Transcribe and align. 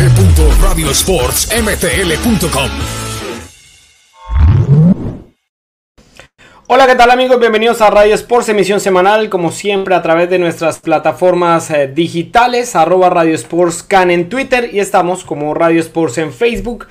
www.radiosportsmtl.com. 0.00 2.70
Hola, 6.68 6.86
¿qué 6.86 6.94
tal 6.94 7.10
amigos? 7.10 7.38
Bienvenidos 7.38 7.82
a 7.82 7.90
Radio 7.90 8.14
Sports, 8.14 8.48
emisión 8.48 8.80
semanal, 8.80 9.28
como 9.28 9.50
siempre 9.50 9.94
a 9.94 10.00
través 10.00 10.30
de 10.30 10.38
nuestras 10.38 10.78
plataformas 10.78 11.70
eh, 11.70 11.86
digitales, 11.88 12.74
arroba 12.76 13.10
Radio 13.10 13.34
Sports 13.34 13.82
Can 13.82 14.10
en 14.10 14.30
Twitter 14.30 14.70
y 14.72 14.78
estamos 14.78 15.24
como 15.24 15.52
Radio 15.52 15.80
Sports 15.80 16.16
en 16.18 16.32
Facebook 16.32 16.86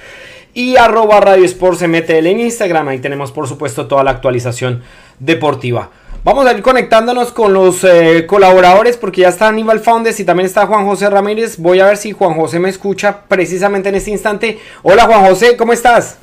y 0.54 0.76
arroba 0.76 1.20
Radio 1.20 1.46
Sports 1.46 1.88
MTL 1.88 2.28
en 2.28 2.42
Instagram. 2.42 2.90
Ahí 2.90 3.00
tenemos 3.00 3.32
por 3.32 3.48
supuesto 3.48 3.88
toda 3.88 4.04
la 4.04 4.12
actualización 4.12 4.84
deportiva. 5.18 5.90
Vamos 6.22 6.46
a 6.46 6.52
ir 6.52 6.62
conectándonos 6.62 7.32
con 7.32 7.54
los 7.54 7.82
eh, 7.86 8.26
colaboradores 8.28 8.98
porque 8.98 9.22
ya 9.22 9.30
está 9.30 9.48
Aníbal 9.48 9.80
Foundes 9.80 10.20
y 10.20 10.26
también 10.26 10.48
está 10.48 10.68
Juan 10.68 10.86
José 10.86 11.10
Ramírez. 11.10 11.58
Voy 11.58 11.80
a 11.80 11.86
ver 11.86 11.96
si 11.96 12.12
Juan 12.12 12.34
José 12.34 12.60
me 12.60 12.68
escucha 12.68 13.24
precisamente 13.26 13.88
en 13.88 13.96
este 13.96 14.12
instante. 14.12 14.60
Hola 14.84 15.06
Juan 15.06 15.26
José, 15.26 15.56
¿cómo 15.56 15.72
estás? 15.72 16.20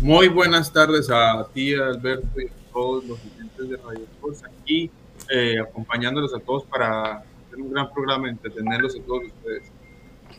Muy 0.00 0.28
buenas 0.28 0.70
tardes 0.70 1.08
a 1.10 1.46
ti, 1.54 1.72
Alberto, 1.74 2.38
y 2.38 2.44
a 2.44 2.72
todos 2.74 3.04
los 3.06 3.18
clientes 3.20 3.70
de 3.70 3.76
Radio 3.78 4.04
Sports 4.12 4.42
aquí, 4.44 4.90
eh, 5.30 5.58
acompañándolos 5.60 6.34
a 6.34 6.38
todos 6.38 6.64
para 6.64 7.22
hacer 7.46 7.58
un 7.58 7.72
gran 7.72 7.90
programa, 7.90 8.28
entretenerlos 8.28 8.94
a 8.96 9.02
todos 9.02 9.22
ustedes. 9.24 9.62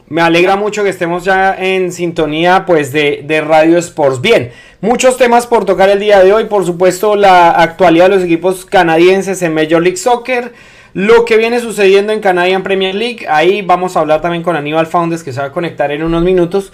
Me 0.09 0.21
alegra 0.21 0.55
mucho 0.55 0.83
que 0.83 0.89
estemos 0.89 1.23
ya 1.23 1.55
en 1.57 1.91
sintonía 1.91 2.65
pues 2.65 2.91
de, 2.91 3.23
de, 3.25 3.41
Radio 3.41 3.77
Sports. 3.77 4.21
Bien, 4.21 4.51
muchos 4.81 5.17
temas 5.17 5.47
por 5.47 5.65
tocar 5.65 5.89
el 5.89 5.99
día 5.99 6.23
de 6.23 6.33
hoy. 6.33 6.45
Por 6.45 6.65
supuesto, 6.65 7.15
la 7.15 7.51
actualidad 7.51 8.09
de 8.09 8.15
los 8.17 8.23
equipos 8.23 8.65
canadienses 8.65 9.41
en 9.41 9.53
Major 9.53 9.81
League 9.81 9.97
Soccer. 9.97 10.53
Lo 10.93 11.25
que 11.25 11.37
viene 11.37 11.59
sucediendo 11.59 12.13
en 12.13 12.19
Canadian 12.19 12.61
Premier 12.63 12.93
League. 12.93 13.25
Ahí 13.27 13.61
vamos 13.61 13.95
a 13.95 14.01
hablar 14.01 14.21
también 14.21 14.43
con 14.43 14.55
Aníbal 14.55 14.85
Foundes 14.85 15.23
que 15.23 15.33
se 15.33 15.39
va 15.39 15.47
a 15.47 15.51
conectar 15.51 15.91
en 15.91 16.03
unos 16.03 16.23
minutos. 16.23 16.71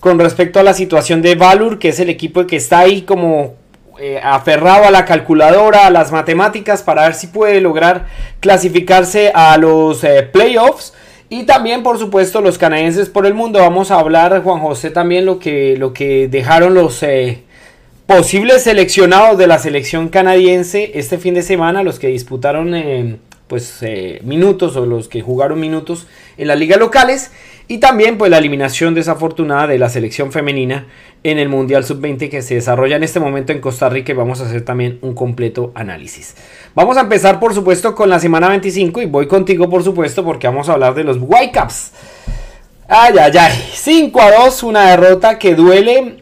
Con 0.00 0.18
respecto 0.18 0.58
a 0.58 0.62
la 0.62 0.74
situación 0.74 1.22
de 1.22 1.36
Valur, 1.36 1.78
que 1.78 1.90
es 1.90 2.00
el 2.00 2.10
equipo 2.10 2.46
que 2.46 2.56
está 2.56 2.80
ahí 2.80 3.02
como 3.02 3.54
eh, 4.00 4.20
aferrado 4.22 4.84
a 4.84 4.90
la 4.90 5.04
calculadora, 5.04 5.86
a 5.86 5.90
las 5.90 6.10
matemáticas, 6.10 6.82
para 6.82 7.02
ver 7.02 7.14
si 7.14 7.28
puede 7.28 7.60
lograr 7.60 8.06
clasificarse 8.40 9.30
a 9.34 9.56
los 9.58 10.02
eh, 10.02 10.22
playoffs. 10.24 10.92
Y 11.32 11.44
también, 11.44 11.82
por 11.82 11.98
supuesto, 11.98 12.42
los 12.42 12.58
canadienses 12.58 13.08
por 13.08 13.24
el 13.24 13.32
mundo. 13.32 13.58
Vamos 13.58 13.90
a 13.90 13.98
hablar, 13.98 14.42
Juan 14.42 14.60
José, 14.60 14.90
también 14.90 15.24
lo 15.24 15.38
que, 15.38 15.78
lo 15.78 15.94
que 15.94 16.28
dejaron 16.28 16.74
los 16.74 17.02
eh, 17.02 17.44
posibles 18.06 18.64
seleccionados 18.64 19.38
de 19.38 19.46
la 19.46 19.58
selección 19.58 20.10
canadiense 20.10 20.90
este 20.92 21.16
fin 21.16 21.32
de 21.32 21.40
semana, 21.40 21.82
los 21.82 21.98
que 21.98 22.08
disputaron 22.08 22.74
eh, 22.74 23.16
pues, 23.46 23.78
eh, 23.80 24.20
minutos 24.24 24.76
o 24.76 24.84
los 24.84 25.08
que 25.08 25.22
jugaron 25.22 25.58
minutos 25.58 26.06
en 26.36 26.48
las 26.48 26.58
ligas 26.58 26.78
locales. 26.78 27.30
Y 27.68 27.78
también 27.78 28.18
pues 28.18 28.30
la 28.30 28.38
eliminación 28.38 28.94
desafortunada 28.94 29.66
de 29.68 29.78
la 29.78 29.88
selección 29.88 30.32
femenina 30.32 30.86
en 31.22 31.38
el 31.38 31.48
Mundial 31.48 31.84
Sub-20 31.84 32.28
que 32.28 32.42
se 32.42 32.56
desarrolla 32.56 32.96
en 32.96 33.04
este 33.04 33.20
momento 33.20 33.52
en 33.52 33.60
Costa 33.60 33.88
Rica 33.88 34.12
y 34.12 34.16
vamos 34.16 34.40
a 34.40 34.46
hacer 34.46 34.62
también 34.62 34.98
un 35.02 35.14
completo 35.14 35.70
análisis. 35.74 36.34
Vamos 36.74 36.96
a 36.96 37.02
empezar 37.02 37.38
por 37.38 37.54
supuesto 37.54 37.94
con 37.94 38.08
la 38.08 38.18
semana 38.18 38.48
25 38.48 39.02
y 39.02 39.06
voy 39.06 39.26
contigo 39.28 39.70
por 39.70 39.84
supuesto 39.84 40.24
porque 40.24 40.48
vamos 40.48 40.68
a 40.68 40.72
hablar 40.72 40.94
de 40.94 41.04
los 41.04 41.18
Whitecaps. 41.20 41.92
Ay, 42.88 43.14
ay, 43.18 43.32
ay. 43.38 43.52
5 43.72 44.20
a 44.20 44.32
2, 44.44 44.62
una 44.64 44.90
derrota 44.90 45.38
que 45.38 45.54
duele, 45.54 46.16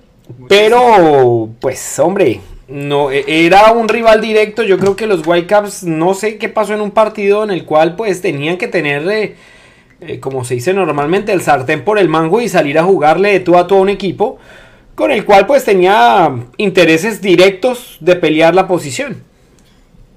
pero 0.49 1.49
pues 1.59 1.99
hombre, 1.99 2.41
no 2.69 3.11
era 3.11 3.73
un 3.73 3.89
rival 3.89 4.21
directo. 4.21 4.63
Yo 4.63 4.79
creo 4.79 4.95
que 4.95 5.07
los 5.07 5.27
Whitecaps 5.27 5.85
no 5.85 6.15
sé 6.15 6.37
qué 6.37 6.49
pasó 6.49 6.75
en 6.75 6.83
un 6.83 6.91
partido 6.91 7.43
en 7.43 7.51
el 7.51 7.65
cual 7.65 7.97
pues 7.97 8.21
tenían 8.21 8.59
que 8.59 8.69
tener... 8.69 9.09
Eh, 9.11 9.37
eh, 10.01 10.21
como 10.21 10.45
se 10.45 10.55
dice 10.55 10.73
normalmente, 10.73 11.33
el 11.33 11.43
sartén 11.43 11.85
por 11.85 11.99
el 11.99 12.09
mango 12.09 12.41
y 12.41 12.49
salir 12.49 12.79
a 12.79 12.85
jugarle 12.85 13.33
de 13.33 13.41
tú 13.41 13.57
a 13.57 13.67
todo 13.67 13.81
un 13.81 13.89
equipo 13.89 14.39
con 14.95 15.11
el 15.11 15.25
cual 15.25 15.47
pues 15.47 15.65
tenía 15.65 16.31
intereses 16.59 17.23
directos 17.23 17.97
de 18.01 18.17
pelear 18.17 18.55
la 18.55 18.69
posición. 18.69 19.23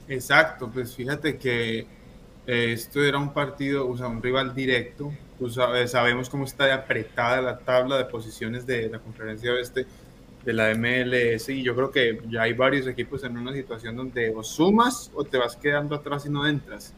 Exacto, 0.10 0.70
pues 0.74 0.96
fíjate 0.96 1.38
que 1.38 1.88
eh, 2.46 2.74
esto 2.74 3.04
era 3.04 3.18
un 3.18 3.34
partido, 3.34 3.90
o 3.90 3.98
sea, 3.98 4.08
un 4.08 4.22
rival 4.22 4.54
directo. 4.54 5.14
Pues, 5.40 5.56
sabemos 5.90 6.30
cómo 6.30 6.46
está 6.46 6.74
apretada 6.74 7.42
la 7.42 7.58
tabla 7.58 7.98
de 7.98 8.06
posiciones 8.06 8.66
de 8.66 8.90
la 8.90 9.00
conferencia 9.00 9.52
oeste 9.52 9.86
de 10.46 10.54
la 10.54 10.74
MLS 10.76 11.50
y 11.50 11.64
yo 11.64 11.74
creo 11.76 11.90
que 11.92 12.20
ya 12.30 12.44
hay 12.44 12.54
varios 12.54 12.86
equipos 12.88 13.24
en 13.24 13.38
una 13.38 13.54
situación 13.54 13.96
donde 13.96 14.34
o 14.36 14.44
sumas 14.44 15.10
o 15.14 15.24
te 15.24 15.38
vas 15.38 15.56
quedando 15.56 15.96
atrás 15.96 16.26
y 16.26 16.30
no 16.30 16.46
entras. 16.48 16.94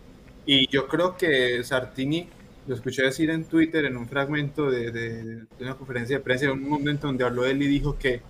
Y 0.46 0.68
yo 0.68 0.88
creo 0.88 1.16
que 1.16 1.64
Sartini 1.64 2.28
lo 2.68 2.76
escuché 2.76 3.04
decir 3.04 3.30
en 3.30 3.46
Twitter 3.46 3.86
en 3.86 3.98
un 3.98 4.08
fragmento 4.08 4.70
de, 4.70 4.92
de, 4.92 5.46
una 5.60 5.76
conferencia 5.76 6.18
de 6.18 6.24
prensa, 6.24 6.46
en 6.46 6.52
un 6.52 6.70
momento 6.70 7.08
donde 7.08 7.24
habló 7.24 7.46
él 7.46 7.62
y 7.62 7.68
dijo 7.68 7.98
que 7.98 8.22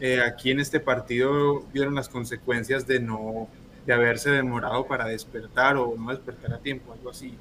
eh, 0.00 0.20
aquí 0.20 0.50
en 0.50 0.60
este 0.60 0.80
partido 0.80 1.64
vieron 1.72 1.94
las 1.94 2.08
consecuencias 2.08 2.86
de 2.86 3.00
no 3.00 3.48
de 3.86 3.92
haberse 3.92 4.30
demorado 4.30 4.86
para 4.86 5.06
despertar 5.06 5.76
o 5.76 5.94
no 5.96 6.10
despertar 6.10 6.52
a 6.52 6.58
tiempo, 6.58 6.92
algo 6.92 7.10
así. 7.10 7.34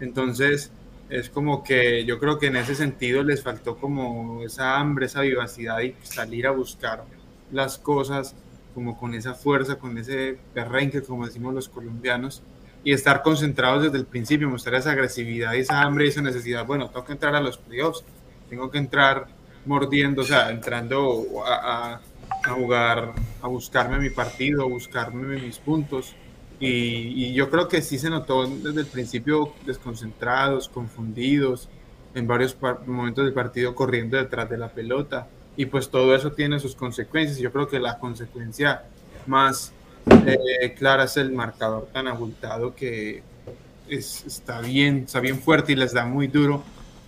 Entonces, 0.00 0.72
es 1.10 1.28
como 1.28 1.62
que 1.62 2.06
yo 2.06 2.18
creo 2.18 2.38
que 2.38 2.46
en 2.46 2.56
ese 2.56 2.74
sentido 2.74 3.22
les 3.22 3.42
faltó 3.42 3.76
como 3.76 4.42
esa 4.42 4.78
hambre, 4.78 5.06
esa 5.06 5.20
vivacidad 5.20 5.80
y 5.80 5.94
salir 6.02 6.46
a 6.46 6.52
buscar 6.52 7.04
las 7.52 7.76
cosas 7.76 8.34
como 8.74 8.98
con 8.98 9.14
esa 9.14 9.34
fuerza, 9.34 9.76
con 9.76 9.98
ese 9.98 10.38
perrenque, 10.54 11.02
como 11.02 11.26
decimos 11.26 11.52
los 11.52 11.68
colombianos, 11.68 12.42
y 12.82 12.92
estar 12.92 13.22
concentrados 13.22 13.82
desde 13.84 13.98
el 13.98 14.06
principio, 14.06 14.48
mostrar 14.48 14.76
esa 14.76 14.92
agresividad 14.92 15.54
esa 15.54 15.82
hambre 15.82 16.06
y 16.06 16.08
esa 16.08 16.22
necesidad. 16.22 16.64
Bueno, 16.66 16.88
tengo 16.88 17.04
que 17.04 17.12
entrar 17.12 17.34
a 17.34 17.40
los 17.40 17.58
playoffs, 17.58 18.04
tengo 18.48 18.70
que 18.70 18.78
entrar 18.78 19.28
mordiendo, 19.66 20.22
o 20.22 20.24
sea, 20.24 20.50
entrando 20.50 21.26
a, 21.46 22.00
jugar, 22.54 23.12
a 23.42 23.48
buscarme 23.48 23.98
mi 23.98 24.10
partido, 24.10 24.62
a 24.62 24.66
buscarme 24.66 25.40
mis 25.40 25.58
puntos. 25.58 26.14
Y, 26.58 26.68
y, 26.68 27.32
yo 27.32 27.50
creo 27.50 27.68
que 27.68 27.80
sí 27.80 27.98
se 27.98 28.10
notó 28.10 28.46
desde 28.46 28.80
el 28.80 28.86
principio 28.86 29.54
desconcentrados, 29.64 30.68
confundidos, 30.68 31.68
en 32.14 32.26
varios 32.26 32.56
momentos 32.86 33.24
del 33.24 33.32
partido 33.32 33.74
corriendo 33.74 34.16
detrás 34.16 34.48
de 34.50 34.58
la 34.58 34.68
pelota. 34.68 35.28
Y 35.56 35.66
pues 35.66 35.90
todo 35.90 36.14
eso 36.14 36.32
tiene 36.32 36.58
sus 36.60 36.74
consecuencias. 36.74 37.38
Yo 37.38 37.52
creo 37.52 37.68
que 37.68 37.78
la 37.78 37.98
consecuencia 37.98 38.84
más 39.26 39.72
eh, 40.26 40.74
Clara 40.78 41.04
es 41.04 41.16
el 41.16 41.32
marcador 41.32 41.88
tan 41.92 42.08
abultado 42.08 42.74
que 42.74 43.22
está, 43.88 44.60
bien, 44.60 45.04
está 45.06 45.20
bien 45.20 45.40
fuerte 45.40 45.72
y 45.72 45.76
les 45.76 45.92
da 45.92 46.04
muy 46.04 46.28
duro 46.28 46.62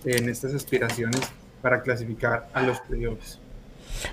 en 0.05 0.29
estas 0.29 0.53
aspiraciones 0.53 1.21
para 1.61 1.81
clasificar 1.81 2.47
a 2.53 2.61
los 2.61 2.79
playoffs. 2.81 3.39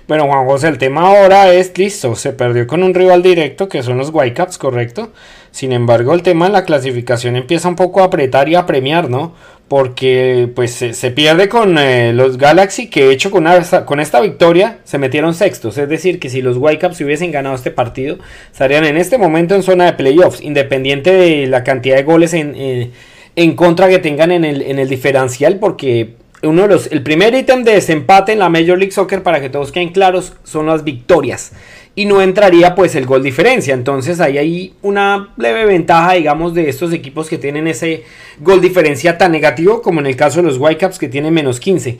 Bueno, 0.07 0.25
Juan 0.25 0.45
José, 0.45 0.67
el 0.67 0.77
tema 0.77 1.01
ahora 1.01 1.51
es 1.51 1.77
listo. 1.77 2.15
Se 2.15 2.31
perdió 2.33 2.65
con 2.67 2.83
un 2.83 2.93
rival 2.93 3.21
directo 3.21 3.67
que 3.67 3.83
son 3.83 3.97
los 3.97 4.09
Whitecaps, 4.13 4.57
correcto. 4.57 5.11
Sin 5.51 5.73
embargo, 5.73 6.13
el 6.13 6.23
tema 6.23 6.45
de 6.45 6.53
la 6.53 6.65
clasificación 6.65 7.35
empieza 7.35 7.67
un 7.67 7.75
poco 7.75 8.01
a 8.01 8.05
apretar 8.05 8.47
y 8.47 8.55
a 8.55 8.65
premiar, 8.65 9.09
¿no? 9.09 9.33
Porque 9.71 10.49
pues 10.53 10.73
se, 10.73 11.11
pierde 11.11 11.47
con 11.47 11.77
eh, 11.77 12.11
los 12.11 12.37
Galaxy 12.37 12.89
que 12.89 13.05
de 13.05 13.13
hecho 13.13 13.31
con, 13.31 13.47
esta 13.47 14.19
victoria 14.19 14.79
se 14.83 14.97
metieron 14.97 15.33
sextos. 15.33 15.77
Es 15.77 15.87
decir, 15.87 16.19
que 16.19 16.29
si 16.29 16.41
los 16.41 16.57
Whitecaps 16.57 16.99
hubiesen 16.99 17.31
ganado 17.31 17.55
este 17.55 17.71
partido, 17.71 18.17
estarían 18.51 18.83
en 18.83 18.97
este 18.97 19.17
momento 19.17 19.55
en 19.55 19.63
zona 19.63 19.85
de 19.85 19.93
playoffs, 19.93 20.41
independiente 20.41 21.13
de 21.13 21.47
la 21.47 21.63
cantidad 21.63 21.95
de 21.95 22.03
goles 22.03 22.33
en, 22.33 22.53
eh, 22.57 22.91
en 23.37 23.55
contra 23.55 23.87
que 23.87 23.99
tengan 23.99 24.33
en 24.33 24.43
el, 24.43 24.61
en 24.61 24.77
el 24.77 24.89
diferencial, 24.89 25.57
porque 25.57 26.15
uno 26.43 26.63
de 26.63 26.67
los, 26.67 26.87
el 26.87 27.01
primer 27.01 27.33
ítem 27.33 27.63
de 27.63 27.71
desempate 27.71 28.33
en 28.33 28.39
la 28.39 28.49
Major 28.49 28.77
League 28.77 28.91
Soccer, 28.91 29.23
para 29.23 29.39
que 29.39 29.49
todos 29.49 29.71
queden 29.71 29.93
claros, 29.93 30.33
son 30.43 30.65
las 30.65 30.83
victorias. 30.83 31.53
Y 31.93 32.05
no 32.05 32.21
entraría 32.21 32.73
pues 32.73 32.95
el 32.95 33.05
gol 33.05 33.21
diferencia. 33.21 33.73
Entonces 33.73 34.19
ahí 34.21 34.37
hay 34.37 34.75
una 34.81 35.33
leve 35.37 35.65
ventaja, 35.65 36.13
digamos, 36.13 36.53
de 36.53 36.69
estos 36.69 36.93
equipos 36.93 37.27
que 37.27 37.37
tienen 37.37 37.67
ese 37.67 38.05
gol 38.39 38.61
diferencia 38.61 39.17
tan 39.17 39.33
negativo 39.33 39.81
como 39.81 39.99
en 39.99 40.05
el 40.05 40.15
caso 40.15 40.41
de 40.41 40.47
los 40.47 40.57
Whitecaps 40.57 40.97
que 40.97 41.09
tienen 41.09 41.33
menos 41.33 41.59
15. 41.59 41.99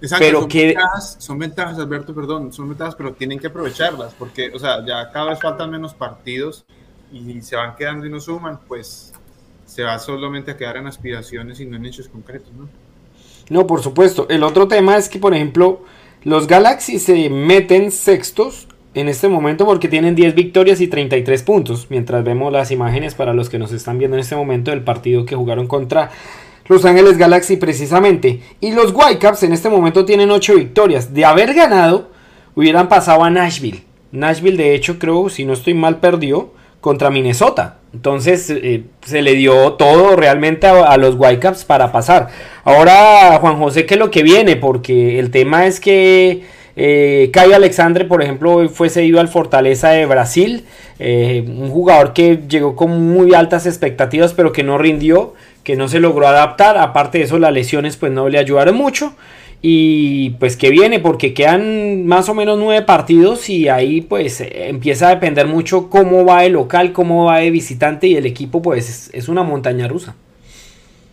Exacto, 0.00 0.24
pero 0.24 0.40
son, 0.40 0.48
que... 0.48 0.66
ventajas, 0.66 1.16
son 1.18 1.38
ventajas, 1.38 1.78
Alberto, 1.78 2.14
perdón, 2.14 2.52
son 2.52 2.68
ventajas, 2.68 2.94
pero 2.94 3.14
tienen 3.14 3.38
que 3.38 3.46
aprovecharlas, 3.46 4.14
porque, 4.14 4.50
o 4.54 4.58
sea, 4.58 4.84
ya 4.86 5.10
cada 5.10 5.30
vez 5.30 5.40
faltan 5.40 5.70
menos 5.70 5.94
partidos 5.94 6.66
y 7.10 7.40
se 7.40 7.56
van 7.56 7.74
quedando 7.76 8.06
y 8.06 8.10
no 8.10 8.20
suman, 8.20 8.60
pues 8.68 9.14
se 9.64 9.82
va 9.82 9.98
solamente 9.98 10.50
a 10.50 10.56
quedar 10.56 10.76
en 10.76 10.86
aspiraciones 10.86 11.60
y 11.60 11.66
no 11.66 11.76
en 11.76 11.86
hechos 11.86 12.08
concretos, 12.08 12.52
¿no? 12.52 12.68
No, 13.48 13.66
por 13.66 13.82
supuesto. 13.82 14.26
El 14.28 14.42
otro 14.42 14.68
tema 14.68 14.96
es 14.96 15.08
que, 15.08 15.18
por 15.18 15.34
ejemplo, 15.34 15.82
los 16.24 16.46
Galaxy 16.46 16.98
se 16.98 17.30
meten 17.30 17.90
sextos 17.90 18.68
en 18.96 19.08
este 19.08 19.28
momento 19.28 19.66
porque 19.66 19.88
tienen 19.88 20.14
10 20.14 20.34
victorias 20.34 20.80
y 20.80 20.88
33 20.88 21.42
puntos. 21.42 21.86
Mientras 21.90 22.24
vemos 22.24 22.50
las 22.50 22.70
imágenes 22.70 23.14
para 23.14 23.34
los 23.34 23.50
que 23.50 23.58
nos 23.58 23.70
están 23.72 23.98
viendo 23.98 24.16
en 24.16 24.22
este 24.22 24.36
momento 24.36 24.70
del 24.70 24.82
partido 24.82 25.26
que 25.26 25.36
jugaron 25.36 25.66
contra 25.66 26.10
Los 26.66 26.86
Ángeles 26.86 27.18
Galaxy 27.18 27.58
precisamente. 27.58 28.40
Y 28.58 28.72
los 28.72 28.94
Whitecaps 28.94 29.42
en 29.42 29.52
este 29.52 29.68
momento 29.68 30.06
tienen 30.06 30.30
8 30.30 30.54
victorias. 30.54 31.12
De 31.12 31.26
haber 31.26 31.52
ganado, 31.52 32.10
hubieran 32.54 32.88
pasado 32.88 33.22
a 33.22 33.28
Nashville. 33.28 33.84
Nashville, 34.12 34.56
de 34.56 34.74
hecho, 34.74 34.98
creo, 34.98 35.28
si 35.28 35.44
no 35.44 35.52
estoy 35.52 35.74
mal, 35.74 36.00
perdió 36.00 36.54
contra 36.80 37.10
Minnesota. 37.10 37.76
Entonces 37.92 38.48
eh, 38.48 38.84
se 39.04 39.20
le 39.20 39.34
dio 39.34 39.74
todo 39.74 40.16
realmente 40.16 40.66
a, 40.66 40.96
los 40.96 41.16
Whitecaps 41.16 41.66
para 41.66 41.92
pasar. 41.92 42.28
Ahora, 42.64 43.38
Juan 43.42 43.58
José, 43.58 43.84
¿qué 43.84 43.94
es 43.94 44.00
lo 44.00 44.10
que 44.10 44.22
viene? 44.22 44.56
Porque 44.56 45.18
el 45.18 45.30
tema 45.30 45.66
es 45.66 45.80
que 45.80 46.55
eh, 46.78 47.32
Alexandre, 47.54 48.04
por 48.04 48.22
ejemplo, 48.22 48.68
fue 48.68 48.90
cedido 48.90 49.18
al 49.18 49.28
Fortaleza 49.28 49.90
de 49.90 50.04
Brasil. 50.04 50.64
Eh, 50.98 51.42
un 51.46 51.70
jugador 51.70 52.12
que 52.12 52.42
llegó 52.48 52.76
con 52.76 53.08
muy 53.08 53.34
altas 53.34 53.66
expectativas, 53.66 54.34
pero 54.34 54.52
que 54.52 54.62
no 54.62 54.76
rindió, 54.76 55.34
que 55.64 55.74
no 55.74 55.88
se 55.88 56.00
logró 56.00 56.28
adaptar. 56.28 56.76
Aparte 56.76 57.18
de 57.18 57.24
eso, 57.24 57.38
las 57.38 57.52
lesiones 57.52 57.96
pues 57.96 58.12
no 58.12 58.28
le 58.28 58.38
ayudaron 58.38 58.76
mucho. 58.76 59.14
Y 59.62 60.30
pues 60.38 60.56
que 60.56 60.70
viene, 60.70 61.00
porque 61.00 61.32
quedan 61.32 62.06
más 62.06 62.28
o 62.28 62.34
menos 62.34 62.58
nueve 62.58 62.84
partidos 62.84 63.48
y 63.48 63.68
ahí 63.68 64.02
pues 64.02 64.42
empieza 64.42 65.08
a 65.08 65.14
depender 65.14 65.46
mucho 65.46 65.88
cómo 65.88 66.26
va 66.26 66.44
el 66.44 66.52
local, 66.52 66.92
cómo 66.92 67.24
va 67.24 67.42
el 67.42 67.52
visitante 67.52 68.06
y 68.06 68.16
el 68.16 68.26
equipo 68.26 68.60
pues 68.60 69.10
es, 69.12 69.28
una 69.28 69.42
montaña 69.42 69.88
rusa. 69.88 70.14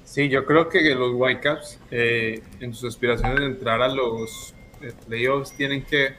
Sí, 0.04 0.30
yo 0.30 0.46
creo 0.46 0.70
que 0.70 0.94
los 0.94 1.14
Whitecaps 1.16 1.80
eh, 1.90 2.42
en 2.60 2.74
sus 2.74 2.90
aspiraciones 2.90 3.40
de 3.40 3.46
entrar 3.46 3.82
a 3.82 3.88
los 3.88 4.53
playoffs 4.92 5.56
tienen 5.56 5.84
que, 5.84 6.14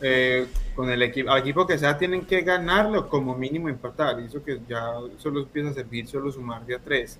eh, 0.00 0.46
con 0.74 0.90
el 0.90 1.02
equipo, 1.02 1.30
al 1.30 1.40
equipo 1.40 1.66
que 1.66 1.78
sea, 1.78 1.98
tienen 1.98 2.24
que 2.24 2.42
ganarlo 2.42 3.08
como 3.08 3.36
mínimo 3.36 3.68
empatar. 3.68 4.20
Y 4.20 4.26
eso 4.26 4.42
que 4.42 4.60
ya 4.68 4.94
solo 5.18 5.40
empieza 5.40 5.70
a 5.70 5.74
servir, 5.74 6.06
solo 6.06 6.32
sumar 6.32 6.64
de 6.64 6.76
a 6.76 6.78
tres. 6.78 7.18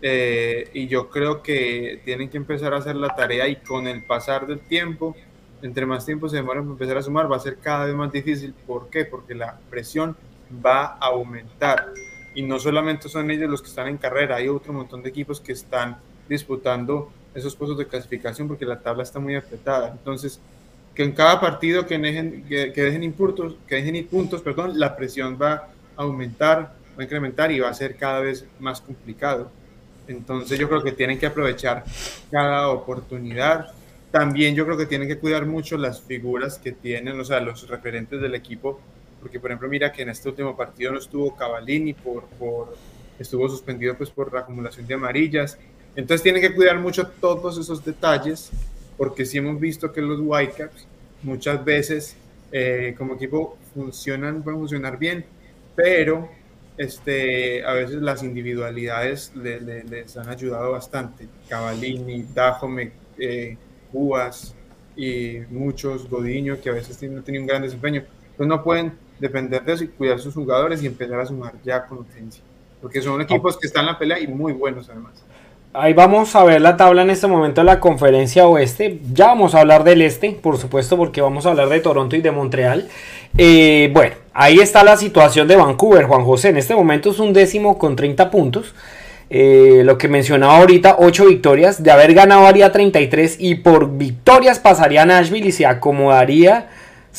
Eh, 0.00 0.70
y 0.74 0.86
yo 0.86 1.10
creo 1.10 1.42
que 1.42 2.00
tienen 2.04 2.28
que 2.28 2.36
empezar 2.36 2.72
a 2.72 2.78
hacer 2.78 2.94
la 2.96 3.08
tarea 3.08 3.48
y 3.48 3.56
con 3.56 3.88
el 3.88 4.04
pasar 4.04 4.46
del 4.46 4.60
tiempo, 4.60 5.16
entre 5.60 5.86
más 5.86 6.06
tiempo 6.06 6.28
se 6.28 6.36
demora 6.36 6.60
en 6.60 6.68
empezar 6.68 6.98
a 6.98 7.02
sumar, 7.02 7.30
va 7.30 7.36
a 7.36 7.40
ser 7.40 7.58
cada 7.58 7.86
vez 7.86 7.94
más 7.94 8.12
difícil. 8.12 8.54
¿Por 8.66 8.90
qué? 8.90 9.04
Porque 9.04 9.34
la 9.34 9.58
presión 9.70 10.16
va 10.64 10.84
a 11.00 11.06
aumentar. 11.06 11.92
Y 12.34 12.42
no 12.42 12.58
solamente 12.58 13.08
son 13.08 13.30
ellos 13.30 13.50
los 13.50 13.62
que 13.62 13.68
están 13.68 13.88
en 13.88 13.96
carrera, 13.96 14.36
hay 14.36 14.48
otro 14.48 14.72
montón 14.72 15.02
de 15.02 15.08
equipos 15.08 15.40
que 15.40 15.52
están 15.52 15.98
disputando 16.28 17.10
esos 17.34 17.54
puestos 17.54 17.78
de 17.78 17.86
clasificación 17.86 18.48
porque 18.48 18.64
la 18.64 18.80
tabla 18.80 19.02
está 19.02 19.18
muy 19.18 19.34
apretada. 19.34 19.90
Entonces, 19.90 20.40
que 20.94 21.04
en 21.04 21.12
cada 21.12 21.40
partido 21.40 21.86
que 21.86 21.96
dejen, 21.96 22.44
que, 22.48 22.72
dejen, 22.72 23.12
puntos, 23.12 23.56
que 23.66 23.76
dejen 23.76 24.06
puntos, 24.08 24.42
perdón, 24.42 24.78
la 24.78 24.96
presión 24.96 25.38
va 25.40 25.68
a 25.96 26.02
aumentar, 26.02 26.74
va 26.98 27.02
a 27.02 27.04
incrementar 27.04 27.52
y 27.52 27.60
va 27.60 27.68
a 27.68 27.74
ser 27.74 27.96
cada 27.96 28.20
vez 28.20 28.44
más 28.58 28.80
complicado. 28.80 29.50
Entonces 30.08 30.58
yo 30.58 30.68
creo 30.68 30.82
que 30.82 30.92
tienen 30.92 31.18
que 31.18 31.26
aprovechar 31.26 31.84
cada 32.30 32.68
oportunidad. 32.68 33.72
También 34.10 34.54
yo 34.54 34.64
creo 34.64 34.76
que 34.76 34.86
tienen 34.86 35.06
que 35.06 35.18
cuidar 35.18 35.46
mucho 35.46 35.76
las 35.76 36.00
figuras 36.00 36.58
que 36.58 36.72
tienen, 36.72 37.20
o 37.20 37.24
sea, 37.24 37.40
los 37.40 37.68
referentes 37.68 38.20
del 38.20 38.34
equipo, 38.34 38.80
porque 39.20 39.38
por 39.38 39.50
ejemplo 39.50 39.68
mira 39.68 39.92
que 39.92 40.02
en 40.02 40.08
este 40.08 40.30
último 40.30 40.56
partido 40.56 40.92
no 40.92 40.98
estuvo 40.98 41.36
Cavallini 41.36 41.92
por, 41.92 42.24
por 42.24 42.74
estuvo 43.18 43.48
suspendido 43.48 43.96
pues 43.96 44.10
por 44.10 44.32
la 44.32 44.40
acumulación 44.40 44.86
de 44.86 44.94
amarillas. 44.94 45.58
Entonces 45.98 46.22
tienen 46.22 46.40
que 46.40 46.54
cuidar 46.54 46.78
mucho 46.78 47.08
todos 47.08 47.58
esos 47.58 47.84
detalles, 47.84 48.50
porque 48.96 49.26
sí 49.26 49.38
hemos 49.38 49.58
visto 49.58 49.92
que 49.92 50.00
los 50.00 50.20
Whitecaps 50.22 50.86
muchas 51.24 51.64
veces 51.64 52.14
eh, 52.52 52.94
como 52.96 53.16
equipo 53.16 53.58
funcionan, 53.74 54.44
pueden 54.44 54.60
funcionar 54.60 54.96
bien, 54.96 55.24
pero 55.74 56.28
este, 56.76 57.64
a 57.64 57.72
veces 57.72 57.96
las 57.96 58.22
individualidades 58.22 59.32
les 59.34 60.16
han 60.16 60.28
ayudado 60.28 60.70
bastante. 60.70 61.26
Cavallini, 61.48 62.24
Dajome, 62.32 62.92
eh, 63.18 63.56
y 64.94 65.38
muchos, 65.50 66.08
Godiño, 66.08 66.60
que 66.60 66.70
a 66.70 66.74
veces 66.74 67.02
no 67.10 67.22
tienen 67.22 67.42
un 67.42 67.48
gran 67.48 67.62
desempeño. 67.62 68.04
Pues 68.36 68.48
no 68.48 68.62
pueden 68.62 68.92
depender 69.18 69.64
de 69.64 69.72
eso 69.72 69.82
y 69.82 69.88
cuidar 69.88 70.20
sus 70.20 70.32
jugadores 70.32 70.80
y 70.80 70.86
empezar 70.86 71.18
a 71.18 71.26
sumar 71.26 71.54
ya 71.64 71.84
con 71.86 71.98
urgencia. 71.98 72.44
Porque 72.80 73.02
son 73.02 73.20
equipos 73.20 73.58
que 73.58 73.66
están 73.66 73.86
en 73.86 73.92
la 73.92 73.98
pelea 73.98 74.20
y 74.20 74.28
muy 74.28 74.52
buenos 74.52 74.88
además. 74.88 75.24
Ahí 75.74 75.92
vamos 75.92 76.34
a 76.34 76.44
ver 76.44 76.62
la 76.62 76.78
tabla 76.78 77.02
en 77.02 77.10
este 77.10 77.26
momento 77.26 77.60
de 77.60 77.66
la 77.66 77.78
conferencia 77.78 78.46
oeste. 78.46 79.00
Ya 79.12 79.26
vamos 79.26 79.54
a 79.54 79.60
hablar 79.60 79.84
del 79.84 80.00
este, 80.00 80.30
por 80.30 80.56
supuesto, 80.56 80.96
porque 80.96 81.20
vamos 81.20 81.44
a 81.44 81.50
hablar 81.50 81.68
de 81.68 81.80
Toronto 81.80 82.16
y 82.16 82.22
de 82.22 82.30
Montreal. 82.30 82.88
Eh, 83.36 83.90
bueno, 83.92 84.16
ahí 84.32 84.60
está 84.60 84.82
la 84.82 84.96
situación 84.96 85.46
de 85.46 85.56
Vancouver, 85.56 86.06
Juan 86.06 86.24
José. 86.24 86.48
En 86.48 86.56
este 86.56 86.74
momento 86.74 87.10
es 87.10 87.18
un 87.18 87.34
décimo 87.34 87.76
con 87.76 87.96
30 87.96 88.30
puntos. 88.30 88.74
Eh, 89.28 89.82
lo 89.84 89.98
que 89.98 90.08
mencionaba 90.08 90.56
ahorita, 90.56 90.96
8 91.00 91.26
victorias. 91.26 91.82
De 91.82 91.90
haber 91.90 92.14
ganado 92.14 92.46
haría 92.46 92.72
33 92.72 93.36
y 93.38 93.56
por 93.56 93.98
victorias 93.98 94.58
pasaría 94.58 95.02
a 95.02 95.06
Nashville 95.06 95.48
y 95.48 95.52
se 95.52 95.66
acomodaría 95.66 96.68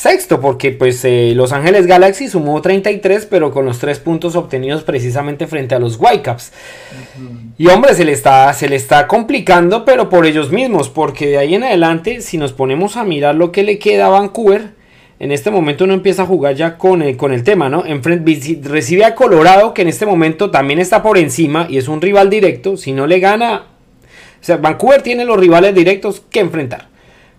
sexto, 0.00 0.40
porque 0.40 0.70
pues 0.70 1.04
eh, 1.04 1.34
Los 1.36 1.52
Ángeles 1.52 1.86
Galaxy 1.86 2.26
sumó 2.26 2.62
33, 2.62 3.26
pero 3.26 3.52
con 3.52 3.66
los 3.66 3.78
3 3.80 3.98
puntos 3.98 4.34
obtenidos 4.34 4.82
precisamente 4.82 5.46
frente 5.46 5.74
a 5.74 5.78
los 5.78 5.98
Whitecaps. 6.00 6.52
Y 7.58 7.66
hombre, 7.66 7.94
se 7.94 8.06
le, 8.06 8.12
está, 8.12 8.50
se 8.54 8.70
le 8.70 8.76
está 8.76 9.06
complicando, 9.06 9.84
pero 9.84 10.08
por 10.08 10.24
ellos 10.24 10.50
mismos, 10.50 10.88
porque 10.88 11.26
de 11.26 11.36
ahí 11.36 11.54
en 11.54 11.64
adelante, 11.64 12.22
si 12.22 12.38
nos 12.38 12.54
ponemos 12.54 12.96
a 12.96 13.04
mirar 13.04 13.34
lo 13.34 13.52
que 13.52 13.62
le 13.62 13.78
queda 13.78 14.06
a 14.06 14.08
Vancouver, 14.08 14.70
en 15.18 15.32
este 15.32 15.50
momento 15.50 15.84
uno 15.84 15.92
empieza 15.92 16.22
a 16.22 16.26
jugar 16.26 16.54
ya 16.54 16.78
con 16.78 17.02
el, 17.02 17.18
con 17.18 17.34
el 17.34 17.44
tema, 17.44 17.68
¿no? 17.68 17.84
recibe 18.62 19.04
a 19.04 19.14
Colorado, 19.14 19.74
que 19.74 19.82
en 19.82 19.88
este 19.88 20.06
momento 20.06 20.50
también 20.50 20.78
está 20.78 21.02
por 21.02 21.18
encima 21.18 21.66
y 21.68 21.76
es 21.76 21.88
un 21.88 22.00
rival 22.00 22.30
directo. 22.30 22.78
Si 22.78 22.92
no 22.92 23.06
le 23.06 23.20
gana, 23.20 23.66
o 24.40 24.44
sea, 24.44 24.56
Vancouver 24.56 25.02
tiene 25.02 25.26
los 25.26 25.38
rivales 25.38 25.74
directos 25.74 26.22
que 26.30 26.40
enfrentar. 26.40 26.88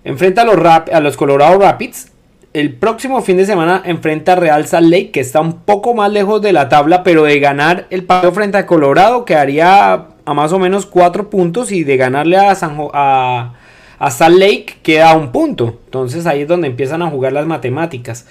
Enfrenta 0.04 0.44
a 0.44 0.46
los, 0.46 0.58
a 0.64 1.00
los 1.00 1.18
Colorado 1.18 1.58
Rapids, 1.58 2.11
el 2.54 2.74
próximo 2.74 3.22
fin 3.22 3.38
de 3.38 3.46
semana 3.46 3.82
enfrenta 3.86 4.34
a 4.34 4.36
Real 4.36 4.68
Salt 4.68 4.90
Lake, 4.90 5.12
que 5.12 5.22
está 5.22 5.40
un 5.40 5.62
poco 5.62 5.94
más 5.94 6.12
lejos 6.12 6.42
de 6.42 6.52
la 6.52 6.68
tabla, 6.68 7.04
pero 7.04 7.24
de 7.24 7.40
ganar 7.40 7.88
el 7.90 8.04
partido 8.04 8.34
frente 8.34 8.58
a 8.58 8.66
Colorado 8.66 9.24
quedaría 9.24 10.08
a 10.26 10.34
más 10.34 10.52
o 10.52 10.60
menos 10.60 10.86
cuatro 10.86 11.30
puntos 11.30 11.72
y 11.72 11.84
de 11.84 11.98
ganarle 11.98 12.38
a, 12.38 12.54
San 12.56 12.78
a, 12.94 13.54
Salt 14.10 14.38
Lake 14.38 14.76
queda 14.84 15.16
un 15.16 15.32
punto. 15.32 15.80
Entonces 15.86 16.26
ahí 16.26 16.42
es 16.42 16.48
donde 16.48 16.68
empiezan 16.68 17.02
a 17.02 17.10
jugar 17.10 17.32
las 17.32 17.46
matemáticas. 17.46 18.26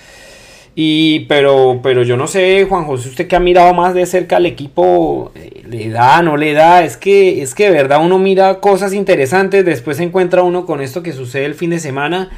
Y 0.75 1.21
pero, 1.21 1.81
pero 1.83 2.03
yo 2.03 2.17
no 2.17 2.27
sé, 2.27 2.67
Juan 2.69 2.85
José, 2.85 3.09
usted 3.09 3.27
que 3.27 3.37
ha 3.37 3.41
mirado 3.41 3.75
más 3.75 3.93
de 3.95 4.07
cerca 4.07 4.37
al 4.37 4.47
equipo, 4.47 5.33
eh, 5.35 5.63
¿le 5.67 5.89
da, 5.89 6.23
no 6.23 6.37
le 6.37 6.53
da? 6.53 6.85
Es 6.85 6.97
que, 6.97 7.43
es 7.43 7.55
que 7.55 7.65
de 7.65 7.71
verdad 7.71 8.05
uno 8.05 8.19
mira 8.19 8.61
cosas 8.61 8.93
interesantes, 8.93 9.65
después 9.65 9.97
se 9.97 10.05
encuentra 10.05 10.43
uno 10.43 10.67
con 10.67 10.81
esto 10.81 11.03
que 11.03 11.13
sucede 11.13 11.47
el 11.47 11.55
fin 11.55 11.71
de 11.71 11.81
semana 11.81 12.31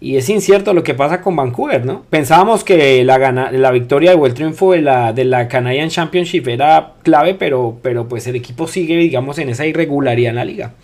y 0.00 0.16
es 0.16 0.28
incierto 0.28 0.74
lo 0.74 0.84
que 0.84 0.94
pasa 0.94 1.20
con 1.20 1.34
Vancouver, 1.34 1.84
¿no? 1.84 2.04
Pensábamos 2.08 2.62
que 2.62 3.02
la, 3.04 3.18
la 3.50 3.70
victoria 3.72 4.14
o 4.14 4.26
el 4.26 4.34
triunfo 4.34 4.72
de 4.72 4.82
la, 4.82 5.12
de 5.12 5.24
la 5.24 5.48
Canadian 5.48 5.88
Championship 5.88 6.46
era 6.46 6.94
clave, 7.02 7.34
pero, 7.34 7.78
pero 7.82 8.06
pues 8.06 8.26
el 8.28 8.36
equipo 8.36 8.68
sigue, 8.68 8.96
digamos, 8.96 9.38
en 9.38 9.48
esa 9.48 9.66
irregularidad 9.66 10.30
en 10.30 10.36
la 10.36 10.44
liga. 10.44 10.74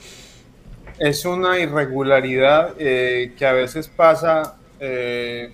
Es 0.99 1.25
una 1.25 1.61
irregularidad 1.61 2.75
eh, 2.79 3.33
que 3.38 3.47
a 3.47 3.53
veces 3.53 3.87
pasa 3.87 4.57
eh, 4.81 5.53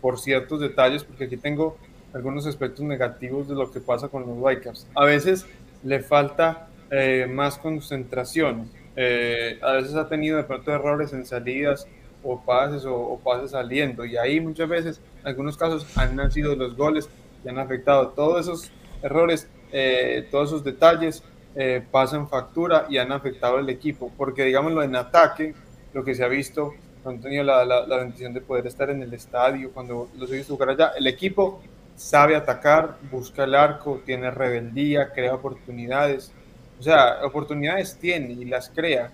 por 0.00 0.18
ciertos 0.18 0.60
detalles, 0.60 1.04
porque 1.04 1.24
aquí 1.24 1.36
tengo 1.36 1.76
algunos 2.14 2.46
aspectos 2.46 2.80
negativos 2.80 3.46
de 3.46 3.54
lo 3.54 3.70
que 3.70 3.80
pasa 3.80 4.08
con 4.08 4.22
los 4.22 4.30
Whitecaps. 4.36 4.86
A 4.94 5.04
veces 5.04 5.46
le 5.82 6.00
falta 6.00 6.68
eh, 6.90 7.26
más 7.30 7.58
concentración. 7.58 8.70
a 8.96 9.72
veces 9.72 9.94
ha 9.96 10.08
tenido 10.08 10.38
de 10.38 10.44
pronto 10.44 10.72
errores 10.72 11.12
en 11.12 11.26
salidas 11.26 11.86
o 12.22 12.40
pases 12.40 12.84
o, 12.86 13.18
pases 13.22 13.52
saliendo. 13.52 14.04
Y 14.04 14.16
ahí 14.16 14.40
muchas 14.40 14.68
veces, 14.68 15.00
en 15.20 15.28
algunos 15.28 15.56
casos, 15.56 15.86
han 15.96 16.16
nacido 16.16 16.54
los 16.56 16.76
goles 16.76 17.08
y 17.44 17.48
han 17.48 17.58
afectado 17.58 18.08
todos 18.08 18.42
esos 18.42 18.70
errores, 19.02 19.48
eh, 19.72 20.26
todos 20.30 20.50
esos 20.50 20.64
detalles 20.64 21.22
eh, 21.54 21.82
pasan 21.90 22.28
factura 22.28 22.86
y 22.88 22.98
han 22.98 23.12
afectado 23.12 23.58
el 23.58 23.68
equipo. 23.68 24.12
Porque, 24.16 24.44
digámoslo, 24.44 24.82
en 24.82 24.96
ataque, 24.96 25.54
lo 25.92 26.04
que 26.04 26.14
se 26.14 26.24
ha 26.24 26.28
visto, 26.28 26.74
he 27.04 27.18
tenido 27.18 27.44
la, 27.44 27.64
la, 27.64 27.96
bendición 27.96 28.32
de 28.32 28.40
poder 28.40 28.66
estar 28.66 28.88
en 28.90 29.02
el 29.02 29.12
estadio, 29.12 29.72
cuando 29.72 30.08
los 30.16 30.30
he 30.30 30.36
visto 30.36 30.54
jugar 30.54 30.70
allá, 30.70 30.92
el 30.96 31.06
equipo 31.06 31.60
sabe 31.96 32.36
atacar, 32.36 32.96
busca 33.10 33.44
el 33.44 33.54
arco, 33.54 34.00
tiene 34.04 34.30
rebeldía, 34.30 35.12
crea 35.12 35.34
oportunidades. 35.34 36.32
O 36.78 36.82
sea, 36.82 37.24
oportunidades 37.24 37.96
tiene 37.98 38.32
y 38.32 38.44
las 38.44 38.70
crea 38.70 39.12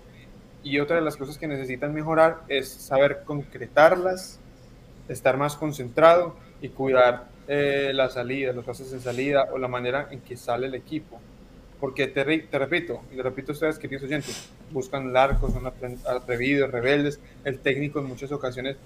y 0.69 0.81
otra 0.81 0.97
de 0.97 1.03
las 1.03 1.17
cosas 1.17 1.39
que 1.39 1.49
necesitan 1.49 1.95
mejorar 1.95 2.43
es 2.47 2.69
saber 2.69 3.23
concretarlas, 3.25 4.39
estar 5.09 5.39
más 5.39 5.57
concentrado 5.57 6.37
y 6.61 6.69
cuidar 6.69 7.29
eh, 7.47 7.93
la 7.95 8.11
salida, 8.11 8.53
los 8.53 8.67
pasos 8.67 8.91
de 8.91 9.01
salida 9.01 9.49
o 9.51 9.57
la 9.57 9.69
manera 9.69 10.09
en 10.11 10.21
que 10.21 10.37
sale 10.37 10.67
el 10.67 10.75
equipo. 10.75 11.19
Porque 11.81 12.09
te, 12.09 12.23
te 12.23 12.59
repito, 12.59 13.01
y 13.11 13.17
le 13.17 13.23
repito 13.23 13.53
a 13.53 13.55
ustedes, 13.55 13.79
queridos 13.79 14.05
oyentes, 14.05 14.51
buscan 14.71 15.11
largos, 15.11 15.55
son 15.55 15.73
atrevidos, 16.07 16.71
rebeldes. 16.71 17.19
El 17.45 17.61
técnico 17.61 18.01
en 18.01 18.05
muchas 18.05 18.31
ocasiones, 18.31 18.77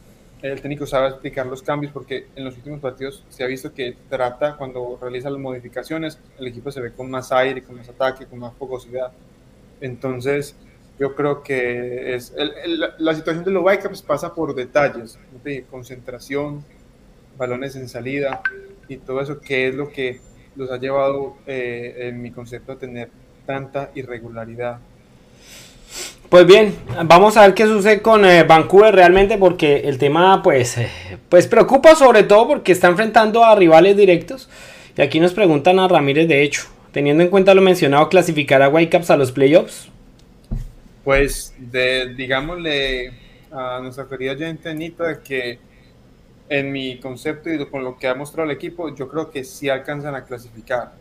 el 0.41 0.61
técnico 0.61 0.87
sabe 0.87 1.09
explicar 1.09 1.47
los 1.47 1.63
cambios 1.63 1.93
porque 1.93 2.29
en 2.37 2.45
los 2.45 2.57
últimos 2.57 2.79
partidos 2.79 3.25
se 3.29 3.43
ha 3.43 3.49
visto 3.49 3.75
que 3.75 3.97
trata, 4.09 4.57
cuando 4.57 4.99
realiza 5.03 5.31
las 5.31 5.41
modificaciones, 5.41 6.17
el 6.39 6.47
equipo 6.47 6.71
se 6.71 6.81
ve 6.81 6.93
con 6.93 7.11
más 7.11 7.33
aire, 7.33 7.63
con 7.63 7.77
más 7.77 7.89
ataque, 7.89 8.27
con 8.27 8.39
más 8.39 8.55
fogosidad. 8.55 9.11
Entonces, 9.81 10.55
yo 10.99 11.15
creo 11.15 11.43
que 11.43 12.15
es 12.15 12.35
la 12.99 13.15
situación 13.15 13.45
de 13.45 13.51
los 13.51 13.65
Whitecaps 13.65 14.03
pasa 14.03 14.35
por 14.35 14.55
detalles, 14.55 15.19
de 15.43 15.65
concentración, 15.65 16.65
balones 17.37 17.77
en 17.77 17.89
salida 17.89 18.43
y 18.89 18.97
todo 18.99 19.21
eso 19.21 19.41
que 19.41 19.69
es 19.69 19.75
lo 19.75 19.91
que 19.91 20.21
los 20.57 20.71
ha 20.71 20.79
llevado, 20.79 21.37
eh, 21.47 22.09
en 22.09 22.21
mi 22.21 22.31
concepto, 22.31 22.73
a 22.73 22.79
tener 22.79 23.09
tanta 23.47 23.91
irregularidad. 23.95 24.79
Pues 26.29 26.47
bien, 26.47 26.75
vamos 27.05 27.37
a 27.37 27.43
ver 27.43 27.55
qué 27.55 27.67
sucede 27.67 28.01
con 28.01 28.25
eh, 28.25 28.43
Vancouver 28.43 28.95
realmente 28.95 29.37
porque 29.37 29.83
el 29.85 29.99
tema 29.99 30.43
pues, 30.43 30.79
eh, 30.79 30.89
pues 31.29 31.47
preocupa 31.47 31.95
sobre 31.95 32.23
todo 32.23 32.49
porque 32.49 32.73
está 32.73 32.89
enfrentando 32.89 33.45
a 33.45 33.55
rivales 33.55 33.97
directos. 33.97 34.49
Y 34.97 35.03
aquí 35.03 35.21
nos 35.21 35.35
preguntan 35.35 35.79
a 35.79 35.89
Ramírez 35.89 36.29
de 36.29 36.43
hecho, 36.43 36.63
teniendo 36.93 37.23
en 37.23 37.29
cuenta 37.29 37.55
lo 37.55 37.61
mencionado, 37.61 38.09
clasificar 38.09 38.63
a 38.63 38.69
Whitecaps 38.69 39.11
a 39.11 39.17
los 39.17 39.33
playoffs. 39.33 39.92
Pues 41.05 41.55
de, 41.59 42.15
digámosle 42.15 43.13
a 43.51 43.81
nuestra 43.81 44.09
querida 44.09 44.37
gente 44.37 44.69
Anita 44.69 45.23
que 45.23 45.59
en 46.49 46.73
mi 46.73 46.99
concepto 47.01 47.51
y 47.51 47.67
con 47.67 47.83
lo 47.83 47.97
que 47.97 48.09
ha 48.09 48.15
mostrado 48.15 48.51
el 48.51 48.57
equipo, 48.57 48.95
yo 48.95 49.09
creo 49.09 49.31
que 49.31 49.45
sí 49.45 49.69
alcanzan 49.69 50.15
a 50.15 50.25
clasificar 50.25 50.93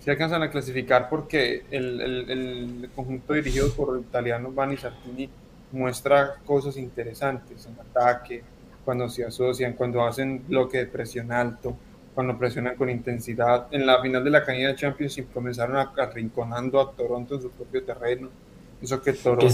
se 0.00 0.10
alcanzan 0.10 0.42
a 0.42 0.50
clasificar 0.50 1.08
porque 1.08 1.64
el, 1.70 2.90
conjunto 2.94 3.34
dirigido 3.34 3.70
por 3.72 3.96
el 3.96 4.02
italiano 4.02 4.50
Vanni 4.50 4.76
Sartini 4.76 5.28
muestra 5.72 6.36
cosas 6.44 6.76
interesantes 6.78 7.66
en 7.66 7.78
ataque, 7.78 8.42
cuando 8.84 9.08
se 9.08 9.24
asocian, 9.24 9.74
cuando 9.74 10.04
hacen 10.04 10.42
bloque 10.48 10.78
de 10.78 10.86
presión 10.86 11.30
alto, 11.30 11.76
cuando 12.14 12.36
presionan 12.38 12.76
con 12.76 12.88
intensidad. 12.88 13.66
En 13.70 13.86
la 13.86 14.00
final 14.00 14.24
de 14.24 14.30
la 14.30 14.40
de 14.40 14.74
Championship 14.74 15.32
comenzaron 15.32 15.76
arrinconando 15.76 16.80
a 16.80 16.92
Toronto 16.92 17.34
en 17.34 17.42
su 17.42 17.50
propio 17.50 17.84
terreno. 17.84 18.30
Eso 18.82 19.02
que 19.02 19.12
Toronto 19.12 19.46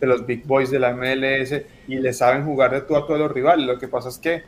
de 0.00 0.06
los 0.06 0.26
big 0.26 0.46
boys 0.46 0.70
de 0.70 0.78
la 0.78 0.92
MLS 0.92 1.62
y 1.88 1.96
le 1.96 2.12
saben 2.12 2.44
jugar 2.44 2.72
de 2.72 2.82
todo 2.82 2.98
a 2.98 3.06
todos 3.06 3.18
los 3.18 3.32
rivales. 3.32 3.66
Lo 3.66 3.78
que 3.78 3.88
pasa 3.88 4.08
es 4.08 4.18
que 4.18 4.42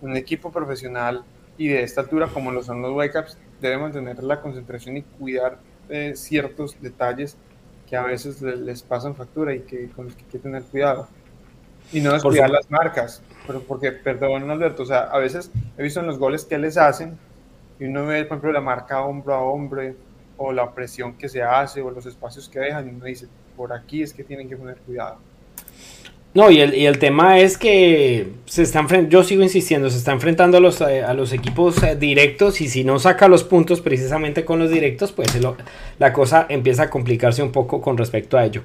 un 0.00 0.16
equipo 0.16 0.50
profesional 0.50 1.24
y 1.58 1.68
de 1.68 1.82
esta 1.82 2.02
altura 2.02 2.28
como 2.28 2.50
lo 2.50 2.62
son 2.62 2.82
los 2.82 2.92
Whitecaps 2.92 3.36
debe 3.60 3.78
mantener 3.78 4.22
la 4.22 4.40
concentración 4.40 4.96
y 4.96 5.02
cuidar 5.02 5.58
eh, 5.88 6.12
ciertos 6.16 6.80
detalles 6.80 7.36
que 7.88 7.96
a 7.96 8.02
veces 8.02 8.40
les, 8.40 8.82
pasan 8.82 9.14
factura 9.14 9.54
y 9.54 9.60
que 9.60 9.88
con 9.90 10.06
los 10.06 10.14
que 10.14 10.24
hay 10.24 10.30
que 10.30 10.38
tener 10.38 10.62
cuidado. 10.62 11.08
Y 11.92 12.00
no 12.00 12.12
descuidar 12.12 12.48
las 12.48 12.70
marcas, 12.70 13.22
pero 13.46 13.60
porque, 13.60 13.92
perdón 13.92 14.50
Alberto, 14.50 14.84
o 14.84 14.86
sea, 14.86 15.02
a 15.02 15.18
veces 15.18 15.50
he 15.76 15.82
visto 15.82 16.00
en 16.00 16.06
los 16.06 16.18
goles 16.18 16.44
que 16.44 16.56
les 16.56 16.78
hacen 16.78 17.18
y 17.78 17.84
uno 17.84 18.06
ve, 18.06 18.24
por 18.24 18.38
ejemplo, 18.38 18.52
la 18.52 18.60
marca 18.60 19.02
hombro 19.02 19.34
a 19.34 19.42
hombro 19.42 19.82
o 20.38 20.52
la 20.52 20.72
presión 20.72 21.14
que 21.14 21.28
se 21.28 21.42
hace 21.42 21.82
o 21.82 21.90
los 21.90 22.06
espacios 22.06 22.48
que 22.48 22.60
dejan 22.60 22.88
y 22.88 22.90
uno 22.92 23.04
dice, 23.04 23.28
por 23.56 23.72
aquí 23.72 24.02
es 24.02 24.12
que 24.12 24.24
tienen 24.24 24.48
que 24.48 24.56
poner 24.56 24.76
cuidado. 24.78 25.18
No, 26.34 26.50
y 26.50 26.60
el, 26.60 26.74
y 26.74 26.86
el, 26.86 26.98
tema 26.98 27.40
es 27.40 27.58
que 27.58 28.28
se 28.46 28.62
están 28.62 29.10
yo 29.10 29.22
sigo 29.22 29.42
insistiendo, 29.42 29.90
se 29.90 29.98
está 29.98 30.12
enfrentando 30.12 30.56
a 30.56 30.60
los, 30.60 30.80
eh, 30.80 31.02
a 31.02 31.12
los 31.12 31.34
equipos 31.34 31.82
eh, 31.82 31.94
directos 31.94 32.62
y 32.62 32.68
si 32.68 32.84
no 32.84 32.98
saca 32.98 33.28
los 33.28 33.44
puntos 33.44 33.82
precisamente 33.82 34.42
con 34.42 34.58
los 34.58 34.70
directos, 34.70 35.12
pues 35.12 35.28
la 35.98 36.12
cosa 36.14 36.46
empieza 36.48 36.84
a 36.84 36.90
complicarse 36.90 37.42
un 37.42 37.52
poco 37.52 37.82
con 37.82 37.98
respecto 37.98 38.38
a 38.38 38.46
ello. 38.46 38.62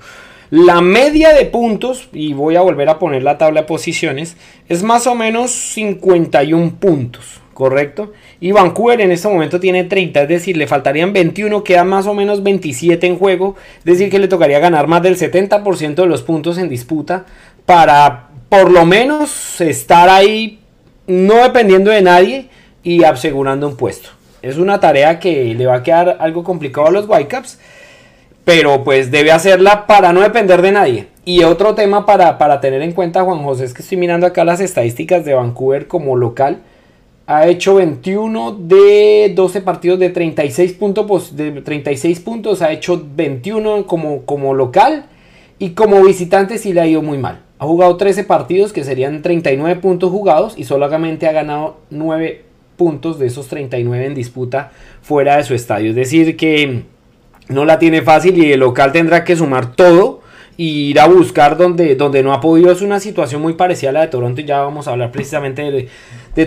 La 0.49 0.79
media 0.79 1.33
de 1.33 1.43
puntos, 1.45 2.07
y 2.13 2.31
voy 2.31 2.55
a 2.55 2.61
volver 2.61 2.87
a 2.87 2.99
poner 2.99 3.21
la 3.21 3.37
tabla 3.37 3.61
de 3.61 3.67
posiciones, 3.67 4.37
es 4.69 4.81
más 4.81 5.05
o 5.05 5.13
menos 5.13 5.51
51 5.51 6.75
puntos, 6.79 7.41
¿correcto? 7.57 8.13
Y 8.39 8.51
Vancouver 8.51 9.01
en 9.01 9.11
este 9.11 9.27
momento 9.27 9.59
tiene 9.59 9.83
30, 9.83 10.21
es 10.21 10.29
decir, 10.29 10.55
le 10.55 10.67
faltarían 10.67 11.11
21, 11.11 11.63
quedan 11.63 11.87
más 11.87 12.05
o 12.05 12.13
menos 12.13 12.43
27 12.43 13.07
en 13.07 13.17
juego, 13.17 13.55
es 13.79 13.85
decir, 13.85 14.11
que 14.11 14.19
le 14.19 14.27
tocaría 14.27 14.59
ganar 14.59 14.85
más 14.85 15.01
del 15.01 15.17
70% 15.17 15.95
de 15.95 16.05
los 16.05 16.21
puntos 16.21 16.59
en 16.59 16.69
disputa 16.69 17.25
para 17.65 18.27
por 18.47 18.69
lo 18.69 18.85
menos 18.85 19.59
estar 19.59 20.07
ahí 20.07 20.59
no 21.07 21.41
dependiendo 21.41 21.89
de 21.89 22.03
nadie 22.03 22.49
y 22.83 23.03
asegurando 23.03 23.67
un 23.67 23.75
puesto. 23.75 24.09
Es 24.43 24.57
una 24.57 24.79
tarea 24.79 25.17
que 25.17 25.55
le 25.55 25.65
va 25.65 25.77
a 25.77 25.83
quedar 25.83 26.17
algo 26.19 26.43
complicado 26.43 26.85
a 26.85 26.91
los 26.91 27.09
Whitecaps, 27.09 27.57
pero 28.45 28.83
pues 28.83 29.09
debe 29.09 29.31
hacerla 29.31 29.87
para 29.87 30.13
no 30.13 30.21
depender 30.21 30.61
de 30.61 30.71
nadie. 30.73 31.07
Y 31.25 31.41
otro 31.41 31.73
tema 31.73 32.05
para, 32.05 32.37
para 32.37 32.61
tener 32.61 32.83
en 32.83 32.91
cuenta, 32.91 33.23
Juan 33.23 33.41
José, 33.43 33.63
es 33.63 33.73
que 33.73 33.81
estoy 33.81 33.97
mirando 33.97 34.27
acá 34.27 34.45
las 34.45 34.59
estadísticas 34.59 35.25
de 35.25 35.33
Vancouver 35.33 35.87
como 35.87 36.15
local. 36.15 36.61
Ha 37.27 37.47
hecho 37.47 37.75
21 37.75 38.53
de 38.53 39.33
12 39.35 39.61
partidos 39.61 39.99
de 39.99 40.09
36 40.09 40.73
puntos, 40.73 41.35
de 41.35 41.61
36 41.61 42.21
puntos, 42.21 42.61
ha 42.61 42.71
hecho 42.71 43.05
21 43.15 43.85
como, 43.85 44.23
como 44.23 44.53
local 44.53 45.07
y 45.59 45.71
como 45.71 46.01
visitante 46.03 46.57
sí 46.57 46.71
le 46.71 46.81
ha 46.81 46.87
ido 46.87 47.01
muy 47.01 47.17
mal. 47.17 47.41
Ha 47.59 47.65
jugado 47.65 47.97
13 47.97 48.23
partidos 48.23 48.71
que 48.71 48.85
serían 48.85 49.21
39 49.21 49.81
puntos 49.81 50.09
jugados 50.09 50.53
y 50.57 50.63
solamente 50.63 51.27
ha 51.27 51.33
ganado 51.33 51.77
9 51.89 52.45
puntos 52.77 53.19
de 53.19 53.27
esos 53.27 53.47
39 53.47 54.05
en 54.05 54.15
disputa 54.15 54.71
fuera 55.01 55.35
de 55.35 55.43
su 55.43 55.53
estadio. 55.53 55.89
Es 55.89 55.95
decir, 55.95 56.37
que 56.37 56.83
no 57.49 57.65
la 57.65 57.77
tiene 57.77 58.03
fácil 58.03 58.37
y 58.37 58.53
el 58.53 58.61
local 58.61 58.91
tendrá 58.93 59.23
que 59.23 59.35
sumar 59.35 59.75
todo 59.75 60.21
y 60.57 60.89
ir 60.89 60.99
a 60.99 61.07
buscar 61.07 61.55
donde, 61.55 61.95
donde 61.95 62.23
no 62.23 62.33
ha 62.33 62.41
podido. 62.41 62.71
Es 62.71 62.81
una 62.81 62.99
situación 62.99 63.41
muy 63.41 63.53
parecida 63.53 63.91
a 63.91 63.93
la 63.93 64.01
de 64.01 64.07
Toronto 64.07 64.41
y 64.41 64.45
ya 64.45 64.61
vamos 64.61 64.87
a 64.87 64.91
hablar 64.91 65.11
precisamente 65.11 65.71
de, 65.71 65.87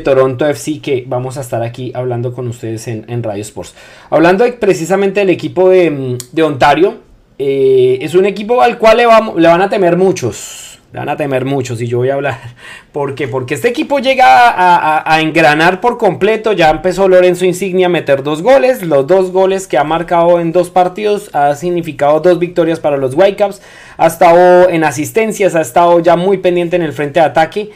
Toronto 0.04 0.46
FC 0.46 0.80
que 0.80 1.04
vamos 1.06 1.36
a 1.36 1.40
estar 1.40 1.62
aquí 1.62 1.92
hablando 1.94 2.32
con 2.32 2.48
ustedes 2.48 2.86
en, 2.88 3.22
Radio 3.22 3.42
Sports. 3.42 3.74
Hablando 4.10 4.44
precisamente 4.58 5.20
del 5.20 5.30
equipo 5.30 5.68
de, 5.70 6.16
Ontario, 6.42 6.98
eh, 7.38 7.98
es 8.00 8.14
un 8.14 8.26
equipo 8.26 8.62
al 8.62 8.78
cual 8.78 8.98
le, 8.98 9.04
le 9.04 9.48
van 9.48 9.62
a 9.62 9.68
temer 9.68 9.96
muchos 9.96 10.70
van 10.92 11.08
a 11.08 11.16
temer 11.16 11.44
mucho 11.44 11.76
si 11.76 11.86
yo 11.86 11.98
voy 11.98 12.10
a 12.10 12.14
hablar. 12.14 12.38
¿Por 12.92 13.14
qué? 13.14 13.28
Porque 13.28 13.54
este 13.54 13.68
equipo 13.68 13.98
llega 13.98 14.24
a, 14.26 15.20
engranar 15.20 15.80
por 15.80 15.98
completo. 15.98 16.52
Ya 16.52 16.70
empezó 16.70 17.08
Lorenzo 17.08 17.44
Insignia 17.44 17.86
a 17.86 17.90
meter 17.90 18.22
dos 18.22 18.42
goles. 18.42 18.82
Los 18.82 19.06
dos 19.06 19.30
goles 19.30 19.66
que 19.66 19.78
ha 19.78 19.84
marcado 19.84 20.40
en 20.40 20.52
dos 20.52 20.70
partidos 20.70 21.30
ha 21.32 21.54
significado 21.54 22.20
dos 22.20 22.38
victorias 22.38 22.80
para 22.80 22.96
los 22.96 23.14
Whitecaps. 23.14 23.62
Ha 23.96 24.06
estado 24.06 24.68
en 24.68 24.84
asistencias, 24.84 25.54
ha 25.54 25.60
estado 25.60 26.00
ya 26.00 26.16
muy 26.16 26.38
pendiente 26.38 26.76
en 26.76 26.82
el 26.82 26.92
frente 26.92 27.20
de 27.20 27.26
ataque 27.26 27.70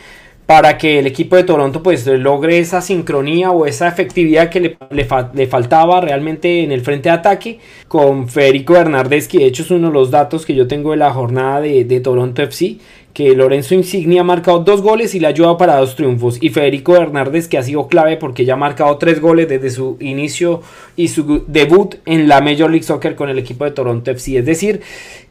para 0.46 0.76
que 0.76 0.98
el 0.98 1.06
equipo 1.06 1.36
de 1.36 1.44
Toronto 1.44 1.82
pues 1.82 2.06
logre 2.06 2.58
esa 2.58 2.80
sincronía 2.80 3.50
o 3.50 3.66
esa 3.66 3.88
efectividad 3.88 4.50
que 4.50 4.60
le, 4.60 4.76
le, 4.90 5.46
faltaba 5.46 6.00
realmente 6.00 6.62
en 6.62 6.72
el 6.72 6.82
frente 6.82 7.08
de 7.08 7.14
ataque 7.14 7.58
con 7.88 8.28
Federico 8.28 8.74
que 8.74 9.38
de 9.38 9.46
hecho 9.46 9.62
es 9.62 9.70
uno 9.70 9.88
de 9.88 9.94
los 9.94 10.10
datos 10.10 10.44
que 10.44 10.54
yo 10.54 10.66
tengo 10.66 10.90
de 10.90 10.98
la 10.98 11.12
jornada 11.12 11.60
de, 11.60 11.84
de 11.84 12.00
Toronto 12.00 12.42
FC 12.42 12.76
que 13.14 13.34
Lorenzo 13.36 13.76
Insignia 13.76 14.22
ha 14.22 14.24
marcado 14.24 14.58
dos 14.58 14.82
goles 14.82 15.14
y 15.14 15.20
le 15.20 15.28
ha 15.28 15.30
ayudado 15.30 15.56
para 15.56 15.76
dos 15.76 15.94
triunfos. 15.94 16.36
Y 16.40 16.50
Federico 16.50 16.96
Hernández, 16.96 17.46
que 17.46 17.56
ha 17.56 17.62
sido 17.62 17.86
clave 17.86 18.16
porque 18.16 18.44
ya 18.44 18.54
ha 18.54 18.56
marcado 18.56 18.98
tres 18.98 19.20
goles 19.20 19.48
desde 19.48 19.70
su 19.70 19.96
inicio 20.00 20.62
y 20.96 21.08
su 21.08 21.44
debut 21.46 21.94
en 22.06 22.26
la 22.26 22.40
Major 22.40 22.68
League 22.68 22.82
Soccer 22.82 23.14
con 23.14 23.28
el 23.28 23.38
equipo 23.38 23.64
de 23.64 23.70
Toronto 23.70 24.10
FC. 24.10 24.38
Es 24.38 24.46
decir, 24.46 24.80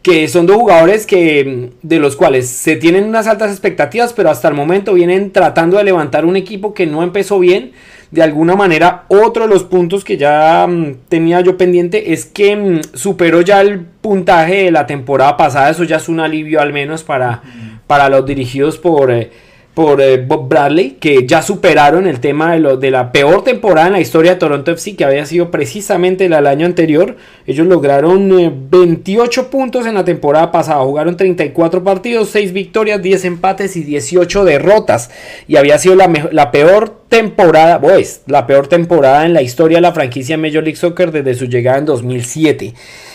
que 0.02 0.30
son 0.30 0.46
dos 0.46 0.56
jugadores 0.56 1.06
que, 1.06 1.72
de 1.82 2.00
los 2.00 2.16
cuales 2.16 2.48
se 2.48 2.78
tienen 2.78 3.04
unas 3.04 3.28
altas 3.28 3.52
expectativas, 3.52 4.13
pero 4.13 4.30
hasta 4.30 4.48
el 4.48 4.54
momento 4.54 4.94
vienen 4.94 5.32
tratando 5.32 5.78
de 5.78 5.84
levantar 5.84 6.24
un 6.24 6.38
equipo 6.38 6.74
que 6.74 6.88
no 6.88 7.04
empezó 7.04 7.38
bien 7.38 7.74
de 8.13 8.22
alguna 8.22 8.56
manera, 8.56 9.06
otro 9.08 9.48
de 9.48 9.50
los 9.50 9.63
puntos 9.63 10.04
que 10.04 10.18
ya 10.18 10.68
mm, 10.68 10.98
tenía 11.10 11.42
yo 11.42 11.58
pendiente 11.58 12.13
es 12.13 12.25
que 12.25 12.56
mm, 12.56 12.82
superó 12.94 13.42
ya 13.42 13.60
el 13.60 13.80
puntaje 13.80 14.66
de 14.66 14.72
la 14.72 14.86
temporada 14.86 15.36
pasada. 15.36 15.72
Eso 15.72 15.84
ya 15.84 15.96
es 15.96 16.08
un 16.08 16.20
alivio 16.20 16.62
al 16.62 16.72
menos 16.74 17.02
para, 17.02 17.42
para 17.94 18.10
los 18.10 18.26
dirigidos 18.26 18.80
por, 18.80 19.12
eh, 19.12 19.30
por 19.74 20.01
eh, 20.01 20.18
Bob 20.18 20.48
Bradley, 20.48 20.98
que 21.00 21.25
ya 21.25 21.42
superaron 21.42 22.06
el 22.06 22.20
tema 22.20 22.53
de, 22.53 22.60
lo, 22.60 22.77
de 22.77 22.92
la 22.92 23.12
peor 23.12 23.44
temporada 23.44 23.88
en 23.88 23.94
la 23.94 24.00
historia 24.00 24.34
de 24.34 24.39
Toronto 24.39 24.72
FC, 24.72 24.96
que 24.96 25.03
había 25.03 25.25
sido 25.25 25.50
precisamente 25.50 26.25
el 26.25 26.34
año 26.34 26.65
anterior. 26.65 27.15
Ellos 27.48 27.65
lograron 27.65 28.70
28 28.70 29.42
eh, 29.42 29.44
puntos 29.46 29.88
en 29.88 29.96
la 29.96 30.06
temporada 30.06 30.51
pasada, 30.51 30.84
jugaron 30.84 31.18
34 31.18 31.84
partidos, 31.84 32.30
6 32.30 32.53
victorias, 32.53 33.01
10 33.01 33.25
empates 33.25 33.75
y 33.75 33.84
18 33.84 34.46
derrotas. 34.46 35.10
Y 35.48 35.56
había 35.56 35.80
sido 35.80 35.96
la, 35.96 36.30
la 36.32 36.51
peor 36.51 37.01
temporada, 37.10 37.82
pues, 37.82 38.22
la 38.27 38.46
peor 38.46 38.68
temporada 38.68 39.25
en 39.25 39.34
la 39.34 39.42
historia 39.42 39.77
de 39.77 39.82
la 39.82 39.94
franquicia 39.94 40.38
Major 40.38 40.63
League 40.63 40.77
Soccer 40.77 41.12
desde 41.12 41.34
su 41.34 41.46
llegada 41.46 41.80
en 41.80 41.86
2007. 41.86 42.74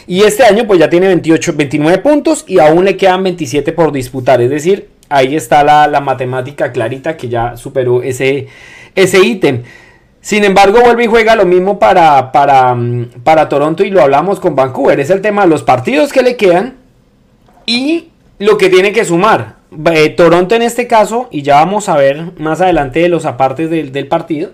Y 0.09 0.23
este 0.23 0.43
año 0.43 0.67
pues 0.67 0.81
ya 0.81 0.89
tiene 0.89 1.07
28, 1.09 1.53
29 1.55 1.99
puntos 1.99 2.45
y 2.49 2.59
aún 2.59 2.85
le 2.85 2.97
quedan 2.97 3.23
27 3.23 3.73
por 3.73 3.93
disputar. 3.93 4.41
Es 4.41 4.49
decir, 4.49 4.89
ahí 5.09 5.37
está 5.37 5.65
la, 5.65 6.01
matemática 6.01 6.73
clarita 6.73 7.17
que 7.17 7.29
ya 7.29 7.57
superó 7.57 8.03
ese, 8.03 8.49
ese 8.95 9.25
ítem. 9.25 9.63
Sin 10.21 10.45
embargo, 10.45 10.81
vuelve 10.81 11.05
y 11.05 11.07
juega 11.07 11.37
lo 11.37 11.47
mismo 11.47 11.79
para, 11.79 12.33
para, 12.33 12.75
mm, 12.75 13.23
para 13.25 13.49
Toronto 13.49 13.85
y 13.85 13.91
lo 13.91 14.03
hablamos 14.03 14.41
con 14.41 14.57
Vancouver. 14.57 14.99
Es 15.01 15.11
el 15.11 15.21
tema 15.21 15.43
de 15.43 15.49
los 15.49 15.63
partidos 15.63 16.13
que 16.13 16.23
le 16.23 16.37
quedan 16.37 16.75
y 17.67 18.09
lo 18.39 18.59
que 18.59 18.69
tiene 18.69 18.93
que 18.93 19.05
sumar. 19.05 19.57
Eh, 19.93 20.11
Toronto 20.11 20.55
en 20.55 20.63
este 20.63 20.87
caso, 20.87 21.29
y 21.31 21.43
ya 21.43 21.57
vamos 21.57 21.89
a 21.89 21.97
ver 21.97 22.33
más 22.39 22.61
adelante 22.61 23.01
de 23.01 23.09
los 23.09 23.27
apartes 23.27 23.71
del, 23.71 23.93
del 23.93 24.09
partido, 24.09 24.51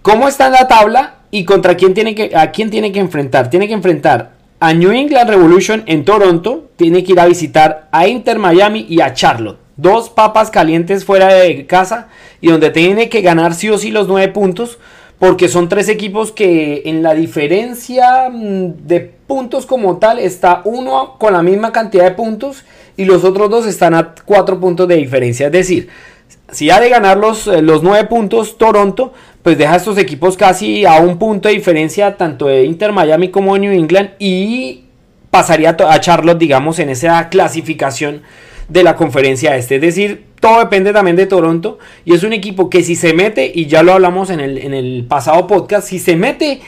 cómo 0.00 0.28
está 0.28 0.46
en 0.46 0.52
la 0.52 0.68
tabla 0.68 1.16
y 1.30 1.44
contra 1.44 1.76
quién 1.76 1.94
tiene 1.94 2.14
que, 2.14 2.36
a 2.36 2.50
quién 2.50 2.70
tiene 2.70 2.92
que 2.92 3.00
enfrentar. 3.00 3.50
Tiene 3.50 3.68
que 3.68 3.74
enfrentar 3.74 4.32
a 4.60 4.72
New 4.74 4.92
England 4.92 5.28
Revolution 5.28 5.82
en 5.86 6.04
Toronto, 6.04 6.70
tiene 6.76 7.02
que 7.02 7.12
ir 7.12 7.20
a 7.20 7.26
visitar 7.26 7.88
a 7.90 8.06
Inter 8.06 8.38
Miami 8.38 8.86
y 8.88 9.00
a 9.00 9.12
Charlotte. 9.12 9.58
Dos 9.76 10.10
papas 10.10 10.50
calientes 10.50 11.04
fuera 11.04 11.32
de 11.32 11.66
casa 11.66 12.08
y 12.40 12.48
donde 12.48 12.70
tiene 12.70 13.08
que 13.08 13.22
ganar 13.22 13.54
sí 13.54 13.70
o 13.70 13.78
sí 13.78 13.90
los 13.90 14.08
nueve 14.08 14.32
puntos 14.32 14.78
porque 15.18 15.48
son 15.48 15.68
tres 15.68 15.88
equipos 15.88 16.32
que 16.32 16.82
en 16.86 17.02
la 17.04 17.14
diferencia 17.14 18.28
mm, 18.28 18.86
de 18.88 19.00
puntos 19.00 19.66
como 19.66 19.98
tal 19.98 20.18
está 20.18 20.62
uno 20.64 21.16
con 21.16 21.32
la 21.32 21.42
misma 21.42 21.70
cantidad 21.70 22.02
de 22.04 22.10
puntos 22.10 22.64
y 22.96 23.04
los 23.04 23.22
otros 23.22 23.48
dos 23.48 23.66
están 23.66 23.94
a 23.94 24.14
cuatro 24.26 24.58
puntos 24.58 24.88
de 24.88 24.96
diferencia. 24.96 25.46
Es 25.46 25.52
decir, 25.52 25.88
si 26.50 26.70
ha 26.70 26.80
de 26.80 26.88
ganar 26.88 27.18
los, 27.18 27.46
eh, 27.46 27.62
los 27.62 27.84
nueve 27.84 28.08
puntos 28.08 28.58
Toronto, 28.58 29.12
pues 29.44 29.56
deja 29.56 29.74
a 29.74 29.76
estos 29.76 29.96
equipos 29.96 30.36
casi 30.36 30.84
a 30.84 30.96
un 30.96 31.18
punto 31.18 31.48
de 31.48 31.54
diferencia 31.54 32.16
tanto 32.16 32.48
de 32.48 32.64
Inter 32.64 32.92
Miami 32.92 33.30
como 33.30 33.54
de 33.54 33.60
New 33.60 33.72
England 33.72 34.10
y 34.18 34.86
pasaría 35.30 35.76
a 35.88 36.00
Charlotte, 36.00 36.38
digamos, 36.38 36.78
en 36.78 36.90
esa 36.90 37.28
clasificación 37.28 38.22
de 38.72 38.82
la 38.82 38.96
conferencia 38.96 39.56
este. 39.56 39.76
Es 39.76 39.82
decir, 39.82 40.24
todo 40.40 40.60
depende 40.60 40.92
también 40.92 41.16
de 41.16 41.26
Toronto. 41.26 41.78
Y 42.04 42.14
es 42.14 42.22
un 42.22 42.32
equipo 42.32 42.70
que 42.70 42.82
si 42.82 42.96
se 42.96 43.12
mete, 43.12 43.50
y 43.54 43.66
ya 43.66 43.82
lo 43.82 43.92
hablamos 43.92 44.30
en 44.30 44.40
el, 44.40 44.58
en 44.58 44.72
el 44.72 45.04
pasado 45.06 45.46
podcast, 45.46 45.88
si 45.88 45.98
se 45.98 46.16
mete, 46.16 46.60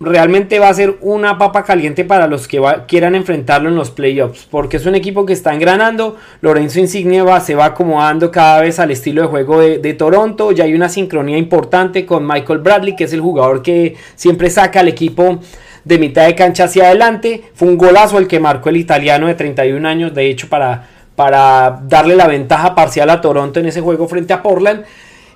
realmente 0.00 0.58
va 0.58 0.68
a 0.68 0.74
ser 0.74 0.96
una 1.00 1.38
papa 1.38 1.64
caliente 1.64 2.04
para 2.04 2.26
los 2.26 2.46
que 2.46 2.62
quieran 2.86 3.14
enfrentarlo 3.14 3.70
en 3.70 3.74
los 3.74 3.90
playoffs. 3.90 4.46
Porque 4.50 4.76
es 4.76 4.84
un 4.84 4.94
equipo 4.94 5.24
que 5.24 5.32
está 5.32 5.54
engranando. 5.54 6.16
Lorenzo 6.42 6.78
Insigne 6.78 7.22
va, 7.22 7.40
se 7.40 7.54
va 7.54 7.66
acomodando 7.66 8.30
cada 8.30 8.60
vez 8.60 8.78
al 8.78 8.90
estilo 8.90 9.22
de 9.22 9.28
juego 9.28 9.60
de, 9.60 9.78
de, 9.78 9.94
Toronto. 9.94 10.52
Ya 10.52 10.64
hay 10.64 10.74
una 10.74 10.90
sincronía 10.90 11.38
importante 11.38 12.04
con 12.04 12.26
Michael 12.26 12.58
Bradley, 12.58 12.96
que 12.96 13.04
es 13.04 13.14
el 13.14 13.22
jugador 13.22 13.62
que 13.62 13.96
siempre 14.14 14.50
saca 14.50 14.80
al 14.80 14.88
equipo 14.88 15.40
de 15.84 15.98
mitad 15.98 16.26
de 16.26 16.34
cancha 16.34 16.64
hacia 16.64 16.84
adelante. 16.84 17.44
Fue 17.54 17.66
un 17.66 17.78
golazo 17.78 18.18
el 18.18 18.28
que 18.28 18.40
marcó 18.40 18.68
el 18.68 18.76
italiano 18.76 19.26
de 19.26 19.34
31 19.34 19.88
años, 19.88 20.14
de 20.14 20.28
hecho, 20.28 20.48
para, 20.48 20.99
para 21.20 21.82
darle 21.86 22.16
la 22.16 22.26
ventaja 22.26 22.74
parcial 22.74 23.10
a 23.10 23.20
Toronto 23.20 23.60
en 23.60 23.66
ese 23.66 23.82
juego 23.82 24.08
frente 24.08 24.32
a 24.32 24.42
Portland. 24.42 24.86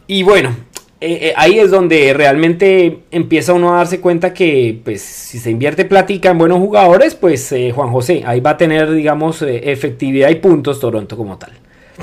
Y 0.07 0.23
bueno, 0.23 0.57
eh, 0.99 1.19
eh, 1.21 1.35
ahí 1.37 1.59
es 1.59 1.71
donde 1.71 2.15
realmente 2.15 3.01
empieza 3.11 3.53
uno 3.53 3.75
a 3.75 3.77
darse 3.77 4.01
cuenta 4.01 4.33
que 4.33 4.81
pues 4.83 5.03
si 5.03 5.39
se 5.39 5.51
invierte 5.51 5.85
plática 5.85 6.31
en 6.31 6.39
buenos 6.39 6.57
jugadores, 6.57 7.15
pues 7.15 7.53
eh, 7.53 7.71
Juan 7.71 7.91
José, 7.91 8.23
ahí 8.25 8.41
va 8.41 8.53
a 8.53 8.57
tener 8.57 8.93
digamos 8.93 9.43
efectividad 9.43 10.31
y 10.31 10.37
puntos 10.37 10.81
Toronto 10.81 11.19
como 11.19 11.37
tal. 11.37 11.53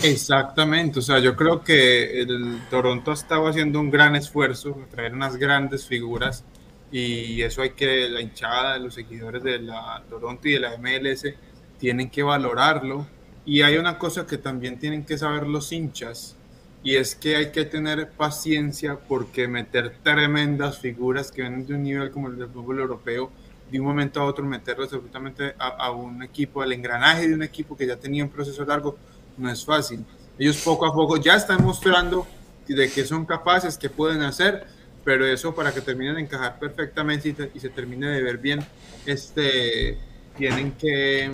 Exactamente, 0.03 0.99
o 0.99 1.01
sea, 1.01 1.17
yo 1.17 1.35
creo 1.35 1.63
que 1.63 2.21
el 2.21 2.59
Toronto 2.69 3.09
ha 3.09 3.15
estado 3.15 3.47
haciendo 3.47 3.79
un 3.79 3.89
gran 3.89 4.15
esfuerzo, 4.15 4.77
traer 4.91 5.15
unas 5.15 5.37
grandes 5.37 5.87
figuras 5.87 6.43
y 6.91 7.41
eso 7.41 7.63
hay 7.63 7.71
que, 7.71 8.07
la 8.09 8.21
hinchada, 8.21 8.77
los 8.77 8.93
seguidores 8.93 9.41
de 9.41 9.57
la 9.57 10.03
Toronto 10.07 10.47
y 10.47 10.51
de 10.51 10.59
la 10.59 10.77
MLS 10.77 11.33
tienen 11.79 12.11
que 12.11 12.21
valorarlo. 12.21 13.07
Y 13.45 13.61
hay 13.61 13.77
una 13.77 13.97
cosa 13.97 14.25
que 14.25 14.37
también 14.37 14.79
tienen 14.79 15.05
que 15.05 15.17
saber 15.17 15.47
los 15.47 15.71
hinchas, 15.71 16.35
y 16.83 16.95
es 16.95 17.15
que 17.15 17.35
hay 17.35 17.51
que 17.51 17.65
tener 17.65 18.09
paciencia 18.11 18.97
porque 19.07 19.47
meter 19.47 19.97
tremendas 20.03 20.79
figuras 20.79 21.31
que 21.31 21.41
vienen 21.41 21.65
de 21.65 21.75
un 21.75 21.83
nivel 21.83 22.11
como 22.11 22.27
el 22.27 22.37
del 22.37 22.49
fútbol 22.49 22.79
europeo, 22.79 23.31
de 23.71 23.79
un 23.79 23.85
momento 23.85 24.19
a 24.19 24.25
otro 24.25 24.43
meterlos 24.45 24.91
absolutamente 24.91 25.53
a, 25.57 25.67
a 25.67 25.91
un 25.91 26.23
equipo, 26.23 26.61
al 26.61 26.73
engranaje 26.73 27.27
de 27.27 27.35
un 27.35 27.43
equipo 27.43 27.77
que 27.77 27.85
ya 27.85 27.95
tenía 27.95 28.23
un 28.23 28.29
proceso 28.29 28.65
largo, 28.65 28.97
no 29.37 29.49
es 29.49 29.63
fácil. 29.63 30.03
Ellos 30.37 30.57
poco 30.63 30.85
a 30.85 30.93
poco 30.93 31.17
ya 31.17 31.35
están 31.35 31.63
mostrando 31.63 32.27
de 32.67 32.89
que 32.89 33.05
son 33.05 33.25
capaces, 33.25 33.77
que 33.77 33.89
pueden 33.89 34.21
hacer, 34.21 34.65
pero 35.03 35.25
eso 35.25 35.53
para 35.53 35.73
que 35.73 35.81
terminen 35.81 36.15
de 36.15 36.21
encajar 36.21 36.59
perfectamente 36.59 37.51
y, 37.53 37.59
se 37.59 37.69
termine 37.69 38.07
de 38.07 38.21
ver 38.21 38.37
bien, 38.37 38.65
este, 39.05 39.97
tienen 40.37 40.73
que 40.73 41.29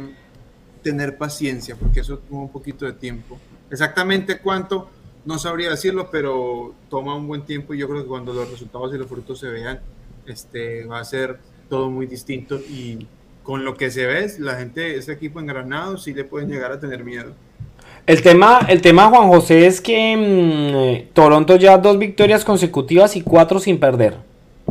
tener 0.88 1.18
paciencia, 1.18 1.76
porque 1.76 2.00
eso 2.00 2.20
toma 2.20 2.44
un 2.44 2.50
poquito 2.50 2.86
de 2.86 2.94
tiempo. 2.94 3.38
Exactamente 3.70 4.40
cuánto, 4.40 4.90
no 5.26 5.38
sabría 5.38 5.70
decirlo, 5.70 6.08
pero 6.10 6.74
toma 6.90 7.14
un 7.14 7.28
buen 7.28 7.42
tiempo 7.42 7.74
y 7.74 7.78
yo 7.78 7.90
creo 7.90 8.04
que 8.04 8.08
cuando 8.08 8.32
los 8.32 8.50
resultados 8.50 8.96
y 8.96 8.98
los 8.98 9.08
frutos 9.08 9.38
se 9.38 9.50
vean, 9.50 9.82
este, 10.26 10.86
va 10.86 11.02
a 11.02 11.04
ser 11.04 11.40
todo 11.68 11.90
muy 11.90 12.06
distinto 12.06 12.58
y 12.58 13.06
con 13.44 13.66
lo 13.66 13.76
que 13.76 13.92
se 13.92 14.06
ve, 14.06 14.32
la 14.40 14.56
gente, 14.56 14.96
ese 14.96 15.12
equipo 15.12 15.42
en 15.42 15.48
Granado 15.48 15.98
sí 15.98 16.14
le 16.14 16.24
pueden 16.24 16.50
llegar 16.50 16.72
a 16.72 16.80
tener 16.80 17.04
miedo. 17.04 17.34
El 18.06 18.22
tema, 18.22 18.62
el 18.70 18.82
tema, 18.82 19.10
Juan 19.10 19.28
José, 19.28 19.68
es 19.68 19.82
que 19.82 21.04
mm, 21.10 21.14
Toronto 21.14 21.58
ya 21.58 21.78
dos 21.78 22.00
victorias 22.00 22.46
consecutivas 22.46 23.18
y 23.18 23.22
cuatro 23.24 23.60
sin 23.60 23.78
perder. 23.78 24.16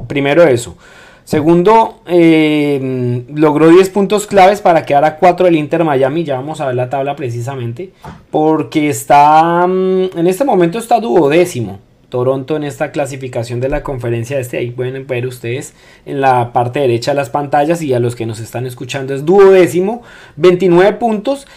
Primero 0.09 0.43
eso. 0.45 0.79
Segundo, 1.27 2.03
eh, 2.07 3.25
logró 3.35 3.69
10 3.69 3.91
puntos 3.91 4.29
claves 4.29 4.61
para 4.61 4.87
quedar 4.87 5.05
a 5.05 5.17
4 5.17 5.47
del 5.47 5.57
Inter 5.57 5.83
Miami. 5.83 6.23
Ya 6.23 6.37
vamos 6.37 6.61
a 6.61 6.67
ver 6.67 6.77
la 6.77 6.89
tabla 6.89 7.17
precisamente. 7.17 7.91
Porque 8.31 8.89
está, 8.89 9.67
mm, 9.67 10.17
en 10.17 10.27
este 10.29 10.45
momento 10.45 10.79
está 10.79 11.01
duodécimo. 11.01 11.81
Toronto 12.11 12.55
en 12.55 12.63
esta 12.63 12.93
clasificación 12.93 13.59
de 13.59 13.69
la 13.69 13.83
conferencia 13.83 14.39
este. 14.39 14.59
Ahí 14.59 14.71
pueden 14.71 15.05
ver 15.09 15.27
ustedes 15.27 15.75
en 16.05 16.21
la 16.21 16.53
parte 16.53 16.79
derecha 16.79 17.11
de 17.11 17.17
las 17.17 17.31
pantallas 17.31 17.83
y 17.83 17.93
a 17.93 17.99
los 17.99 18.15
que 18.15 18.25
nos 18.25 18.39
están 18.39 18.65
escuchando 18.65 19.13
es 19.13 19.25
duodécimo. 19.25 20.03
29 20.37 20.93
puntos. 20.93 21.49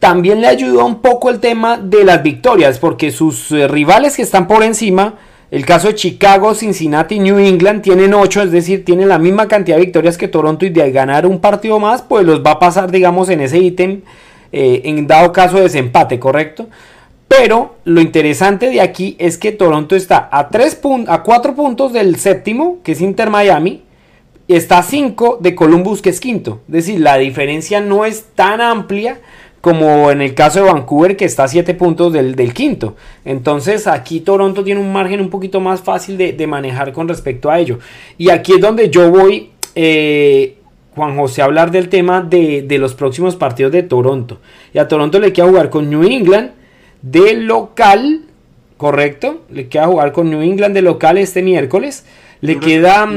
También 0.00 0.42
le 0.42 0.48
ayudó 0.48 0.84
un 0.84 1.00
poco 1.00 1.30
el 1.30 1.40
tema 1.40 1.78
de 1.78 2.04
las 2.04 2.22
victorias, 2.22 2.78
porque 2.78 3.10
sus 3.10 3.50
eh, 3.52 3.68
rivales 3.68 4.16
que 4.16 4.22
están 4.22 4.46
por 4.46 4.62
encima, 4.62 5.14
el 5.50 5.64
caso 5.66 5.88
de 5.88 5.94
Chicago, 5.94 6.54
Cincinnati 6.54 7.16
y 7.16 7.20
New 7.20 7.38
England, 7.38 7.82
tienen 7.82 8.14
8, 8.14 8.42
es 8.42 8.50
decir, 8.50 8.84
tienen 8.84 9.08
la 9.08 9.18
misma 9.18 9.46
cantidad 9.46 9.76
de 9.76 9.84
victorias 9.84 10.18
que 10.18 10.28
Toronto 10.28 10.66
y 10.66 10.70
de 10.70 10.90
ganar 10.90 11.26
un 11.26 11.40
partido 11.40 11.78
más, 11.78 12.02
pues 12.02 12.24
los 12.24 12.44
va 12.44 12.52
a 12.52 12.58
pasar, 12.58 12.90
digamos, 12.90 13.28
en 13.28 13.40
ese 13.40 13.58
ítem, 13.58 14.02
eh, 14.52 14.82
en 14.84 15.06
dado 15.06 15.32
caso 15.32 15.56
de 15.56 15.62
desempate, 15.62 16.18
¿correcto? 16.18 16.68
Pero 17.28 17.76
lo 17.84 18.00
interesante 18.00 18.70
de 18.70 18.80
aquí 18.80 19.16
es 19.18 19.38
que 19.38 19.52
Toronto 19.52 19.96
está 19.96 20.28
a, 20.30 20.48
3 20.48 20.80
a 21.08 21.22
4 21.22 21.54
puntos 21.54 21.92
del 21.92 22.16
séptimo, 22.16 22.78
que 22.82 22.92
es 22.92 23.00
Inter 23.00 23.30
Miami, 23.30 23.82
está 24.48 24.78
a 24.78 24.82
5 24.82 25.38
de 25.40 25.54
Columbus, 25.54 26.02
que 26.02 26.10
es 26.10 26.20
quinto. 26.20 26.60
Es 26.68 26.74
decir, 26.74 27.00
la 27.00 27.16
diferencia 27.16 27.80
no 27.80 28.04
es 28.04 28.26
tan 28.34 28.60
amplia 28.60 29.18
como 29.64 30.10
en 30.10 30.20
el 30.20 30.34
caso 30.34 30.62
de 30.62 30.70
Vancouver 30.70 31.16
que 31.16 31.24
está 31.24 31.44
a 31.44 31.48
7 31.48 31.72
puntos 31.72 32.12
del, 32.12 32.52
quinto. 32.52 32.96
Entonces 33.24 33.86
aquí 33.86 34.20
Toronto 34.20 34.62
tiene 34.62 34.78
un 34.78 34.92
margen 34.92 35.22
un 35.22 35.30
poquito 35.30 35.58
más 35.58 35.80
fácil 35.80 36.18
de, 36.18 36.46
manejar 36.46 36.92
con 36.92 37.08
respecto 37.08 37.50
a 37.50 37.58
ello. 37.58 37.78
Y 38.18 38.28
aquí 38.28 38.52
es 38.52 38.60
donde 38.60 38.90
yo 38.90 39.10
voy, 39.10 39.52
eh, 39.74 40.58
Juan 40.94 41.16
José, 41.16 41.40
a 41.40 41.46
hablar 41.46 41.70
del 41.70 41.88
tema 41.88 42.20
de, 42.20 42.60
de, 42.60 42.76
los 42.76 42.92
próximos 42.92 43.36
partidos 43.36 43.72
de 43.72 43.82
Toronto. 43.82 44.36
Y 44.74 44.78
a 44.78 44.86
Toronto 44.86 45.18
le 45.18 45.32
queda 45.32 45.48
jugar 45.48 45.70
con 45.70 45.88
New 45.88 46.02
England 46.02 46.50
de 47.00 47.32
local, 47.32 48.20
¿correcto? 48.76 49.44
Le 49.48 49.68
queda 49.68 49.86
jugar 49.86 50.12
con 50.12 50.28
New 50.28 50.42
England 50.42 50.74
de 50.74 50.82
local 50.82 51.16
este 51.16 51.40
miércoles. 51.40 52.04
Le 52.42 52.60
queda 52.60 53.08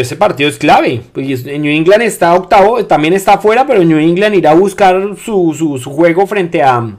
ese 0.00 0.16
partido 0.16 0.48
es 0.48 0.58
clave. 0.58 1.02
Pues 1.12 1.44
New 1.44 1.70
England 1.70 2.02
está 2.02 2.34
octavo, 2.34 2.84
también 2.86 3.14
está 3.14 3.34
afuera, 3.34 3.66
pero 3.66 3.84
New 3.84 3.98
England 3.98 4.34
irá 4.34 4.52
a 4.52 4.54
buscar 4.54 5.16
su, 5.22 5.80
juego 5.84 6.26
frente 6.26 6.62
a, 6.62 6.96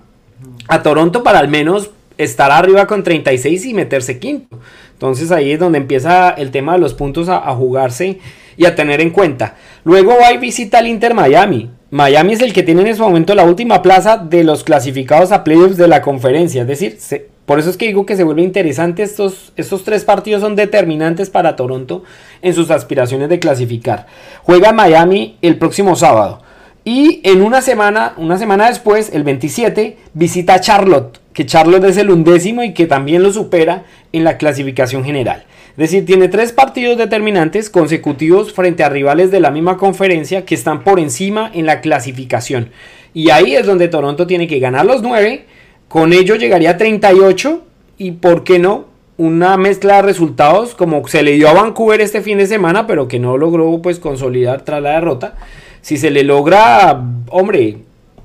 a, 0.67 0.83
Toronto 0.83 1.23
para 1.23 1.39
al 1.39 1.47
menos 1.47 1.89
estar 2.17 2.51
arriba 2.51 2.85
con 2.85 3.03
36 3.03 3.65
y 3.65 3.73
meterse 3.73 4.19
quinto. 4.19 4.59
Entonces 4.93 5.31
ahí 5.31 5.51
es 5.51 5.59
donde 5.59 5.79
empieza 5.79 6.29
el 6.29 6.51
tema 6.51 6.73
de 6.73 6.79
los 6.79 6.93
puntos 6.93 7.29
a, 7.29 7.39
jugarse 7.55 8.19
y 8.55 8.65
a 8.65 8.75
tener 8.75 9.01
en 9.01 9.09
cuenta. 9.09 9.55
Luego 9.83 10.13
va 10.21 10.31
y 10.31 10.37
visita 10.37 10.77
al 10.77 10.87
Inter 10.87 11.15
Miami. 11.15 11.71
Miami 11.89 12.33
es 12.33 12.41
el 12.41 12.53
que 12.53 12.63
tiene 12.63 12.81
en 12.81 12.87
ese 12.87 13.01
momento 13.01 13.35
la 13.35 13.43
última 13.43 13.81
plaza 13.81 14.17
de 14.17 14.43
los 14.43 14.63
clasificados 14.63 15.31
a 15.31 15.43
playoffs 15.43 15.77
de 15.77 15.87
la 15.87 16.01
conferencia. 16.01 16.61
Es 16.61 16.67
decir, 16.67 16.97
se, 16.99 17.32
por 17.45 17.59
eso 17.59 17.69
es 17.69 17.77
que 17.77 17.87
digo 17.87 18.05
que 18.05 18.15
se 18.15 18.23
vuelve 18.23 18.41
interesante. 18.41 19.03
Estos, 19.03 19.51
estos 19.57 19.83
tres 19.83 20.05
partidos 20.05 20.41
son 20.41 20.55
determinantes 20.55 21.29
para 21.29 21.55
Toronto 21.55 22.03
en 22.41 22.53
sus 22.53 22.71
aspiraciones 22.71 23.29
de 23.29 23.39
clasificar. 23.39 24.07
Juega 24.43 24.71
Miami 24.71 25.37
el 25.41 25.57
próximo 25.57 25.95
sábado. 25.95 26.41
Y 26.85 27.21
en 27.23 27.41
una 27.41 27.61
semana, 27.61 28.13
una 28.17 28.37
semana 28.37 28.67
después, 28.67 29.11
el 29.13 29.23
27, 29.23 29.97
visita 30.13 30.59
Charlotte, 30.59 31.19
que 31.33 31.45
Charlotte 31.45 31.85
es 31.85 31.97
el 31.97 32.09
undécimo 32.09 32.63
y 32.63 32.73
que 32.73 32.87
también 32.87 33.23
lo 33.23 33.31
supera 33.31 33.85
en 34.11 34.23
la 34.23 34.37
clasificación 34.37 35.03
general. 35.03 35.45
Es 35.71 35.77
decir, 35.77 36.05
tiene 36.05 36.27
tres 36.27 36.51
partidos 36.51 36.97
determinantes 36.97 37.69
consecutivos 37.69 38.53
frente 38.53 38.83
a 38.83 38.89
rivales 38.89 39.31
de 39.31 39.39
la 39.39 39.49
misma 39.49 39.77
conferencia 39.77 40.45
que 40.45 40.55
están 40.55 40.83
por 40.83 40.99
encima 40.99 41.49
en 41.53 41.65
la 41.65 41.81
clasificación. 41.81 42.69
Y 43.13 43.29
ahí 43.31 43.55
es 43.55 43.65
donde 43.65 43.87
Toronto 43.87 44.27
tiene 44.27 44.47
que 44.47 44.59
ganar 44.59 44.85
los 44.85 45.01
nueve 45.01 45.45
con 45.93 46.11
ello 46.11 46.33
llegaría 46.33 46.71
a 46.71 46.77
38 46.77 47.61
y, 47.99 48.13
¿por 48.13 48.43
qué 48.43 48.57
no? 48.57 48.85
Una 49.17 49.57
mezcla 49.57 49.97
de 49.97 50.01
resultados 50.01 50.73
como 50.73 51.07
se 51.07 51.21
le 51.21 51.33
dio 51.33 51.47
a 51.47 51.53
Vancouver 51.53 52.01
este 52.01 52.23
fin 52.23 52.39
de 52.39 52.47
semana, 52.47 52.87
pero 52.87 53.07
que 53.07 53.19
no 53.19 53.37
logró 53.37 53.79
pues 53.79 53.99
consolidar 53.99 54.63
tras 54.63 54.81
la 54.81 54.93
derrota. 54.93 55.35
Si 55.81 55.97
se 55.97 56.09
le 56.09 56.23
logra, 56.23 56.99
hombre, 57.29 57.77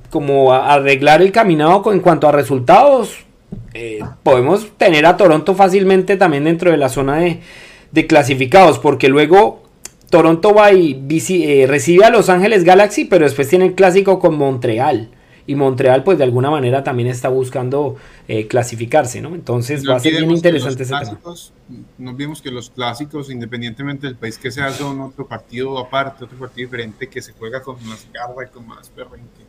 como 0.09 0.54
arreglar 0.54 1.20
el 1.20 1.31
caminado 1.31 1.92
en 1.92 2.00
cuanto 2.00 2.26
a 2.26 2.33
resultados, 2.33 3.18
eh, 3.74 3.98
podemos 4.22 4.70
tener 4.78 5.04
a 5.04 5.18
Toronto 5.18 5.54
fácilmente 5.54 6.16
también 6.16 6.44
dentro 6.44 6.70
de 6.70 6.78
la 6.78 6.88
zona 6.88 7.18
de, 7.18 8.07
clasificados, 8.07 8.78
porque 8.78 9.11
luego 9.11 9.64
Toronto 10.09 10.54
va 10.54 10.72
y 10.72 11.04
eh, 11.28 11.66
recibe 11.68 12.07
a 12.07 12.11
Los 12.11 12.31
Ángeles 12.31 12.64
Galaxy, 12.64 13.04
pero 13.04 13.26
después 13.26 13.46
tiene 13.46 13.66
el 13.66 13.74
clásico 13.74 14.20
con 14.20 14.38
Montreal. 14.38 15.11
Y 15.48 15.54
Montreal 15.54 16.04
pues 16.04 16.18
de 16.18 16.24
alguna 16.24 16.50
manera 16.50 16.84
también 16.84 17.08
está 17.08 17.30
buscando 17.30 17.96
eh, 18.28 18.46
clasificarse, 18.46 19.22
¿no? 19.22 19.34
Entonces 19.34 19.82
va 19.88 19.96
a 19.96 19.98
ser 19.98 20.12
bien 20.12 20.30
interesante 20.30 20.82
ese 20.82 20.94
tema. 20.94 21.18
No 21.96 22.12
vimos 22.12 22.42
que 22.42 22.50
los 22.50 22.68
clásicos, 22.68 23.30
independientemente 23.30 24.06
del 24.06 24.16
país 24.16 24.37
que 24.37 24.50
sea, 24.50 24.70
son 24.70 25.00
otro 25.00 25.26
partido 25.26 25.78
aparte, 25.78 26.24
otro 26.24 26.38
partido 26.38 26.66
diferente 26.66 27.08
que 27.08 27.22
se 27.22 27.32
juega 27.32 27.62
con 27.62 27.76
más 27.87 28.06
garra 28.12 28.44
y 28.44 28.52
con 28.52 28.66
más 28.66 28.90
perrenque. 28.90 29.42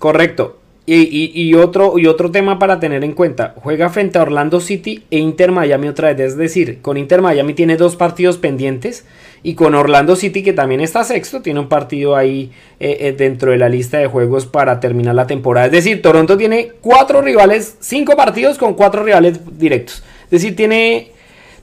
Correcto. 0.00 0.58
Y, 0.86 1.54
otro, 1.54 1.98
y 1.98 2.08
otro 2.08 2.32
tema 2.32 2.58
para 2.58 2.80
tener 2.80 3.04
en 3.04 3.12
cuenta, 3.12 3.54
juega 3.62 3.90
frente 3.90 4.18
a 4.18 4.22
Orlando 4.22 4.58
City 4.58 5.04
e 5.12 5.18
Inter 5.18 5.52
Miami 5.52 5.86
otra 5.86 6.12
vez, 6.12 6.32
es 6.32 6.36
decir, 6.36 6.82
con 6.82 6.96
Inter 6.96 7.22
Miami 7.22 7.54
tiene 7.54 7.76
dos 7.76 7.94
partidos 7.94 8.38
pendientes 8.38 9.06
y 9.42 9.54
con 9.54 9.74
Orlando 9.74 10.16
City 10.16 10.42
que 10.42 10.52
también 10.52 10.80
está 10.80 11.04
sexto, 11.04 11.42
tiene 11.42 11.60
un 11.60 11.68
partido 11.68 12.16
ahí 12.16 12.50
eh, 12.78 12.98
eh, 13.00 13.12
dentro 13.12 13.52
de 13.52 13.58
la 13.58 13.68
lista 13.68 13.98
de 13.98 14.06
juegos 14.06 14.46
para 14.46 14.80
terminar 14.80 15.14
la 15.14 15.26
temporada. 15.26 15.66
Es 15.66 15.72
decir, 15.72 16.02
Toronto 16.02 16.36
tiene 16.36 16.72
cuatro 16.80 17.22
rivales, 17.22 17.76
cinco 17.80 18.16
partidos 18.16 18.58
con 18.58 18.74
cuatro 18.74 19.02
rivales 19.02 19.40
directos. 19.58 20.02
Es 20.24 20.30
decir, 20.30 20.54
tiene, 20.54 21.12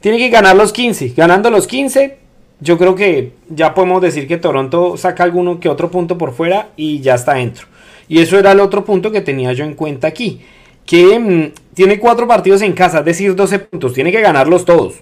tiene 0.01 0.17
que 0.17 0.29
ganar 0.29 0.55
los 0.55 0.73
15, 0.73 1.13
ganando 1.15 1.49
los 1.49 1.67
15 1.67 2.27
yo 2.59 2.77
creo 2.77 2.95
que 2.95 3.33
ya 3.49 3.73
podemos 3.73 4.01
decir 4.01 4.27
que 4.27 4.37
Toronto 4.37 4.97
saca 4.97 5.23
alguno 5.23 5.59
que 5.59 5.69
otro 5.69 5.91
punto 5.91 6.17
por 6.17 6.33
fuera 6.33 6.69
y 6.75 7.01
ya 7.01 7.15
está 7.15 7.35
dentro. 7.35 7.67
Y 8.07 8.19
eso 8.19 8.39
era 8.39 8.51
el 8.51 8.59
otro 8.59 8.83
punto 8.83 9.11
que 9.11 9.21
tenía 9.21 9.53
yo 9.53 9.63
en 9.63 9.75
cuenta 9.75 10.07
aquí. 10.07 10.41
Que 10.85 11.19
mm, 11.19 11.75
tiene 11.75 11.99
cuatro 11.99 12.27
partidos 12.27 12.61
en 12.61 12.73
casa, 12.73 12.99
es 12.99 13.05
decir, 13.05 13.35
12 13.35 13.59
puntos. 13.59 13.93
Tiene 13.93 14.11
que 14.11 14.21
ganarlos 14.21 14.65
todos. 14.65 14.95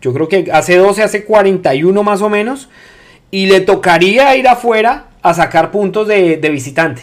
Yo 0.00 0.12
creo 0.12 0.28
que 0.28 0.50
hace 0.52 0.76
12, 0.76 1.02
hace 1.02 1.24
41 1.24 2.02
más 2.02 2.22
o 2.22 2.28
menos. 2.28 2.68
Y 3.30 3.46
le 3.46 3.60
tocaría 3.60 4.34
ir 4.36 4.48
afuera 4.48 5.06
a 5.22 5.34
sacar 5.34 5.70
puntos 5.70 6.08
de, 6.08 6.36
visitante. 6.50 7.02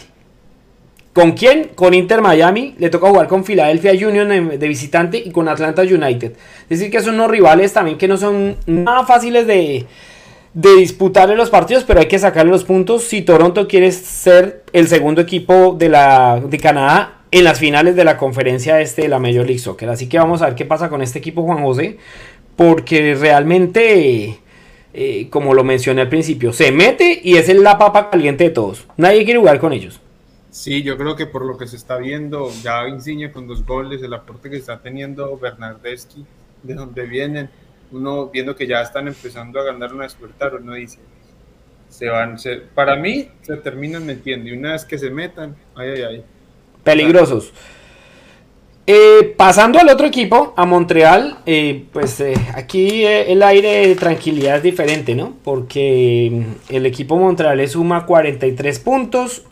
¿Con 1.13 1.31
quién? 1.31 1.69
Con 1.75 1.93
Inter 1.93 2.21
Miami. 2.21 2.75
Le 2.77 2.89
toca 2.89 3.07
jugar 3.07 3.27
con 3.27 3.43
Philadelphia 3.43 3.93
Union 4.07 4.59
de 4.59 4.67
visitante 4.67 5.17
y 5.17 5.31
con 5.31 5.47
Atlanta 5.47 5.83
United. 5.83 6.33
Es 6.69 6.79
decir, 6.79 6.91
que 6.91 7.01
son 7.01 7.15
unos 7.15 7.31
rivales 7.31 7.73
también 7.73 7.97
que 7.97 8.07
no 8.07 8.17
son 8.17 8.57
nada 8.65 9.05
fáciles 9.05 9.47
de, 9.47 9.85
disputarle 10.53 11.35
los 11.35 11.49
partidos, 11.49 11.83
pero 11.83 11.99
hay 11.99 12.07
que 12.07 12.19
sacarle 12.19 12.51
los 12.51 12.63
puntos 12.63 13.03
si 13.03 13.21
Toronto 13.21 13.67
quiere 13.67 13.91
ser 13.91 14.63
el 14.73 14.87
segundo 14.87 15.21
equipo 15.21 15.75
de, 15.77 15.89
de 16.49 16.57
Canadá 16.59 17.17
en 17.31 17.43
las 17.43 17.59
finales 17.59 17.95
de 17.95 18.03
la 18.03 18.17
conferencia 18.17 18.79
este 18.79 19.03
de 19.03 19.07
la 19.09 19.19
Major 19.19 19.45
League 19.45 19.59
Soccer. 19.59 19.89
Así 19.89 20.07
que 20.07 20.17
vamos 20.17 20.41
a 20.41 20.45
ver 20.47 20.55
qué 20.55 20.65
pasa 20.65 20.89
con 20.89 21.01
este 21.01 21.19
equipo, 21.19 21.43
Juan 21.43 21.61
José, 21.63 21.97
porque 22.57 23.15
realmente, 23.15 24.39
eh, 24.93 25.29
como 25.29 25.53
lo 25.53 25.63
mencioné 25.63 26.01
al 26.01 26.09
principio, 26.09 26.51
se 26.51 26.73
mete 26.73 27.21
y 27.23 27.37
es 27.37 27.47
la 27.55 27.77
papa 27.77 28.09
caliente 28.09 28.45
de 28.45 28.49
todos. 28.49 28.85
Nadie 28.97 29.23
quiere 29.23 29.39
jugar 29.39 29.59
con 29.59 29.71
ellos. 29.71 30.01
Sí, 30.49 30.81
yo 30.81 30.97
creo 30.97 31.15
que 31.15 31.27
por 31.27 31.45
lo 31.45 31.55
que 31.55 31.67
se 31.67 31.75
está 31.75 31.97
viendo, 31.97 32.51
ya 32.63 32.87
Insigne 32.89 33.31
con 33.31 33.47
dos 33.47 33.63
goles, 33.63 34.01
el 34.01 34.13
aporte 34.13 34.49
que 34.49 34.57
está 34.57 34.79
teniendo 34.79 35.37
Bernardeschi, 35.37 36.25
de 36.63 36.73
donde 36.73 37.05
vienen 37.05 37.49
uno 37.91 38.27
viendo 38.27 38.55
que 38.55 38.65
ya 38.65 38.81
están 38.81 39.07
empezando 39.07 39.59
a 39.59 39.63
ganar 39.63 39.93
una 39.93 40.03
despertar, 40.03 40.55
uno 40.55 40.73
dice, 40.73 40.97
se 41.89 42.09
van, 42.09 42.37
para 42.73 42.95
mí 42.95 43.29
se 43.43 43.55
terminan 43.57 44.05
metiendo 44.05 44.49
y 44.49 44.53
una 44.53 44.73
vez 44.73 44.83
que 44.83 44.97
se 44.97 45.11
metan, 45.11 45.55
ay, 45.75 45.89
ay, 45.89 46.01
ay. 46.01 46.23
Peligrosos. 46.83 47.53
Eh, 48.89 49.33
pasando 49.35 49.79
al 49.79 49.89
otro 49.89 50.07
equipo, 50.07 50.53
a 50.55 50.65
Montreal, 50.65 51.39
eh, 51.45 51.83
pues 51.91 52.21
eh, 52.21 52.35
aquí 52.55 53.03
el 53.03 53.43
aire 53.43 53.85
de 53.85 53.95
tranquilidad 53.95 54.57
es 54.57 54.63
diferente, 54.63 55.13
¿no? 55.13 55.33
Porque 55.43 56.31
mm, 56.31 56.73
el 56.73 56.85
equipo 56.85 57.17
Montreal 57.17 57.57
le 57.57 57.67
suma 57.67 58.05
43 58.05 58.79
puntos. 58.79 59.43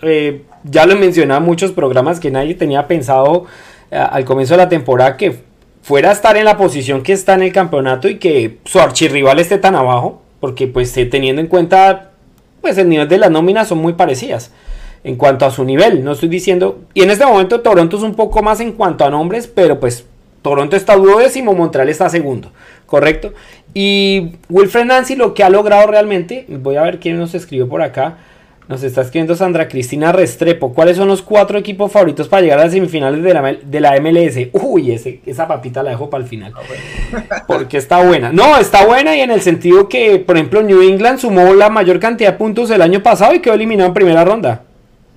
ya 0.63 0.85
lo 0.85 0.93
he 0.93 0.95
mencionado 0.95 1.41
en 1.41 1.45
muchos 1.45 1.71
programas 1.71 2.19
que 2.19 2.31
nadie 2.31 2.55
tenía 2.55 2.87
pensado 2.87 3.45
al 3.91 4.25
comienzo 4.25 4.53
de 4.53 4.57
la 4.57 4.69
temporada 4.69 5.15
que 5.17 5.43
fuera 5.85 6.09
a 6.09 6.13
estar 6.13 6.35
en 6.35 6.45
la 6.45 6.57
posición 6.57 7.03
que 7.03 7.13
está 7.13 7.35
en 7.35 7.43
el 7.43 7.53
campeonato 7.53 8.09
y 8.09 8.17
que 8.17 8.57
su 8.65 8.79
archirrival 8.79 9.37
esté 9.37 9.59
tan 9.59 9.75
abajo, 9.75 10.19
porque 10.39 10.65
pues 10.65 10.97
eh, 10.97 11.05
teniendo 11.05 11.41
en 11.41 11.47
cuenta 11.47 12.09
pues 12.59 12.79
el 12.79 12.89
nivel 12.89 13.07
de 13.07 13.19
las 13.19 13.29
nóminas 13.29 13.67
son 13.67 13.77
muy 13.77 13.93
parecidas 13.93 14.51
en 15.05 15.17
cuanto 15.17 15.45
a 15.45 15.51
su 15.51 15.63
nivel, 15.63 16.03
no 16.03 16.13
estoy 16.13 16.29
diciendo, 16.29 16.79
y 16.95 17.03
en 17.03 17.11
este 17.11 17.27
momento 17.27 17.61
Toronto 17.61 17.95
es 17.95 18.01
un 18.01 18.15
poco 18.15 18.41
más 18.41 18.59
en 18.59 18.71
cuanto 18.71 19.05
a 19.05 19.11
nombres, 19.11 19.45
pero 19.45 19.79
pues 19.79 20.03
Toronto 20.41 20.75
está 20.75 20.95
duodécimo, 20.95 21.53
Montreal 21.53 21.89
está 21.89 22.09
segundo, 22.09 22.51
correcto. 22.87 23.31
Y 23.75 24.31
Wilfred 24.49 24.85
Nancy 24.85 25.15
lo 25.15 25.35
que 25.35 25.43
ha 25.43 25.49
logrado 25.51 25.85
realmente, 25.85 26.47
voy 26.49 26.77
a 26.77 26.81
ver 26.81 26.99
quién 26.99 27.19
nos 27.19 27.35
escribió 27.35 27.69
por 27.69 27.83
acá, 27.83 28.17
nos 28.67 28.81
está 28.81 29.01
escribiendo 29.01 29.35
Sandra 29.35 29.67
Cristina 29.67 30.11
Restrepo. 30.11 30.73
¿Cuáles 30.73 30.97
son 30.97 31.07
los 31.07 31.21
cuatro 31.21 31.59
equipos 31.59 31.91
favoritos 31.91 32.27
para 32.27 32.41
llegar 32.41 32.57
a 32.57 32.63
las 32.63 32.73
semifinales 32.73 33.21
de 33.21 33.31
la, 33.31 33.57
de 33.61 33.79
la 33.79 34.01
MLS? 34.01 34.49
Uy, 34.53 34.91
ese, 34.91 35.19
esa 35.27 35.47
papita 35.47 35.83
la 35.83 35.91
dejo 35.91 36.09
para 36.09 36.23
el 36.23 36.29
final. 36.29 36.51
Ah, 36.55 37.43
Porque 37.47 37.77
está 37.77 38.03
buena. 38.03 38.31
No, 38.31 38.57
está 38.57 38.87
buena 38.87 39.15
y 39.15 39.21
en 39.21 39.29
el 39.29 39.41
sentido 39.41 39.87
que, 39.87 40.17
por 40.17 40.35
ejemplo, 40.35 40.63
New 40.63 40.81
England 40.81 41.19
sumó 41.19 41.53
la 41.53 41.69
mayor 41.69 41.99
cantidad 41.99 42.31
de 42.31 42.37
puntos 42.39 42.71
el 42.71 42.81
año 42.81 43.03
pasado 43.03 43.35
y 43.35 43.39
quedó 43.39 43.53
eliminado 43.53 43.89
en 43.89 43.93
primera 43.93 44.25
ronda. 44.25 44.63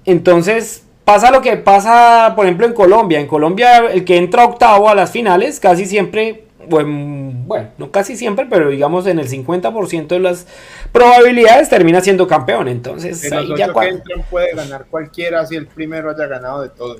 Entonces, 0.08 0.84
pasa 1.04 1.30
lo 1.30 1.42
que 1.42 1.56
pasa, 1.58 2.32
por 2.34 2.46
ejemplo, 2.46 2.66
en 2.66 2.72
Colombia. 2.72 3.20
En 3.20 3.26
Colombia, 3.26 3.78
el 3.92 4.04
que 4.04 4.16
entra 4.16 4.44
octavo 4.44 4.88
a 4.88 4.94
las 4.94 5.10
finales 5.10 5.60
casi 5.60 5.84
siempre 5.84 6.44
bueno, 6.68 7.70
no 7.78 7.90
casi 7.90 8.16
siempre, 8.16 8.46
pero 8.48 8.68
digamos 8.68 9.06
en 9.06 9.18
el 9.18 9.28
50% 9.28 10.06
de 10.08 10.18
las 10.18 10.46
probabilidades 10.92 11.68
termina 11.68 12.00
siendo 12.00 12.26
campeón. 12.26 12.68
Entonces, 12.68 13.22
ya 13.56 13.72
puede 13.72 14.54
ganar 14.54 14.86
cualquiera 14.90 15.46
si 15.46 15.56
el 15.56 15.66
primero 15.66 16.10
haya 16.10 16.26
ganado 16.26 16.62
de 16.62 16.68
todo. 16.70 16.96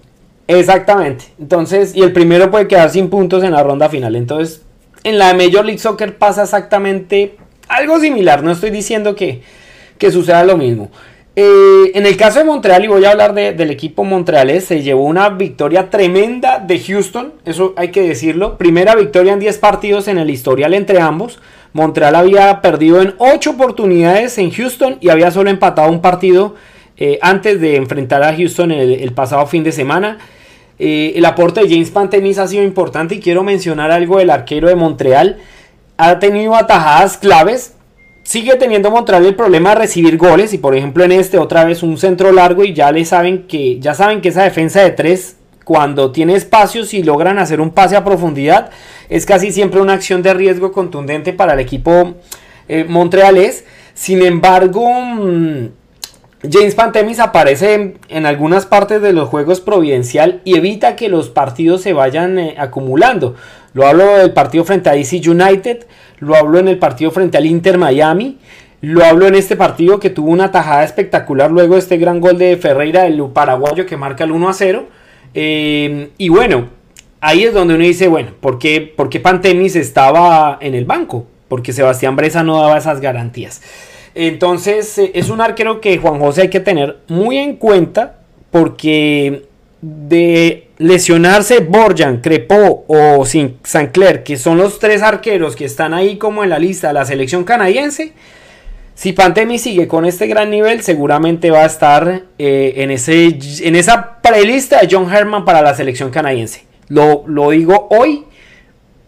Exactamente. 0.47 1.27
Entonces, 1.39 1.95
y 1.95 2.03
el 2.03 2.13
primero 2.13 2.51
puede 2.51 2.69
quedar 2.69 2.91
sin 2.91 3.11
puntos 3.11 3.43
en 3.43 3.53
la 3.53 3.63
ronda 3.63 3.89
final. 3.89 4.17
Entonces, 4.17 4.63
en 5.05 5.19
la 5.19 5.35
Major 5.35 5.65
League 5.65 5.79
Soccer 5.79 6.17
pasa 6.17 6.43
exactamente 6.45 7.37
algo 7.69 8.01
similar. 8.01 8.43
No 8.43 8.51
estoy 8.51 8.71
diciendo 8.71 9.15
que, 9.15 9.43
que 9.99 10.11
suceda 10.11 10.45
lo 10.45 10.57
mismo. 10.57 10.91
Eh, 11.41 11.93
en 11.95 12.05
el 12.05 12.17
caso 12.17 12.41
de 12.41 12.45
Montreal, 12.45 12.85
y 12.85 12.89
voy 12.89 13.05
a 13.05 13.13
hablar 13.13 13.33
del 13.33 13.71
equipo 13.71 14.03
montrealés, 14.03 14.65
se 14.65 14.83
llevó 14.83 15.05
una 15.05 15.29
victoria 15.29 15.89
tremenda 15.89 16.59
de 16.59 16.81
Houston, 16.81 17.33
eso 17.45 17.75
hay 17.77 17.93
que 17.93 18.03
decirlo. 18.03 18.59
Primera 18.59 18.97
victoria 18.97 19.35
en 19.35 19.39
10 19.39 19.57
partidos 19.59 20.09
en 20.09 20.19
el 20.19 20.31
historial 20.31 20.75
entre 20.75 21.01
ambos. 21.01 21.39
Montreal 21.73 22.17
había 22.17 22.61
perdido 22.61 23.01
en 23.01 23.15
8 23.19 23.51
oportunidades 23.51 24.37
en 24.39 24.51
Houston 24.51 24.99
y 25.01 25.11
había 25.11 25.31
solo 25.31 25.49
empatado 25.49 25.89
un 25.93 26.01
partido 26.01 26.57
eh, 26.97 27.21
antes 27.23 27.61
de 27.61 27.77
enfrentar 27.77 28.25
a 28.25 28.35
Houston 28.35 28.73
el, 28.73 29.13
pasado 29.13 29.47
fin 29.47 29.63
de 29.63 29.71
semana. 29.71 30.19
Eh, 30.81 31.13
el 31.15 31.25
aporte 31.25 31.61
de 31.61 31.69
James 31.69 31.93
Pantemis 31.93 32.41
ha 32.41 32.49
sido 32.49 32.65
importante 32.65 33.15
y 33.15 33.21
quiero 33.21 33.45
mencionar 33.45 33.93
algo 33.93 34.19
del 34.19 34.31
arquero 34.31 34.67
de 34.67 34.75
Montreal. 34.75 35.39
Ha 35.99 36.19
tenido 36.19 36.57
atajadas 36.57 37.17
claves, 37.17 37.77
Sigue 38.29 38.57
teniendo 38.57 38.91
Montreal 38.91 39.25
el 39.25 39.35
problema 39.35 39.71
de 39.71 39.77
recibir 39.77 40.19
goles 40.19 40.53
y 40.53 40.59
por 40.59 40.77
ejemplo 40.77 41.03
en 41.03 41.13
este 41.13 41.39
otra 41.39 41.65
vez 41.65 41.83
un 41.83 41.97
centro 41.97 42.31
largo 42.31 42.63
y 42.63 42.75
ya 42.75 42.93
le 42.93 43.07
saben 43.07 43.47
que 43.47 43.81
ya 43.81 43.95
saben 43.95 44.21
que 44.21 44.29
esa 44.29 44.43
defensa 44.43 44.83
de 44.83 44.91
tres 44.91 45.37
cuando 45.65 46.13
tiene 46.13 46.35
espacios 46.35 46.93
y 46.93 47.03
logran 47.03 47.39
hacer 47.39 47.59
un 47.59 47.71
pase 47.71 47.97
a 47.97 48.05
profundidad 48.05 48.69
es 49.09 49.25
casi 49.25 49.51
siempre 49.51 49.81
una 49.81 49.95
acción 49.95 50.21
de 50.21 50.35
riesgo 50.35 50.73
contundente 50.73 51.33
para 51.33 51.55
el 51.55 51.61
equipo 51.61 52.17
eh, 52.69 52.85
montrealés. 52.87 53.65
Sin 53.95 54.21
embargo, 54.21 54.87
mm, 54.93 55.69
James 56.53 56.75
Pantemis 56.75 57.21
aparece 57.21 57.97
en, 58.11 58.27
algunas 58.27 58.67
partes 58.67 59.01
de 59.01 59.15
los 59.15 59.31
juegos 59.31 59.63
providencial 59.63 60.43
y 60.45 60.59
evita 60.59 60.97
que 60.97 61.09
los 61.09 61.31
partidos 61.31 61.81
se 61.81 61.95
vayan 61.95 62.39
eh, 62.39 62.57
acumulando. 62.59 63.37
Lo 63.73 63.87
hablo 63.87 64.19
del 64.19 64.33
partido 64.33 64.65
frente 64.65 64.91
a 64.91 64.93
DC 64.93 65.23
United, 65.29 65.87
lo 66.21 66.37
hablo 66.37 66.59
en 66.59 66.69
el 66.69 66.79
partido 66.79 67.11
frente 67.11 67.39
al 67.39 67.47
Inter 67.47 67.79
Miami, 67.79 68.39
lo 68.81 69.05
hablo 69.05 69.27
en 69.27 69.35
este 69.35 69.57
partido 69.57 69.99
que 69.99 70.11
tuvo 70.11 70.31
una 70.31 70.53
tajada 70.53 70.85
espectacular 70.85 71.51
luego 71.51 71.75
de 71.75 71.81
este 71.81 71.97
gran 71.97 72.21
gol 72.21 72.39
de 72.39 72.57
Ferreira, 72.57 73.07
el 73.07 73.21
paraguayo 73.33 73.87
que 73.87 73.97
marca 73.97 74.25
el 74.25 74.31
1 74.31 74.49
a 74.49 74.53
0. 74.53 74.87
Eh, 75.35 76.11
y 76.17 76.29
bueno, 76.29 76.69
ahí 77.21 77.43
es 77.43 77.53
donde 77.53 77.75
uno 77.75 77.83
dice, 77.83 78.07
bueno, 78.07 78.31
¿por 78.41 78.59
qué, 78.59 78.81
¿por 78.81 79.09
qué 79.09 79.19
Pantemis 79.19 79.75
estaba 79.75 80.59
en 80.61 80.75
el 80.75 80.85
banco? 80.85 81.27
Porque 81.49 81.73
Sebastián 81.73 82.15
Bresa 82.15 82.45
no 82.45 82.61
daba 82.61 82.79
esas 82.79 83.01
garantías. 83.01 83.63
Entonces 84.15 84.97
eh, 84.99 85.11
es 85.15 85.29
un 85.29 85.41
arquero 85.41 85.81
que 85.81 85.99
Juan 85.99 86.21
José 86.21 86.43
hay 86.43 86.51
que 86.51 86.61
tener 86.61 86.99
muy 87.09 87.39
en 87.39 87.57
cuenta 87.57 88.21
porque 88.51 89.45
de 89.81 90.68
lesionarse 90.79 91.61
Borjan, 91.61 92.21
Crepó 92.21 92.85
o 92.87 93.25
Sancler, 93.25 94.23
que 94.23 94.37
son 94.37 94.59
los 94.59 94.79
tres 94.79 95.03
arqueros 95.03 95.57
que 95.57 95.65
están 95.65 95.93
ahí 95.93 96.17
como 96.17 96.45
en 96.45 96.51
la 96.51 96.59
lista 96.59 96.89
de 96.89 96.95
la 96.95 97.05
selección 97.05 97.45
canadiense, 97.45 98.13
si 98.95 99.13
Pantemi 99.13 99.59
sigue 99.59 99.87
con 99.87 100.07
este 100.07 100.27
gran 100.27 100.51
nivel, 100.51 100.83
seguramente 100.83 101.53
va 101.53 101.63
a 101.63 101.67
estar 101.67 102.23
eh, 102.39 102.73
en, 102.79 102.91
ese, 102.91 103.39
en 103.61 103.77
esa 103.77 104.21
prelista 104.21 104.81
de 104.81 104.89
John 104.91 105.13
Herman 105.13 105.45
para 105.45 105.63
la 105.63 105.75
selección 105.75 106.11
canadiense. 106.11 106.65
Lo, 106.89 107.23
lo 107.27 107.51
digo 107.51 107.87
hoy 107.91 108.25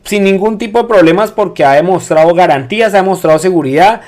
sin 0.04 0.24
ningún 0.24 0.58
tipo 0.58 0.82
de 0.82 0.88
problemas 0.88 1.32
porque 1.32 1.64
ha 1.64 1.72
demostrado 1.72 2.34
garantías, 2.34 2.94
ha 2.94 2.98
demostrado 2.98 3.38
seguridad. 3.40 4.02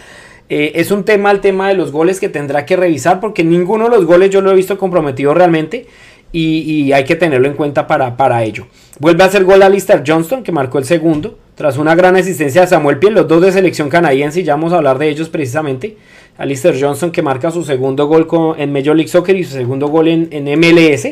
Eh, 0.48 0.72
es 0.76 0.90
un 0.90 1.04
tema 1.04 1.30
el 1.30 1.40
tema 1.40 1.68
de 1.68 1.74
los 1.74 1.92
goles 1.92 2.20
que 2.20 2.28
tendrá 2.28 2.64
que 2.64 2.76
revisar 2.76 3.20
porque 3.20 3.42
ninguno 3.42 3.84
de 3.84 3.96
los 3.96 4.04
goles 4.04 4.30
yo 4.30 4.40
lo 4.40 4.52
he 4.52 4.54
visto 4.54 4.78
comprometido 4.78 5.34
realmente 5.34 5.86
y, 6.32 6.92
hay 6.92 7.04
que 7.04 7.16
tenerlo 7.16 7.48
en 7.48 7.54
cuenta 7.54 7.86
para, 7.86 8.16
para 8.16 8.42
ello. 8.42 8.66
Vuelve 8.98 9.22
a 9.22 9.26
hacer 9.26 9.44
gol 9.44 9.62
a 9.62 9.68
Lister 9.68 10.02
Johnston 10.06 10.42
que 10.42 10.52
marcó 10.52 10.78
el 10.78 10.84
segundo 10.84 11.38
tras 11.54 11.76
una 11.76 11.94
gran 11.94 12.16
asistencia 12.16 12.62
de 12.62 12.66
Samuel 12.66 12.98
Piel, 12.98 13.14
los 13.14 13.28
dos 13.28 13.42
de 13.42 13.52
selección 13.52 13.88
canadiense 13.88 14.40
y 14.40 14.44
ya 14.44 14.54
vamos 14.54 14.72
a 14.72 14.76
hablar 14.76 14.98
de 14.98 15.08
ellos 15.08 15.28
precisamente. 15.28 15.96
Alistair 16.38 16.76
Johnson 16.80 17.12
que 17.12 17.20
marca 17.20 17.50
su 17.50 17.62
segundo 17.62 18.06
gol 18.06 18.26
con, 18.26 18.58
en 18.58 18.72
Major 18.72 18.96
League 18.96 19.08
Soccer 19.08 19.36
y 19.36 19.44
su 19.44 19.52
segundo 19.52 19.88
gol 19.88 20.08
en, 20.08 20.28
en 20.32 20.58
MLS. 20.58 21.08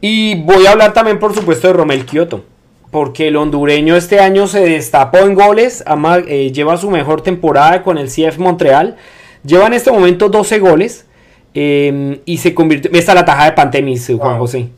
Y 0.00 0.34
voy 0.42 0.66
a 0.66 0.72
hablar 0.72 0.92
también 0.92 1.18
por 1.18 1.34
supuesto 1.34 1.68
de 1.68 1.74
Romel 1.74 2.04
Kioto 2.04 2.44
porque 2.90 3.28
el 3.28 3.36
hondureño 3.36 3.96
este 3.96 4.20
año 4.20 4.46
se 4.46 4.60
destapó 4.60 5.18
en 5.18 5.34
goles, 5.34 5.84
eh, 6.28 6.52
lleva 6.52 6.76
su 6.76 6.90
mejor 6.90 7.20
temporada 7.20 7.82
con 7.82 7.98
el 7.98 8.08
CF 8.08 8.38
Montreal, 8.38 8.96
lleva 9.44 9.66
en 9.66 9.74
este 9.74 9.90
momento 9.90 10.28
12 10.28 10.58
goles 10.60 11.05
em, 11.56 12.20
y 12.24 12.38
se 12.38 12.54
convirtió, 12.54 12.90
esta 12.92 13.14
la 13.14 13.24
taja 13.24 13.46
de 13.46 13.52
Pantemis, 13.52 14.12
Juan 14.18 14.38
José, 14.38 14.68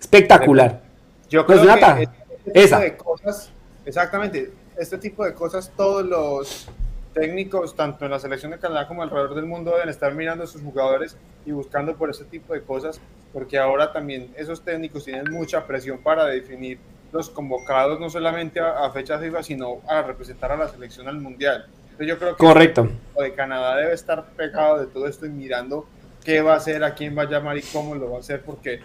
espectacular. 0.00 0.80
Yo 1.28 1.46
creo 1.46 1.62
que 1.62 2.02
este 2.02 2.64
Esa. 2.64 2.80
de 2.80 2.96
cosas, 2.96 3.50
exactamente, 3.84 4.50
este 4.76 4.98
tipo 4.98 5.24
de 5.24 5.34
cosas 5.34 5.70
todos 5.76 6.04
los 6.04 6.68
técnicos, 7.12 7.76
tanto 7.76 8.04
en 8.04 8.10
la 8.10 8.18
selección 8.18 8.52
de 8.52 8.58
Canadá 8.58 8.88
como 8.88 9.02
alrededor 9.02 9.34
del 9.34 9.46
mundo, 9.46 9.72
deben 9.72 9.88
estar 9.88 10.14
mirando 10.14 10.44
a 10.44 10.46
sus 10.46 10.62
jugadores 10.62 11.16
y 11.44 11.52
buscando 11.52 11.94
por 11.96 12.10
ese 12.10 12.24
tipo 12.24 12.54
de 12.54 12.62
cosas, 12.62 13.00
porque 13.32 13.58
ahora 13.58 13.92
también 13.92 14.32
esos 14.36 14.62
técnicos 14.62 15.04
tienen 15.04 15.30
mucha 15.30 15.66
presión 15.66 15.98
para 15.98 16.26
definir 16.26 16.78
los 17.12 17.28
convocados 17.28 18.00
no 18.00 18.08
solamente 18.08 18.58
a, 18.60 18.90
fecha 18.90 19.18
FIFA, 19.18 19.42
sino 19.42 19.80
a 19.86 20.02
representar 20.02 20.52
a 20.52 20.56
la 20.56 20.68
selección 20.68 21.08
al 21.08 21.20
mundial. 21.20 21.66
Entonces 21.90 22.06
yo 22.06 22.18
creo 22.18 22.36
que 22.36 22.44
Correcto. 22.44 22.88
el 23.18 23.24
de 23.24 23.34
Canadá 23.34 23.76
debe 23.76 23.92
estar 23.92 24.24
pegado 24.30 24.78
de 24.78 24.86
todo 24.86 25.06
esto 25.06 25.26
y 25.26 25.28
mirando 25.28 25.86
qué 26.24 26.40
va 26.40 26.54
a 26.54 26.56
hacer, 26.56 26.84
a 26.84 26.94
quién 26.94 27.16
va 27.16 27.22
a 27.22 27.30
llamar 27.30 27.58
y 27.58 27.62
cómo 27.62 27.94
lo 27.94 28.10
va 28.10 28.16
a 28.18 28.20
hacer, 28.20 28.42
porque 28.42 28.80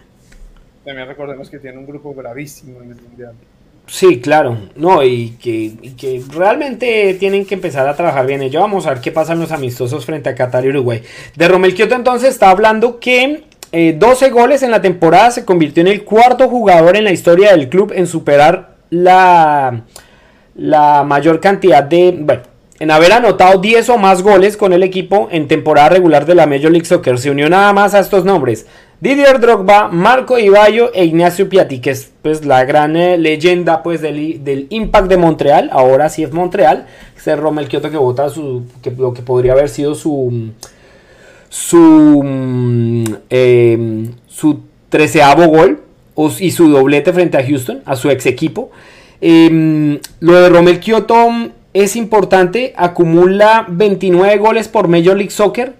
también 0.84 1.06
recordemos 1.06 1.50
que 1.50 1.58
tiene 1.58 1.78
un 1.78 1.86
grupo 1.86 2.14
bravísimo 2.14 2.82
en 2.82 2.90
el 2.90 3.00
mundial. 3.00 3.34
Sí, 3.88 4.20
claro, 4.20 4.58
no, 4.76 5.02
y 5.02 5.30
que, 5.40 6.22
realmente 6.30 7.14
tienen 7.14 7.46
que 7.46 7.54
empezar 7.54 7.88
a 7.88 7.96
trabajar 7.96 8.26
bien. 8.26 8.48
Ya 8.50 8.60
vamos 8.60 8.86
a 8.86 8.90
ver 8.90 9.00
qué 9.00 9.10
pasa 9.10 9.32
en 9.32 9.40
los 9.40 9.50
amistosos 9.50 10.04
frente 10.04 10.28
a 10.28 10.34
Qatar 10.34 10.64
y 10.66 10.68
Uruguay. 10.68 11.02
De 11.36 11.48
Romel 11.48 11.74
Kioto 11.74 11.94
entonces 11.94 12.28
está 12.30 12.50
hablando 12.50 13.00
que 13.00 13.44
12 13.72 14.26
eh, 14.26 14.30
goles 14.30 14.62
en 14.62 14.70
la 14.70 14.82
temporada, 14.82 15.30
se 15.30 15.46
convirtió 15.46 15.80
en 15.80 15.88
el 15.88 16.04
cuarto 16.04 16.48
jugador 16.48 16.96
en 16.96 17.04
la 17.04 17.12
historia 17.12 17.52
del 17.52 17.70
club 17.70 17.92
en 17.94 18.06
superar 18.06 18.76
la, 18.90 19.84
la 20.54 21.02
mayor 21.04 21.40
cantidad 21.40 21.82
de... 21.82 22.14
Bueno, 22.18 22.42
en 22.80 22.90
haber 22.90 23.12
anotado 23.12 23.60
10 23.60 23.88
o 23.90 23.98
más 23.98 24.22
goles 24.22 24.56
con 24.56 24.72
el 24.72 24.82
equipo 24.82 25.28
en 25.30 25.48
temporada 25.48 25.88
regular 25.88 26.26
de 26.26 26.34
la 26.34 26.46
Major 26.46 26.70
League 26.70 26.86
Soccer. 26.86 27.18
Se 27.18 27.30
unió 27.30 27.48
nada 27.48 27.72
más 27.72 27.94
a 27.94 27.98
estos 27.98 28.24
nombres. 28.24 28.66
Didier 29.00 29.40
Drogba, 29.40 29.88
Marco 29.88 30.38
Ibayo 30.38 30.92
e 30.92 31.04
Ignacio 31.04 31.48
Piatti, 31.48 31.80
que 31.80 31.90
es 31.90 32.10
pues 32.22 32.44
la 32.44 32.64
gran 32.64 32.96
eh, 32.96 33.16
leyenda 33.16 33.82
pues 33.82 34.00
del, 34.00 34.66
Impact 34.70 35.08
de 35.08 35.16
Montreal, 35.16 35.70
ahora 35.72 36.08
sí 36.08 36.24
es 36.24 36.32
Montreal, 36.32 36.86
ese 37.16 37.36
Romel 37.36 37.68
Kioto 37.68 37.90
que 37.90 37.96
vota 37.96 38.28
su, 38.28 38.64
lo 38.96 39.14
que 39.14 39.22
podría 39.22 39.52
haber 39.52 39.68
sido 39.68 39.94
su 39.94 40.50
su, 41.48 42.22
em, 43.30 44.12
su 44.26 44.60
treceavo 44.88 45.46
gol 45.46 45.80
y 46.40 46.50
su 46.50 46.68
doblete 46.68 47.12
frente 47.12 47.36
a 47.36 47.46
Houston, 47.46 47.82
a 47.84 47.94
su 47.94 48.10
ex 48.10 48.26
equipo. 48.26 48.70
Em, 49.20 49.98
lo 50.20 50.40
de 50.40 50.48
Romel 50.48 50.80
Kioto 50.80 51.30
es 51.74 51.96
importante, 51.96 52.72
acumula 52.76 53.66
29 53.68 54.38
goles 54.38 54.68
por 54.68 54.88
Major 54.88 55.16
League 55.16 55.30
Soccer. 55.30 55.74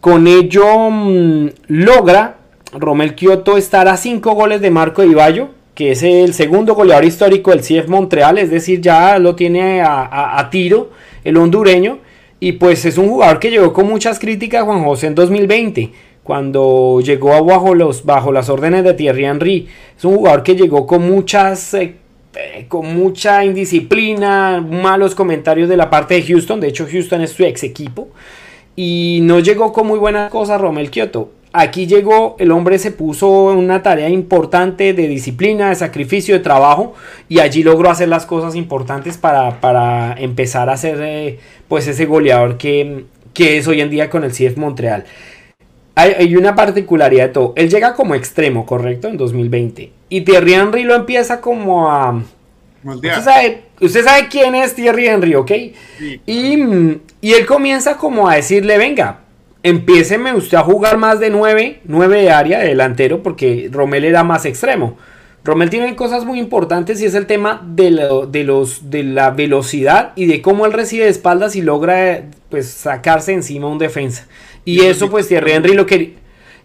Con 0.00 0.26
ello 0.26 0.90
mm, 0.90 1.48
logra 1.68 2.36
Romel 2.72 3.14
Kioto 3.14 3.56
estar 3.56 3.88
a 3.88 3.96
5 3.96 4.34
goles 4.34 4.60
de 4.60 4.70
Marco 4.70 5.02
Ibayo, 5.02 5.48
que 5.74 5.92
es 5.92 6.02
el 6.02 6.34
segundo 6.34 6.74
goleador 6.74 7.04
histórico 7.04 7.50
del 7.50 7.60
CF 7.60 7.88
Montreal, 7.88 8.38
es 8.38 8.50
decir, 8.50 8.80
ya 8.80 9.18
lo 9.18 9.34
tiene 9.34 9.82
a 9.82 10.48
tiro 10.50 10.90
el 11.24 11.36
hondureño. 11.36 11.98
Y 12.42 12.52
pues 12.52 12.86
es 12.86 12.96
un 12.96 13.08
jugador 13.08 13.38
que 13.38 13.50
llegó 13.50 13.72
con 13.74 13.86
muchas 13.86 14.18
críticas 14.18 14.64
Juan 14.64 14.82
José 14.82 15.08
en 15.08 15.14
2020, 15.14 15.92
cuando 16.22 17.00
llegó 17.04 17.44
bajo, 17.44 17.74
los, 17.74 18.06
bajo 18.06 18.32
las 18.32 18.48
órdenes 18.48 18.82
de 18.82 18.94
Thierry 18.94 19.26
Henry. 19.26 19.68
Es 19.96 20.04
un 20.06 20.16
jugador 20.16 20.42
que 20.42 20.56
llegó 20.56 20.86
con 20.86 21.08
muchas... 21.08 21.74
Eh, 21.74 21.96
eh, 22.34 22.66
con 22.68 22.94
mucha 22.94 23.44
indisciplina, 23.44 24.60
malos 24.60 25.14
comentarios 25.14 25.68
de 25.68 25.76
la 25.76 25.90
parte 25.90 26.14
de 26.14 26.22
Houston. 26.22 26.60
De 26.60 26.68
hecho, 26.68 26.86
Houston 26.90 27.22
es 27.22 27.30
su 27.30 27.44
ex 27.44 27.62
equipo. 27.62 28.08
Y 28.76 29.20
no 29.22 29.40
llegó 29.40 29.72
con 29.72 29.86
muy 29.86 29.98
buenas 29.98 30.30
cosas 30.30 30.60
Romel 30.60 30.90
Kioto. 30.90 31.32
Aquí 31.52 31.88
llegó, 31.88 32.36
el 32.38 32.52
hombre 32.52 32.78
se 32.78 32.92
puso 32.92 33.28
una 33.28 33.82
tarea 33.82 34.08
importante 34.08 34.94
de 34.94 35.08
disciplina, 35.08 35.70
de 35.70 35.74
sacrificio, 35.74 36.36
de 36.36 36.40
trabajo 36.40 36.94
y 37.28 37.40
allí 37.40 37.64
logró 37.64 37.90
hacer 37.90 38.08
las 38.08 38.24
cosas 38.24 38.54
importantes 38.54 39.18
para, 39.18 40.14
empezar 40.16 40.70
a 40.70 40.76
ser 40.76 41.00
eh, 41.02 41.38
pues 41.66 41.88
ese 41.88 42.06
goleador 42.06 42.56
que, 42.56 43.06
es 43.36 43.66
hoy 43.66 43.80
en 43.80 43.90
día 43.90 44.08
con 44.08 44.22
el 44.22 44.30
CF 44.30 44.56
Montreal. 44.58 45.04
Hay, 45.96 46.36
una 46.36 46.54
particularidad 46.54 47.24
de 47.24 47.32
todo. 47.32 47.52
Él 47.56 47.68
llega 47.68 47.94
como 47.94 48.14
extremo, 48.14 48.64
¿correcto? 48.64 49.08
En 49.08 49.16
2020. 49.16 49.90
Y 50.10 50.20
Thierry 50.22 50.52
Henry 50.52 50.82
lo 50.82 50.94
empieza 50.94 51.40
como 51.40 51.90
a... 51.90 52.22
Usted 52.82 53.22
sabe, 53.22 53.62
usted 53.80 54.04
sabe, 54.04 54.28
quién 54.28 54.54
es 54.54 54.74
Thierry 54.74 55.06
Henry, 55.06 55.34
¿ok? 55.34 55.50
Y, 56.26 56.58
y 57.20 57.32
él 57.32 57.46
comienza 57.46 57.96
como 57.96 58.28
a 58.28 58.36
decirle, 58.36 58.76
venga, 58.76 59.20
empiéceme 59.62 60.34
usted 60.34 60.58
a 60.58 60.62
jugar 60.62 60.98
más 60.98 61.20
de 61.20 61.30
9, 61.30 61.80
9 61.84 62.22
de 62.22 62.30
área 62.30 62.58
de 62.60 62.68
delantero, 62.68 63.22
porque 63.22 63.68
Romel 63.70 64.04
era 64.04 64.24
más 64.24 64.44
extremo. 64.44 64.96
Romel 65.42 65.70
tiene 65.70 65.96
cosas 65.96 66.24
muy 66.24 66.38
importantes 66.38 67.00
y 67.00 67.06
es 67.06 67.14
el 67.14 67.26
tema 67.26 67.62
de, 67.66 68.24
de, 68.28 68.44
los, 68.44 68.90
de 68.90 69.04
la 69.04 69.30
velocidad 69.30 70.12
y 70.14 70.26
de 70.26 70.42
cómo 70.42 70.66
él 70.66 70.72
recibe 70.72 71.04
de 71.04 71.10
espaldas 71.10 71.56
y 71.56 71.62
logra 71.62 72.24
pues, 72.50 72.68
sacarse 72.68 73.32
encima 73.32 73.68
un 73.68 73.78
defensa. 73.78 74.26
Y, 74.64 74.82
eso 74.82 75.10
pues 75.10 75.28
Thierry 75.28 75.52
Henry 75.52 75.74
lo 75.74 75.86
quería... 75.86 76.10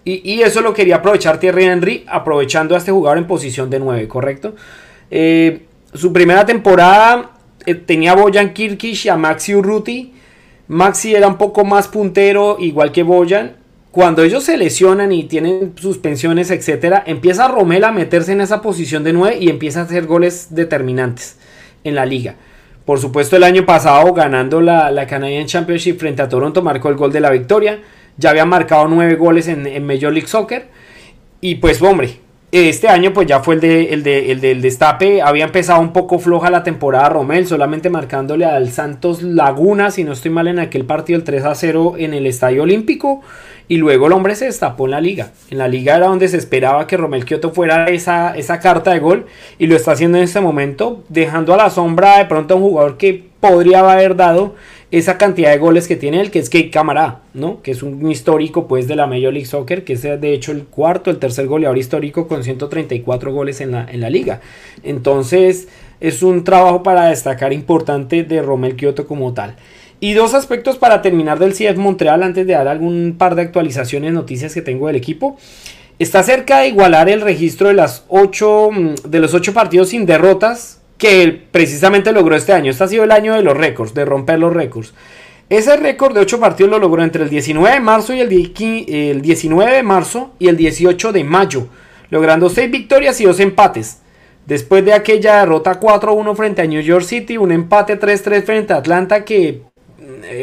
Y, 0.08 0.42
eso 0.44 0.62
lo 0.62 0.72
quería 0.72 0.98
aprovechar 0.98 1.40
Thierry 1.40 1.64
Henry 1.64 2.06
aprovechando 2.08 2.76
a 2.76 2.78
este 2.78 2.92
jugador 2.92 3.18
en 3.18 3.26
posición 3.26 3.72
de 3.72 3.80
9, 3.80 4.08
¿correcto? 4.08 4.56
Eh, 5.10 5.62
su 5.96 6.14
primera 6.14 6.46
temporada 6.46 7.32
eh, 7.66 7.74
tenía 7.74 8.12
a 8.12 8.16
Boyan 8.16 8.54
Kirkish 8.54 9.08
y 9.08 9.10
a 9.10 9.18
Maxi 9.18 9.56
Urruti 9.56 10.14
Maxi 10.68 11.14
era 11.14 11.28
un 11.28 11.38
poco 11.38 11.64
más 11.64 11.88
puntero, 11.88 12.58
igual 12.60 12.92
que 12.92 13.04
Boyan. 13.04 13.58
Cuando 13.92 14.24
ellos 14.24 14.44
se 14.44 14.58
lesionan 14.58 15.12
y 15.12 15.24
tienen 15.26 15.74
suspensiones, 15.76 16.52
etcétera, 16.52 17.04
empieza 17.06 17.48
Romel 17.48 17.84
a 17.84 17.92
meterse 17.92 18.34
en 18.34 18.42
esa 18.42 18.62
posición 18.62 19.04
de 19.04 19.14
9 19.14 19.38
y 19.40 19.50
empieza 19.50 19.82
a 19.82 19.84
hacer 19.84 20.06
goles 20.06 20.48
determinantes 20.50 21.38
en 21.84 21.96
la 21.96 22.06
liga. 22.06 22.36
Por 22.84 23.00
supuesto, 23.00 23.36
el 23.36 23.44
año 23.44 23.66
pasado, 23.66 24.12
ganando 24.14 24.60
la, 24.60 24.92
la 24.92 25.08
Canadian 25.08 25.46
Championship 25.46 25.98
frente 25.98 26.22
a 26.22 26.30
Toronto, 26.30 26.62
marcó 26.62 26.90
el 26.90 26.96
gol 26.96 27.12
de 27.12 27.20
la 27.20 27.30
victoria. 27.30 27.80
Ya 28.18 28.30
había 28.30 28.46
marcado 28.46 28.88
9 28.88 29.16
goles 29.16 29.48
en, 29.48 29.68
en 29.68 29.86
Major 29.86 30.12
League 30.12 30.28
Soccer. 30.28 30.68
Y 31.42 31.56
pues, 31.56 31.82
hombre, 31.82 32.20
este 32.52 32.88
año 32.88 33.12
pues 33.12 33.28
ya 33.28 33.42
fue 33.42 33.56
el, 33.56 33.62
de, 33.62 33.94
el, 33.94 34.04
de, 34.04 34.32
el 34.32 34.40
del 34.40 34.62
destape. 34.62 35.22
Había 35.22 35.44
empezado 35.44 35.82
un 35.82 35.92
poco 35.92 36.20
floja 36.20 36.50
la 36.50 36.64
temporada 36.64 37.10
Romel, 37.10 37.48
solamente 37.48 37.90
marcándole 37.90 38.46
al 38.46 38.72
Santos 38.72 39.22
Laguna, 39.22 39.92
si 39.92 40.04
no 40.06 40.14
estoy 40.14 40.32
mal, 40.32 40.48
en 40.48 40.60
aquel 40.60 40.86
partido 40.86 41.18
el 41.18 41.26
3 41.26 41.44
a 41.44 41.56
0 41.56 41.96
en 41.98 42.14
el 42.14 42.26
Estadio 42.26 42.64
Olímpico. 42.64 43.22
Y 43.68 43.78
luego 43.78 44.08
el 44.08 44.14
hombre 44.14 44.36
se 44.36 44.46
destapó 44.46 44.86
en 44.86 44.92
la 44.92 45.02
liga. 45.02 45.32
En 45.50 45.58
la 45.58 45.68
liga 45.68 45.98
era 45.98 46.08
donde 46.08 46.28
se 46.28 46.38
esperaba 46.38 46.88
que 46.88 46.98
Romel 46.98 47.26
Kioto 47.26 47.52
fuera 47.52 47.88
esa, 47.90 48.38
esa 48.38 48.60
carta 48.60 48.92
de 48.92 49.00
gol. 49.00 49.26
Y 49.58 49.68
lo 49.68 49.76
está 49.76 49.92
haciendo 49.92 50.18
en 50.18 50.24
este 50.24 50.40
momento, 50.40 51.04
dejando 51.10 51.54
a 51.54 51.58
la 51.58 51.70
sombra 51.70 52.20
de 52.20 52.26
pronto 52.26 52.54
a 52.54 52.58
un 52.58 52.64
jugador 52.64 52.98
que 52.98 53.35
podría 53.50 53.80
haber 53.80 54.16
dado 54.16 54.56
esa 54.92 55.18
cantidad 55.18 55.52
de 55.52 55.58
goles 55.58 55.88
que 55.88 55.96
tiene 55.96 56.22
él, 56.22 56.32
que 56.32 56.40
es 56.40 56.50
Kate 56.50 56.70
Camara, 56.70 57.22
¿no? 57.34 57.62
Que 57.62 57.72
es 57.72 57.84
un 57.84 58.10
histórico 58.10 58.68
pues 58.68 58.88
de 58.88 58.96
la 58.96 59.08
Major 59.08 59.34
League 59.34 59.46
Soccer, 59.46 59.84
que 59.84 59.94
es 59.94 60.02
de 60.04 60.34
hecho 60.34 60.52
el 60.52 60.66
cuarto, 60.66 61.10
el 61.10 61.18
tercer 61.18 61.48
goleador 61.48 61.78
histórico 61.78 62.28
con 62.28 62.44
134 62.44 63.34
goles 63.34 63.62
en 63.62 63.72
la, 63.72 63.86
en 63.90 64.02
la 64.02 64.10
liga. 64.10 64.42
Entonces 64.84 65.68
es 66.00 66.24
un 66.24 66.44
trabajo 66.44 66.84
para 66.84 67.08
destacar 67.08 67.52
importante 67.52 68.24
de 68.24 68.42
Romel 68.42 68.76
Kioto 68.76 69.08
como 69.08 69.34
tal. 69.34 69.56
Y 70.00 70.14
dos 70.14 70.34
aspectos 70.34 70.78
para 70.78 71.02
terminar 71.02 71.40
del 71.40 71.54
CF 71.54 71.78
Montreal 71.78 72.22
antes 72.22 72.46
de 72.46 72.54
dar 72.54 72.68
algún 72.68 73.16
par 73.18 73.36
de 73.36 73.42
actualizaciones, 73.44 74.14
noticias 74.14 74.54
que 74.54 74.62
tengo 74.62 74.88
del 74.88 74.98
equipo. 74.98 75.38
Está 75.98 76.22
cerca 76.24 76.60
de 76.60 76.68
igualar 76.68 77.10
el 77.10 77.22
registro 77.22 77.70
de, 77.70 77.74
las 77.74 78.04
ocho, 78.10 78.70
mm, 78.72 79.10
de 79.10 79.20
los 79.20 79.34
ocho 79.34 79.54
partidos 79.54 79.90
sin 79.90 80.06
derrotas 80.06 80.82
que 81.06 81.40
precisamente 81.52 82.12
logró 82.12 82.36
este 82.36 82.52
año. 82.52 82.72
Este 82.72 82.84
ha 82.84 82.88
sido 82.88 83.04
el 83.04 83.12
año 83.12 83.36
de 83.36 83.44
los 83.44 83.56
récords, 83.56 83.94
de 83.94 84.06
romper 84.06 84.40
los 84.40 84.52
récords. 84.52 84.96
Ese 85.50 85.78
récord 85.78 86.16
de 86.16 86.22
8 86.22 86.40
partidos 86.40 86.72
lo 86.72 86.80
logró 86.80 87.04
entre 87.04 87.22
el 87.22 87.30
19 87.30 87.76
de 87.76 87.80
marzo 87.80 88.16
y 88.16 88.22
el, 88.22 89.22
19 89.22 89.72
de 89.72 89.84
marzo 89.84 90.34
y 90.40 90.48
el 90.48 90.58
18 90.58 91.12
de 91.12 91.24
mayo, 91.24 91.68
logrando 92.10 92.50
6 92.50 92.72
victorias 92.72 93.22
y 93.22 93.26
2 93.26 93.40
empates. 93.42 94.00
Después 94.48 94.84
de 94.84 94.94
aquella 94.94 95.42
derrota 95.42 95.80
4-1 95.80 96.36
frente 96.36 96.64
a 96.64 96.66
New 96.66 96.82
York 96.82 97.06
City, 97.06 97.38
un 97.38 97.52
empate 97.52 98.00
3-3 98.00 98.44
frente 98.44 98.74
a 98.74 98.78
Atlanta 98.78 99.24
que 99.26 99.62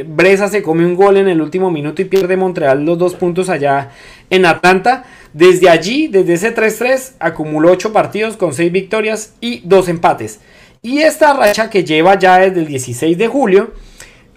Bresa 0.06 0.48
se 0.48 0.62
come 0.62 0.86
un 0.86 0.96
gol 0.96 1.18
en 1.18 1.28
el 1.28 1.40
último 1.40 1.70
minuto 1.70 2.00
y 2.00 2.06
pierde 2.06 2.36
Montreal 2.36 2.84
los 2.84 2.98
dos 2.98 3.14
puntos 3.14 3.48
allá 3.48 3.90
en 4.30 4.46
Atlanta. 4.46 5.04
Desde 5.32 5.68
allí, 5.68 6.08
desde 6.08 6.34
ese 6.34 6.54
3-3, 6.54 7.12
acumuló 7.18 7.70
8 7.70 7.92
partidos 7.92 8.36
con 8.36 8.54
6 8.54 8.72
victorias 8.72 9.34
y 9.40 9.60
2 9.64 9.88
empates. 9.88 10.40
Y 10.82 11.00
esta 11.00 11.34
racha 11.34 11.70
que 11.70 11.84
lleva 11.84 12.18
ya 12.18 12.38
desde 12.38 12.60
el 12.60 12.66
16 12.66 13.16
de 13.16 13.28
julio, 13.28 13.72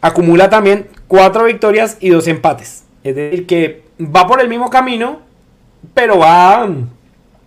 acumula 0.02 0.50
también 0.50 0.88
4 1.08 1.46
victorias 1.46 1.98
y 2.00 2.10
2 2.10 2.28
empates. 2.28 2.84
Es 3.04 3.16
decir, 3.16 3.46
que 3.46 3.84
va 4.00 4.28
por 4.28 4.42
el 4.42 4.50
mismo 4.50 4.70
camino, 4.70 5.22
pero 5.94 6.20
va 6.20 6.70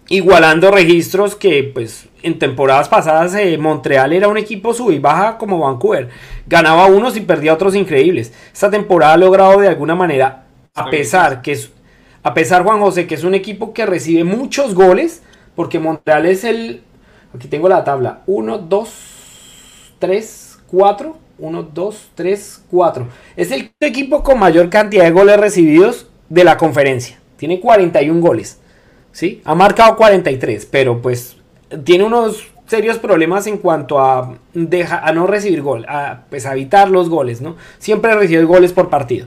igualando 0.08 0.70
registros 0.70 1.36
que 1.36 1.62
pues 1.62 2.07
en 2.22 2.38
temporadas 2.38 2.88
pasadas 2.88 3.34
eh, 3.34 3.56
Montreal 3.58 4.12
era 4.12 4.28
un 4.28 4.36
equipo 4.36 4.74
sub 4.74 4.90
y 4.90 4.98
baja 4.98 5.38
como 5.38 5.58
Vancouver. 5.58 6.08
Ganaba 6.46 6.86
unos 6.86 7.16
y 7.16 7.20
perdía 7.20 7.54
otros 7.54 7.74
increíbles. 7.74 8.32
Esta 8.52 8.70
temporada 8.70 9.14
ha 9.14 9.16
logrado 9.16 9.60
de 9.60 9.68
alguna 9.68 9.94
manera, 9.94 10.44
a 10.74 10.90
pesar 10.90 11.42
que 11.42 11.52
es, 11.52 11.70
a 12.22 12.34
pesar 12.34 12.64
Juan 12.64 12.80
José, 12.80 13.06
que 13.06 13.14
es 13.14 13.24
un 13.24 13.34
equipo 13.34 13.72
que 13.72 13.86
recibe 13.86 14.24
muchos 14.24 14.74
goles, 14.74 15.22
porque 15.54 15.78
Montreal 15.78 16.26
es 16.26 16.44
el, 16.44 16.82
aquí 17.34 17.48
tengo 17.48 17.68
la 17.68 17.84
tabla, 17.84 18.22
1, 18.26 18.58
2, 18.58 18.90
3, 19.98 20.58
4, 20.66 21.16
1, 21.38 21.62
2, 21.62 22.08
3, 22.14 22.64
4. 22.70 23.08
Es 23.36 23.50
el 23.50 23.72
equipo 23.80 24.22
con 24.22 24.38
mayor 24.38 24.70
cantidad 24.70 25.04
de 25.04 25.10
goles 25.10 25.38
recibidos 25.38 26.06
de 26.28 26.44
la 26.44 26.56
conferencia. 26.56 27.18
Tiene 27.36 27.60
41 27.60 28.20
goles. 28.20 28.58
¿sí? 29.12 29.42
Ha 29.44 29.54
marcado 29.54 29.96
43, 29.96 30.66
pero 30.66 31.02
pues 31.02 31.36
tiene 31.84 32.04
unos 32.04 32.48
serios 32.66 32.98
problemas 32.98 33.46
en 33.46 33.58
cuanto 33.58 33.98
a, 33.98 34.34
a 35.02 35.12
no 35.12 35.26
recibir 35.26 35.62
gol, 35.62 35.86
a 35.88 36.20
pues 36.28 36.44
evitar 36.44 36.90
los 36.90 37.08
goles, 37.08 37.40
¿no? 37.40 37.56
Siempre 37.78 38.14
recibe 38.14 38.44
goles 38.44 38.72
por 38.72 38.90
partido. 38.90 39.26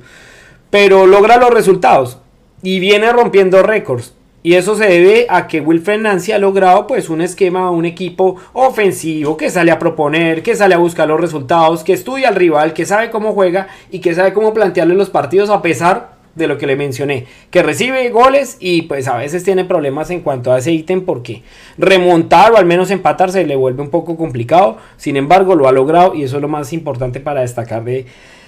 Pero 0.70 1.06
logra 1.08 1.38
los 1.38 1.50
resultados 1.50 2.20
y 2.62 2.80
viene 2.80 3.12
rompiendo 3.12 3.64
récords. 3.64 4.14
Y 4.44 4.56
eso 4.56 4.76
se 4.76 4.86
debe 4.86 5.28
a 5.30 5.48
que 5.48 5.62
Wilfred 5.62 6.00
Nancy 6.00 6.32
ha 6.32 6.40
logrado 6.40 6.88
pues 6.88 7.10
un 7.10 7.22
esquema, 7.22 7.70
un 7.70 7.86
equipo 7.86 8.38
ofensivo 8.54 9.38
que 9.38 9.52
sale 9.52 9.72
a 9.72 9.78
proponer, 9.78 10.42
que 10.42 10.56
sale 10.56 10.74
a 10.74 10.80
buscar 10.80 11.08
los 11.08 11.22
resultados, 11.22 11.84
que 11.84 11.94
estudia 11.94 12.30
al 12.30 12.36
rival, 12.36 12.74
que 12.74 12.86
sabe 12.88 13.12
cómo 13.12 13.34
juega 13.34 13.68
y 13.92 14.00
que 14.00 14.16
sabe 14.16 14.34
cómo 14.34 14.54
plantearle 14.54 14.96
los 14.96 15.12
partidos 15.12 15.52
a 15.52 15.62
pesar 15.62 16.21
de 16.36 16.48
lo 16.48 16.58
que 16.58 16.68
le 16.68 16.76
mencioné, 16.76 17.26
que 17.50 17.62
recibe 17.62 18.10
goles 18.10 18.58
y 18.60 18.84
pues 18.84 19.08
a 19.08 19.18
veces 19.18 19.44
tiene 19.44 19.66
problemas 19.66 20.10
en 20.10 20.22
cuanto 20.22 20.52
a 20.52 20.60
ese 20.60 20.72
ítem 20.72 21.06
porque 21.06 21.44
remontar 21.78 22.54
o 22.54 22.58
al 22.58 22.66
menos 22.66 22.90
empatar 22.92 23.32
se 23.32 23.46
le 23.46 23.56
vuelve 23.56 23.82
un 23.82 23.90
poco 23.90 24.16
complicado, 24.16 24.78
sin 24.98 25.18
embargo 25.18 25.56
lo 25.56 25.68
ha 25.68 25.72
logrado 25.72 26.16
y 26.16 26.24
eso 26.24 26.38
es 26.38 26.42
lo 26.42 26.48
más 26.48 26.72
importante 26.74 27.20
para 27.20 27.42
destacar 27.42 27.84
de, 27.84 28.06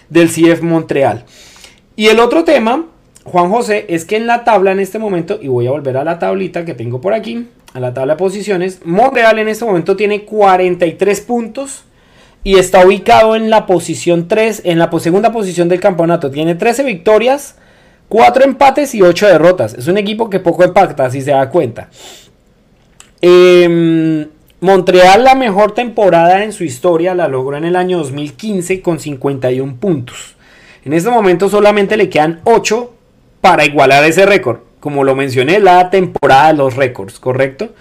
del 0.10 0.30
CF 0.30 0.62
Montreal. 0.62 1.26
Y 1.96 2.08
el 2.08 2.20
otro 2.20 2.44
tema, 2.44 2.86
Juan 3.24 3.50
José, 3.50 3.86
es 3.90 4.06
que 4.06 4.16
en 4.16 4.28
la 4.28 4.44
tabla 4.44 4.72
en 4.72 4.80
este 4.80 4.98
momento, 4.98 5.40
y 5.42 5.48
voy 5.48 5.68
a 5.68 5.72
volver 5.72 5.98
a 5.98 6.04
la 6.04 6.20
tablita 6.20 6.66
que 6.66 6.74
tengo 6.74 7.02
por 7.02 7.14
aquí, 7.14 7.48
a 7.74 7.80
la 7.80 7.94
tabla 7.94 8.14
de 8.14 8.20
posiciones, 8.20 8.80
Montreal 8.86 9.40
en 9.40 9.48
este 9.48 9.66
momento 9.66 9.96
tiene 9.96 10.24
43 10.24 11.22
puntos 11.22 11.84
y 12.44 12.58
está 12.58 12.86
ubicado 12.86 13.36
en 13.36 13.50
la 13.50 13.66
posición 13.66 14.28
3, 14.28 14.64
en 14.66 14.80
la 14.80 14.92
segunda 15.00 15.32
posición 15.32 15.70
del 15.70 15.80
campeonato. 15.80 16.30
Tiene 16.30 16.56
13 16.56 16.84
victorias, 16.84 17.56
4 18.14 18.44
empates 18.44 18.94
y 18.94 19.02
8 19.02 19.26
derrotas. 19.26 19.74
Es 19.74 19.88
un 19.88 19.98
equipo 19.98 20.30
que 20.30 20.40
poco 20.40 20.64
empata, 20.64 21.10
si 21.10 21.20
se 21.20 21.32
da 21.32 21.50
cuenta. 21.50 21.90
Em, 23.20 24.28
Montreal 24.62 25.24
la 25.24 25.34
mejor 25.34 25.72
temporada 25.72 26.44
en 26.44 26.54
su 26.54 26.64
historia 26.64 27.16
la 27.16 27.28
logró 27.28 27.58
en 27.58 27.66
el 27.66 27.76
año 27.76 27.98
2015 27.98 28.84
con 28.84 29.00
51 29.00 29.78
puntos. 29.78 30.36
En 30.86 30.94
este 30.94 31.10
momento 31.10 31.50
solamente 31.50 31.98
le 31.98 32.08
quedan 32.10 32.42
8 32.44 32.94
para 33.42 33.66
igualar 33.66 34.04
ese 34.04 34.28
récord. 34.28 34.60
Como 34.80 35.04
lo 35.04 35.16
mencioné, 35.16 35.60
la 35.60 35.90
temporada 35.90 36.50
de 36.50 36.54
los 36.54 36.76
récords, 36.76 37.20
¿correcto? 37.20 37.74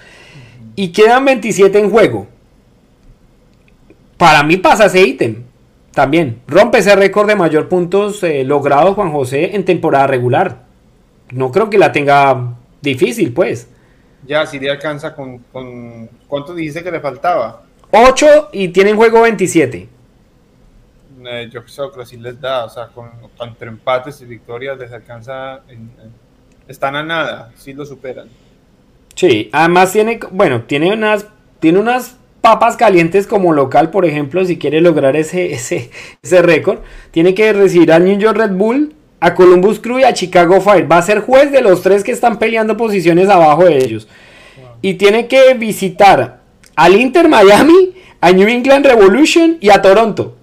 Y 0.76 0.92
quedan 0.92 1.26
27 1.26 1.78
en 1.78 1.90
juego. 1.90 2.26
Para 4.16 4.42
mí 4.44 4.56
pasa 4.56 4.86
ese 4.86 5.02
ítem. 5.02 5.42
También 5.92 6.40
rompe 6.46 6.78
ese 6.78 6.96
récord 6.96 7.28
de 7.28 7.36
mayor 7.36 7.68
puntos 7.68 8.22
eh, 8.22 8.44
logrado 8.44 8.94
Juan 8.94 9.12
José 9.12 9.54
en 9.54 9.64
temporada 9.64 10.06
regular. 10.06 10.64
No 11.30 11.52
creo 11.52 11.68
que 11.68 11.78
la 11.78 11.92
tenga 11.92 12.54
difícil, 12.80 13.32
pues. 13.32 13.68
Ya, 14.26 14.46
si 14.46 14.58
le 14.58 14.70
alcanza 14.70 15.14
con, 15.14 15.40
¿Cuánto 16.28 16.54
dijiste 16.54 16.82
que 16.82 16.90
le 16.90 17.00
faltaba? 17.00 17.62
8 17.90 18.50
y 18.52 18.68
tienen 18.68 18.96
juego 18.96 19.22
27. 19.22 19.88
Eh, 21.24 21.50
yo 21.52 21.62
creo 21.64 21.92
que 21.92 22.06
sí 22.06 22.16
les 22.16 22.40
da, 22.40 22.64
o 22.64 22.68
sea, 22.70 22.88
con, 22.88 23.10
entre 23.40 23.68
empates 23.68 24.20
y 24.22 24.24
victorias 24.24 24.78
les 24.78 24.92
alcanza. 24.92 25.60
están 26.66 26.96
a 26.96 27.02
nada, 27.02 27.52
sí 27.54 27.74
lo 27.74 27.84
superan. 27.84 28.28
Sí, 29.14 29.50
además 29.52 29.92
tiene, 29.92 30.18
bueno, 30.30 30.62
tiene 30.62 30.92
unas, 30.92 31.26
tiene 31.60 31.78
unas 31.78 32.16
papas 32.42 32.76
calientes 32.76 33.26
como 33.26 33.54
local, 33.54 33.90
por 33.90 34.04
ejemplo, 34.04 34.44
si 34.44 34.58
quiere 34.58 34.82
lograr 34.82 35.16
ese, 35.16 35.52
ese, 35.54 35.90
ese 36.22 36.42
récord, 36.42 36.80
tiene 37.10 37.32
que 37.34 37.54
recibir 37.54 37.90
al 37.90 38.04
New 38.04 38.18
York 38.18 38.36
Red 38.36 38.52
Bull, 38.52 38.94
a 39.20 39.34
Columbus 39.34 39.78
Crew 39.78 40.00
y 40.00 40.04
a 40.04 40.12
Chicago 40.12 40.60
Fire. 40.60 40.90
Va 40.90 40.98
a 40.98 41.02
ser 41.02 41.20
juez 41.20 41.50
de 41.52 41.62
los 41.62 41.80
tres 41.80 42.02
que 42.04 42.12
están 42.12 42.38
peleando 42.38 42.76
posiciones 42.76 43.28
abajo 43.28 43.64
de 43.64 43.78
ellos. 43.78 44.08
Y 44.82 44.94
tiene 44.94 45.28
que 45.28 45.54
visitar 45.54 46.40
al 46.74 46.96
Inter 46.96 47.28
Miami, 47.28 47.94
a 48.20 48.32
New 48.32 48.48
England 48.48 48.84
Revolution 48.84 49.58
y 49.60 49.70
a 49.70 49.80
Toronto. 49.80 50.36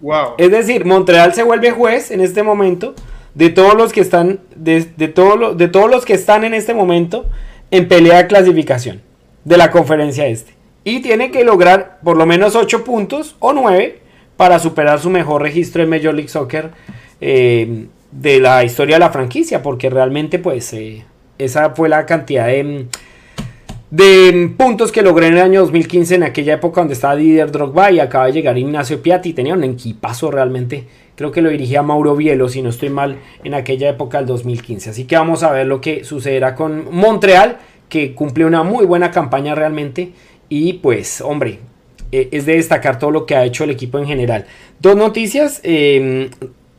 Wow. 0.00 0.34
Es 0.38 0.50
decir, 0.50 0.84
Montreal 0.84 1.34
se 1.34 1.44
vuelve 1.44 1.70
juez 1.70 2.10
en 2.10 2.20
este 2.20 2.42
momento 2.42 2.94
de 3.34 3.50
todos 3.50 3.74
los 3.76 3.92
que 3.92 4.00
están 4.00 4.40
de, 4.56 4.86
de, 4.96 5.06
de 5.06 5.68
todos 5.68 5.90
los 5.90 6.04
que 6.04 6.14
están 6.14 6.42
en 6.42 6.52
este 6.52 6.74
momento 6.74 7.26
en 7.70 7.86
pelea 7.86 8.16
de 8.22 8.26
clasificación 8.26 9.02
de 9.44 9.56
la 9.56 9.70
conferencia 9.70 10.26
este 10.26 10.59
y 10.84 11.00
tiene 11.00 11.30
que 11.30 11.44
lograr 11.44 11.98
por 12.02 12.16
lo 12.16 12.26
menos 12.26 12.56
8 12.56 12.84
puntos 12.84 13.36
o 13.38 13.52
9 13.52 14.00
para 14.36 14.58
superar 14.58 15.00
su 15.00 15.10
mejor 15.10 15.42
registro 15.42 15.82
en 15.82 15.90
Major 15.90 16.14
League 16.14 16.28
Soccer 16.28 16.70
eh, 17.20 17.86
de 18.10 18.40
la 18.40 18.64
historia 18.64 18.96
de 18.96 19.00
la 19.00 19.10
franquicia, 19.10 19.62
porque 19.62 19.90
realmente 19.90 20.38
pues 20.38 20.72
eh, 20.72 21.04
esa 21.38 21.70
fue 21.70 21.88
la 21.88 22.06
cantidad 22.06 22.46
de, 22.46 22.86
de 23.90 24.50
puntos 24.56 24.92
que 24.92 25.02
logré 25.02 25.26
en 25.26 25.34
el 25.34 25.42
año 25.42 25.60
2015, 25.60 26.14
en 26.14 26.22
aquella 26.22 26.54
época 26.54 26.80
donde 26.80 26.94
estaba 26.94 27.16
Didier 27.16 27.52
Drogba 27.52 27.90
y 27.90 28.00
acaba 28.00 28.26
de 28.26 28.32
llegar 28.32 28.56
Ignacio 28.56 29.02
Piatti, 29.02 29.34
tenía 29.34 29.54
un 29.54 29.64
equipazo 29.64 30.30
realmente, 30.30 30.86
creo 31.16 31.30
que 31.30 31.42
lo 31.42 31.50
dirigía 31.50 31.82
Mauro 31.82 32.16
Bielo, 32.16 32.48
si 32.48 32.62
no 32.62 32.70
estoy 32.70 32.88
mal, 32.88 33.18
en 33.44 33.54
aquella 33.54 33.90
época 33.90 34.18
del 34.18 34.26
2015, 34.26 34.90
así 34.90 35.04
que 35.04 35.16
vamos 35.16 35.42
a 35.42 35.52
ver 35.52 35.66
lo 35.66 35.80
que 35.80 36.04
sucederá 36.04 36.54
con 36.54 36.86
Montreal, 36.90 37.58
que 37.90 38.14
cumple 38.14 38.46
una 38.46 38.62
muy 38.62 38.86
buena 38.86 39.10
campaña 39.10 39.54
realmente, 39.54 40.12
y 40.50 40.74
pues, 40.74 41.22
hombre, 41.22 41.60
eh, 42.12 42.28
es 42.32 42.44
de 42.44 42.56
destacar 42.56 42.98
todo 42.98 43.10
lo 43.10 43.24
que 43.24 43.36
ha 43.36 43.46
hecho 43.46 43.64
el 43.64 43.70
equipo 43.70 43.98
en 43.98 44.06
general. 44.06 44.44
Dos 44.80 44.96
noticias, 44.96 45.60
em, 45.62 46.28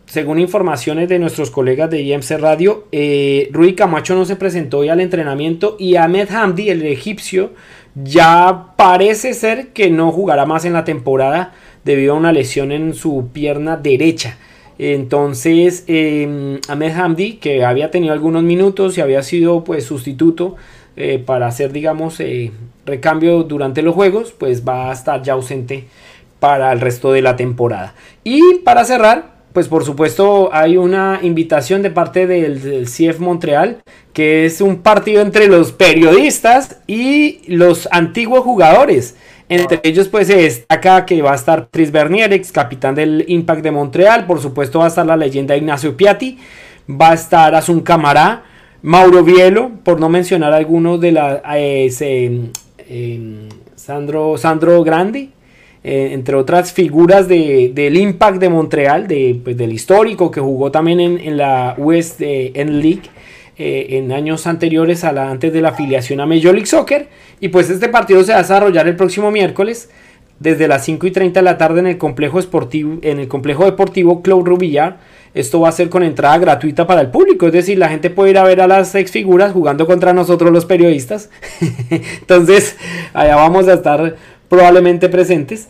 según 0.06 0.40
informaciones 0.40 1.10
de 1.10 1.18
nuestros 1.18 1.50
colegas 1.50 1.90
de 1.90 2.02
IMC 2.02 2.38
Radio, 2.38 2.86
eh, 2.92 3.50
Rui 3.52 3.74
Camacho 3.74 4.14
no 4.14 4.26
se 4.26 4.36
presentó 4.36 4.80
hoy 4.80 4.90
al 4.90 5.00
entrenamiento 5.00 5.78
y 5.80 5.96
Ahmed 5.96 6.30
Hamdi, 6.30 6.70
el 6.70 6.86
egipcio, 6.86 7.54
ya 7.96 8.74
parece 8.76 9.34
ser 9.34 9.70
que 9.70 9.90
no 9.90 10.12
jugará 10.12 10.46
más 10.46 10.66
en 10.66 10.74
la 10.74 10.84
temporada 10.84 11.54
debido 11.84 12.14
a 12.14 12.18
una 12.18 12.32
lesión 12.32 12.72
en 12.72 12.94
su 12.94 13.30
pierna 13.34 13.78
derecha. 13.78 14.38
Entonces, 14.78 15.84
eh, 15.88 16.60
Ahmed 16.68 16.92
Hamdi, 16.92 17.34
que 17.34 17.64
había 17.64 17.92
tenido 17.92 18.14
algunos 18.14 18.44
minutos 18.44 18.98
y 18.98 19.02
había 19.02 19.22
sido 19.22 19.64
pues 19.64 19.86
sustituto 19.86 20.56
eh, 20.98 21.22
para 21.24 21.48
hacer, 21.48 21.72
digamos, 21.72 22.20
eh, 22.20 22.52
recambio 22.86 23.44
durante 23.44 23.82
los 23.82 23.96
juegos, 23.96 24.34
pues 24.38 24.68
va 24.68 24.90
a 24.90 24.94
estar 24.94 25.22
ya 25.22 25.34
ausente 25.34 25.88
para 26.40 26.72
el 26.72 26.80
resto 26.80 27.12
de 27.12 27.22
la 27.22 27.36
temporada. 27.36 27.94
Y 28.24 28.56
para 28.66 28.84
cerrar, 28.84 29.32
pues 29.54 29.68
por 29.68 29.86
supuesto 29.86 30.50
hay 30.54 30.78
una 30.78 31.20
invitación 31.22 31.82
de 31.82 31.92
parte 31.92 32.26
del, 32.26 32.86
CF 32.86 33.20
Montreal, 33.20 33.84
que 34.14 34.46
es 34.46 34.62
un 34.62 34.78
partido 34.78 35.22
entre 35.22 35.48
los 35.48 35.72
periodistas 35.72 36.80
y 36.88 37.42
los 37.48 37.88
antiguos 37.92 38.42
jugadores. 38.42 39.16
Entre 39.50 39.82
ellos 39.84 40.08
pues 40.08 40.28
se 40.28 40.38
destaca 40.38 41.06
que 41.06 41.22
va 41.22 41.34
a 41.34 41.36
estar 41.36 41.68
Tris 41.68 41.92
Bernier, 41.92 42.32
ex 42.32 42.52
capitán 42.52 42.96
del 42.96 43.26
Impact 43.28 43.62
de 43.62 43.72
Montreal, 43.72 44.26
por 44.26 44.40
supuesto 44.40 44.80
va 44.80 44.86
a 44.86 44.88
estar 44.88 45.06
la 45.06 45.18
leyenda 45.18 45.58
Ignacio 45.58 45.98
Piatti, 45.98 46.40
va 46.90 47.12
a 47.12 47.14
estar 47.14 47.54
Asun 47.54 47.82
Camará, 47.82 48.44
Mauro 48.82 49.24
Bielo, 49.24 49.72
por 49.84 50.00
no 50.00 50.08
mencionar 50.08 50.54
algunos 50.54 51.02
de 51.02 51.12
la 51.12 51.42
eh, 51.56 52.50
Sandro, 53.76 54.38
Sandro 54.38 54.84
Grande, 54.84 55.30
eh, 55.84 56.10
entre 56.12 56.36
otras 56.36 56.72
figuras 56.74 57.28
del 57.28 57.98
Impact 57.98 58.38
de 58.38 58.50
Montreal, 58.50 59.08
de, 59.08 59.40
pues, 59.44 59.58
del 59.58 59.74
histórico 59.74 60.30
que 60.30 60.40
jugó 60.40 60.72
también 60.72 61.00
en, 61.00 61.38
la 61.38 61.74
West 61.78 62.22
End 62.22 62.84
League 62.84 63.10
eh, 63.58 63.98
en 63.98 64.12
años 64.12 64.46
anteriores 64.46 65.04
a 65.04 65.12
la, 65.12 65.30
antes 65.30 65.52
de 65.52 65.62
la 65.62 65.70
afiliación 65.70 66.20
a 66.20 66.26
Major 66.26 66.54
League 66.54 66.68
Soccer. 66.68 67.08
Y 67.40 67.48
pues 67.48 67.70
este 67.70 67.90
partido 67.90 68.24
se 68.24 68.32
va 68.32 68.40
a 68.40 68.42
desarrollar 68.44 68.88
el 68.88 68.96
próximo 68.96 69.32
miércoles 69.32 69.90
desde 70.40 70.68
las 70.68 70.86
5 70.86 71.08
y 71.08 71.12
30 71.12 71.40
de 71.40 71.44
la 71.44 71.58
tarde 71.58 71.80
en 71.80 71.88
el 71.88 71.98
complejo, 71.98 72.40
en 72.74 73.20
el 73.20 73.28
complejo 73.28 73.66
deportivo 73.66 74.22
Club 74.22 74.46
Rubillar. 74.46 75.00
Esto 75.34 75.62
va 75.62 75.70
a 75.70 75.72
ser 75.72 75.90
con 75.90 76.04
entrada 76.04 76.38
gratuita 76.38 76.86
para 76.86 77.02
el 77.02 77.08
público, 77.08 77.48
es 77.48 77.54
decir, 77.54 77.78
la 77.78 77.88
gente 77.88 78.10
puede 78.10 78.32
ir 78.32 78.38
a 78.38 78.44
ver 78.44 78.60
a 78.60 78.68
las 78.68 78.94
ex 78.96 79.12
figuras 79.12 79.54
jugando 79.54 79.86
contra 79.86 80.14
nosotros 80.14 80.52
los 80.52 80.66
periodistas. 80.66 81.30
Entonces, 81.90 82.76
allá 83.14 83.38
vamos 83.38 83.68
a 83.68 83.74
estar 83.74 84.16
probablemente 84.50 85.08
presentes. 85.08 85.70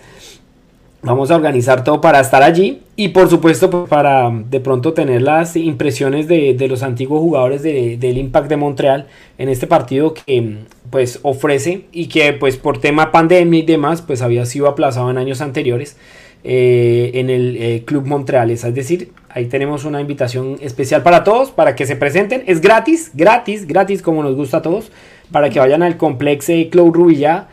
Vamos 1.03 1.31
a 1.31 1.35
organizar 1.35 1.83
todo 1.83 1.99
para 1.99 2.19
estar 2.19 2.43
allí 2.43 2.81
y 2.95 3.07
por 3.07 3.27
supuesto 3.27 3.71
pues, 3.71 3.89
para 3.89 4.29
de 4.31 4.59
pronto 4.59 4.93
tener 4.93 5.23
las 5.23 5.55
impresiones 5.55 6.27
de, 6.27 6.55
los 6.69 6.83
antiguos 6.83 7.21
jugadores 7.21 7.63
del 7.63 8.17
Impact 8.19 8.47
de 8.47 8.57
Montreal 8.57 9.07
en 9.39 9.49
este 9.49 9.65
partido 9.65 10.13
que 10.13 10.57
pues 10.91 11.19
ofrece 11.23 11.85
y 11.91 12.05
que 12.05 12.33
pues 12.33 12.57
por 12.57 12.79
tema 12.79 13.11
pandemia 13.11 13.61
y 13.61 13.63
demás 13.63 14.03
pues 14.03 14.21
había 14.21 14.45
sido 14.45 14.67
aplazado 14.67 15.09
en 15.09 15.17
años 15.17 15.41
anteriores 15.41 15.97
eh, 16.43 17.11
en 17.15 17.29
el 17.29 17.57
eh, 17.57 17.83
Club 17.85 18.05
Montreal. 18.05 18.51
Es 18.51 18.61
decir, 18.73 19.11
ahí 19.29 19.45
tenemos 19.45 19.85
una 19.85 20.01
invitación 20.01 20.57
especial 20.61 21.03
para 21.03 21.23
todos 21.23 21.51
para 21.51 21.75
que 21.75 21.85
se 21.85 21.95
presenten. 21.95 22.43
Es 22.47 22.61
gratis, 22.61 23.11
gratis, 23.13 23.67
gratis 23.67 24.01
como 24.01 24.23
nos 24.23 24.35
gusta 24.35 24.57
a 24.57 24.61
todos 24.61 24.91
para 25.31 25.49
que 25.49 25.59
vayan 25.59 25.83
al 25.83 25.97
complejo 25.97 26.51
Club 26.69 26.93
Rubilla 26.93 27.47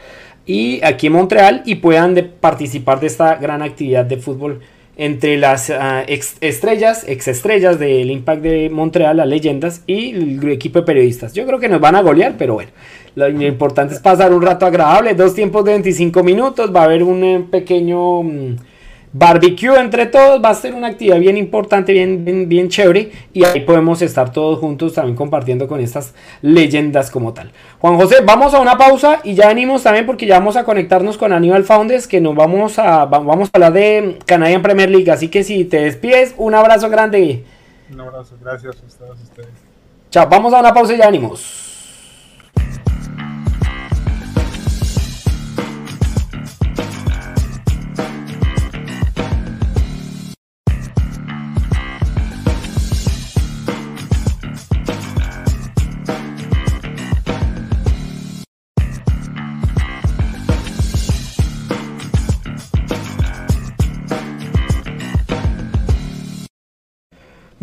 y 0.47 0.83
aquí 0.83 1.09
en 1.09 1.13
Montreal 1.13 1.63
y 1.67 1.77
puedan 1.77 2.15
participar 2.41 3.01
de 3.01 3.07
esta 3.07 3.35
gran 3.37 3.63
actividad 3.63 4.05
de 4.05 4.17
fútbol 4.17 4.61
entre 4.97 5.37
las 5.37 5.71
uh, 5.71 6.03
ex 6.09 6.37
estrellas, 6.41 7.05
ex 7.07 7.29
estrellas 7.29 7.79
del 7.79 8.11
Impact 8.11 8.43
de 8.43 8.69
Montreal, 8.69 9.19
las 9.19 9.29
leyendas 9.29 9.83
y 9.87 10.11
el 10.11 10.51
equipo 10.51 10.81
de 10.81 10.87
periodistas. 10.87 11.33
Yo 11.35 11.47
creo 11.47 11.61
que 11.61 11.69
nos 11.69 11.81
van 11.81 11.95
a 11.95 12.03
golear, 12.03 12.35
pero 12.37 12.55
bueno, 12.55 12.71
lo, 13.15 13.29
importante 13.29 13.95
es 13.95 14.01
pasar 14.01 14.33
un 14.33 14.43
rato 14.43 14.67
agradable, 14.67 15.15
dos 15.15 15.35
tiempos 15.35 15.65
de 15.65 15.73
25 15.73 16.25
minutos, 16.25 16.75
va 16.75 16.81
a 16.81 16.85
haber 16.85 17.03
un 17.03 17.23
eh, 17.25 17.45
pequeño... 17.49 18.19
Um, 18.21 18.57
barbecue 19.13 19.79
entre 19.79 20.07
todos 20.07 20.43
va 20.43 20.51
a 20.51 20.55
ser 20.55 20.75
una 20.75 20.89
actividad 20.89 21.19
bien 21.19 21.37
importante, 21.37 21.93
bien, 21.93 22.49
bien, 22.49 22.69
chévere 22.69 23.11
y 23.33 23.45
ahí 23.45 23.61
podemos 23.61 24.03
estar 24.03 24.33
todos 24.33 24.59
juntos 24.59 24.95
también 24.95 25.17
compartiendo 25.17 25.67
con 25.69 25.81
estas 25.81 26.15
leyendas 26.43 27.11
como 27.11 27.33
tal. 27.33 27.53
Juan 27.79 27.97
José, 27.97 28.17
vamos 28.25 28.55
a 28.55 28.61
una 28.61 28.77
pausa 28.77 29.21
y 29.25 29.35
ya 29.35 29.49
venimos 29.49 29.83
también 29.83 30.07
porque 30.07 30.27
ya 30.27 30.39
vamos 30.39 30.57
a 30.57 30.65
conectarnos 30.65 31.19
con 31.19 31.33
Aníbal 31.33 31.65
Founders 31.65 32.07
que 32.07 32.21
nos 32.21 32.35
vamos 32.35 32.79
a, 32.79 33.05
vamos 33.07 33.49
a 33.49 33.51
hablar 33.55 33.73
de 33.73 34.19
Canadian 34.27 34.63
Premier 34.63 34.91
League, 34.91 35.11
así 35.11 35.29
que 35.29 35.45
si 35.45 35.65
te 35.65 35.81
despides, 35.81 36.35
un 36.37 36.55
abrazo 36.55 36.89
grande. 36.89 37.45
Un 37.93 38.01
abrazo, 38.01 38.37
gracias 38.41 38.77
a 38.77 39.13
ustedes. 39.13 39.49
Chao, 40.11 40.29
vamos 40.29 40.53
a 40.53 40.61
una 40.61 40.73
pausa 40.73 40.95
y 40.95 40.99
ya 40.99 41.07
venimos. 41.07 41.68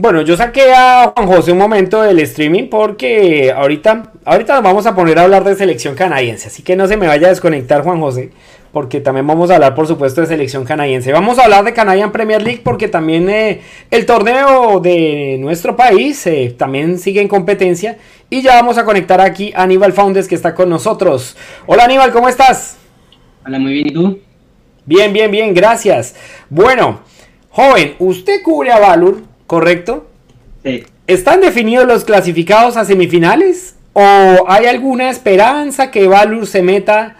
Bueno, 0.06 0.22
yo 0.22 0.38
saqué 0.38 0.72
a 0.72 1.14
Juan 1.16 1.28
José 1.28 1.52
un 1.52 1.58
momento 1.58 2.04
del 2.04 2.20
streaming 2.20 2.70
porque 2.70 3.52
ahorita, 3.52 4.12
ahorita 4.24 4.54
nos 4.54 4.64
vamos 4.64 4.86
a 4.86 4.94
poner 4.94 5.18
a 5.18 5.24
hablar 5.24 5.44
de 5.44 5.56
selección 5.56 5.96
canadiense. 5.96 6.50
Así 6.50 6.62
que 6.62 6.76
no 6.76 6.88
se 6.88 6.96
me 6.96 7.08
vaya 7.08 7.26
a 7.26 7.30
desconectar 7.32 7.82
Juan 7.82 8.00
José, 8.00 8.30
porque 8.72 9.02
también 9.02 9.26
vamos 9.26 9.50
a 9.50 9.56
hablar, 9.56 9.74
por 9.74 9.88
supuesto, 9.88 10.22
de 10.22 10.28
selección 10.28 10.64
canadiense. 10.64 11.12
Vamos 11.12 11.40
a 11.40 11.46
hablar 11.46 11.64
de 11.64 11.74
Canadian 11.74 12.12
Premier 12.12 12.44
League 12.44 12.62
porque 12.64 12.88
también 12.88 13.28
eh, 13.30 13.62
el 13.90 14.06
torneo 14.06 14.80
de 14.80 15.38
nuestro 15.40 15.76
país 15.76 16.28
eh, 16.28 16.54
también 16.56 17.00
sigue 17.00 17.20
en 17.20 17.28
competencia. 17.28 17.98
Y 18.30 18.44
ya 18.44 18.54
vamos 18.54 18.78
a 18.78 18.86
conectar 18.86 19.20
aquí 19.20 19.54
a 19.56 19.64
Aníbal 19.64 19.92
Founders 19.92 20.28
que 20.28 20.36
está 20.36 20.54
con 20.54 20.70
nosotros. 20.70 21.36
Hola 21.66 21.86
Aníbal, 21.86 22.12
¿cómo 22.12 22.30
estás? 22.30 22.78
Hola, 23.44 23.58
muy 23.58 23.74
bien, 23.74 23.88
¿y 23.88 23.92
tú? 23.92 24.20
Bien, 24.86 25.12
bien, 25.12 25.32
bien, 25.32 25.52
gracias. 25.56 26.16
Bueno, 26.48 27.00
joven, 27.50 27.96
usted 27.98 28.44
cubre 28.44 28.72
a 28.72 28.78
Valur 28.78 29.34
¿correcto? 29.48 30.08
Sí. 30.64 30.84
¿Están 31.08 31.42
definidos 31.42 31.86
los 31.86 32.04
clasificados 32.04 32.78
a 32.78 32.86
semifinales? 32.86 33.76
¿O 33.94 34.02
hay 34.48 34.66
alguna 34.66 35.10
esperanza 35.10 35.90
que 35.90 36.08
Valur 36.08 36.48
se 36.48 36.62
meta 36.62 37.16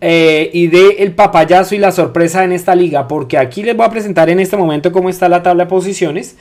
eh, 0.00 0.50
y 0.52 0.66
dé 0.66 0.96
el 0.98 1.12
papayazo 1.12 1.74
y 1.74 1.78
la 1.78 1.92
sorpresa 1.92 2.44
en 2.44 2.52
esta 2.52 2.74
liga? 2.74 3.08
Porque 3.08 3.38
aquí 3.38 3.62
les 3.62 3.76
voy 3.76 3.86
a 3.86 3.90
presentar 3.90 4.28
en 4.28 4.40
este 4.40 4.56
momento 4.56 4.92
cómo 4.92 5.08
está 5.08 5.28
la 5.28 5.42
tabla 5.42 5.64
de 5.64 5.70
posiciones. 5.70 6.36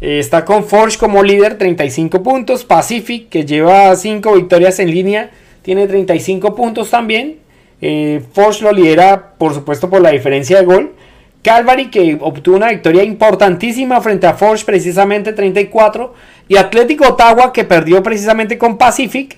Eh, 0.00 0.18
está 0.18 0.44
con 0.44 0.64
Forge 0.64 0.98
como 0.98 1.22
líder, 1.22 1.58
35 1.58 2.22
puntos. 2.22 2.64
Pacific, 2.64 3.28
que 3.28 3.44
lleva 3.46 3.96
5 3.96 4.34
victorias 4.34 4.78
en 4.78 4.90
línea, 4.90 5.30
tiene 5.62 5.86
35 5.86 6.54
puntos 6.54 6.90
también. 6.90 7.38
Eh, 7.80 8.22
Forge 8.34 8.62
lo 8.62 8.70
lidera, 8.70 9.32
por 9.36 9.54
supuesto, 9.54 9.90
por 9.90 10.02
la 10.02 10.10
diferencia 10.10 10.58
de 10.58 10.64
gol. 10.64 10.92
Calvary 11.44 11.90
que 11.90 12.16
obtuvo 12.20 12.56
una 12.56 12.70
victoria 12.70 13.04
importantísima 13.04 14.00
frente 14.00 14.26
a 14.26 14.32
Forge 14.32 14.64
precisamente 14.64 15.34
34 15.34 16.14
y 16.48 16.56
Atlético 16.56 17.06
Ottawa 17.06 17.52
que 17.52 17.64
perdió 17.64 18.02
precisamente 18.02 18.56
con 18.56 18.78
Pacific 18.78 19.36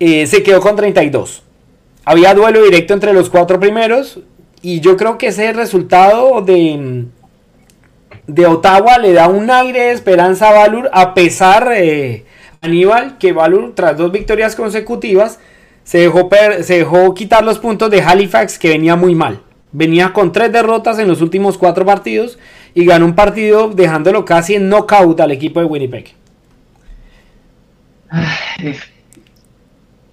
eh, 0.00 0.26
se 0.26 0.42
quedó 0.42 0.60
con 0.60 0.74
32. 0.74 1.42
Había 2.06 2.34
duelo 2.34 2.62
directo 2.62 2.94
entre 2.94 3.12
los 3.12 3.28
cuatro 3.28 3.60
primeros 3.60 4.20
y 4.62 4.80
yo 4.80 4.96
creo 4.96 5.18
que 5.18 5.28
ese 5.28 5.52
resultado 5.52 6.40
de, 6.40 7.04
de 8.26 8.46
Ottawa 8.46 8.98
le 8.98 9.12
da 9.12 9.28
un 9.28 9.50
aire 9.50 9.80
de 9.80 9.92
esperanza 9.92 10.48
a 10.48 10.52
Valur 10.52 10.88
a 10.94 11.12
pesar 11.12 11.70
eh, 11.76 12.24
Aníbal 12.62 13.18
que 13.18 13.34
Valur 13.34 13.74
tras 13.74 13.98
dos 13.98 14.10
victorias 14.10 14.56
consecutivas 14.56 15.38
se 15.84 15.98
dejó, 15.98 16.30
se 16.62 16.78
dejó 16.78 17.12
quitar 17.12 17.44
los 17.44 17.58
puntos 17.58 17.90
de 17.90 18.00
Halifax 18.00 18.58
que 18.58 18.70
venía 18.70 18.96
muy 18.96 19.14
mal. 19.14 19.42
Venía 19.76 20.12
con 20.12 20.30
tres 20.30 20.52
derrotas 20.52 21.00
en 21.00 21.08
los 21.08 21.20
últimos 21.20 21.58
cuatro 21.58 21.84
partidos 21.84 22.38
y 22.74 22.84
ganó 22.84 23.06
un 23.06 23.16
partido 23.16 23.70
dejándolo 23.70 24.24
casi 24.24 24.54
en 24.54 24.68
knockout 24.68 25.18
al 25.18 25.32
equipo 25.32 25.58
de 25.58 25.66
Winnipeg. 25.66 26.14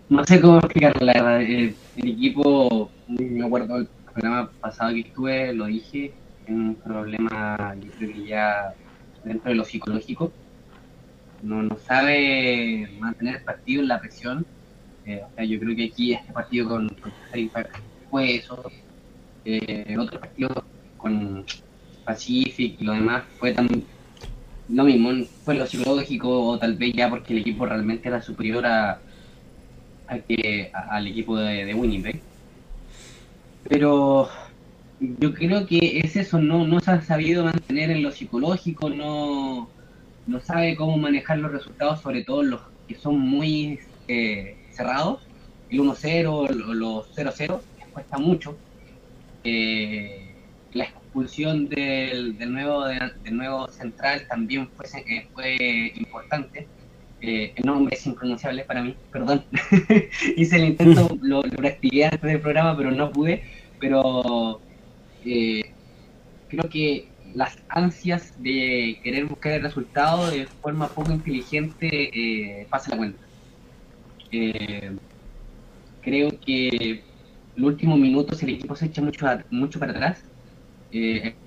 No 0.10 0.26
sé 0.26 0.42
cómo 0.42 0.58
explicarlo, 0.58 1.06
la 1.06 1.14
verdad. 1.14 1.42
El, 1.44 1.76
equipo, 1.96 2.90
me 3.08 3.46
acuerdo 3.46 3.78
el 3.78 3.88
programa 4.12 4.50
pasado 4.60 4.94
que 4.96 5.02
estuve, 5.02 5.54
lo 5.54 5.66
dije, 5.66 6.12
en 6.48 6.56
un 6.70 6.76
problema, 6.76 7.76
yo 7.80 7.92
creo 8.00 8.14
que 8.14 8.26
ya 8.26 8.74
dentro 9.24 9.52
de 9.52 9.58
lo 9.58 9.64
psicológico. 9.64 10.34
No, 11.44 11.62
no 11.62 11.78
sabe 11.78 12.90
mantener 13.00 13.36
el 13.36 13.44
partido 13.44 13.84
en 13.84 13.90
la 13.90 14.00
presión. 14.00 14.44
Eh, 15.06 15.22
o 15.24 15.36
sea, 15.36 15.46
yo 15.46 15.60
creo 15.60 15.76
que 15.76 15.86
aquí 15.86 16.14
este 16.14 16.34
partido 16.34 16.68
con, 16.68 16.90
con 16.90 17.12
fue 18.10 18.36
eso 18.38 18.72
eh, 19.46 19.96
otro 19.98 20.20
partido 20.20 20.64
con 20.98 21.46
Pacific 22.06 22.80
y 22.80 22.84
lo 22.84 22.94
demás 22.94 23.24
fue 23.40 23.54
tan 23.54 23.68
lo 24.70 24.84
mismo, 24.86 25.12
fue 25.44 25.56
lo 25.56 25.68
psicológico 25.68 26.48
o 26.48 26.58
tal 26.58 26.76
vez 26.76 26.94
ya 26.94 27.10
porque 27.10 27.34
el 27.34 27.40
equipo 27.40 27.66
realmente 27.66 28.08
era 28.08 28.22
superior 28.22 28.66
a, 28.66 29.00
que, 30.28 30.72
al 30.74 31.08
equipo 31.08 31.38
de, 31.38 31.74
Winnipeg. 31.74 32.22
Pero 33.68 34.30
yo 35.00 35.34
creo 35.34 35.66
que 35.66 36.00
es 36.00 36.16
eso, 36.16 36.40
no, 36.40 36.66
no 36.66 36.80
se 36.80 36.92
ha 36.92 37.02
sabido 37.02 37.44
mantener 37.44 37.92
en 37.92 38.04
lo 38.04 38.12
psicológico, 38.12 38.90
no, 38.90 39.70
no 40.28 40.40
sabe 40.40 40.76
cómo 40.76 40.98
manejar 40.98 41.40
los 41.40 41.52
resultados, 41.52 42.02
sobre 42.02 42.24
todo 42.24 42.44
los 42.44 42.62
que 42.88 42.96
son 42.96 43.20
muy 43.20 43.80
eh, 44.08 44.56
cerrados, 44.72 45.22
el 45.70 45.82
1-0, 45.82 46.50
los 46.50 47.16
0-0, 47.16 47.60
cuesta 47.94 48.18
mucho 48.18 48.56
eh, 49.44 50.34
la 50.74 50.86
expulsión 50.86 51.68
del, 51.68 52.38
nuevo, 52.52 52.86
del 52.86 53.38
nuevo 53.38 53.68
central 53.68 54.26
también 54.28 54.70
fue, 54.70 54.86
eh, 55.08 55.28
fue 55.34 55.94
importante. 55.96 56.68
Eh, 57.22 57.54
el 57.56 57.66
nombre 57.66 57.96
es 57.96 58.06
impronunciable 58.08 58.64
para 58.64 58.82
mí, 58.82 58.96
perdón. 59.12 59.44
Hice 60.38 60.56
el 60.56 60.66
intento, 60.66 61.18
lo, 61.22 61.44
lo, 61.44 61.52
practiqué 61.52 62.06
antes 62.06 62.22
del 62.22 62.40
programa, 62.40 62.76
pero 62.76 62.92
no 62.92 63.12
pude. 63.12 63.44
Pero 63.80 64.62
creo 65.24 66.70
que 66.70 67.12
las 67.36 67.58
ansias 67.70 68.34
de 68.42 69.00
querer 69.04 69.26
buscar 69.26 69.54
el 69.54 69.64
resultado 69.64 70.30
de 70.30 70.46
forma 70.46 70.88
poco 70.90 71.12
inteligente 71.12 71.88
eh, 72.14 72.68
pasa 72.70 72.92
la 72.92 72.98
cuenta. 72.98 73.20
creo 76.02 76.30
que 76.40 77.04
los 77.56 77.68
últimos 77.74 78.00
minutos 78.00 78.42
el 78.44 78.50
equipo 78.52 78.76
se 78.76 78.88
echa 78.88 79.02
mucho, 79.02 79.26
mucho 79.50 79.80
para 79.80 79.92
atrás. 79.92 80.24
Eh, 80.92 81.38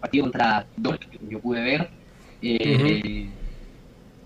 partido 0.00 0.24
contra 0.24 0.68
Dol, 0.76 0.98
que 0.98 1.18
yo 1.28 1.40
pude 1.40 1.62
ver. 1.62 1.90
Eh, 2.40 3.36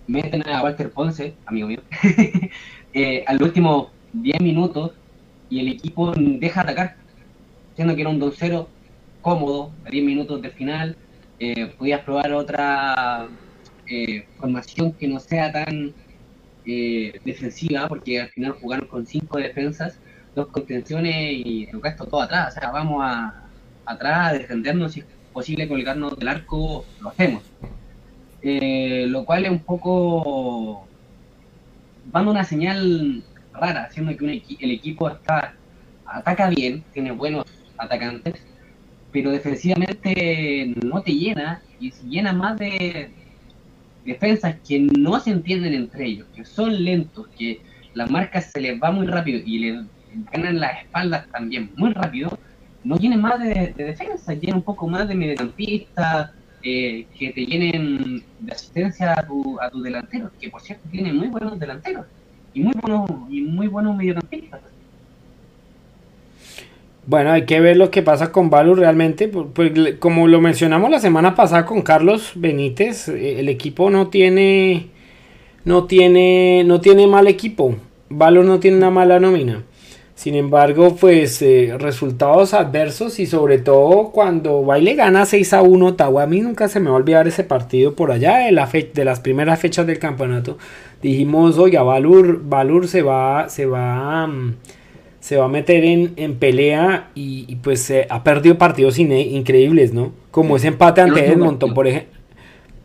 Meten 0.07 0.43
a 0.49 0.63
Walter 0.63 0.93
Ponce, 0.93 1.39
amigo 1.47 1.69
mío, 1.69 1.83
eh, 2.93 3.25
al 3.27 3.43
último 3.43 3.95
10 4.13 4.41
minutos 4.41 5.01
y 5.49 5.61
el 5.61 5.69
equipo 5.69 6.13
deja 6.17 6.63
atacar. 6.63 6.97
siendo 7.75 7.95
que 7.95 8.03
era 8.03 8.11
un 8.11 8.21
2-0 8.21 8.73
cómodo, 9.21 9.77
a 9.85 9.91
10 9.91 10.05
minutos 10.05 10.43
de 10.43 10.51
final, 10.51 10.99
eh, 11.39 11.69
podías 11.79 12.03
probar 12.05 12.33
otra 12.35 13.29
eh, 13.87 14.29
formación 14.37 14.97
que 14.97 15.09
no 15.09 15.21
sea 15.21 15.53
tan 15.53 15.95
eh, 16.65 17.13
defensiva, 17.25 17.89
porque 17.89 18.21
al 18.21 18.31
final 18.31 18.53
jugaron 18.61 18.89
con 18.89 19.07
cinco 19.07 19.39
defensas, 19.39 20.01
dos 20.35 20.49
contenciones 20.49 21.15
y 21.15 21.69
el 21.71 21.83
resto 21.83 22.07
todo 22.07 22.23
atrás. 22.23 22.57
O 22.57 22.61
sea, 22.61 22.71
vamos 22.71 23.03
a, 23.05 23.45
atrás 23.85 24.31
a 24.31 24.33
defendernos, 24.33 24.93
si 24.93 25.01
es 25.01 25.07
posible 25.33 25.69
colgarnos 25.69 26.19
del 26.19 26.29
arco, 26.29 26.85
lo 27.01 27.11
hacemos. 27.11 27.43
lo 28.43 29.25
cual 29.25 29.45
es 29.45 29.51
un 29.51 29.61
poco 29.61 30.87
dando 32.13 32.31
una 32.31 32.45
señal 32.45 33.23
rara, 33.53 33.85
haciendo 33.85 34.17
que 34.17 34.43
el 34.61 34.71
equipo 34.71 35.09
está 35.09 35.55
ataca 36.11 36.49
bien, 36.51 36.83
tiene 36.93 37.13
buenos 37.13 37.45
atacantes, 37.77 38.35
pero 39.13 39.31
defensivamente 39.31 40.75
no 40.85 41.03
te 41.03 41.13
llena 41.13 41.63
y 41.79 41.91
se 41.91 42.07
llena 42.09 42.33
más 42.33 42.59
de 42.59 43.11
defensas 44.05 44.57
que 44.67 44.81
no 44.81 45.21
se 45.21 45.31
entienden 45.31 45.75
entre 45.75 46.07
ellos, 46.07 46.27
que 46.35 46.45
son 46.45 46.85
lentos, 46.85 47.29
que 47.39 47.61
las 47.95 48.11
marcas 48.11 48.51
se 48.53 48.61
les 48.61 48.81
va 48.81 48.91
muy 48.91 49.07
rápido 49.07 49.41
y 49.45 49.59
le 49.59 49.85
ganan 50.33 50.61
las 50.61 50.83
espaldas 50.83 51.27
también 51.29 51.71
muy 51.77 51.93
rápido, 51.93 52.39
no 52.85 52.99
tienen 52.99 53.21
más 53.21 53.39
de, 53.41 53.75
defensa, 53.77 54.35
tienen 54.35 54.57
un 54.57 54.63
poco 54.63 54.89
más 54.89 55.07
de 55.09 55.15
mediocampista, 55.15 56.33
eh, 56.63 57.07
que 57.19 57.31
te 57.31 57.47
llenen 57.47 58.23
de 58.39 58.53
asistencia 58.53 59.15
a 59.19 59.27
tu, 59.27 59.61
a 59.61 59.71
tu 59.71 59.83
delantero, 59.83 60.31
que 60.41 60.49
por 60.51 60.61
cierto 60.61 60.89
tienen 60.91 61.17
muy 61.17 61.29
buenos 61.29 61.59
delanteros 61.59 62.07
y 62.55 62.61
muy 62.61 62.75
buenos 62.81 63.11
y 63.29 63.43
muy 63.43 63.67
buenos 63.67 63.97
mediocampistas. 63.97 64.61
Bueno, 67.07 67.33
hay 67.33 67.45
que 67.45 67.61
ver 67.61 67.77
lo 67.77 67.91
que 67.91 68.03
pasa 68.03 68.31
con 68.31 68.51
Valur 68.51 68.79
realmente. 68.79 69.29
Pues, 69.29 69.73
como 69.99 70.29
lo 70.29 70.41
mencionamos 70.41 70.91
la 70.91 71.01
semana 71.01 71.35
pasada 71.35 71.67
con 71.67 71.83
Carlos 71.83 72.33
Benítez, 72.35 73.09
eh, 73.09 73.41
el 73.41 73.49
equipo 73.49 73.91
no 73.91 74.09
tiene. 74.09 74.87
No 75.65 75.85
tiene. 75.85 76.63
No 76.65 76.81
tiene 76.81 77.07
mal 77.07 77.27
equipo. 77.27 77.75
Valur 78.11 78.45
no 78.45 78.61
tiene 78.61 78.77
una 78.77 78.91
mala 78.91 79.19
nómina. 79.19 79.65
Sin 80.21 80.35
embargo, 80.35 80.97
pues 80.97 81.41
eh, 81.41 81.75
resultados 81.79 82.53
adversos 82.53 83.19
y 83.19 83.25
sobre 83.25 83.57
todo 83.57 84.11
cuando 84.11 84.63
Baile 84.63 84.95
gana 84.95 85.25
6 85.25 85.55
a 85.55 85.63
1 85.63 85.87
Ottawa, 85.87 86.25
a 86.25 86.27
mí 86.27 86.41
nunca 86.41 86.69
se 86.69 86.79
me 86.79 86.91
va 86.91 86.97
a 86.97 86.99
olvidar 86.99 87.27
ese 87.27 87.43
partido 87.43 87.95
por 87.95 88.13
allá 88.13 88.37
de, 88.37 88.53
la 88.53 88.67
de 88.67 89.05
las 89.07 89.21
primeras 89.21 89.59
fechas 89.59 89.87
del 89.87 89.99
campeonato. 89.99 90.59
Dijimos, 91.01 91.57
oiga, 91.57 91.83
Valur, 91.83 92.43
Valur 92.45 92.87
se 92.87 93.01
va, 93.01 93.49
se 93.49 93.65
va, 93.65 94.27
mm, 94.27 94.57
se 95.21 95.39
va 95.39 95.47
a 95.47 95.49
meter 95.49 95.87
en, 95.87 96.35
pelea 96.35 97.09
y, 97.15 97.57
pues 97.57 97.91
ha 98.07 98.23
perdido 98.23 98.59
partidos 98.59 98.99
increíbles, 98.99 99.95
¿no? 99.95 100.13
Como 100.31 100.59
ese 100.59 100.69
empate 100.69 101.01
ante 101.01 101.29
Edmonton, 101.29 101.73
por 101.73 101.87
ejemplo. 101.87 102.21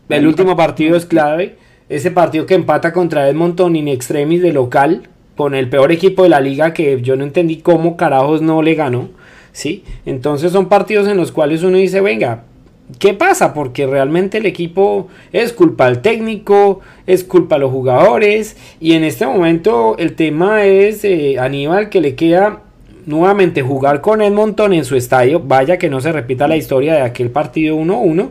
El 0.08 0.26
último 0.26 0.56
partido 0.56 0.96
es 0.96 1.06
clave. 1.06 1.58
Ese 1.90 2.12
partido 2.12 2.46
que 2.46 2.54
empata 2.54 2.94
contra 2.94 3.28
Edmonton 3.28 3.76
in 3.76 3.90
extremis 3.90 4.42
de 4.42 4.54
local, 4.54 5.10
con 5.36 5.56
el 5.56 5.70
peor 5.70 5.92
equipo 5.92 6.24
de 6.24 6.30
la 6.30 6.42
liga 6.42 6.74
que 6.74 7.02
yo 7.02 7.16
no 7.16 7.24
entendí 7.24 7.58
cómo 7.58 7.98
carajos 7.98 8.42
no 8.42 8.62
le 8.62 8.76
ganó. 8.76 9.10
¿sí? 9.56 9.84
Entonces 10.06 10.52
son 10.52 10.68
partidos 10.68 11.08
en 11.08 11.18
los 11.18 11.32
cuales 11.32 11.64
uno 11.64 11.78
dice, 11.78 12.02
venga, 12.02 12.44
¿qué 13.00 13.14
pasa? 13.14 13.54
Porque 13.54 13.88
realmente 13.88 14.38
el 14.38 14.46
equipo 14.46 15.08
es 15.32 15.54
culpa 15.54 15.86
del 15.86 16.02
técnico, 16.02 16.82
es 17.08 17.24
culpa 17.24 17.56
de 17.56 17.62
los 17.62 17.72
jugadores 17.72 18.58
y 18.80 18.94
en 18.94 19.04
este 19.06 19.26
momento 19.26 19.96
el 19.98 20.14
tema 20.14 20.66
es 20.66 21.06
eh, 21.06 21.40
Aníbal 21.40 21.90
que 21.90 22.02
le 22.02 22.16
queda 22.16 22.64
nuevamente 23.06 23.62
jugar 23.62 24.02
con 24.02 24.22
Edmonton 24.22 24.74
en 24.74 24.84
su 24.84 24.98
estadio, 24.98 25.40
vaya 25.40 25.78
que 25.78 25.90
no 25.90 26.02
se 26.02 26.12
repita 26.12 26.48
la 26.48 26.58
historia 26.58 26.94
de 26.96 27.02
aquel 27.02 27.30
partido 27.30 27.78
1-1 27.78 28.30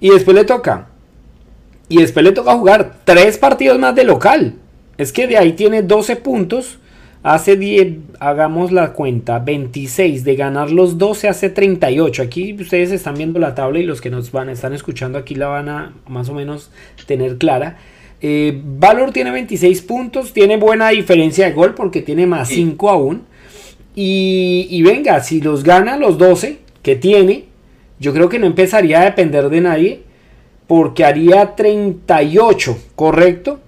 y 0.00 0.10
después 0.10 0.36
le 0.36 0.44
toca 0.44 0.88
y 1.88 1.98
después 1.98 2.22
le 2.24 2.32
toca 2.32 2.54
jugar 2.54 2.96
tres 3.04 3.38
partidos 3.38 3.78
más 3.78 3.94
de 3.94 4.04
local. 4.04 4.54
Es 5.00 5.12
que 5.12 5.26
de 5.26 5.38
ahí 5.38 5.52
tiene 5.52 5.82
12 5.82 6.16
puntos 6.16 6.78
Hace 7.22 7.56
10, 7.56 7.96
hagamos 8.18 8.72
la 8.72 8.94
cuenta, 8.94 9.40
26 9.40 10.24
de 10.24 10.36
ganar 10.36 10.70
los 10.70 10.96
12 10.96 11.28
hace 11.28 11.50
38. 11.50 12.22
Aquí 12.22 12.56
ustedes 12.58 12.92
están 12.92 13.14
viendo 13.14 13.38
la 13.38 13.54
tabla 13.54 13.78
y 13.78 13.82
los 13.82 14.00
que 14.00 14.08
nos 14.08 14.32
van 14.32 14.48
están 14.48 14.72
escuchando 14.72 15.18
aquí 15.18 15.34
la 15.34 15.48
van 15.48 15.68
a 15.68 15.92
más 16.08 16.30
o 16.30 16.34
menos 16.34 16.70
tener 17.06 17.36
clara. 17.36 17.76
Eh, 18.22 18.58
Valor 18.64 19.12
tiene 19.12 19.32
26 19.32 19.82
puntos, 19.82 20.32
tiene 20.32 20.56
buena 20.56 20.88
diferencia 20.88 21.44
de 21.44 21.52
gol 21.52 21.74
porque 21.74 22.00
tiene 22.00 22.26
más 22.26 22.48
5 22.48 22.88
aún. 22.88 23.24
Y, 23.94 24.66
y, 24.70 24.80
venga, 24.80 25.20
si 25.20 25.42
los 25.42 25.62
gana 25.62 25.98
los 25.98 26.16
12 26.16 26.60
que 26.82 26.96
tiene, 26.96 27.44
yo 27.98 28.14
creo 28.14 28.30
que 28.30 28.38
no 28.38 28.46
empezaría 28.46 29.02
a 29.02 29.04
depender 29.04 29.50
de 29.50 29.60
nadie 29.60 30.02
porque 30.66 31.04
haría 31.04 31.54
38, 31.54 32.78
¿correcto? 32.94 33.60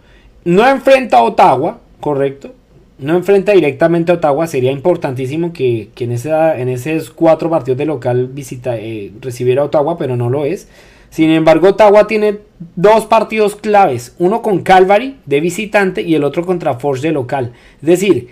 No 0.44 0.68
enfrenta 0.68 1.18
a 1.18 1.22
Ottawa, 1.22 1.78
¿correcto? 2.00 2.54
no 3.02 3.16
enfrenta 3.16 3.52
directamente 3.52 4.12
a 4.12 4.14
Ottawa, 4.14 4.46
sería 4.46 4.70
importantísimo 4.70 5.52
que, 5.52 5.90
en, 5.98 6.12
esa, 6.12 6.58
en 6.58 6.68
esos 6.68 7.10
cuatro 7.10 7.50
partidos 7.50 7.78
de 7.78 7.84
local 7.84 8.28
visita, 8.28 8.76
eh, 8.78 9.12
recibiera 9.20 9.62
a 9.62 9.64
Ottawa, 9.66 9.98
pero 9.98 10.16
no 10.16 10.30
lo 10.30 10.44
es. 10.44 10.68
Sin 11.10 11.30
embargo, 11.30 11.68
Ottawa 11.68 12.06
tiene 12.06 12.38
dos 12.76 13.06
partidos 13.06 13.56
claves, 13.56 14.14
uno 14.18 14.40
con 14.40 14.62
Calvary 14.62 15.18
de 15.26 15.40
visitante 15.40 16.00
y 16.02 16.14
el 16.14 16.24
otro 16.24 16.46
contra 16.46 16.78
Forge 16.78 17.08
de 17.08 17.12
local. 17.12 17.52
Es 17.82 17.86
decir, 17.86 18.28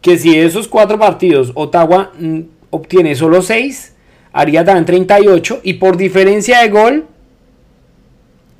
que 0.00 0.16
si 0.16 0.36
de 0.36 0.44
esos 0.44 0.68
cuatro 0.68 0.98
partidos 0.98 1.52
Ottawa 1.54 2.12
mm, 2.18 2.40
obtiene 2.70 3.16
solo 3.16 3.42
seis, 3.42 3.94
haría 4.32 4.64
también 4.64 4.84
38 4.84 5.60
y 5.64 5.74
por 5.74 5.96
diferencia 5.96 6.60
de 6.60 6.68
gol, 6.68 7.06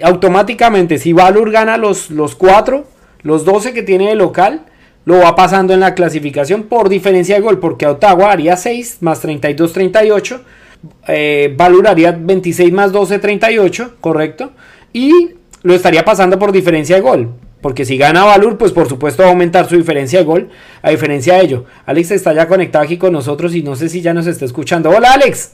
automáticamente 0.02 0.98
si 0.98 1.12
Valur 1.12 1.50
gana 1.50 1.76
los, 1.76 2.10
los 2.10 2.34
cuatro, 2.34 2.86
los 3.22 3.44
12 3.44 3.72
que 3.72 3.82
tiene 3.82 4.08
de 4.08 4.14
local, 4.14 4.66
lo 5.04 5.18
va 5.18 5.34
pasando 5.34 5.72
en 5.72 5.80
la 5.80 5.94
clasificación 5.94 6.64
por 6.64 6.88
diferencia 6.88 7.34
de 7.34 7.40
gol, 7.40 7.58
porque 7.58 7.86
Ottawa 7.86 8.30
haría 8.30 8.56
6 8.56 8.98
más 9.00 9.20
32, 9.20 9.72
38. 9.72 10.40
Eh, 11.08 11.54
Valur 11.56 11.88
haría 11.88 12.12
26 12.12 12.72
más 12.72 12.92
12, 12.92 13.18
38, 13.18 13.96
correcto. 14.00 14.52
Y 14.92 15.30
lo 15.62 15.74
estaría 15.74 16.04
pasando 16.04 16.38
por 16.38 16.52
diferencia 16.52 16.96
de 16.96 17.02
gol. 17.02 17.30
Porque 17.60 17.84
si 17.84 17.98
gana 17.98 18.24
Valur, 18.24 18.56
pues 18.56 18.72
por 18.72 18.88
supuesto 18.88 19.22
va 19.22 19.28
a 19.28 19.32
aumentar 19.32 19.68
su 19.68 19.76
diferencia 19.76 20.20
de 20.20 20.24
gol. 20.24 20.48
A 20.82 20.90
diferencia 20.90 21.34
de 21.34 21.42
ello, 21.42 21.64
Alex 21.84 22.10
está 22.12 22.32
ya 22.32 22.48
conectado 22.48 22.84
aquí 22.84 22.96
con 22.96 23.12
nosotros 23.12 23.54
y 23.54 23.62
no 23.62 23.76
sé 23.76 23.88
si 23.88 24.00
ya 24.00 24.14
nos 24.14 24.26
está 24.26 24.44
escuchando. 24.44 24.90
Hola 24.90 25.12
Alex. 25.12 25.52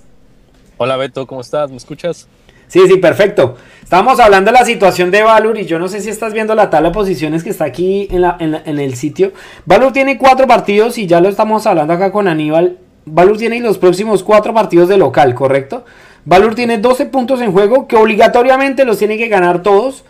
Hola 0.76 0.96
Beto, 0.96 1.26
¿cómo 1.26 1.40
estás? 1.40 1.70
¿Me 1.70 1.76
escuchas? 1.76 2.28
Sí, 2.68 2.80
sí, 2.88 2.96
perfecto. 2.96 3.56
Estamos 3.86 4.18
hablando 4.18 4.50
de 4.50 4.58
la 4.58 4.64
situación 4.64 5.12
de 5.12 5.22
Valur 5.22 5.56
y 5.58 5.64
yo 5.64 5.78
no 5.78 5.86
sé 5.86 6.00
si 6.00 6.10
estás 6.10 6.32
viendo 6.32 6.56
la 6.56 6.70
tabla 6.70 6.88
de 6.88 6.94
posiciones 6.94 7.44
que 7.44 7.50
está 7.50 7.66
aquí 7.66 8.08
en, 8.10 8.80
el 8.80 8.96
sitio. 8.96 9.32
Valur 9.64 9.92
tiene 9.92 10.18
cuatro 10.18 10.48
partidos 10.48 10.98
y 10.98 11.06
ya 11.06 11.20
lo 11.20 11.28
estamos 11.28 11.68
hablando 11.68 11.92
acá 11.92 12.10
con 12.10 12.26
Aníbal. 12.26 12.78
Valur 13.04 13.38
tiene 13.38 13.60
los 13.60 13.78
próximos 13.78 14.24
cuatro 14.24 14.52
partidos 14.52 14.88
de 14.88 14.96
local, 14.96 15.36
¿correcto? 15.36 15.84
Valur 16.24 16.56
tiene 16.56 16.78
12 16.78 17.06
puntos 17.06 17.40
en 17.40 17.52
juego 17.52 17.86
que 17.86 17.94
obligatoriamente 17.94 18.84
los 18.84 18.98
tiene 18.98 19.18
que 19.18 19.28
ganar 19.28 19.62
todos. 19.62 20.04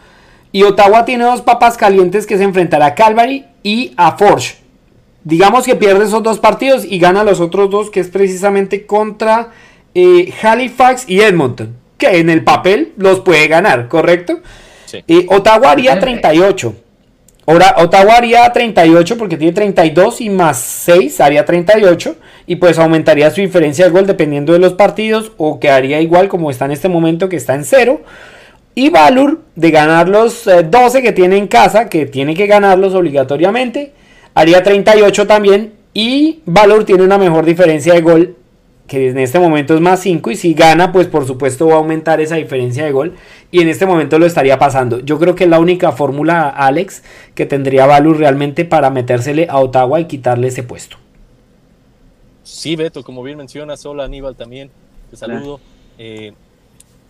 Y 0.52 0.62
Ottawa 0.62 1.04
tiene 1.04 1.24
dos 1.24 1.42
papas 1.42 1.76
calientes 1.76 2.26
que 2.26 2.38
se 2.38 2.44
enfrentará 2.44 2.86
a 2.86 2.94
Calvary 2.94 3.44
y 3.62 3.92
a 3.98 4.16
Forge. 4.16 4.56
Digamos 5.22 5.66
que 5.66 5.74
pierde 5.74 6.06
esos 6.06 6.22
dos 6.22 6.38
partidos 6.38 6.86
y 6.86 6.98
gana 6.98 7.24
los 7.24 7.40
otros 7.40 7.68
dos, 7.68 7.90
que 7.90 8.00
es 8.00 8.08
precisamente 8.08 8.86
contra 8.86 9.50
eh, 9.94 10.32
Halifax 10.42 11.06
y 11.10 11.20
Edmonton 11.20 11.84
que 11.98 12.18
en 12.18 12.30
el 12.30 12.44
papel 12.44 12.92
los 12.96 13.20
puede 13.20 13.48
ganar, 13.48 13.88
¿correcto? 13.88 14.40
Sí. 14.86 15.02
Y 15.06 15.26
Ottawa 15.28 15.72
haría 15.72 15.98
38. 15.98 16.74
Ahora, 17.48 17.76
Ottawa 17.78 18.16
haría 18.16 18.52
38 18.52 19.16
porque 19.16 19.36
tiene 19.36 19.52
32 19.52 20.20
y 20.20 20.30
más 20.30 20.58
6 20.58 21.20
haría 21.20 21.44
38 21.44 22.16
y 22.48 22.56
pues 22.56 22.76
aumentaría 22.78 23.30
su 23.30 23.40
diferencia 23.40 23.84
de 23.84 23.92
gol 23.92 24.06
dependiendo 24.06 24.52
de 24.52 24.58
los 24.58 24.72
partidos 24.72 25.30
o 25.36 25.60
quedaría 25.60 26.00
igual 26.00 26.28
como 26.28 26.50
está 26.50 26.64
en 26.64 26.72
este 26.72 26.88
momento 26.88 27.28
que 27.28 27.36
está 27.36 27.54
en 27.54 27.64
0. 27.64 28.00
Y 28.74 28.90
Valur 28.90 29.42
de 29.54 29.70
ganar 29.70 30.08
los 30.08 30.44
12 30.44 30.98
eh, 30.98 31.02
que 31.02 31.12
tiene 31.12 31.38
en 31.38 31.46
casa, 31.46 31.88
que 31.88 32.04
tiene 32.06 32.34
que 32.34 32.46
ganarlos 32.46 32.94
obligatoriamente, 32.94 33.92
haría 34.34 34.62
38 34.62 35.26
también 35.28 35.74
y 35.94 36.40
Valur 36.46 36.84
tiene 36.84 37.04
una 37.04 37.16
mejor 37.16 37.44
diferencia 37.44 37.94
de 37.94 38.00
gol 38.00 38.36
que 38.86 39.10
en 39.10 39.18
este 39.18 39.38
momento 39.38 39.74
es 39.74 39.80
más 39.80 40.00
5 40.00 40.30
y 40.30 40.36
si 40.36 40.54
gana 40.54 40.92
pues 40.92 41.06
por 41.08 41.26
supuesto 41.26 41.66
va 41.66 41.74
a 41.74 41.78
aumentar 41.78 42.20
esa 42.20 42.36
diferencia 42.36 42.84
de 42.84 42.92
gol 42.92 43.16
y 43.50 43.60
en 43.60 43.68
este 43.68 43.86
momento 43.86 44.18
lo 44.18 44.26
estaría 44.26 44.58
pasando. 44.58 45.00
Yo 45.00 45.18
creo 45.18 45.34
que 45.34 45.44
es 45.44 45.50
la 45.50 45.58
única 45.58 45.92
fórmula 45.92 46.48
Alex 46.48 47.02
que 47.34 47.46
tendría 47.46 47.86
Valur 47.86 48.18
realmente 48.18 48.64
para 48.64 48.90
metérsele 48.90 49.46
a 49.50 49.58
Ottawa 49.58 50.00
y 50.00 50.04
quitarle 50.06 50.48
ese 50.48 50.62
puesto. 50.62 50.98
Sí, 52.44 52.76
Beto, 52.76 53.02
como 53.02 53.22
bien 53.22 53.38
mencionas, 53.38 53.84
hola 53.86 54.04
Aníbal 54.04 54.36
también, 54.36 54.70
te 55.10 55.16
saludo. 55.16 55.60
Eh, 55.98 56.32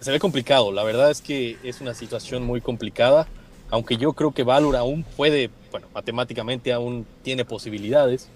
se 0.01 0.11
ve 0.11 0.19
complicado, 0.19 0.73
la 0.73 0.83
verdad 0.83 1.11
es 1.11 1.21
que 1.21 1.57
es 1.63 1.81
una 1.81 1.93
situación 1.93 2.45
muy 2.45 2.61
complicada, 2.61 3.27
aunque 3.71 3.97
yo 3.97 4.13
creo 4.13 4.33
que 4.33 4.45
Valur 4.45 4.77
aún 4.77 5.05
puede, 5.17 5.51
bueno, 5.71 5.89
matemáticamente 5.93 6.73
aún 6.73 7.07
tiene 7.23 7.45
posibilidades, 7.45 8.29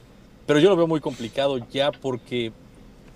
pero 0.47 0.59
yo 0.59 0.68
lo 0.68 0.76
veo 0.76 0.86
muy 0.86 1.01
complicado 1.01 1.59
ya 1.70 1.93
porque 1.93 2.53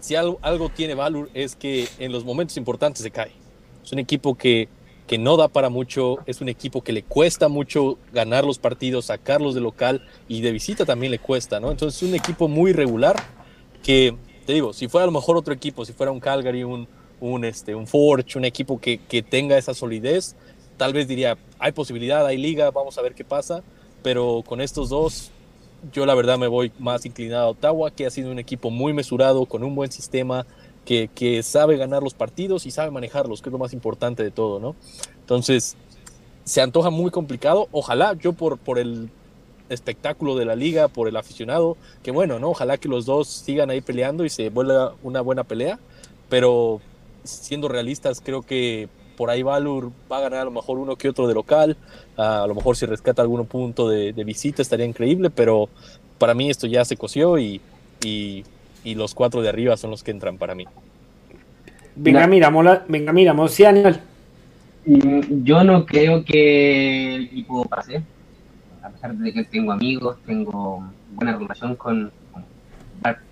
si 0.05 0.17
algo, 0.17 0.69
tiene 0.69 0.95
valor 0.95 1.31
es 1.33 1.57
que 1.57 1.89
en 1.99 2.13
los 2.13 2.27
momentos 2.27 2.59
importantes 2.59 3.03
se 3.03 3.11
cae. 3.11 3.33
Es 3.83 3.91
un 3.91 3.99
equipo 3.99 4.35
que, 4.35 4.69
que 5.07 5.17
no 5.17 5.39
da 5.39 5.49
para 5.49 5.71
mucho, 5.71 6.19
es 6.27 6.43
un 6.43 6.51
equipo 6.51 6.83
que 6.83 6.93
le 6.93 7.03
cuesta 7.03 7.49
mucho 7.49 7.97
ganar 8.13 8.45
los 8.45 8.59
partidos, 8.59 9.07
sacarlos 9.07 9.55
de 9.55 9.63
local 9.63 10.07
y 10.29 10.43
de 10.43 10.53
visita 10.53 10.85
también 10.85 11.11
le 11.11 11.19
cuesta, 11.19 11.59
¿no? 11.59 11.71
Entonces 11.71 12.03
es 12.03 12.07
un 12.07 12.15
equipo 12.15 12.49
muy 12.49 12.75
regular 12.75 13.17
que, 13.83 14.15
te 14.45 14.53
digo, 14.53 14.75
si 14.75 14.89
fuera 14.89 15.05
a 15.05 15.07
lo 15.07 15.13
mejor 15.13 15.39
otro 15.39 15.55
equipo, 15.55 15.87
si 15.87 15.95
fuera 15.95 16.13
un 16.13 16.21
Calgary, 16.21 16.65
un, 16.65 16.87
un, 17.21 17.47
este, 17.47 17.75
un 17.75 17.87
Forge, 17.87 18.37
un 18.37 18.45
equipo 18.45 18.79
que, 18.79 18.99
que 18.99 19.23
tenga 19.23 19.57
esa 19.57 19.73
solidez, 19.73 20.37
tal 20.77 20.93
vez 20.93 21.09
diría, 21.09 21.39
hay 21.59 21.73
posibilidad, 21.73 22.27
hay 22.27 22.37
liga, 22.37 22.71
vamos 22.71 22.99
a 22.99 23.03
ver 23.03 23.15
qué 23.15 23.25
pasa, 23.25 23.63
pero 24.03 24.43
con 24.47 24.61
estos 24.61 24.91
dos, 24.91 25.31
yo 25.93 26.07
la 26.07 26.15
verdad 26.15 26.39
me 26.39 26.47
voy 26.47 26.73
más 26.79 27.05
inclinado 27.07 27.47
a 27.47 27.51
Ottawa, 27.51 27.91
que 27.91 28.07
ha 28.07 28.11
sido 28.11 28.31
un 28.31 28.39
equipo 28.39 28.71
muy 28.71 28.93
mesurado, 28.93 29.47
con 29.47 29.63
un 29.63 29.75
buen 29.75 29.91
sistema, 29.93 30.47
que, 30.85 31.09
que, 31.15 31.43
sabe 31.43 31.77
ganar 31.77 32.03
los 32.03 32.15
partidos 32.15 32.67
y 32.67 32.71
sabe 32.71 32.91
manejarlos, 32.91 33.41
que 33.41 33.49
es 33.49 33.53
lo 33.53 33.59
más 33.59 33.73
importante 33.73 34.23
de 34.23 34.31
todo, 34.31 34.61
¿no? 34.61 34.77
Entonces, 35.21 35.77
se 36.45 36.61
antoja 36.61 36.91
muy 36.91 37.11
complicado. 37.11 37.69
Ojalá 37.73 38.15
yo 38.15 38.35
por, 38.35 38.59
por 38.59 38.79
el 38.79 39.09
espectáculo 39.69 40.37
de 40.37 40.45
la 40.45 40.57
liga, 40.57 40.89
por 40.89 41.09
el 41.09 41.17
aficionado, 41.17 41.77
que 42.03 42.11
bueno, 42.11 42.39
¿no? 42.39 42.51
Ojalá 42.51 42.77
que 42.77 42.89
los 42.89 43.07
dos 43.07 43.29
sigan 43.29 43.71
ahí 43.71 43.81
peleando 43.81 44.25
y 44.25 44.31
se 44.31 44.51
vuelva 44.51 44.95
una 45.03 45.21
buena 45.21 45.45
pelea, 45.45 45.79
pero 46.29 46.81
siendo 47.25 47.69
realistas, 47.69 48.21
creo 48.21 48.43
que 48.43 48.89
por 49.17 49.31
ahí 49.31 49.43
Valur 49.43 49.91
va 50.11 50.19
a 50.19 50.21
ganar 50.23 50.41
a 50.41 50.45
lo 50.45 50.51
mejor 50.51 50.79
uno 50.79 50.97
que 50.97 51.09
otro 51.09 51.27
de 51.27 51.35
local, 51.35 51.77
a 52.17 52.47
lo 52.47 52.55
mejor 52.55 52.77
si 52.77 52.87
rescata 52.87 53.23
algún 53.23 53.47
punto 53.47 53.89
de, 53.89 54.13
de 54.13 54.25
visita 54.25 54.63
estaría 54.63 54.87
increíble, 54.87 55.31
pero 55.31 55.69
para 56.19 56.35
mí 56.35 56.51
esto 56.51 56.67
ya 56.67 56.85
se 56.85 56.97
coció 56.97 57.39
y, 57.39 57.61
y, 58.05 58.45
y, 58.85 58.95
los 58.95 59.15
cuatro 59.15 59.43
de 59.43 59.49
arriba 59.49 59.77
son 59.77 59.91
los 59.91 60.03
que 60.03 60.11
entran 60.11 60.39
para 60.39 60.55
mí. 60.55 60.65
Venga, 61.97 62.27
miramos, 62.27 62.65
la, 62.65 62.85
venga, 62.89 63.13
miramos, 63.13 63.53
sí, 63.53 63.65
Aníbal. 63.65 64.01
Yo 64.85 65.65
no 65.65 65.87
creo 65.87 66.25
que 66.25 67.15
el 67.15 67.25
equipo 67.25 67.65
pase, 67.65 68.03
a 68.83 68.91
pesar 68.91 69.15
de 69.15 69.33
que 69.33 69.45
tengo 69.45 69.73
amigos, 69.73 70.19
tengo 70.27 70.85
buena 71.15 71.37
relación 71.37 71.75
con, 71.77 72.13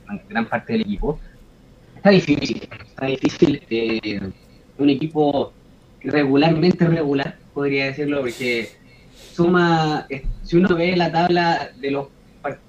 con 0.07 0.20
gran 0.28 0.47
parte 0.47 0.72
del 0.72 0.83
equipo. 0.83 1.18
Está 1.97 2.11
difícil, 2.11 2.68
está 2.87 3.07
difícil. 3.07 3.62
Eh, 3.70 4.20
un 4.78 4.91
equipo 4.91 5.53
regularmente 6.05 6.87
regular, 6.87 7.37
podría 7.55 7.87
decirlo, 7.87 8.21
porque 8.21 8.69
suma, 9.33 10.07
si 10.43 10.57
uno 10.57 10.75
ve 10.75 10.97
la 10.97 11.11
tabla 11.11 11.71
de 11.81 11.91
los, 11.91 12.09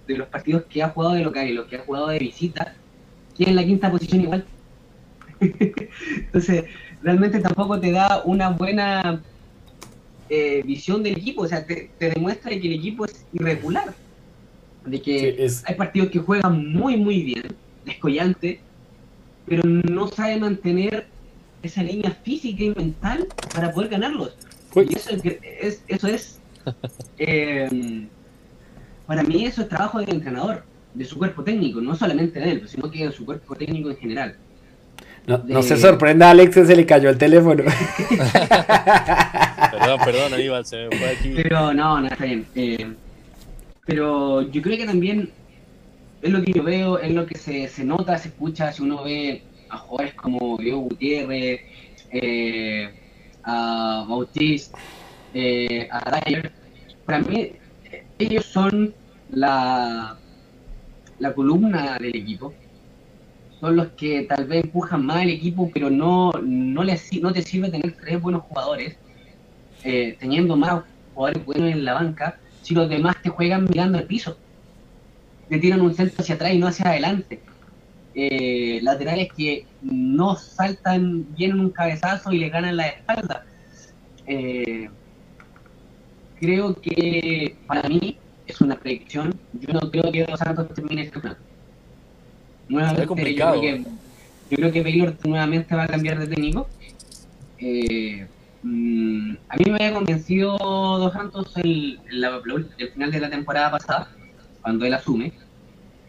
de 0.07 0.17
los 0.17 0.27
partidos 0.27 0.63
que 0.63 0.83
ha 0.83 0.89
jugado 0.89 1.15
de 1.15 1.23
local 1.23 1.47
y 1.47 1.53
los 1.53 1.67
que 1.67 1.77
ha 1.77 1.79
jugado 1.79 2.07
de 2.07 2.19
visita, 2.19 2.75
tiene 3.35 3.51
en 3.51 3.55
la 3.55 3.65
quinta 3.65 3.91
posición 3.91 4.21
igual. 4.21 4.45
Entonces, 5.39 6.65
realmente 7.01 7.39
tampoco 7.39 7.79
te 7.79 7.91
da 7.91 8.21
una 8.25 8.49
buena 8.49 9.21
eh, 10.29 10.61
visión 10.63 11.03
del 11.03 11.17
equipo, 11.17 11.41
o 11.41 11.47
sea, 11.47 11.65
te, 11.65 11.89
te, 11.97 12.11
demuestra 12.11 12.51
que 12.51 12.67
el 12.67 12.73
equipo 12.73 13.05
es 13.05 13.25
irregular, 13.33 13.93
de 14.85 15.01
que 15.01 15.19
sí, 15.19 15.35
es... 15.39 15.63
hay 15.65 15.75
partidos 15.75 16.09
que 16.09 16.19
juegan 16.19 16.71
muy, 16.71 16.97
muy 16.97 17.23
bien, 17.23 17.43
descollante, 17.85 18.59
pero 19.45 19.63
no 19.65 20.07
sabe 20.07 20.37
mantener 20.37 21.07
esa 21.63 21.81
línea 21.81 22.11
física 22.23 22.63
y 22.63 22.69
mental 22.69 23.27
para 23.53 23.71
poder 23.71 23.89
ganarlos. 23.89 24.35
Uy. 24.75 24.87
Y 24.89 24.95
eso 24.95 25.09
es, 25.11 25.81
eso 25.87 26.07
es 26.07 26.39
eh, 27.17 28.07
para 29.07 29.23
mí 29.23 29.45
eso 29.45 29.61
es 29.61 29.69
trabajo 29.69 29.99
del 29.99 30.09
entrenador, 30.09 30.63
de 30.93 31.05
su 31.05 31.17
cuerpo 31.17 31.43
técnico, 31.43 31.81
no 31.81 31.95
solamente 31.95 32.39
de 32.39 32.51
él, 32.51 32.67
sino 32.67 32.89
que 32.89 33.05
de 33.05 33.11
su 33.11 33.25
cuerpo 33.25 33.55
técnico 33.55 33.89
en 33.89 33.97
general. 33.97 34.35
No, 35.25 35.37
de... 35.37 35.53
no 35.53 35.63
se 35.63 35.77
sorprenda, 35.77 36.29
Alex, 36.29 36.53
que 36.53 36.65
se 36.65 36.75
le 36.75 36.85
cayó 36.85 37.09
el 37.09 37.17
teléfono. 37.17 37.63
perdón, 39.71 39.99
perdón, 40.03 40.33
Aníbal, 40.33 40.65
se 40.65 40.87
me 40.87 40.97
fue 40.97 41.09
aquí. 41.09 41.33
Pero 41.35 41.73
no, 41.73 42.01
no, 42.01 42.07
está 42.07 42.25
bien. 42.25 42.45
Eh, 42.55 42.93
pero 43.85 44.41
yo 44.49 44.61
creo 44.61 44.77
que 44.77 44.85
también 44.85 45.29
es 46.21 46.31
lo 46.31 46.41
que 46.41 46.53
yo 46.53 46.63
veo, 46.63 46.99
es 46.99 47.11
lo 47.13 47.25
que 47.25 47.37
se, 47.37 47.67
se 47.67 47.83
nota, 47.83 48.17
se 48.17 48.29
escucha, 48.29 48.71
si 48.71 48.81
uno 48.81 49.03
ve 49.03 49.43
a 49.73 49.77
jugadores 49.77 50.13
como 50.13 50.57
Diego 50.57 50.81
Gutiérrez, 50.81 51.61
eh, 52.11 52.93
a 53.43 54.05
Bautista, 54.07 54.77
eh, 55.33 55.87
a 55.91 56.19
Dyer. 56.19 56.51
Para 57.05 57.19
mí, 57.19 57.53
ellos 58.19 58.45
son 58.45 58.93
la, 59.31 60.17
la 61.19 61.33
columna 61.33 61.97
del 61.99 62.15
equipo. 62.15 62.53
Son 63.59 63.75
los 63.75 63.87
que 63.93 64.23
tal 64.23 64.45
vez 64.45 64.65
empujan 64.65 65.05
más 65.05 65.23
el 65.23 65.29
equipo, 65.29 65.71
pero 65.73 65.89
no, 65.89 66.31
no, 66.43 66.83
les, 66.83 67.11
no 67.21 67.33
te 67.33 67.41
sirve 67.41 67.69
tener 67.69 67.95
tres 67.95 68.21
buenos 68.21 68.43
jugadores, 68.43 68.95
eh, 69.83 70.15
teniendo 70.19 70.55
más 70.55 70.83
jugadores 71.13 71.45
buenos 71.45 71.71
en 71.71 71.85
la 71.85 71.93
banca, 71.93 72.37
si 72.61 72.75
los 72.75 72.89
demás 72.89 73.21
te 73.21 73.29
juegan 73.29 73.65
mirando 73.65 73.97
el 73.97 74.05
piso. 74.05 74.37
Te 75.49 75.57
tiran 75.59 75.81
un 75.81 75.93
centro 75.93 76.21
hacia 76.21 76.35
atrás 76.35 76.53
y 76.53 76.57
no 76.57 76.67
hacia 76.67 76.89
adelante 76.89 77.41
eh, 78.15 78.79
laterales 78.81 79.29
que 79.35 79.65
no 79.81 80.35
saltan 80.35 81.25
bien 81.35 81.51
en 81.51 81.59
un 81.59 81.69
cabezazo 81.71 82.31
y 82.31 82.39
le 82.39 82.49
ganan 82.49 82.77
la 82.77 82.87
espalda. 82.87 83.45
Eh, 84.27 84.89
creo 86.39 86.75
que 86.75 87.55
para 87.67 87.89
mí 87.89 88.17
es 88.45 88.61
una 88.61 88.75
predicción. 88.75 89.33
Yo 89.53 89.73
no 89.73 89.91
creo 89.91 90.11
que 90.11 90.25
Dos 90.25 90.39
Santos 90.39 90.73
termine 90.73 91.03
este 91.03 91.19
plan. 91.19 91.37
Nuevamente, 92.69 93.07
complicado. 93.07 93.55
Yo 93.55 93.61
creo, 93.61 93.83
que, 93.83 93.89
yo 94.49 94.57
creo 94.57 94.71
que 94.71 94.83
Baylor 94.83 95.15
nuevamente 95.25 95.75
va 95.75 95.83
a 95.83 95.87
cambiar 95.87 96.19
de 96.19 96.27
técnico. 96.27 96.67
Eh, 97.57 98.27
mmm, 98.61 99.35
a 99.49 99.57
mí 99.57 99.71
me 99.71 99.75
había 99.75 99.93
convencido 99.93 100.57
Dos 100.57 101.13
Santos 101.13 101.51
el, 101.57 101.99
el, 102.11 102.69
el, 102.77 102.89
final 102.89 103.11
de 103.11 103.19
la 103.19 103.29
temporada 103.29 103.71
pasada, 103.71 104.11
cuando 104.61 104.85
él 104.85 104.93
asume. 104.93 105.33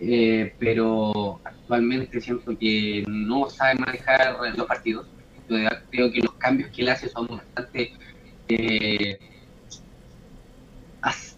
Eh, 0.06 0.54
pero 0.58 1.40
actualmente 1.44 2.20
siento 2.20 2.56
que 2.58 3.04
no 3.08 3.48
sabe 3.48 3.76
manejar 3.76 4.36
los 4.54 4.66
partidos. 4.66 5.06
Creo 5.90 6.12
que 6.12 6.20
los 6.20 6.34
cambios 6.34 6.70
que 6.70 6.82
él 6.82 6.88
hace 6.90 7.08
son 7.08 7.26
bastante... 7.26 7.92
Eh, 8.48 9.18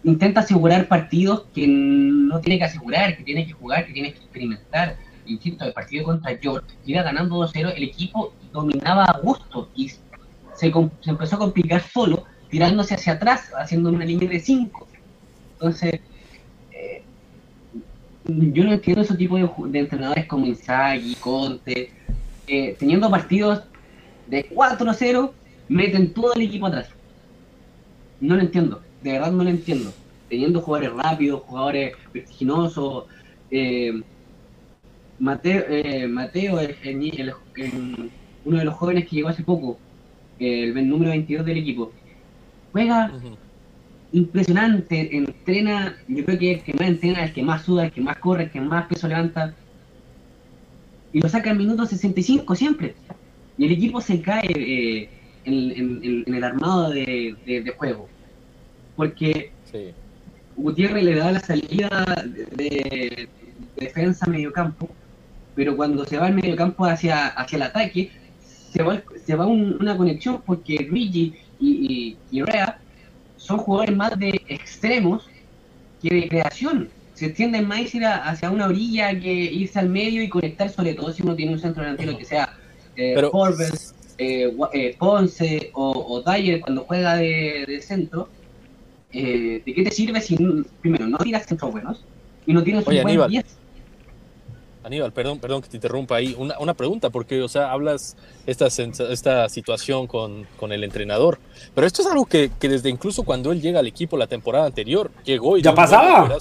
intenta 0.03 0.41
asegurar 0.41 0.87
partidos 0.87 1.45
que 1.53 1.65
no 1.67 2.39
tiene 2.41 2.59
que 2.59 2.65
asegurar, 2.65 3.17
que 3.17 3.23
tiene 3.23 3.45
que 3.47 3.53
jugar, 3.53 3.85
que 3.85 3.93
tiene 3.93 4.11
que 4.13 4.19
experimentar. 4.19 4.97
Insisto, 5.25 5.65
el 5.65 5.73
partido 5.73 6.05
contra 6.05 6.37
York, 6.39 6.65
iba 6.85 7.03
ganando 7.03 7.35
2-0, 7.35 7.73
el 7.75 7.83
equipo 7.83 8.33
dominaba 8.51 9.05
a 9.05 9.19
gusto 9.19 9.69
y 9.75 9.89
se, 9.89 10.01
se 10.55 11.09
empezó 11.09 11.35
a 11.35 11.39
complicar 11.39 11.81
solo, 11.81 12.25
tirándose 12.49 12.95
hacia 12.95 13.13
atrás, 13.13 13.51
haciendo 13.57 13.89
una 13.89 14.05
línea 14.05 14.29
de 14.29 14.39
5. 14.39 14.87
Entonces, 15.53 15.99
yo 18.27 18.63
no 18.63 18.73
entiendo 18.73 19.01
ese 19.01 19.15
tipo 19.15 19.37
de, 19.37 19.49
de 19.69 19.79
entrenadores 19.79 20.25
como 20.25 20.45
Inzaghi, 20.45 21.15
Conte, 21.15 21.91
eh, 22.47 22.75
teniendo 22.77 23.09
partidos 23.09 23.63
de 24.27 24.49
4-0, 24.49 25.31
meten 25.69 26.13
todo 26.13 26.33
el 26.33 26.41
equipo 26.41 26.67
atrás. 26.67 26.89
No 28.19 28.35
lo 28.35 28.41
entiendo, 28.41 28.81
de 29.01 29.13
verdad 29.13 29.31
no 29.31 29.43
lo 29.43 29.49
entiendo. 29.49 29.93
Teniendo 30.29 30.61
jugadores 30.61 30.93
rápidos, 30.93 31.43
jugadores 31.43 31.93
vertiginosos, 32.13 33.05
eh, 33.49 34.01
Mateo, 35.19 35.63
eh, 35.69 36.07
Mateo 36.07 36.59
el, 36.59 37.33
uno 38.43 38.57
de 38.57 38.65
los 38.65 38.75
jóvenes 38.75 39.07
que 39.07 39.15
llegó 39.15 39.29
hace 39.29 39.43
poco, 39.43 39.77
el 40.39 40.87
número 40.87 41.11
22 41.11 41.45
del 41.45 41.57
equipo, 41.57 41.91
juega 42.71 43.11
impresionante, 44.11 45.15
entrena, 45.15 45.97
yo 46.07 46.23
creo 46.25 46.39
que 46.39 46.53
el 46.53 46.61
que 46.63 46.73
más 46.73 46.87
entrena, 46.87 47.25
el 47.25 47.33
que 47.33 47.43
más 47.43 47.63
suda, 47.63 47.85
el 47.85 47.91
que 47.91 48.01
más 48.01 48.17
corre, 48.17 48.43
el 48.43 48.51
que 48.51 48.61
más 48.61 48.87
peso 48.87 49.07
levanta, 49.07 49.53
y 51.13 51.21
lo 51.21 51.29
saca 51.29 51.51
en 51.51 51.57
minuto 51.57 51.85
65 51.85 52.55
siempre. 52.55 52.95
Y 53.57 53.65
el 53.65 53.71
equipo 53.71 54.01
se 54.01 54.21
cae 54.21 54.47
eh, 54.55 55.09
en, 55.45 55.71
en, 55.71 56.23
en, 56.27 56.33
el 56.33 56.43
armado 56.43 56.89
de, 56.91 57.35
de, 57.45 57.61
de 57.61 57.71
juego. 57.71 58.07
Porque 58.95 59.51
sí. 59.71 59.93
Gutiérrez 60.55 61.03
le 61.03 61.15
da 61.15 61.31
la 61.31 61.39
salida 61.39 61.89
de, 62.25 62.45
de 62.55 63.29
defensa 63.77 64.25
a 64.25 64.29
mediocampo, 64.29 64.89
pero 65.55 65.75
cuando 65.75 66.05
se 66.05 66.17
va 66.17 66.27
al 66.27 66.35
mediocampo 66.35 66.85
hacia, 66.85 67.27
hacia 67.27 67.55
el 67.57 67.61
ataque, 67.63 68.11
se 68.71 68.83
va, 68.83 69.01
se 69.25 69.35
va 69.35 69.45
un, 69.45 69.77
una 69.79 69.95
conexión 69.97 70.41
porque 70.45 70.85
Luigi 70.89 71.33
y, 71.59 71.69
y, 71.69 72.17
y 72.31 72.41
Rea 72.43 72.79
son 73.47 73.59
jugadores 73.59 73.95
más 73.95 74.19
de 74.19 74.41
extremos 74.49 75.27
que 76.01 76.13
de 76.13 76.27
creación. 76.27 76.89
Se 77.13 77.29
tienden 77.29 77.67
más 77.67 77.79
a 77.79 77.97
ir 77.97 78.05
hacia 78.05 78.51
una 78.51 78.67
orilla 78.67 79.17
que 79.19 79.33
irse 79.33 79.79
al 79.79 79.89
medio 79.89 80.21
y 80.21 80.29
conectar, 80.29 80.69
sobre 80.69 80.93
todo 80.93 81.11
si 81.13 81.23
uno 81.23 81.35
tiene 81.35 81.53
un 81.53 81.59
centro 81.59 81.81
delantero 81.81 82.17
que 82.17 82.25
sea 82.25 82.53
eh, 82.95 83.13
Pero... 83.15 83.31
Forbes, 83.31 83.95
eh, 84.17 84.51
eh, 84.73 84.95
Ponce 84.97 85.69
o, 85.73 85.91
o, 85.91 86.21
Dyer 86.21 86.59
cuando 86.59 86.83
juega 86.83 87.15
de, 87.15 87.65
de 87.67 87.81
centro. 87.81 88.27
Eh, 89.13 89.61
¿De 89.65 89.73
qué 89.73 89.83
te 89.83 89.91
sirve 89.91 90.19
si, 90.19 90.35
primero, 90.81 91.07
no 91.07 91.17
tiras 91.19 91.45
centros 91.45 91.71
buenos 91.71 92.03
y 92.45 92.53
no 92.53 92.61
tienes 92.63 92.85
Oye, 92.87 92.97
un 92.97 93.03
buen 93.03 93.13
Aníbal, 93.13 93.29
10? 93.31 93.45
Aníbal, 94.87 95.11
perdón, 95.11 95.39
perdón 95.39 95.61
que 95.61 95.67
te 95.67 95.77
interrumpa 95.77 96.15
ahí. 96.15 96.33
Una, 96.37 96.57
una 96.59 96.73
pregunta, 96.73 97.09
porque, 97.09 97.41
o 97.41 97.47
sea, 97.47 97.71
hablas 97.71 98.15
esta, 98.45 98.67
esta 98.67 99.49
situación 99.49 100.07
con, 100.07 100.47
con, 100.57 100.71
el 100.71 100.83
entrenador, 100.83 101.39
pero 101.75 101.85
esto 101.85 102.01
es 102.01 102.07
algo 102.07 102.25
que, 102.25 102.51
que, 102.57 102.69
desde 102.69 102.89
incluso 102.89 103.23
cuando 103.23 103.51
él 103.51 103.61
llega 103.61 103.79
al 103.79 103.87
equipo 103.87 104.17
la 104.17 104.27
temporada 104.27 104.65
anterior, 104.65 105.11
llegó 105.25 105.57
y... 105.57 105.61
¿Ya 105.61 105.75
pasaba? 105.75 106.37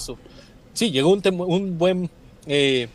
Sí, 0.73 0.91
llegó 0.91 1.11
un, 1.11 1.23
un 1.41 1.77
buen... 1.77 2.11
Eh, 2.47 2.89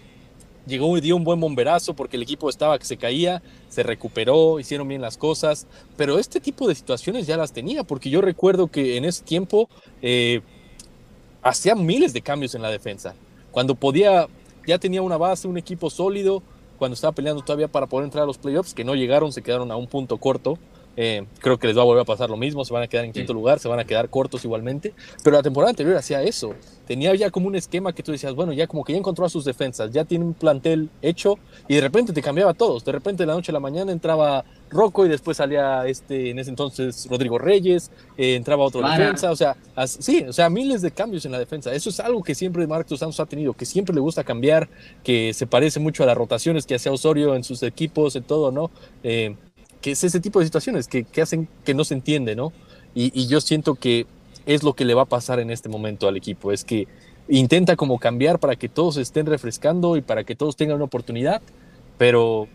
llegó 0.65 0.97
y 0.97 1.01
dio 1.01 1.15
un 1.15 1.23
buen 1.23 1.39
bomberazo 1.39 1.95
porque 1.95 2.17
el 2.17 2.23
equipo 2.23 2.49
estaba 2.49 2.77
que 2.79 2.85
se 2.85 2.95
caía, 2.95 3.41
se 3.67 3.83
recuperó, 3.83 4.59
hicieron 4.59 4.87
bien 4.87 5.01
las 5.01 5.17
cosas, 5.17 5.67
pero 5.97 6.19
este 6.19 6.39
tipo 6.39 6.67
de 6.67 6.75
situaciones 6.75 7.27
ya 7.27 7.35
las 7.35 7.51
tenía, 7.51 7.83
porque 7.83 8.09
yo 8.09 8.21
recuerdo 8.21 8.67
que 8.67 8.95
en 8.95 9.05
ese 9.05 9.23
tiempo 9.23 9.69
eh, 10.01 10.41
hacía 11.41 11.75
miles 11.75 12.13
de 12.13 12.21
cambios 12.21 12.55
en 12.55 12.61
la 12.61 12.69
defensa. 12.69 13.15
Cuando 13.51 13.75
podía 13.75 14.27
ya 14.65 14.79
tenía 14.79 15.01
una 15.01 15.17
base, 15.17 15.47
un 15.47 15.57
equipo 15.57 15.89
sólido, 15.89 16.43
cuando 16.77 16.95
estaba 16.95 17.11
peleando 17.13 17.43
todavía 17.43 17.67
para 17.67 17.87
poder 17.87 18.05
entrar 18.05 18.23
a 18.23 18.27
los 18.27 18.37
playoffs, 18.37 18.73
que 18.73 18.83
no 18.83 18.95
llegaron, 18.95 19.31
se 19.31 19.43
quedaron 19.43 19.71
a 19.71 19.75
un 19.75 19.87
punto 19.87 20.17
corto. 20.17 20.57
Eh, 20.97 21.25
creo 21.39 21.57
que 21.57 21.67
les 21.67 21.77
va 21.77 21.81
a 21.81 21.85
volver 21.85 22.01
a 22.01 22.05
pasar 22.05 22.29
lo 22.29 22.37
mismo, 22.37 22.65
se 22.65 22.73
van 22.73 22.83
a 22.83 22.87
quedar 22.87 23.05
en 23.05 23.13
quinto 23.13 23.33
lugar, 23.33 23.59
se 23.59 23.67
van 23.69 23.79
a 23.79 23.85
quedar 23.85 24.09
cortos 24.09 24.43
igualmente, 24.43 24.93
pero 25.23 25.37
la 25.37 25.43
temporada 25.43 25.69
anterior 25.69 25.95
hacía 25.95 26.21
eso, 26.21 26.53
tenía 26.85 27.15
ya 27.15 27.29
como 27.29 27.47
un 27.47 27.55
esquema 27.55 27.93
que 27.93 28.03
tú 28.03 28.11
decías, 28.11 28.35
bueno, 28.35 28.51
ya 28.51 28.67
como 28.67 28.83
que 28.83 28.91
ya 28.93 28.99
encontró 28.99 29.25
a 29.25 29.29
sus 29.29 29.45
defensas, 29.45 29.91
ya 29.91 30.03
tiene 30.03 30.25
un 30.25 30.33
plantel 30.33 30.89
hecho 31.01 31.35
y 31.69 31.75
de 31.75 31.81
repente 31.81 32.11
te 32.11 32.21
cambiaba 32.21 32.51
a 32.51 32.53
todos, 32.53 32.83
de 32.83 32.91
repente 32.91 33.23
de 33.23 33.27
la 33.27 33.33
noche 33.33 33.51
a 33.51 33.53
la 33.53 33.61
mañana 33.61 33.91
entraba 33.91 34.43
Rocco 34.69 35.05
y 35.05 35.09
después 35.09 35.37
salía 35.37 35.85
este, 35.85 36.29
en 36.29 36.39
ese 36.39 36.49
entonces 36.49 37.07
Rodrigo 37.09 37.37
Reyes, 37.37 37.91
eh, 38.17 38.35
entraba 38.35 38.63
otro 38.63 38.81
defensa, 38.81 39.31
o 39.31 39.35
sea, 39.35 39.55
sí, 39.85 40.25
o 40.27 40.33
sea, 40.33 40.49
miles 40.49 40.81
de 40.81 40.91
cambios 40.91 41.25
en 41.25 41.31
la 41.31 41.39
defensa. 41.39 41.73
Eso 41.73 41.89
es 41.89 41.99
algo 41.99 42.23
que 42.23 42.35
siempre 42.35 42.65
Marcos 42.67 42.99
Santos 42.99 43.19
ha 43.19 43.25
tenido, 43.25 43.53
que 43.53 43.65
siempre 43.65 43.93
le 43.93 44.01
gusta 44.01 44.23
cambiar, 44.23 44.69
que 45.03 45.33
se 45.33 45.45
parece 45.45 45.79
mucho 45.79 46.03
a 46.03 46.05
las 46.05 46.17
rotaciones 46.17 46.65
que 46.65 46.75
hacía 46.75 46.91
Osorio 46.91 47.35
en 47.35 47.43
sus 47.43 47.63
equipos, 47.63 48.15
en 48.15 48.23
todo, 48.23 48.51
¿no? 48.51 48.71
Eh, 49.03 49.35
que 49.81 49.91
es 49.91 50.03
ese 50.03 50.19
tipo 50.19 50.39
de 50.39 50.45
situaciones 50.45 50.87
que, 50.87 51.03
que 51.03 51.21
hacen 51.21 51.47
que 51.65 51.73
no 51.73 51.83
se 51.83 51.93
entiende, 51.93 52.35
¿no? 52.35 52.53
Y, 52.93 53.11
y, 53.19 53.27
yo 53.27 53.41
siento 53.41 53.75
que 53.75 54.05
es 54.45 54.63
lo 54.63 54.73
que 54.73 54.85
le 54.85 54.93
va 54.93 55.03
a 55.03 55.05
pasar 55.05 55.39
en 55.39 55.49
este 55.49 55.69
momento 55.69 56.07
al 56.07 56.17
equipo, 56.17 56.51
es 56.51 56.63
que 56.63 56.87
intenta 57.29 57.75
como 57.75 57.99
cambiar 57.99 58.39
para 58.39 58.55
que 58.55 58.67
todos 58.67 58.97
estén 58.97 59.25
refrescando 59.25 59.95
y 59.95 60.01
para 60.01 60.23
que 60.23 60.35
todos 60.35 60.55
tengan 60.55 60.75
una 60.75 60.85
oportunidad, 60.85 61.41
pero 61.97 62.47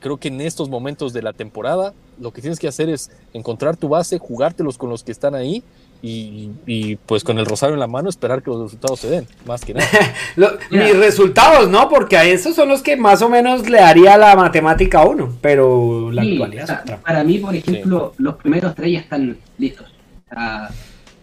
creo 0.00 0.18
que 0.18 0.28
en 0.28 0.40
estos 0.40 0.68
momentos 0.68 1.12
de 1.12 1.22
la 1.22 1.32
temporada 1.32 1.94
lo 2.18 2.32
que 2.32 2.40
tienes 2.40 2.58
que 2.58 2.68
hacer 2.68 2.88
es 2.88 3.10
encontrar 3.32 3.76
tu 3.76 3.88
base, 3.88 4.18
jugártelos 4.18 4.76
con 4.76 4.90
los 4.90 5.04
que 5.04 5.12
están 5.12 5.34
ahí 5.34 5.62
y, 6.02 6.96
pues 7.06 7.24
con 7.24 7.38
el 7.38 7.46
rosario 7.46 7.74
en 7.74 7.80
la 7.80 7.86
mano 7.86 8.10
esperar 8.10 8.42
que 8.42 8.50
los 8.50 8.64
resultados 8.64 9.00
se 9.00 9.08
den, 9.08 9.26
más 9.46 9.64
que 9.64 9.74
nada. 9.74 9.88
mis 10.70 10.96
resultados, 10.96 11.68
¿no? 11.70 11.88
Porque 11.88 12.16
a 12.16 12.24
esos 12.24 12.54
son 12.54 12.68
los 12.68 12.82
que 12.82 12.96
más 12.96 13.22
o 13.22 13.28
menos 13.28 13.68
le 13.68 13.80
haría 13.80 14.18
la 14.18 14.36
matemática 14.36 15.00
a 15.00 15.06
uno, 15.06 15.34
pero 15.40 16.10
la 16.12 16.22
actualidad 16.22 17.00
Para 17.00 17.24
mí, 17.24 17.38
por 17.38 17.54
ejemplo, 17.54 18.12
los 18.18 18.36
primeros 18.36 18.74
tres 18.74 18.92
ya 18.92 19.00
están 19.00 19.36
listos. 19.58 19.86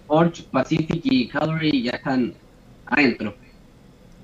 Forge, 0.08 0.44
Pacific 0.52 1.02
y 1.04 1.28
Calvary 1.28 1.84
ya 1.84 1.92
están 1.92 2.34
adentro. 2.86 3.36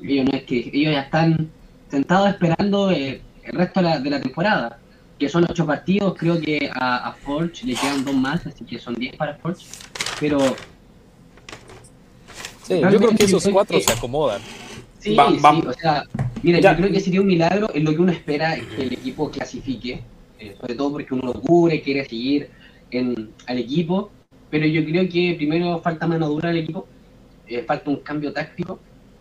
Ellos, 0.01 0.25
no 0.25 0.37
es 0.37 0.43
que, 0.43 0.69
ellos 0.73 0.93
ya 0.93 1.01
están 1.01 1.49
sentados 1.89 2.29
esperando 2.29 2.91
eh, 2.91 3.21
el 3.43 3.57
resto 3.57 3.81
de 3.81 4.09
la, 4.09 4.21
temporada, 4.21 4.79
que 5.17 5.29
son 5.29 5.45
ocho 5.49 5.65
partidos, 5.65 6.15
creo 6.17 6.39
que 6.39 6.69
a, 6.73 7.13
Forge 7.23 7.65
le 7.65 7.73
quedan 7.73 8.03
dos 8.03 8.15
más, 8.15 8.45
así 8.45 8.65
que 8.65 8.77
son 8.77 8.95
diez 8.95 9.15
para 9.15 9.35
Forge, 9.35 9.65
pero... 10.19 10.39
Sí, 12.63 12.81
yo 12.81 12.97
creo 12.97 13.11
que 13.11 13.25
esos 13.25 13.47
cuatro 13.49 13.79
se 13.79 13.91
acomodan. 13.91 14.41
Sí, 14.99 15.15
sí, 15.15 15.67
o 15.67 15.73
sea, 15.73 16.03
mira, 16.43 16.59
yo 16.59 16.75
creo 16.75 16.91
que 16.91 16.99
sería 16.99 17.21
un 17.21 17.27
milagro 17.27 17.69
en 17.73 17.85
lo 17.85 17.91
que 17.91 18.01
uno 18.01 18.11
espera 18.11 18.55
que 18.55 18.83
el 18.83 18.93
equipo 18.93 19.29
clasifique, 19.31 20.01
eh, 20.39 20.55
sobre 20.59 20.75
todo 20.75 20.91
porque 20.91 21.13
uno 21.13 21.33
lo 21.33 21.41
cubre, 21.41 21.81
quiere 21.81 22.03
seguir 22.07 22.49
en, 22.91 23.31
al 23.45 23.57
equipo, 23.59 24.11
pero 24.49 24.65
yo 24.65 24.83
creo 24.83 25.07
que 25.09 25.35
primero 25.37 25.79
falta 25.81 26.07
mano 26.07 26.27
dura 26.27 26.49
al 26.49 26.57
equipo, 26.57 26.87
eh, 27.47 27.63
falta 27.63 27.89
un 27.89 27.97
cambio 27.97 28.33
táctico, 28.33 28.79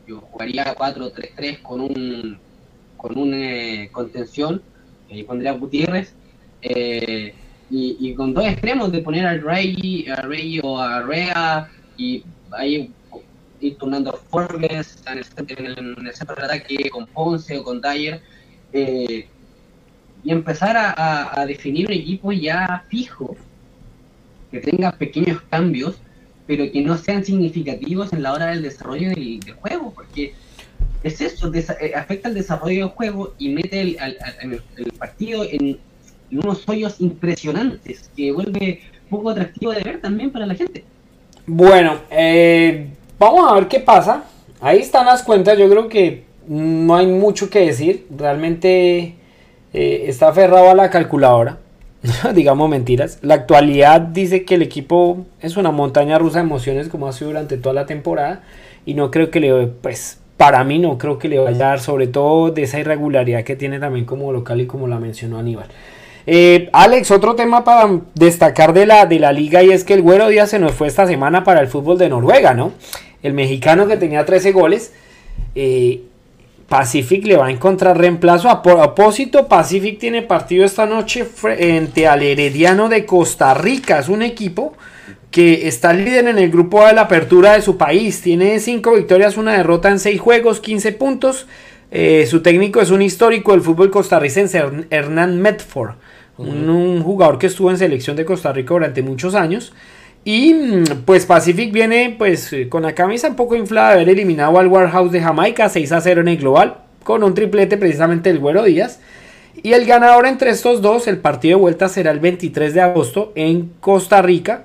yo 0.08 0.20
jugaría 0.20 0.74
4-3-3 0.74 1.62
con 1.62 1.80
un 1.80 2.38
con 2.96 3.18
una 3.18 3.36
eh, 3.36 3.90
contención, 3.92 4.62
y 5.08 5.22
pondría 5.22 5.52
a 5.52 5.54
Gutiérrez, 5.54 6.14
eh, 6.62 7.34
y, 7.70 8.14
con 8.14 8.32
dos 8.32 8.44
extremos 8.46 8.92
de 8.92 9.00
poner 9.00 9.26
al 9.26 9.42
Rey, 9.42 10.06
a 10.08 10.22
Rey 10.22 10.60
o 10.62 10.78
a 10.78 11.02
Rea, 11.02 11.68
y 11.96 12.22
ahí 12.52 12.92
ir 13.60 13.76
turnando 13.76 14.12
Forbes 14.30 15.02
en, 15.06 15.18
el, 15.18 16.14
centro 16.14 16.36
de 16.36 16.44
ataque 16.44 16.90
con 16.90 17.06
Ponce 17.06 17.58
o 17.58 17.64
con 17.64 17.80
Dyer, 17.80 18.20
eh, 18.72 19.26
y 20.22 20.30
empezar 20.30 20.76
a, 20.76 21.44
definir 21.46 21.86
un 21.86 21.92
equipo 21.92 22.32
ya 22.32 22.84
fijo, 22.88 23.36
que 24.50 24.60
tenga 24.60 24.92
pequeños 24.92 25.40
cambios, 25.50 25.96
pero 26.46 26.70
que 26.70 26.80
no 26.82 26.96
sean 26.96 27.24
significativos 27.24 28.12
en 28.12 28.22
la 28.22 28.32
hora 28.32 28.46
del 28.46 28.62
desarrollo 28.62 29.10
del 29.10 29.40
juego, 29.60 29.92
porque 29.92 30.34
es 31.02 31.20
eso, 31.20 31.52
eh, 31.52 31.92
afecta 31.94 32.28
el 32.28 32.34
desarrollo 32.34 32.86
del 32.86 32.94
juego 32.94 33.34
y 33.38 33.48
mete 33.50 33.80
el, 33.80 33.96
partido 34.98 35.44
en, 35.44 35.78
unos 36.32 36.68
hoyos 36.68 37.00
impresionantes 37.00 38.10
que 38.16 38.32
vuelve 38.32 38.80
poco 39.08 39.30
atractivo 39.30 39.72
de 39.72 39.82
ver 39.82 40.00
también 40.00 40.30
para 40.30 40.46
la 40.46 40.54
gente. 40.54 40.84
Bueno, 41.46 41.98
eh, 42.10 42.88
vamos 43.18 43.50
a 43.50 43.54
ver 43.54 43.68
qué 43.68 43.80
pasa. 43.80 44.24
Ahí 44.60 44.80
están 44.80 45.06
las 45.06 45.22
cuentas, 45.22 45.58
yo 45.58 45.68
creo 45.68 45.88
que 45.88 46.24
no 46.48 46.96
hay 46.96 47.06
mucho 47.06 47.50
que 47.50 47.60
decir. 47.60 48.06
Realmente 48.16 49.14
eh, 49.72 50.04
está 50.06 50.28
aferrado 50.28 50.70
a 50.70 50.74
la 50.74 50.90
calculadora. 50.90 51.58
digamos 52.34 52.68
mentiras. 52.68 53.18
La 53.22 53.34
actualidad 53.34 54.00
dice 54.00 54.44
que 54.44 54.54
el 54.54 54.62
equipo 54.62 55.26
es 55.40 55.56
una 55.56 55.70
montaña 55.70 56.18
rusa 56.18 56.38
de 56.38 56.44
emociones 56.44 56.88
como 56.88 57.08
ha 57.08 57.12
sido 57.12 57.28
durante 57.28 57.56
toda 57.56 57.74
la 57.74 57.86
temporada 57.86 58.42
y 58.84 58.94
no 58.94 59.10
creo 59.10 59.30
que 59.30 59.40
le 59.40 59.66
pues 59.66 60.18
para 60.36 60.62
mí 60.64 60.78
no 60.78 60.98
creo 60.98 61.18
que 61.18 61.28
le 61.28 61.38
vaya 61.38 61.56
a 61.56 61.68
dar, 61.70 61.80
sobre 61.80 62.06
todo 62.06 62.50
de 62.50 62.62
esa 62.62 62.78
irregularidad 62.78 63.42
que 63.44 63.56
tiene 63.56 63.80
también 63.80 64.04
como 64.04 64.32
local 64.32 64.60
y 64.60 64.66
como 64.66 64.86
la 64.86 64.98
mencionó 64.98 65.38
Aníbal. 65.38 65.66
Eh, 66.26 66.68
Alex, 66.72 67.10
otro 67.12 67.36
tema 67.36 67.62
para 67.62 68.00
destacar 68.14 68.72
de 68.72 68.84
la, 68.84 69.06
de 69.06 69.20
la 69.20 69.32
liga 69.32 69.62
y 69.62 69.70
es 69.70 69.84
que 69.84 69.94
el 69.94 70.02
Güero 70.02 70.28
Díaz 70.28 70.50
se 70.50 70.58
nos 70.58 70.72
fue 70.72 70.88
esta 70.88 71.06
semana 71.06 71.44
para 71.44 71.60
el 71.60 71.68
fútbol 71.68 71.98
de 71.98 72.08
Noruega, 72.08 72.52
¿no? 72.52 72.72
El 73.22 73.32
mexicano 73.32 73.86
que 73.86 73.96
tenía 73.96 74.24
13 74.24 74.52
goles. 74.52 74.92
Eh, 75.54 76.02
Pacific 76.68 77.24
le 77.24 77.36
va 77.36 77.46
a 77.46 77.50
encontrar 77.50 77.96
reemplazo. 77.96 78.48
A 78.48 78.62
propósito, 78.62 79.46
Pacific 79.46 79.98
tiene 79.98 80.22
partido 80.22 80.64
esta 80.64 80.84
noche 80.84 81.24
frente 81.24 82.08
al 82.08 82.22
Herediano 82.22 82.88
de 82.88 83.06
Costa 83.06 83.54
Rica. 83.54 84.00
Es 84.00 84.08
un 84.08 84.22
equipo 84.22 84.74
que 85.30 85.68
está 85.68 85.92
líder 85.92 86.26
en 86.28 86.38
el 86.38 86.50
grupo 86.50 86.84
de 86.84 86.92
la 86.92 87.02
apertura 87.02 87.52
de 87.52 87.62
su 87.62 87.76
país. 87.76 88.20
Tiene 88.20 88.58
5 88.58 88.94
victorias, 88.94 89.36
una 89.36 89.56
derrota 89.56 89.90
en 89.90 90.00
6 90.00 90.20
juegos, 90.20 90.60
15 90.60 90.92
puntos. 90.92 91.46
Eh, 91.90 92.26
su 92.28 92.42
técnico 92.42 92.80
es 92.80 92.90
un 92.90 93.00
histórico 93.00 93.52
del 93.52 93.60
fútbol 93.60 93.90
costarricense, 93.90 94.62
Hernán 94.90 95.40
Medford, 95.40 95.94
un, 96.38 97.02
jugador 97.02 97.38
que 97.38 97.46
estuvo 97.46 97.70
en 97.70 97.78
selección 97.78 98.16
de 98.16 98.24
Costa 98.24 98.52
Rica 98.52 98.74
durante 98.74 99.02
muchos 99.02 99.34
años. 99.34 99.72
Y 100.24 100.54
mm, 100.54 100.84
pues 101.04 101.26
Pacific 101.26 101.72
viene 101.72 102.14
pues 102.16 102.54
con 102.68 102.82
la 102.82 102.94
camisa 102.94 103.28
un 103.28 103.36
poco 103.36 103.56
inflada 103.56 103.88
de 103.88 103.94
haber 103.94 104.08
eliminado 104.10 104.58
al 104.58 104.68
Warhouse 104.68 105.12
de 105.12 105.20
Jamaica 105.20 105.68
6 105.68 105.92
a 105.92 106.00
0 106.00 106.20
en 106.22 106.28
el 106.28 106.38
global, 106.38 106.78
con 107.04 107.22
un 107.22 107.34
triplete 107.34 107.76
precisamente 107.76 108.30
del 108.30 108.40
Güero 108.40 108.64
Díaz. 108.64 109.00
Y 109.62 109.72
el 109.72 109.86
ganador 109.86 110.26
entre 110.26 110.50
estos 110.50 110.82
dos, 110.82 111.06
el 111.06 111.18
partido 111.18 111.56
de 111.56 111.62
vuelta 111.62 111.88
será 111.88 112.10
el 112.10 112.20
23 112.20 112.74
de 112.74 112.80
agosto 112.82 113.32
en 113.34 113.72
Costa 113.80 114.20
Rica 114.20 114.64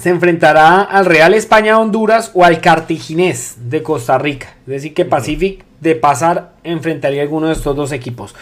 se 0.00 0.08
enfrentará 0.08 0.80
al 0.80 1.04
Real 1.04 1.34
España 1.34 1.78
Honduras 1.78 2.30
o 2.32 2.44
al 2.44 2.60
Cartaginés 2.62 3.56
de 3.68 3.82
Costa 3.82 4.16
Rica. 4.16 4.54
Es 4.62 4.68
decir, 4.68 4.94
que 4.94 5.04
Pacific 5.04 5.64
de 5.80 5.94
pasar 5.94 6.52
enfrentaría 6.64 7.20
a 7.20 7.24
alguno 7.24 7.48
de 7.48 7.52
estos 7.52 7.76
dos 7.76 7.92
equipos. 7.92 8.34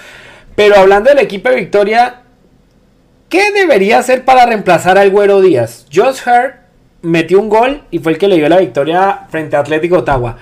Pero 0.59 0.75
hablando 0.75 1.09
del 1.09 1.21
equipo 1.21 1.51
de 1.51 1.55
Victoria, 1.55 2.23
¿qué 3.29 3.53
debería 3.53 4.01
hacer 4.01 4.25
para 4.25 4.45
reemplazar 4.45 4.99
al 4.99 5.09
Güero 5.09 5.41
Díaz? 5.41 5.87
Josh 5.95 6.19
Hart 6.27 6.57
metió 7.01 7.39
un 7.39 7.49
gol 7.49 7.83
y 7.93 8.01
fue 8.01 8.11
el 8.11 8.19
que 8.19 8.27
le 8.27 8.35
dio 8.35 8.49
la 8.49 8.59
victoria 8.59 9.27
frente 9.29 9.55
a 9.55 9.61
Atlético 9.61 9.99
Ottawa. 9.99 10.37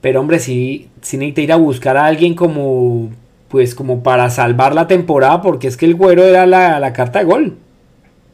Pero 0.00 0.20
hombre, 0.20 0.38
sí, 0.38 0.88
sí 1.02 1.18
necesita 1.18 1.42
ir 1.42 1.52
a 1.52 1.56
buscar 1.56 1.98
a 1.98 2.06
alguien 2.06 2.34
como, 2.34 3.10
pues 3.48 3.74
como 3.74 4.02
para 4.02 4.30
salvar 4.30 4.74
la 4.74 4.86
temporada, 4.86 5.42
porque 5.42 5.66
es 5.66 5.76
que 5.76 5.84
el 5.84 5.96
Güero 5.96 6.24
era 6.24 6.46
la, 6.46 6.80
la 6.80 6.94
carta 6.94 7.18
de 7.18 7.26
gol. 7.26 7.58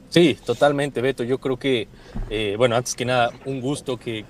Sí, 0.09 0.39
totalmente, 0.47 1.01
Beto. 1.01 1.25
Yo 1.25 1.39
creo 1.39 1.59
que, 1.59 1.89
eh, 2.31 2.55
bueno, 2.57 2.77
antes 2.77 2.95
que 2.95 3.07
nada, 3.07 3.33
un 3.45 3.61
gusto 3.61 3.97
que, 3.97 4.25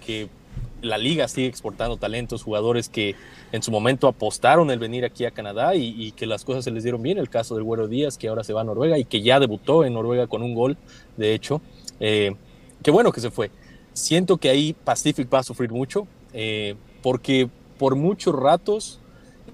la 0.82 0.98
liga 0.98 1.28
siga 1.28 1.48
exportando 1.48 1.96
talentos, 1.96 2.42
jugadores 2.42 2.88
que 2.88 3.14
en 3.52 3.62
su 3.62 3.70
momento 3.70 4.08
apostaron 4.08 4.70
el 4.70 4.78
venir 4.78 5.04
aquí 5.04 5.24
a 5.24 5.30
Canadá 5.30 5.74
y, 5.74 6.12
que 6.12 6.26
las 6.26 6.44
cosas 6.44 6.64
se 6.64 6.70
les 6.70 6.82
dieron 6.82 7.02
bien. 7.02 7.18
El 7.18 7.30
caso 7.30 7.54
del 7.54 7.64
Güero 7.64 7.88
Díaz, 7.88 8.18
que 8.18 8.28
ahora 8.28 8.44
se 8.44 8.52
va 8.52 8.60
a 8.60 8.64
Noruega 8.64 8.98
y 8.98 9.04
que 9.04 9.22
ya 9.22 9.40
debutó 9.40 9.84
en 9.84 9.94
Noruega 9.94 10.26
con 10.26 10.42
un 10.42 10.54
gol, 10.54 10.76
de 11.16 11.34
hecho. 11.34 11.60
Eh, 12.00 12.34
qué 12.82 12.90
bueno 12.90 13.12
que 13.12 13.20
se 13.20 13.30
fue. 13.30 13.50
Siento 13.92 14.36
que 14.36 14.50
ahí 14.50 14.72
Pacific 14.72 15.32
va 15.32 15.38
a 15.38 15.42
sufrir 15.42 15.70
mucho, 15.70 16.06
eh, 16.32 16.74
porque 17.02 17.48
por 17.78 17.94
muchos 17.94 18.34
ratos 18.34 19.00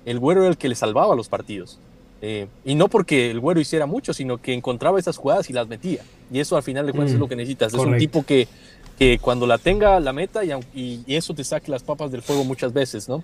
el 0.05 0.19
güero 0.19 0.43
era 0.43 0.51
el 0.51 0.57
que 0.57 0.69
le 0.69 0.75
salvaba 0.75 1.15
los 1.15 1.29
partidos. 1.29 1.79
Eh, 2.21 2.49
y 2.65 2.75
no 2.75 2.89
porque 2.89 3.31
el 3.31 3.39
güero 3.39 3.61
hiciera 3.61 3.87
mucho, 3.87 4.13
sino 4.13 4.39
que 4.39 4.53
encontraba 4.53 4.99
esas 4.99 5.17
jugadas 5.17 5.51
y 5.51 5.53
las 5.53 5.69
metía. 5.69 6.03
Y 6.33 6.41
eso 6.41 6.57
al 6.57 6.63
final 6.63 6.87
de 6.87 6.93
cuentas 6.93 7.13
es 7.13 7.19
Mm, 7.19 7.21
lo 7.21 7.29
que 7.29 7.37
necesitas. 7.37 7.73
Es 7.73 7.79
un 7.79 7.97
tipo 7.97 8.25
que, 8.25 8.49
que 8.99 9.19
cuando 9.19 9.47
la 9.47 9.59
tenga, 9.59 10.01
la 10.01 10.13
meta 10.13 10.45
y, 10.45 10.51
y- 10.75 11.03
y 11.07 11.15
eso 11.17 11.35
te 11.35 11.45
saque 11.45 11.71
las 11.71 11.83
papas 11.83 12.11
del 12.11 12.23
fuego 12.23 12.45
muchas 12.45 12.73
veces, 12.73 13.09
¿no? 13.09 13.23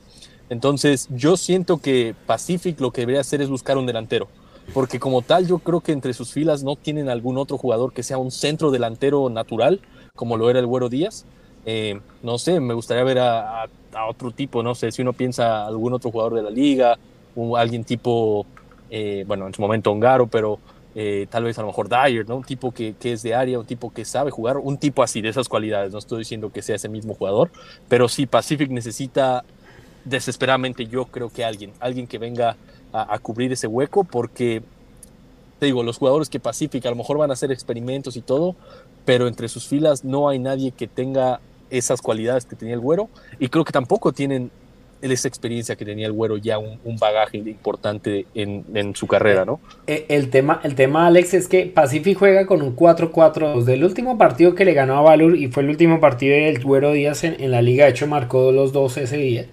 Entonces 0.50 1.08
yo 1.10 1.36
siento 1.36 1.78
que 1.78 2.14
Pacific 2.26 2.80
lo 2.80 2.90
que 2.92 3.02
debería 3.02 3.20
hacer 3.22 3.40
es 3.42 3.48
buscar 3.48 3.76
un 3.78 3.86
delantero. 3.86 4.28
Porque 4.72 4.98
como 4.98 5.20
tal 5.22 5.46
yo 5.46 5.58
creo 5.58 5.80
que 5.80 5.92
entre 5.92 6.14
sus 6.14 6.32
filas 6.32 6.62
no 6.62 6.76
tienen 6.76 7.08
algún 7.10 7.36
otro 7.36 7.58
jugador 7.58 7.92
que 7.92 8.02
sea 8.02 8.16
un 8.18 8.30
centro 8.30 8.70
delantero 8.70 9.28
natural, 9.28 9.80
como 10.14 10.36
lo 10.36 10.48
era 10.48 10.58
el 10.58 10.66
Güero 10.66 10.88
Díaz. 10.88 11.24
Eh, 11.66 12.00
no 12.22 12.38
sé, 12.38 12.60
me 12.60 12.74
gustaría 12.74 13.04
ver 13.04 13.18
a, 13.18 13.64
a- 13.64 13.68
a 13.94 14.06
otro 14.08 14.30
tipo, 14.30 14.62
no 14.62 14.74
sé, 14.74 14.90
si 14.92 15.02
uno 15.02 15.12
piensa 15.12 15.66
algún 15.66 15.92
otro 15.92 16.10
jugador 16.10 16.34
de 16.34 16.42
la 16.42 16.50
liga, 16.50 16.98
o 17.36 17.56
alguien 17.56 17.84
tipo, 17.84 18.46
eh, 18.90 19.24
bueno, 19.26 19.46
en 19.46 19.54
su 19.54 19.60
momento 19.62 19.90
Ongaro, 19.90 20.26
pero 20.26 20.58
eh, 20.94 21.26
tal 21.30 21.44
vez 21.44 21.58
a 21.58 21.62
lo 21.62 21.68
mejor 21.68 21.88
Dyer, 21.88 22.28
¿no? 22.28 22.36
Un 22.36 22.44
tipo 22.44 22.72
que, 22.72 22.94
que 22.98 23.12
es 23.12 23.22
de 23.22 23.34
área, 23.34 23.58
un 23.58 23.66
tipo 23.66 23.92
que 23.92 24.04
sabe 24.04 24.30
jugar, 24.30 24.58
un 24.58 24.78
tipo 24.78 25.02
así, 25.02 25.20
de 25.20 25.28
esas 25.28 25.48
cualidades. 25.48 25.92
No 25.92 25.98
estoy 25.98 26.20
diciendo 26.20 26.52
que 26.52 26.62
sea 26.62 26.76
ese 26.76 26.88
mismo 26.88 27.14
jugador, 27.14 27.50
pero 27.88 28.08
sí, 28.08 28.26
Pacific 28.26 28.70
necesita 28.70 29.44
desesperadamente, 30.04 30.86
yo 30.86 31.06
creo 31.06 31.30
que 31.30 31.44
alguien, 31.44 31.72
alguien 31.80 32.06
que 32.06 32.18
venga 32.18 32.56
a, 32.92 33.14
a 33.14 33.18
cubrir 33.18 33.52
ese 33.52 33.66
hueco, 33.66 34.04
porque 34.04 34.62
te 35.58 35.66
digo, 35.66 35.82
los 35.82 35.98
jugadores 35.98 36.28
que 36.28 36.40
Pacific 36.40 36.84
a 36.86 36.90
lo 36.90 36.96
mejor 36.96 37.18
van 37.18 37.30
a 37.30 37.34
hacer 37.34 37.50
experimentos 37.50 38.16
y 38.16 38.20
todo, 38.20 38.54
pero 39.04 39.28
entre 39.28 39.48
sus 39.48 39.66
filas 39.66 40.04
no 40.04 40.28
hay 40.28 40.38
nadie 40.38 40.72
que 40.72 40.86
tenga 40.86 41.40
esas 41.70 42.02
cualidades 42.02 42.44
que 42.44 42.54
tenía 42.54 42.74
el 42.74 42.80
güero, 42.80 43.08
y 43.38 43.48
creo 43.48 43.64
que 43.64 43.72
tampoco 43.72 44.12
tienen 44.12 44.50
esa 45.12 45.28
experiencia 45.28 45.76
que 45.76 45.84
tenía 45.84 46.06
el 46.06 46.12
güero, 46.12 46.36
ya 46.36 46.58
un, 46.58 46.78
bagaje 46.98 47.38
importante 47.38 48.26
en, 48.34 48.64
en 48.74 48.94
su 48.94 49.06
carrera, 49.06 49.44
¿no? 49.44 49.60
Eh, 49.86 50.06
El 50.08 50.30
tema, 50.30 50.60
el 50.62 50.74
tema, 50.74 51.06
Alex, 51.06 51.34
es 51.34 51.48
que 51.48 51.66
Pacific 51.66 52.18
juega 52.18 52.46
con 52.46 52.62
un 52.62 52.76
4-4-2. 52.76 53.64
Del 53.64 53.84
último 53.84 54.18
partido 54.18 54.54
que 54.54 54.64
le 54.64 54.74
ganó 54.74 54.96
a 54.96 55.02
Valur 55.02 55.36
y 55.36 55.48
fue 55.48 55.62
el 55.62 55.70
último 55.70 56.00
partido 56.00 56.36
del 56.36 56.62
Güero 56.62 56.92
Díaz 56.92 57.24
en, 57.24 57.36
en 57.40 57.50
la 57.50 57.62
liga, 57.62 57.84
de 57.84 57.90
hecho 57.90 58.06
marcó 58.06 58.52
los 58.52 58.72
dos 58.72 58.96
ese 58.96 59.16
día, 59.16 59.46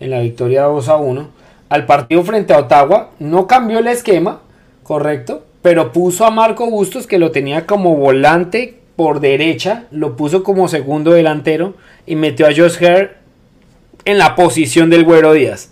en 0.00 0.10
la 0.10 0.20
victoria 0.20 0.62
2 0.64 0.88
a 0.88 0.96
1. 0.96 1.30
Al 1.68 1.86
partido 1.86 2.22
frente 2.24 2.52
a 2.52 2.58
Ottawa, 2.58 3.10
no 3.20 3.46
cambió 3.46 3.78
el 3.78 3.86
esquema, 3.86 4.42
correcto, 4.82 5.44
pero 5.62 5.92
puso 5.92 6.26
a 6.26 6.30
Marco 6.30 6.68
Bustos, 6.68 7.06
que 7.06 7.18
lo 7.18 7.30
tenía 7.30 7.66
como 7.66 7.94
volante 7.96 8.80
por 8.96 9.20
derecha, 9.20 9.84
lo 9.90 10.16
puso 10.16 10.42
como 10.42 10.68
segundo 10.68 11.12
delantero 11.12 11.74
y 12.06 12.16
metió 12.16 12.46
a 12.46 12.50
Josh 12.50 12.84
Hare 12.84 13.19
en 14.10 14.18
la 14.18 14.34
posición 14.36 14.90
del 14.90 15.04
Güero 15.04 15.32
Díaz. 15.32 15.70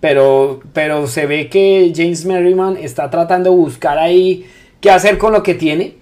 Pero, 0.00 0.60
pero 0.74 1.06
se 1.06 1.24
ve 1.26 1.48
que 1.48 1.90
James 1.96 2.26
Merriman 2.26 2.76
está 2.76 3.08
tratando 3.08 3.50
de 3.50 3.56
buscar 3.56 3.96
ahí 3.98 4.44
qué 4.80 4.90
hacer 4.90 5.16
con 5.16 5.32
lo 5.32 5.42
que 5.42 5.54
tiene. 5.54 5.94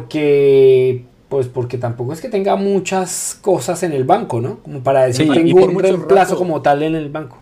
Porque, 0.00 1.04
pues 1.28 1.46
porque 1.46 1.78
tampoco 1.78 2.12
es 2.12 2.20
que 2.20 2.28
tenga 2.28 2.56
muchas 2.56 3.38
cosas 3.40 3.82
en 3.82 3.92
el 3.92 4.04
banco, 4.04 4.40
¿no? 4.40 4.58
Como 4.58 4.80
para 4.80 5.06
decir, 5.06 5.26
Sí, 5.26 5.32
tengo 5.32 5.64
un 5.64 5.78
reemplazo 5.78 6.32
rato- 6.32 6.36
como 6.36 6.62
tal 6.62 6.82
en 6.82 6.94
el 6.94 7.08
banco. 7.08 7.38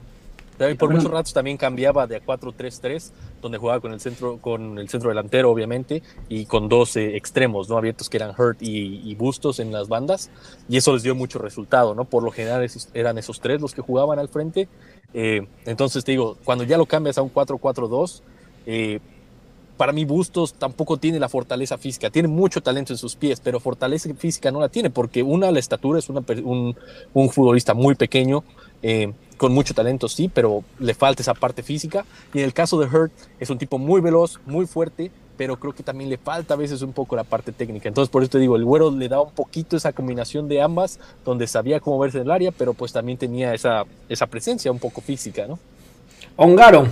Y 0.70 0.74
por 0.74 0.88
muchos 0.90 1.10
ratos 1.12 1.32
también 1.32 1.56
cambiaba 1.56 2.06
de 2.06 2.16
a 2.16 2.20
4-3-3, 2.20 3.12
donde 3.40 3.58
jugaba 3.58 3.80
con 3.80 3.92
el 3.92 4.00
centro, 4.00 4.38
con 4.38 4.78
el 4.78 4.88
centro 4.88 5.08
delantero, 5.10 5.50
obviamente, 5.50 6.02
y 6.28 6.46
con 6.46 6.68
dos 6.68 6.96
eh, 6.96 7.16
extremos, 7.16 7.68
¿no? 7.68 7.76
Abiertos 7.76 8.08
que 8.08 8.16
eran 8.16 8.34
Hurt 8.36 8.60
y, 8.62 9.00
y 9.08 9.14
Bustos 9.14 9.60
en 9.60 9.72
las 9.72 9.88
bandas, 9.88 10.30
y 10.68 10.76
eso 10.76 10.92
les 10.92 11.02
dio 11.02 11.14
mucho 11.14 11.38
resultado, 11.38 11.94
¿no? 11.94 12.04
Por 12.04 12.22
lo 12.22 12.30
general 12.32 12.64
esos- 12.64 12.88
eran 12.94 13.18
esos 13.18 13.40
tres 13.40 13.60
los 13.60 13.74
que 13.74 13.82
jugaban 13.82 14.18
al 14.18 14.28
frente. 14.28 14.68
Eh, 15.14 15.46
entonces 15.64 16.04
te 16.04 16.12
digo, 16.12 16.36
cuando 16.44 16.64
ya 16.64 16.76
lo 16.76 16.86
cambias 16.86 17.18
a 17.18 17.22
un 17.22 17.30
4-4-2, 17.30 18.22
eh, 18.66 19.00
para 19.76 19.92
mí 19.92 20.04
Bustos 20.04 20.54
tampoco 20.54 20.96
tiene 20.96 21.20
la 21.20 21.28
fortaleza 21.28 21.78
física, 21.78 22.10
tiene 22.10 22.26
mucho 22.26 22.60
talento 22.60 22.92
en 22.92 22.96
sus 22.98 23.14
pies, 23.14 23.38
pero 23.40 23.60
fortaleza 23.60 24.12
física 24.14 24.50
no 24.50 24.58
la 24.60 24.68
tiene, 24.68 24.90
porque 24.90 25.22
una, 25.22 25.52
la 25.52 25.60
estatura 25.60 26.00
es 26.00 26.08
una 26.08 26.24
un, 26.42 26.76
un 27.14 27.30
futbolista 27.30 27.74
muy 27.74 27.94
pequeño, 27.94 28.42
eh, 28.82 29.12
con 29.38 29.54
mucho 29.54 29.72
talento, 29.72 30.08
sí, 30.08 30.30
pero 30.32 30.62
le 30.78 30.92
falta 30.92 31.22
esa 31.22 31.32
parte 31.32 31.62
física. 31.62 32.04
Y 32.34 32.40
en 32.40 32.44
el 32.44 32.52
caso 32.52 32.78
de 32.78 32.86
Hurt, 32.86 33.12
es 33.40 33.48
un 33.48 33.56
tipo 33.56 33.78
muy 33.78 34.02
veloz, 34.02 34.38
muy 34.44 34.66
fuerte, 34.66 35.10
pero 35.38 35.58
creo 35.58 35.72
que 35.72 35.82
también 35.82 36.10
le 36.10 36.18
falta 36.18 36.54
a 36.54 36.56
veces 36.56 36.82
un 36.82 36.92
poco 36.92 37.16
la 37.16 37.24
parte 37.24 37.52
técnica. 37.52 37.88
Entonces, 37.88 38.10
por 38.10 38.22
eso 38.22 38.32
te 38.32 38.38
digo, 38.38 38.56
el 38.56 38.64
güero 38.64 38.90
le 38.90 39.08
da 39.08 39.20
un 39.20 39.30
poquito 39.30 39.76
esa 39.76 39.92
combinación 39.92 40.48
de 40.48 40.60
ambas, 40.60 40.98
donde 41.24 41.46
sabía 41.46 41.80
cómo 41.80 41.98
verse 41.98 42.18
en 42.18 42.24
el 42.24 42.30
área, 42.32 42.50
pero 42.50 42.74
pues 42.74 42.92
también 42.92 43.16
tenía 43.16 43.54
esa, 43.54 43.84
esa 44.08 44.26
presencia 44.26 44.70
un 44.70 44.80
poco 44.80 45.00
física, 45.00 45.46
¿no? 45.46 45.58
Ongaro, 46.36 46.88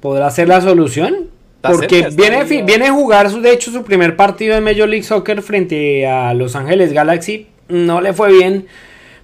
¿podrá 0.00 0.30
ser 0.30 0.48
la 0.48 0.60
solución? 0.60 1.30
Porque 1.62 2.02
cerca, 2.02 2.16
viene, 2.16 2.62
viene 2.62 2.86
a 2.86 2.92
jugar, 2.92 3.30
su, 3.30 3.40
de 3.40 3.52
hecho, 3.52 3.70
su 3.70 3.82
primer 3.84 4.16
partido 4.16 4.56
en 4.56 4.64
Major 4.64 4.88
League 4.88 5.04
Soccer 5.04 5.40
frente 5.42 6.06
a 6.06 6.34
Los 6.34 6.56
Ángeles 6.56 6.92
Galaxy. 6.92 7.48
No 7.68 8.00
le 8.00 8.12
fue 8.12 8.32
bien, 8.32 8.66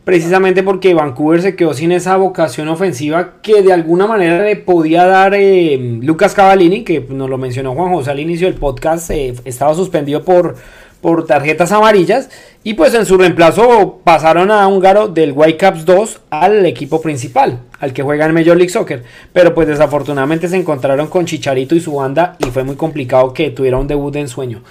precisamente 0.05 0.62
porque 0.62 0.94
Vancouver 0.94 1.42
se 1.42 1.57
quedó 1.57 1.74
sin 1.74 1.92
esa 1.92 2.16
vocación 2.16 2.68
ofensiva 2.68 3.34
que 3.42 3.62
de 3.62 3.72
alguna 3.72 4.07
manera 4.07 4.42
le 4.42 4.57
podía 4.57 5.07
dar 5.07 5.34
eh, 5.34 5.78
Lucas 6.03 6.34
Cavallini, 6.34 6.82
que 6.82 7.00
nos 7.09 7.30
lo 7.30 7.38
mencionó 7.38 7.74
Juan 7.74 7.92
José 7.92 8.11
al 8.11 8.20
inicio 8.20 8.48
del 8.48 8.59
podcast, 8.59 9.11
eh, 9.11 9.34
estaba 9.44 9.74
suspendido 9.74 10.24
por, 10.24 10.57
por 11.00 11.26
tarjetas 11.26 11.72
amarillas. 11.72 12.30
Y 12.64 12.74
pues 12.74 12.94
en 12.94 13.07
su 13.07 13.16
reemplazo 13.16 14.00
pasaron 14.05 14.50
a 14.50 14.66
Húngaro 14.68 15.09
del 15.09 15.32
Whitecaps 15.32 15.84
2 15.84 16.20
al 16.30 16.64
equipo 16.64 17.00
principal, 17.00 17.61
al 17.80 17.92
que 17.92 18.03
juega 18.03 18.26
en 18.26 18.34
Major 18.34 18.57
League 18.57 18.72
Soccer. 18.72 19.03
Pero 19.32 19.55
pues 19.55 19.66
desafortunadamente 19.66 20.48
se 20.48 20.57
encontraron 20.57 21.09
con 21.09 21.26
Chicharito 21.26 21.74
y 21.74 21.80
su 21.80 21.94
banda 21.94 22.36
y 22.38 22.46
fue 22.46 22.62
muy 22.62 22.76
complicado 22.76 23.32
que 23.32 23.50
tuviera 23.50 23.78
un 23.78 23.88
debut 23.88 24.12
de 24.12 24.20
ensueño. 24.20 24.62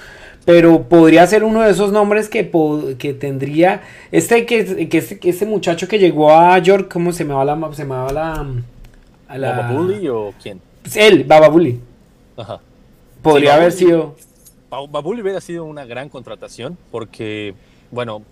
Pero 0.52 0.84
podría 0.84 1.26
ser 1.28 1.46
uno 1.46 1.62
de 1.62 1.72
esos 1.72 1.94
nombres 1.94 2.28
que, 2.28 2.52
que 3.00 3.14
tendría. 3.14 3.82
Este 4.12 4.46
que, 4.46 4.90
que, 4.90 4.98
este, 4.98 5.18
que 5.18 5.30
este 5.30 5.46
muchacho 5.46 5.88
que 5.88 5.98
llegó 5.98 6.30
a 6.32 6.58
York, 6.60 6.92
¿cómo 6.92 7.14
se 7.14 7.24
me 7.24 7.34
va 7.34 7.46
la. 7.46 7.58
Se 7.74 7.86
me 7.86 7.96
va 7.96 8.12
la. 8.12 8.46
a 9.30 9.38
la- 9.38 9.52
¿Baba 9.52 9.72
Bully 9.72 10.08
o 10.10 10.34
quién? 10.44 10.60
Pues 10.82 10.98
él, 10.98 11.24
Bababuli. 11.24 11.80
Ajá. 12.36 12.60
Podría 13.22 13.52
Sí, 13.52 13.58
haber 13.58 13.72
sido. 13.72 14.16
Ba- 14.70 14.86
Babuli 14.90 15.22
hubiera 15.22 15.40
sido 15.40 15.64
una 15.64 15.86
gran 15.86 16.10
contratación 16.10 16.78
porque, 16.92 17.54
bueno, 17.92 18.24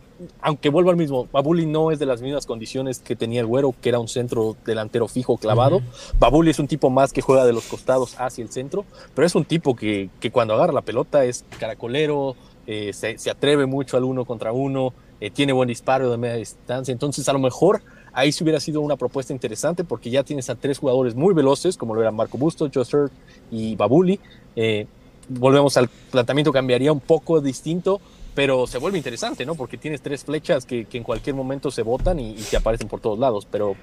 aunque 0.42 0.70
vuelva 0.70 0.92
al 0.92 0.98
mismo, 0.98 1.28
Babuli 1.32 1.66
no 1.66 1.92
es 1.92 2.00
de 2.00 2.06
las 2.06 2.22
mismas 2.22 2.46
condiciones 2.46 3.00
que 3.00 3.16
tenía 3.16 3.42
el 3.42 3.48
güero, 3.48 3.74
que 3.82 3.90
era 3.90 4.00
un 4.00 4.08
centro 4.08 4.56
delantero 4.66 5.08
fijo 5.08 5.38
clavado. 5.38 5.82
Babuli 6.20 6.52
es 6.52 6.60
un 6.60 6.68
tipo 6.68 6.90
más 6.90 7.14
que 7.14 7.22
juega 7.22 7.46
de 7.46 7.54
los 7.54 7.66
costados 7.66 8.16
hacia 8.20 8.44
el 8.44 8.52
centro, 8.52 8.86
pero 9.16 9.26
es 9.26 9.36
un 9.36 9.46
tipo 9.46 9.76
que, 9.76 10.10
que 10.20 10.32
cuando 10.32 10.54
agarra 10.54 10.74
la 10.74 10.82
pelota 10.82 11.24
es 11.26 11.46
caracolero, 11.60 12.36
eh, 12.68 12.94
se, 12.94 13.18
se 13.18 13.30
atreve 13.30 13.66
mucho 13.66 13.98
al 13.98 14.04
uno 14.04 14.26
contra 14.26 14.52
uno, 14.52 14.94
eh, 15.22 15.32
tiene 15.32 15.54
buen 15.54 15.68
disparo 15.68 16.10
de 16.10 16.18
media 16.18 16.36
distancia. 16.36 16.92
Entonces, 16.92 17.28
a 17.28 17.34
lo 17.34 17.40
mejor 17.40 17.82
ahí 18.14 18.32
sí 18.32 18.44
hubiera 18.44 18.60
sido 18.60 18.82
una 18.82 18.96
propuesta 18.96 19.34
interesante 19.34 19.84
porque 19.84 20.10
ya 20.10 20.24
tienes 20.24 20.50
a 20.50 20.56
tres 20.56 20.78
jugadores 20.80 21.16
muy 21.16 21.34
veloces, 21.34 21.78
como 21.78 21.96
lo 21.96 22.02
eran 22.02 22.16
Marco 22.16 22.38
Busto, 22.38 22.66
Hurt 22.66 23.12
y 23.52 23.76
Babuli. 23.76 24.20
Eh, 24.56 24.88
volvemos 25.28 25.78
al 25.78 25.90
planteamiento, 26.12 26.52
cambiaría 26.52 26.92
un 26.92 27.00
poco 27.00 27.42
distinto, 27.42 28.02
pero 28.40 28.66
se 28.68 28.78
vuelve 28.78 28.98
interesante, 28.98 29.46
¿no? 29.46 29.54
Porque 29.54 29.78
tienes 29.78 30.00
tres 30.02 30.24
flechas 30.24 30.66
que, 30.66 30.86
que 30.86 30.98
en 30.98 31.04
cualquier 31.04 31.36
momento 31.36 31.72
se 31.72 31.82
botan 31.82 32.22
y, 32.22 32.30
y 32.30 32.42
te 32.50 32.56
aparecen 32.56 32.88
por 32.88 33.02
todos 33.02 33.20
lados, 33.20 33.46
pero 33.52 33.76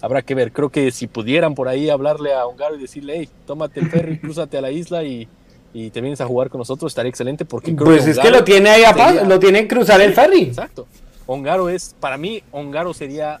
habrá 0.00 0.22
que 0.22 0.36
ver. 0.36 0.52
Creo 0.52 0.70
que 0.70 0.92
si 0.92 1.08
pudieran 1.08 1.56
por 1.56 1.66
ahí 1.66 1.90
hablarle 1.90 2.32
a 2.32 2.46
Ongaro 2.46 2.76
y 2.76 2.78
decirle, 2.80 3.14
hey, 3.16 3.28
tómate 3.44 3.80
el 3.80 3.90
ferry, 3.90 4.18
crúzate 4.22 4.56
a 4.56 4.60
la 4.60 4.70
isla 4.70 5.02
y, 5.02 5.26
y 5.72 5.90
te 5.90 6.00
vienes 6.00 6.20
a 6.20 6.26
jugar 6.26 6.48
con 6.48 6.60
nosotros, 6.60 6.92
estaría 6.92 7.10
excelente 7.10 7.44
porque 7.44 7.74
creo 7.74 7.86
Pues 7.86 8.06
es 8.06 8.20
que 8.20 8.30
lo 8.30 8.44
tiene 8.44 8.70
ahí 8.70 8.84
a 8.84 8.94
paz, 8.94 9.26
lo 9.26 9.40
tiene 9.40 9.62
que 9.62 9.74
cruzar 9.74 10.00
el 10.00 10.14
ferry. 10.14 10.42
Exacto. 10.42 10.86
Ongaro 11.26 11.68
es, 11.68 11.96
para 11.98 12.16
mí, 12.16 12.40
Ongaro 12.52 12.94
sería 12.94 13.40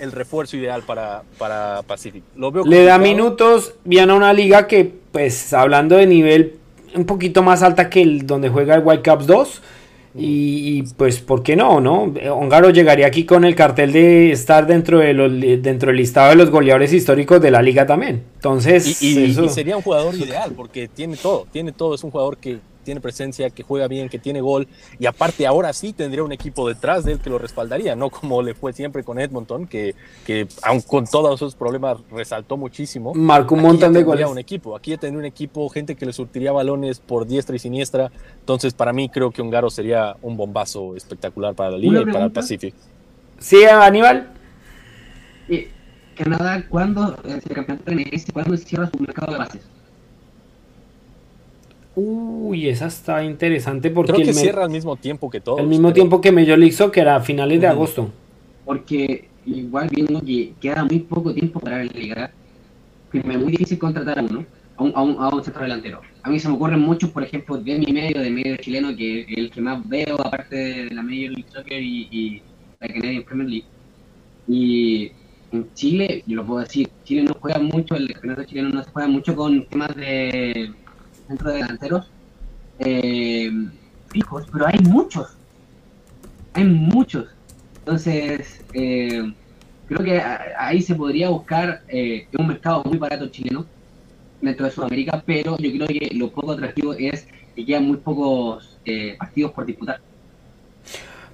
el 0.00 0.10
refuerzo 0.10 0.56
ideal 0.56 0.82
para, 0.82 1.22
para 1.38 1.82
Pacific. 1.86 2.24
Lo 2.34 2.50
veo 2.50 2.64
Le 2.64 2.82
da 2.82 2.98
minutos, 2.98 3.74
viene 3.84 4.10
a 4.10 4.16
una 4.16 4.32
liga 4.32 4.66
que, 4.66 4.92
pues, 5.12 5.52
hablando 5.52 5.96
de 5.96 6.08
nivel 6.08 6.58
un 6.92 7.06
poquito 7.06 7.44
más 7.44 7.62
alta 7.62 7.88
que 7.88 8.02
el 8.02 8.26
donde 8.26 8.48
juega 8.48 8.74
el 8.74 8.82
Whitecaps 8.84 9.28
2. 9.28 9.62
Y, 10.14 10.78
y, 10.78 10.82
pues, 10.96 11.20
¿por 11.20 11.42
qué 11.42 11.56
no? 11.56 11.80
no? 11.80 12.12
Ongaro 12.34 12.68
llegaría 12.70 13.06
aquí 13.06 13.24
con 13.24 13.44
el 13.44 13.54
cartel 13.54 13.92
de 13.92 14.30
estar 14.32 14.66
dentro, 14.66 14.98
de 14.98 15.14
los, 15.14 15.32
dentro 15.62 15.88
del 15.88 15.96
listado 15.96 16.30
de 16.30 16.36
los 16.36 16.50
goleadores 16.50 16.92
históricos 16.92 17.40
de 17.40 17.50
la 17.50 17.62
liga 17.62 17.86
también. 17.86 18.22
Entonces, 18.34 19.02
Y, 19.02 19.18
y- 19.20 19.30
eso- 19.30 19.44
y 19.44 19.48
sería 19.48 19.76
un 19.76 19.82
jugador 19.82 20.14
ideal 20.14 20.52
porque 20.56 20.88
tiene 20.88 21.16
todo, 21.16 21.46
tiene 21.50 21.72
todo. 21.72 21.94
Es 21.94 22.04
un 22.04 22.10
jugador 22.10 22.36
que 22.36 22.58
tiene 22.82 23.00
presencia, 23.00 23.50
que 23.50 23.62
juega 23.62 23.88
bien, 23.88 24.08
que 24.08 24.18
tiene 24.18 24.40
gol. 24.40 24.68
Y 24.98 25.06
aparte, 25.06 25.46
ahora 25.46 25.72
sí 25.72 25.92
tendría 25.92 26.22
un 26.22 26.32
equipo 26.32 26.68
detrás 26.68 27.04
de 27.04 27.12
él 27.12 27.18
que 27.18 27.30
lo 27.30 27.38
respaldaría, 27.38 27.96
no 27.96 28.10
como 28.10 28.42
le 28.42 28.54
fue 28.54 28.72
siempre 28.72 29.02
con 29.04 29.18
Edmonton, 29.18 29.66
que, 29.66 29.94
que 30.26 30.46
aun 30.62 30.80
con 30.80 31.06
todos 31.06 31.34
esos 31.34 31.54
problemas 31.54 31.98
resaltó 32.10 32.56
muchísimo. 32.56 33.14
marcó 33.14 33.54
un 33.54 33.62
montón 33.62 33.92
de 33.92 34.02
goles. 34.02 34.26
un 34.26 34.38
equipo. 34.38 34.76
Aquí 34.76 34.90
ya 34.90 34.96
tendría 34.96 35.20
un 35.20 35.26
equipo, 35.26 35.68
gente 35.68 35.94
que 35.94 36.06
le 36.06 36.12
surtiría 36.12 36.52
balones 36.52 37.00
por 37.00 37.26
diestra 37.26 37.56
y 37.56 37.58
siniestra. 37.58 38.10
Entonces, 38.40 38.74
para 38.74 38.92
mí, 38.92 39.08
creo 39.08 39.30
que 39.30 39.42
Ongaro 39.42 39.70
sería 39.70 40.16
un 40.22 40.36
bombazo 40.36 40.96
espectacular 40.96 41.54
para 41.54 41.70
la 41.70 41.78
liga 41.78 42.02
y 42.02 42.04
para 42.06 42.26
el. 42.26 42.32
Pacific. 42.32 42.74
Sí, 43.38 43.64
Aníbal. 43.64 44.32
Eh, 45.48 45.70
Canadá 46.16 46.64
cuando 46.68 47.16
el 47.24 47.40
campeonato 47.42 47.84
canadiense 47.84 48.32
cuando 48.32 48.56
cierra 48.56 48.90
su 48.90 48.98
mercado 49.02 49.32
de 49.32 49.38
bases. 49.38 49.71
Uy, 51.94 52.68
esa 52.68 52.86
está 52.86 53.22
interesante 53.22 53.90
porque 53.90 54.12
Creo 54.12 54.26
que 54.26 54.32
cierra 54.32 54.64
al 54.64 54.70
mismo 54.70 54.96
tiempo 54.96 55.28
que 55.28 55.40
todos. 55.40 55.60
al 55.60 55.66
mismo 55.66 55.88
pero- 55.88 55.94
tiempo 55.94 56.20
que 56.20 56.32
Major 56.32 56.58
League 56.58 56.72
Soccer 56.72 57.08
a 57.08 57.20
finales 57.20 57.60
de 57.60 57.66
agosto. 57.66 58.10
Porque 58.64 59.28
igual 59.44 59.88
viendo 59.90 60.20
que 60.22 60.52
queda 60.60 60.84
muy 60.84 61.00
poco 61.00 61.34
tiempo 61.34 61.60
para 61.60 61.78
la 61.84 61.92
liga, 61.92 62.30
que 63.10 63.22
me 63.22 63.34
es 63.34 63.40
muy 63.40 63.52
difícil 63.52 63.78
contratar 63.78 64.20
a 64.20 64.22
uno, 64.22 64.44
a 64.76 64.82
un, 64.84 64.92
a 64.94 65.02
un, 65.02 65.16
a 65.18 65.28
un 65.28 65.44
centro 65.44 65.62
delantero. 65.62 66.00
A 66.22 66.30
mí 66.30 66.38
se 66.40 66.48
me 66.48 66.54
ocurren 66.54 66.80
muchos, 66.80 67.10
por 67.10 67.24
ejemplo, 67.24 67.58
de 67.58 67.78
mi 67.78 67.92
medio, 67.92 68.20
de 68.22 68.30
medio 68.30 68.56
chileno, 68.56 68.96
que 68.96 69.20
es 69.22 69.26
el 69.36 69.50
que 69.50 69.60
más 69.60 69.86
veo, 69.86 70.18
aparte 70.20 70.56
de 70.56 70.94
la 70.94 71.02
Major 71.02 71.30
League 71.32 71.44
Soccer 71.52 71.82
y, 71.82 72.08
y 72.10 72.42
la 72.80 72.88
Canadian 72.88 73.22
Premier 73.24 73.48
League. 73.50 73.66
Y 74.48 75.12
en 75.52 75.66
Chile, 75.74 76.22
yo 76.26 76.36
lo 76.36 76.46
puedo 76.46 76.60
decir, 76.60 76.88
Chile 77.04 77.24
no 77.24 77.34
juega 77.38 77.58
mucho, 77.58 77.94
el 77.96 78.10
campeonato 78.12 78.44
chileno 78.44 78.70
no 78.70 78.82
se 78.82 78.90
juega 78.90 79.08
mucho 79.08 79.36
con 79.36 79.66
temas 79.66 79.94
de 79.94 80.70
centro 81.32 81.52
delanteros 81.52 82.10
eh, 82.78 83.50
fijos, 84.08 84.46
pero 84.52 84.66
hay 84.66 84.78
muchos. 84.80 85.36
Hay 86.54 86.64
muchos. 86.64 87.26
Entonces, 87.78 88.62
eh, 88.74 89.32
creo 89.88 90.04
que 90.04 90.20
ahí 90.58 90.82
se 90.82 90.94
podría 90.94 91.30
buscar 91.30 91.82
eh, 91.88 92.26
un 92.38 92.48
mercado 92.48 92.84
muy 92.84 92.98
barato 92.98 93.28
chileno 93.28 93.64
dentro 94.40 94.66
de 94.66 94.72
Sudamérica, 94.72 95.22
pero 95.24 95.56
yo 95.58 95.70
creo 95.72 95.86
que 95.86 96.10
lo 96.14 96.30
poco 96.30 96.52
atractivo 96.52 96.92
es 96.94 97.26
que 97.56 97.64
quedan 97.64 97.86
muy 97.86 97.96
pocos 97.96 98.78
eh, 98.84 99.16
partidos 99.18 99.52
por 99.52 99.64
disputar. 99.64 100.00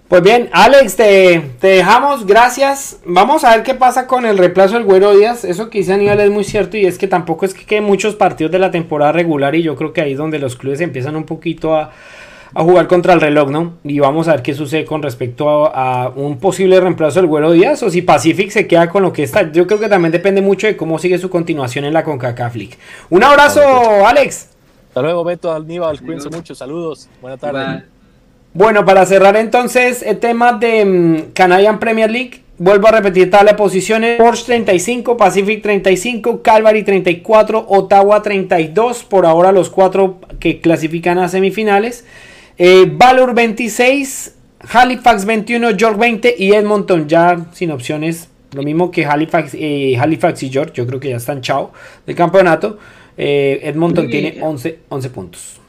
Pues 0.09 0.23
bien, 0.23 0.49
Alex, 0.53 0.97
te, 0.97 1.51
te 1.61 1.67
dejamos, 1.67 2.25
gracias. 2.25 2.99
Vamos 3.05 3.45
a 3.45 3.55
ver 3.55 3.63
qué 3.63 3.75
pasa 3.75 4.07
con 4.07 4.25
el 4.25 4.39
reemplazo 4.39 4.75
del 4.75 4.85
Güero 4.85 5.15
Díaz. 5.15 5.45
Eso 5.45 5.69
que 5.69 5.79
dice 5.81 5.93
Aníbal 5.93 6.19
es 6.21 6.31
muy 6.31 6.45
cierto 6.45 6.79
y 6.79 6.87
es 6.87 6.97
que 6.97 7.07
tampoco 7.07 7.45
es 7.45 7.53
que 7.53 7.67
queden 7.67 7.85
muchos 7.85 8.15
partidos 8.15 8.51
de 8.51 8.59
la 8.59 8.71
temporada 8.71 9.13
regular 9.13 9.55
y 9.55 9.63
yo 9.63 9.77
creo 9.77 9.93
que 9.93 10.01
ahí 10.01 10.13
es 10.13 10.19
donde 10.19 10.39
los 10.39 10.57
clubes 10.57 10.81
empiezan 10.81 11.15
un 11.15 11.25
poquito 11.25 11.77
a, 11.77 11.93
a 12.55 12.63
jugar 12.63 12.87
contra 12.87 13.13
el 13.13 13.21
reloj, 13.21 13.51
¿no? 13.51 13.75
Y 13.85 13.99
vamos 13.99 14.29
a 14.29 14.33
ver 14.33 14.43
qué 14.43 14.55
sucede 14.55 14.87
con 14.87 15.03
respecto 15.03 15.67
a, 15.67 16.05
a 16.05 16.09
un 16.09 16.39
posible 16.39 16.81
reemplazo 16.81 17.21
del 17.21 17.29
Güero 17.29 17.53
Díaz 17.53 17.83
o 17.83 17.91
si 17.91 18.01
Pacific 18.01 18.49
se 18.49 18.67
queda 18.67 18.89
con 18.89 19.03
lo 19.03 19.13
que 19.13 19.25
está. 19.25 19.53
Yo 19.53 19.67
creo 19.67 19.79
que 19.79 19.91
también 19.91 20.11
depende 20.11 20.41
mucho 20.41 20.67
de 20.67 20.77
cómo 20.79 20.99
sigue 20.99 21.19
su 21.19 21.29
continuación 21.29 21.85
en 21.85 21.93
la 21.93 22.03
CONCACAF 22.03 22.57
League. 22.57 22.79
Un 23.11 23.25
abrazo, 23.25 23.61
Alex. 24.07 24.49
Hasta 24.89 25.03
luego, 25.03 25.23
Beto, 25.23 25.53
Aníbal, 25.53 26.01
cuídense 26.01 26.31
mucho, 26.31 26.55
saludos, 26.55 27.11
buena 27.21 27.37
tarde. 27.37 27.98
Bueno, 28.55 28.85
para 28.85 29.05
cerrar 29.07 29.37
entonces 29.37 30.03
el 30.03 30.19
tema 30.19 30.55
de 30.55 30.85
mm, 30.85 31.33
Canadian 31.33 31.79
Premier 31.79 32.11
League, 32.11 32.43
vuelvo 32.59 32.89
a 32.89 32.93
repetir 32.93 33.31
tabla 33.31 33.53
de 33.53 33.59
posiciones, 33.59 34.19
Porsche 34.19 34.47
35, 34.47 35.17
Pacific 35.17 35.63
35, 35.63 36.43
Calvary 36.43 36.83
34, 36.83 37.67
Ottawa 37.69 38.23
32, 38.23 39.05
por 39.05 39.27
ahora 39.27 39.53
los 39.53 39.71
cuatro 39.71 40.19
que 40.41 40.61
clasifican 40.61 41.19
a 41.19 41.29
semifinales, 41.29 42.05
eh, 42.57 42.91
Valor 42.91 43.35
26, 43.35 44.35
Halifax 44.73 45.25
21, 45.25 45.71
York 45.73 45.99
20 45.99 46.35
y 46.39 46.53
Edmonton 46.53 47.09
ya 47.09 47.47
sin 47.53 47.71
opciones, 47.71 48.29
lo 48.53 48.63
mismo 48.63 48.91
que 48.91 49.05
Halifax, 49.05 49.55
eh, 49.55 49.97
Halifax 50.01 50.43
y 50.43 50.51
York, 50.51 50.73
yo 50.73 50.87
creo 50.87 50.99
que 50.99 51.11
ya 51.11 51.17
están 51.17 51.43
chao 51.43 51.73
del 52.07 52.17
campeonato, 52.17 52.79
Eh, 53.21 53.59
Edmonton 53.65 54.09
tiene 54.09 54.39
11, 54.41 54.79
11 54.89 55.11
puntos. 55.11 55.61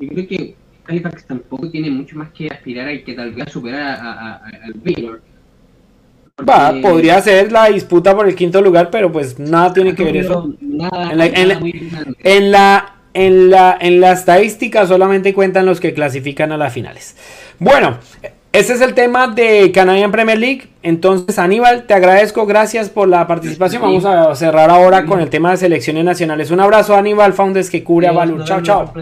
Yo 0.00 0.08
creo 0.08 0.26
que 0.26 0.54
Halifax 0.86 1.24
tampoco 1.26 1.70
tiene 1.70 1.90
mucho 1.90 2.16
más 2.16 2.28
que 2.30 2.48
aspirar 2.48 2.88
a 2.88 3.04
que 3.04 3.12
tal 3.14 3.32
vez 3.32 3.50
superar 3.50 3.80
a, 3.82 3.94
a- 3.94 4.32
a- 4.36 4.42
al 4.64 4.74
Baylor. 4.74 5.22
Va, 6.48 6.74
podría 6.82 7.20
ser 7.20 7.52
la 7.52 7.66
disputa 7.66 8.14
por 8.14 8.26
el 8.28 8.34
quinto 8.34 8.60
lugar, 8.60 8.90
pero 8.90 9.10
pues 9.12 9.38
nada 9.38 9.72
tiene 9.72 9.94
que 9.94 10.04
ver 10.04 10.16
eso. 10.16 10.52
Nada, 10.60 11.10
En 11.12 11.18
la- 11.18 11.26
en 11.26 11.48
la-. 11.48 11.60
En 12.24 12.50
la, 12.50 12.94
en 13.14 13.50
la, 13.50 13.78
en 13.80 14.00
la 14.00 14.12
estadística 14.12 14.86
solamente 14.86 15.32
cuentan 15.32 15.64
los 15.66 15.78
que 15.80 15.94
clasifican 15.94 16.50
a 16.50 16.56
las 16.56 16.72
finales. 16.72 17.16
Bueno, 17.60 17.98
ese 18.52 18.72
es 18.72 18.80
el 18.80 18.94
tema 18.94 19.28
de 19.28 19.70
Canadian 19.72 20.10
Premier 20.10 20.36
League. 20.38 20.66
Entonces, 20.82 21.38
Aníbal, 21.38 21.84
te 21.84 21.94
agradezco, 21.94 22.44
gracias 22.46 22.90
por 22.90 23.06
la 23.08 23.24
participación. 23.28 23.80
Vamos 23.82 24.04
a 24.04 24.34
cerrar 24.34 24.70
ahora 24.70 25.06
con 25.06 25.20
el 25.20 25.30
tema 25.30 25.52
de 25.52 25.56
selecciones 25.58 26.04
nacionales. 26.04 26.50
Un 26.50 26.58
abrazo 26.58 26.96
Aníbal 26.96 27.32
Founders 27.32 27.70
que 27.70 27.84
cubre 27.84 28.08
a 28.08 28.12
Valur. 28.12 28.38
Nos 28.38 28.48
Chao. 28.48 28.60
Chao. 28.60 28.92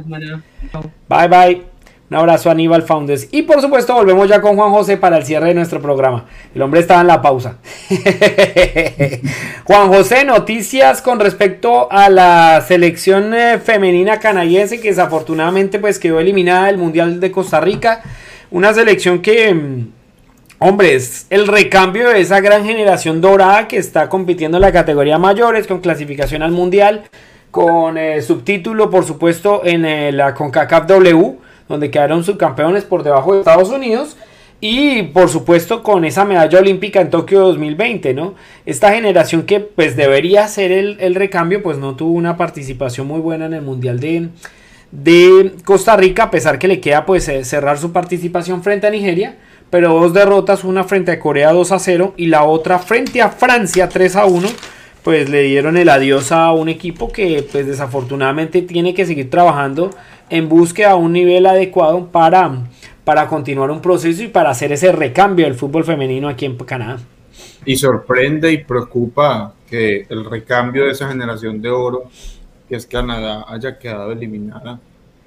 Bye 1.09 1.29
bye. 1.29 1.72
Un 2.13 2.17
abrazo 2.17 2.51
a 2.51 2.53
Aníbal 2.53 2.83
Founders. 2.83 3.29
Y 3.31 3.41
por 3.41 3.63
supuesto, 3.63 3.95
volvemos 3.95 4.29
ya 4.29 4.43
con 4.43 4.55
Juan 4.55 4.71
José 4.71 4.99
para 4.99 5.17
el 5.17 5.25
cierre 5.25 5.49
de 5.49 5.55
nuestro 5.55 5.81
programa. 5.81 6.27
El 6.55 6.61
hombre 6.61 6.81
estaba 6.81 7.01
en 7.01 7.07
la 7.07 7.23
pausa. 7.23 7.57
Juan 9.65 9.89
José, 9.89 10.27
noticias 10.27 11.01
con 11.01 11.21
respecto 11.21 11.91
a 11.91 12.11
la 12.11 12.63
selección 12.69 13.33
eh, 13.33 13.59
femenina 13.65 14.21
canadiense 14.21 14.79
que 14.79 14.89
desafortunadamente 14.89 15.79
pues 15.79 15.99
quedó 15.99 16.21
eliminada 16.21 16.67
del 16.67 16.77
Mundial 16.77 17.19
de 17.19 17.33
Costa 17.33 17.63
Rica. 17.63 18.03
Una 18.51 18.75
selección 18.75 19.23
que, 19.23 19.55
mm, 19.55 19.89
hombre, 20.59 20.95
es 20.95 21.27
el 21.31 21.47
recambio 21.47 22.11
de 22.11 22.21
esa 22.21 22.43
gran 22.43 22.67
generación 22.67 23.23
dorada 23.23 23.69
que 23.69 23.79
está 23.79 24.11
compitiendo 24.11 24.59
en 24.59 24.61
la 24.61 24.73
categoría 24.73 25.17
mayores 25.17 25.67
con 25.67 25.81
clasificación 25.81 26.43
al 26.43 26.51
Mundial 26.51 27.05
con 27.53 27.99
eh, 27.99 28.23
subtítulo, 28.23 28.91
por 28.91 29.05
supuesto, 29.05 29.61
en 29.65 29.85
eh, 29.85 30.11
la 30.11 30.33
CONCACAF 30.33 30.87
W, 30.87 31.37
donde 31.73 31.91
quedaron 31.91 32.23
subcampeones 32.23 32.85
por 32.85 33.03
debajo 33.03 33.33
de 33.33 33.41
Estados 33.41 33.71
Unidos. 33.71 34.17
Y 34.61 35.03
por 35.05 35.29
supuesto 35.29 35.83
con 35.83 36.05
esa 36.05 36.25
medalla 36.25 36.61
olímpica 36.61 37.01
en 37.01 37.11
Tokio 37.11 37.41
2020, 37.41 38.15
¿no? 38.15 38.35
Esta 38.65 38.93
generación 38.93 39.43
que 39.43 39.59
pues 39.59 39.97
debería 39.97 40.47
ser 40.47 40.71
el, 40.71 40.99
el 41.01 41.17
recambio, 41.17 41.65
pues 41.65 41.79
no 41.79 41.97
tuvo 41.97 42.13
una 42.13 42.37
participación 42.37 43.09
muy 43.09 43.19
buena 43.19 43.47
en 43.47 43.55
el 43.55 43.63
Mundial 43.63 43.99
de, 43.99 44.29
de 44.93 45.55
Costa 45.65 45.97
Rica, 45.97 46.25
a 46.25 46.31
pesar 46.31 46.61
que 46.61 46.69
le 46.69 46.79
queda 46.79 47.07
pues 47.07 47.27
eh, 47.29 47.45
cerrar 47.45 47.79
su 47.79 47.91
participación 47.91 48.63
frente 48.63 48.87
a 48.87 48.91
Nigeria, 48.91 49.37
pero 49.69 49.95
dos 49.95 50.13
derrotas, 50.13 50.63
una 50.63 50.85
frente 50.85 51.11
a 51.11 51.19
Corea 51.19 51.51
2 51.51 51.73
a 51.73 51.79
0 51.81 52.15
y 52.17 52.27
la 52.27 52.45
otra 52.45 52.79
frente 52.79 53.21
a 53.21 53.31
Francia 53.31 53.89
3 53.89 54.15
a 54.15 54.27
1, 54.27 54.49
pues 55.03 55.29
le 55.29 55.43
dieron 55.43 55.77
el 55.77 55.89
adiós 55.89 56.33
a 56.33 56.53
un 56.53 56.69
equipo 56.69 57.11
que 57.11 57.47
pues 57.51 57.67
desafortunadamente 57.67 58.63
tiene 58.63 58.95
que 58.95 59.07
seguir 59.07 59.31
trabajando 59.31 59.91
en 60.31 60.49
búsqueda 60.49 60.91
de 60.91 60.95
un 60.95 61.13
nivel 61.13 61.47
adecuado 61.47 62.07
para, 62.07 62.67
para 63.05 63.27
continuar 63.27 63.71
un 63.71 63.81
proceso 63.81 64.23
y 64.23 64.29
para 64.29 64.51
hacer 64.51 64.73
ese 64.73 64.93
recambio 64.93 65.45
del 65.45 65.55
fútbol 65.55 65.85
femenino 65.85 66.29
aquí 66.29 66.47
en 66.47 66.57
Canadá. 66.57 66.99
Y 67.65 67.77
sorprende 67.77 68.53
y 68.53 68.65
preocupa 68.65 69.55
que 69.69 70.07
el 70.09 70.25
recambio 70.25 70.85
de 70.85 70.93
esa 70.93 71.09
generación 71.09 71.61
de 71.61 71.71
oro, 71.71 72.05
que 72.69 72.77
es 72.77 72.87
Canadá, 72.87 73.45
haya 73.49 73.79
quedado 73.79 74.13
eliminada 74.13 74.81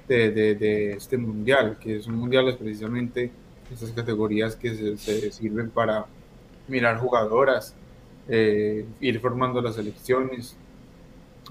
de, 0.08 0.92
este 0.96 1.18
mundial, 1.18 1.76
que 1.80 2.00
son 2.00 2.16
mundiales 2.16 2.56
precisamente 2.56 3.30
esas 3.72 3.90
categorías 3.90 4.54
que 4.54 4.96
se 4.96 5.32
sirven 5.32 5.70
para 5.70 6.06
mirar 6.68 6.98
jugadoras, 6.98 7.74
eh, 8.28 8.84
ir 9.00 9.20
formando 9.20 9.60
las 9.60 9.76
selecciones, 9.76 10.56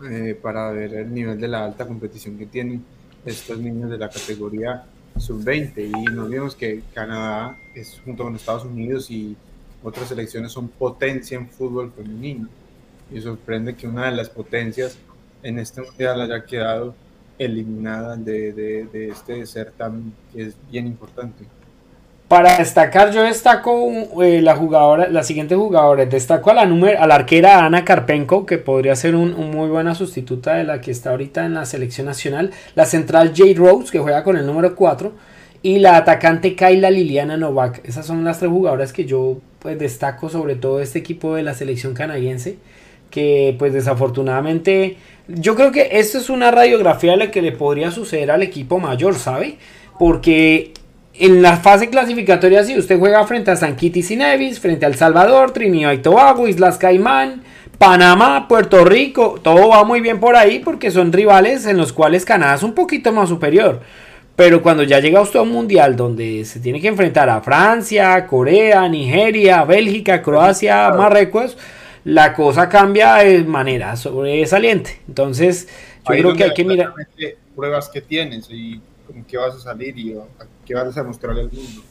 eh, 0.04 0.38
para 0.42 0.72
ver 0.72 0.94
el 0.94 1.14
nivel 1.14 1.40
de 1.40 1.48
la 1.48 1.64
alta 1.64 1.88
competición 1.88 2.38
que 2.38 2.46
tienen 2.46 2.84
estos 3.26 3.58
niños 3.58 3.90
de 3.90 3.98
la 3.98 4.10
categoría 4.10 4.84
sub-20. 5.18 5.88
Y 5.88 6.04
no 6.14 6.26
olvidemos 6.26 6.54
que 6.54 6.84
Canadá 6.94 7.58
es 7.74 8.02
junto 8.04 8.24
con 8.26 8.36
Estados 8.36 8.66
Unidos 8.66 9.10
y 9.10 9.38
otras 9.82 10.10
selecciones 10.10 10.52
son 10.52 10.68
potencia 10.68 11.38
en 11.38 11.48
fútbol 11.48 11.94
femenino. 11.96 12.50
Y 13.10 13.22
sorprende 13.22 13.76
que 13.76 13.88
una 13.88 14.08
de 14.08 14.18
las 14.18 14.30
potencias 14.30 14.98
en 15.44 15.60
este 15.60 15.82
mundial 15.82 16.20
haya 16.20 16.44
quedado 16.44 16.94
eliminada 17.38 18.18
de, 18.18 18.52
de, 18.52 18.86
de 18.88 19.10
este 19.10 19.46
certamen 19.46 20.14
que 20.34 20.48
es 20.48 20.58
bien 20.70 20.88
importante. 20.88 21.46
Para 22.28 22.58
destacar, 22.58 23.12
yo 23.12 23.22
destaco 23.22 23.88
eh, 24.24 24.42
la 24.42 24.56
jugadora, 24.56 25.08
la 25.10 25.22
siguiente 25.22 25.56
jugadora. 25.56 26.08
Destaco 26.08 26.50
a 26.50 26.56
la 26.56 26.66
número, 26.66 27.00
a 27.00 27.06
la 27.06 27.16
arquera 27.16 27.64
Ana 27.64 27.86
Karpenko, 27.86 28.48
que 28.48 28.58
podría 28.58 28.96
ser 28.96 29.16
un, 29.16 29.52
muy 29.52 29.70
buena 29.70 29.94
sustituta 29.94 30.56
de 30.56 30.64
la 30.64 30.82
que 30.82 30.90
está 30.90 31.12
ahorita 31.12 31.46
en 31.46 31.54
la 31.54 31.68
selección 31.68 32.08
nacional. 32.08 32.50
La 32.74 32.88
central 32.88 33.34
Jade 33.36 33.54
Rose, 33.54 33.92
que 33.92 34.00
juega 34.00 34.24
con 34.24 34.38
el 34.38 34.48
número 34.48 34.76
4. 34.76 35.12
Y 35.62 35.78
la 35.78 35.98
atacante 35.98 36.56
Kayla 36.56 36.90
Liliana 36.90 37.38
Novak. 37.38 37.88
Esas 37.88 38.08
son 38.08 38.24
las 38.24 38.40
tres 38.40 38.50
jugadoras 38.50 38.92
que 38.92 39.06
yo 39.06 39.38
pues, 39.60 39.78
destaco 39.78 40.28
sobre 40.28 40.56
todo 40.56 40.80
este 40.80 40.98
equipo 40.98 41.36
de 41.36 41.44
la 41.44 41.54
selección 41.54 41.94
canadiense. 41.94 42.58
Que 43.12 43.56
pues 43.60 43.72
desafortunadamente. 43.72 44.98
Yo 45.28 45.56
creo 45.56 45.72
que 45.72 45.90
esto 45.92 46.18
es 46.18 46.32
una 46.32 46.50
radiografía 46.50 47.12
de 47.12 47.18
lo 47.18 47.32
que 47.32 47.44
le 47.44 47.52
podría 47.52 47.92
suceder 47.92 48.32
al 48.32 48.42
equipo 48.42 48.80
mayor, 48.80 49.14
¿sabe? 49.14 49.58
Porque 50.00 50.74
en 51.18 51.42
la 51.42 51.58
fase 51.58 51.90
clasificatoria, 51.90 52.64
si 52.64 52.78
usted 52.78 53.00
juega 53.00 53.26
frente 53.26 53.52
a 53.52 53.56
San 53.56 53.76
Kitts 53.76 54.12
y 54.12 54.16
Nevis, 54.18 54.60
frente 54.60 54.86
a 54.86 54.90
El 54.90 54.96
Salvador, 54.96 55.52
Trinidad 55.52 55.94
y 55.94 56.00
Tobago, 56.00 56.48
Islas 56.48 56.78
Caimán, 56.78 57.44
Panamá, 57.78 58.48
Puerto 58.48 58.84
Rico, 58.86 59.40
todo 59.42 59.70
va 59.70 59.84
muy 59.84 60.02
bien 60.02 60.20
por 60.20 60.36
ahí 60.36 60.60
porque 60.60 60.92
son 60.92 61.14
rivales 61.14 61.66
en 61.66 61.78
los 61.78 61.94
cuales 61.94 62.26
Canadá 62.26 62.56
es 62.56 62.64
un 62.64 62.74
poquito 62.74 63.12
más 63.12 63.30
superior. 63.30 63.82
Pero 64.36 64.62
cuando 64.62 64.84
ya 64.84 65.00
llega 65.00 65.22
usted 65.22 65.40
a 65.40 65.44
un 65.44 65.52
mundial 65.52 65.96
donde 65.96 66.44
se 66.44 66.60
tiene 66.60 66.82
que 66.82 66.90
enfrentar 66.90 67.30
a 67.30 67.40
Francia, 67.42 68.28
Corea, 68.28 68.88
Nigeria, 68.90 69.64
Bélgica, 69.64 70.22
Croacia, 70.22 70.90
Marruecos, 70.90 71.58
la 72.04 72.34
cosa 72.34 72.68
cambia 72.68 73.16
de 73.16 73.44
manera 73.46 73.96
sobresaliente. 73.96 75.00
Entonces, 75.08 75.70
yo 76.10 76.16
creo 76.16 76.34
que 76.34 76.44
hay 76.44 76.54
que 76.54 76.66
mirar. 76.66 76.94
Pruebas 77.56 77.88
que 77.88 78.02
tienes 78.02 78.50
y 78.50 78.82
vas 79.38 79.56
a 79.56 79.60
salir 79.60 79.98
y 79.98 80.14
vas 80.14 80.98
a 80.98 81.02
al 81.02 81.52
mundo. 81.52 81.82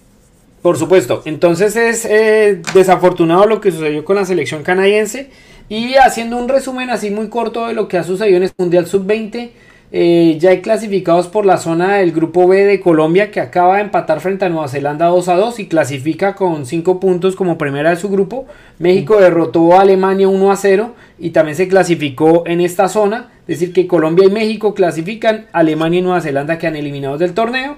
Por 0.63 0.79
supuesto. 0.79 1.23
Entonces 1.27 1.77
es 1.77 2.07
eh, 2.07 2.63
desafortunado 2.73 3.45
lo 3.47 3.61
que 3.61 3.71
sucedió 3.71 4.05
con 4.05 4.17
la 4.17 4.25
selección 4.25 4.63
canadiense. 4.63 5.31
Y 5.69 5.95
haciendo 5.95 6.37
un 6.37 6.49
resumen 6.49 6.91
así 6.91 7.11
muy 7.11 7.29
corto 7.29 7.67
de 7.67 7.75
lo 7.75 7.89
que 7.89 7.99
ha 7.99 8.05
sucedido 8.05 8.39
en 8.39 8.45
el 8.45 8.53
Mundial 8.57 8.87
Sub-20. 8.87 9.51
Eh, 9.93 10.39
ya 10.41 10.51
hay 10.51 10.61
clasificados 10.61 11.29
por 11.29 11.47
la 11.47 11.57
zona 11.57 11.99
del 11.99 12.11
grupo 12.11 12.49
B 12.49 12.65
de 12.65 12.81
Colombia 12.81 13.31
que 13.31 13.41
acaba 13.41 13.77
de 13.77 13.83
empatar 13.83 14.21
frente 14.21 14.45
a 14.45 14.49
Nueva 14.49 14.67
Zelanda 14.67 15.07
2 15.07 15.29
a 15.29 15.37
2 15.37 15.61
y 15.61 15.69
clasifica 15.69 16.35
con 16.35 16.67
5 16.67 16.99
puntos 16.99 17.37
como 17.37 17.59
primera 17.59 17.91
de 17.91 17.97
su 17.97 18.09
grupo. 18.09 18.47
México 18.79 19.21
derrotó 19.21 19.75
a 19.75 19.83
Alemania 19.83 20.27
1 20.27 20.51
a 20.51 20.57
0 20.57 20.95
y 21.19 21.31
también 21.31 21.57
se 21.57 21.69
clasificó 21.69 22.43
en 22.47 22.61
esta 22.61 22.89
zona. 22.89 23.31
Es 23.47 23.61
decir, 23.61 23.73
que 23.73 23.87
Colombia 23.87 24.27
y 24.27 24.33
México 24.33 24.75
clasifican, 24.75 25.47
Alemania 25.53 26.01
y 26.01 26.03
Nueva 26.03 26.21
Zelanda 26.21 26.59
quedan 26.59 26.77
eliminados 26.77 27.21
del 27.21 27.35
torneo. 27.35 27.77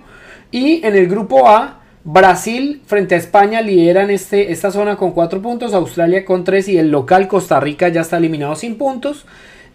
Y 0.50 0.86
en 0.86 0.96
el 0.96 1.08
grupo 1.08 1.48
A, 1.48 1.80
Brasil 2.08 2.82
frente 2.86 3.16
a 3.16 3.18
España 3.18 3.60
lideran 3.60 4.10
este, 4.10 4.52
esta 4.52 4.70
zona 4.70 4.96
con 4.96 5.10
4 5.10 5.42
puntos, 5.42 5.74
Australia 5.74 6.24
con 6.24 6.44
3 6.44 6.68
y 6.68 6.78
el 6.78 6.90
local 6.90 7.26
Costa 7.26 7.58
Rica 7.58 7.88
ya 7.88 8.02
está 8.02 8.18
eliminado 8.18 8.54
sin 8.54 8.78
puntos. 8.78 9.26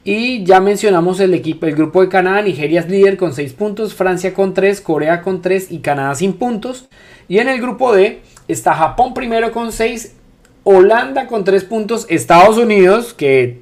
Y 0.04 0.43
ya 0.45 0.60
mencionamos 0.60 1.20
el 1.20 1.34
equipo, 1.36 1.68
el 1.68 1.76
grupo 1.76 2.02
de 2.02 2.10
Canadá, 2.10 2.41
Nigeria 2.41 2.80
es 2.80 2.89
líder 2.89 3.18
con 3.18 3.34
6 3.34 3.54
puntos, 3.54 3.93
Francia 3.93 4.34
con 4.34 4.56
3, 4.56 4.82
Corea 4.82 5.22
con 5.22 5.43
3 5.43 5.72
y 5.72 5.80
Canadá 5.80 6.16
sin 6.16 6.34
puntos. 6.34 6.89
Y 7.28 7.38
en 7.38 7.47
el 7.49 7.62
grupo 7.62 7.93
D 7.93 8.22
está 8.47 8.74
Japón 8.74 9.14
primero 9.14 9.52
con 9.52 9.72
6, 9.72 10.16
Holanda 10.64 11.28
con 11.28 11.43
3 11.43 11.64
puntos, 11.66 12.08
Estados 12.10 12.58
Unidos, 12.58 13.14
que 13.14 13.62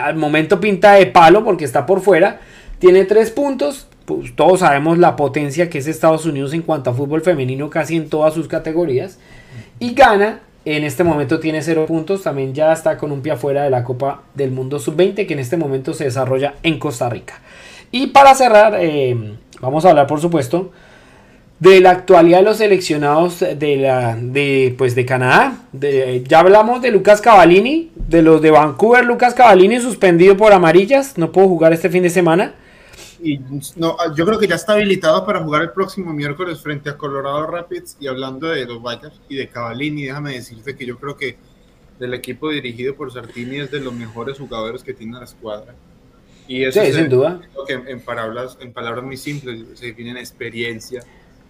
al 0.00 0.14
momento 0.14 0.60
pinta 0.60 0.92
de 0.92 1.06
palo 1.06 1.44
porque 1.44 1.64
está 1.64 1.86
por 1.86 2.00
fuera, 2.00 2.40
tiene 2.78 3.04
3 3.04 3.30
puntos. 3.32 3.88
Pues 4.04 4.36
todos 4.36 4.60
sabemos 4.60 4.98
la 4.98 5.16
potencia 5.16 5.70
que 5.70 5.78
es 5.78 5.86
Estados 5.88 6.26
Unidos 6.26 6.52
en 6.52 6.62
cuanto 6.62 6.90
a 6.90 6.94
fútbol 6.94 7.22
femenino 7.22 7.70
casi 7.70 7.96
en 7.96 8.08
todas 8.08 8.34
sus 8.34 8.46
categorías. 8.46 9.18
Y 9.80 9.94
gana 9.94 10.40
en 10.64 10.84
este 10.84 11.04
momento 11.04 11.40
tiene 11.40 11.62
0 11.62 11.86
puntos, 11.86 12.22
también 12.22 12.54
ya 12.54 12.72
está 12.72 12.96
con 12.96 13.12
un 13.12 13.20
pie 13.20 13.32
afuera 13.32 13.64
de 13.64 13.70
la 13.70 13.84
Copa 13.84 14.22
del 14.34 14.50
Mundo 14.50 14.78
Sub-20 14.78 15.26
que 15.26 15.34
en 15.34 15.38
este 15.38 15.56
momento 15.56 15.92
se 15.94 16.04
desarrolla 16.04 16.54
en 16.62 16.78
Costa 16.78 17.08
Rica. 17.08 17.40
Y 17.90 18.08
para 18.08 18.34
cerrar, 18.34 18.76
eh, 18.80 19.36
vamos 19.60 19.84
a 19.84 19.90
hablar 19.90 20.06
por 20.06 20.20
supuesto 20.20 20.72
de 21.60 21.80
la 21.80 21.90
actualidad 21.90 22.38
de 22.38 22.44
los 22.44 22.56
seleccionados 22.56 23.40
de, 23.40 23.76
la, 23.76 24.16
de, 24.16 24.74
pues 24.76 24.94
de 24.94 25.06
Canadá. 25.06 25.58
ya 25.72 26.40
hablamos 26.40 26.82
de 26.82 26.90
Lucas 26.90 27.20
Cavallini, 27.20 27.90
de 27.94 28.22
los 28.22 28.42
de 28.42 28.50
Vancouver, 28.50 29.04
Lucas 29.04 29.34
Cavallini 29.34 29.80
suspendido 29.80 30.36
por 30.36 30.52
amarillas, 30.52 31.16
no 31.16 31.30
puedo 31.30 31.48
jugar 31.48 31.72
este 31.72 31.90
fin 31.90 32.02
de 32.02 32.10
semana 32.10 32.54
y 33.24 33.40
no, 33.76 33.96
yo 34.14 34.26
creo 34.26 34.38
que 34.38 34.46
ya 34.46 34.56
está 34.56 34.74
habilitado 34.74 35.24
para 35.24 35.42
jugar 35.42 35.62
el 35.62 35.70
próximo 35.70 36.12
miércoles 36.12 36.60
frente 36.60 36.90
a 36.90 36.98
Colorado 36.98 37.46
Rapids. 37.46 37.96
Y 37.98 38.06
hablando 38.06 38.48
de 38.48 38.66
los 38.66 38.82
Vikings 38.82 39.18
y 39.30 39.36
de 39.36 39.48
Cavallini, 39.48 40.04
déjame 40.04 40.34
decirte 40.34 40.76
que 40.76 40.84
yo 40.84 40.98
creo 40.98 41.16
que 41.16 41.38
del 41.98 42.12
equipo 42.12 42.50
dirigido 42.50 42.94
por 42.94 43.10
Sartini 43.10 43.60
es 43.60 43.70
de 43.70 43.80
los 43.80 43.94
mejores 43.94 44.38
jugadores 44.38 44.82
que 44.82 44.92
tiene 44.92 45.18
la 45.18 45.24
escuadra. 45.24 45.74
Y 46.46 46.64
eso 46.64 46.84
sí, 46.84 46.92
sin 46.92 47.08
duda. 47.08 47.40
Que 47.66 47.72
en, 47.72 48.00
palabras, 48.00 48.58
en 48.60 48.74
palabras 48.74 49.02
muy 49.02 49.16
simples 49.16 49.64
se 49.72 49.86
definen 49.86 50.18
experiencia, 50.18 51.02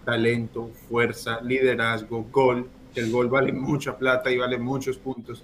talento, 0.05 0.71
fuerza, 0.87 1.41
liderazgo, 1.41 2.25
gol. 2.31 2.69
El 2.95 3.11
gol 3.11 3.27
vale 3.27 3.51
mucha 3.51 3.97
plata 3.97 4.31
y 4.31 4.37
vale 4.37 4.57
muchos 4.57 4.97
puntos. 4.97 5.43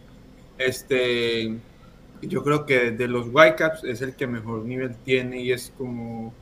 Este, 0.58 1.58
yo 2.22 2.44
creo 2.44 2.66
que 2.66 2.92
de 2.92 3.08
los 3.08 3.28
Whitecaps 3.32 3.84
es 3.84 4.02
el 4.02 4.16
que 4.16 4.28
mejor 4.28 4.64
nivel 4.66 4.96
tiene 5.04 5.42
y 5.42 5.52
es 5.52 5.74
como 5.78 6.34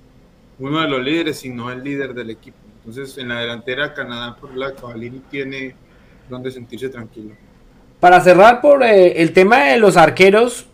uno 0.59 0.81
de 0.81 0.89
los 0.89 1.01
líderes, 1.01 1.39
si 1.39 1.49
no 1.49 1.71
el 1.71 1.83
líder 1.83 2.13
del 2.13 2.29
equipo. 2.29 2.57
Entonces, 2.85 3.17
en 3.17 3.29
la 3.29 3.39
delantera, 3.39 3.93
Canadá 3.93 4.35
por 4.35 4.55
la 4.55 4.73
Cavallini 4.73 5.19
tiene 5.29 5.75
donde 6.29 6.51
sentirse 6.51 6.89
tranquilo. 6.89 7.31
Para 7.99 8.21
cerrar 8.21 8.61
por 8.61 8.83
eh, 8.83 9.21
el 9.21 9.33
tema 9.33 9.65
de 9.65 9.77
los 9.77 9.97
arqueros, 9.97 10.67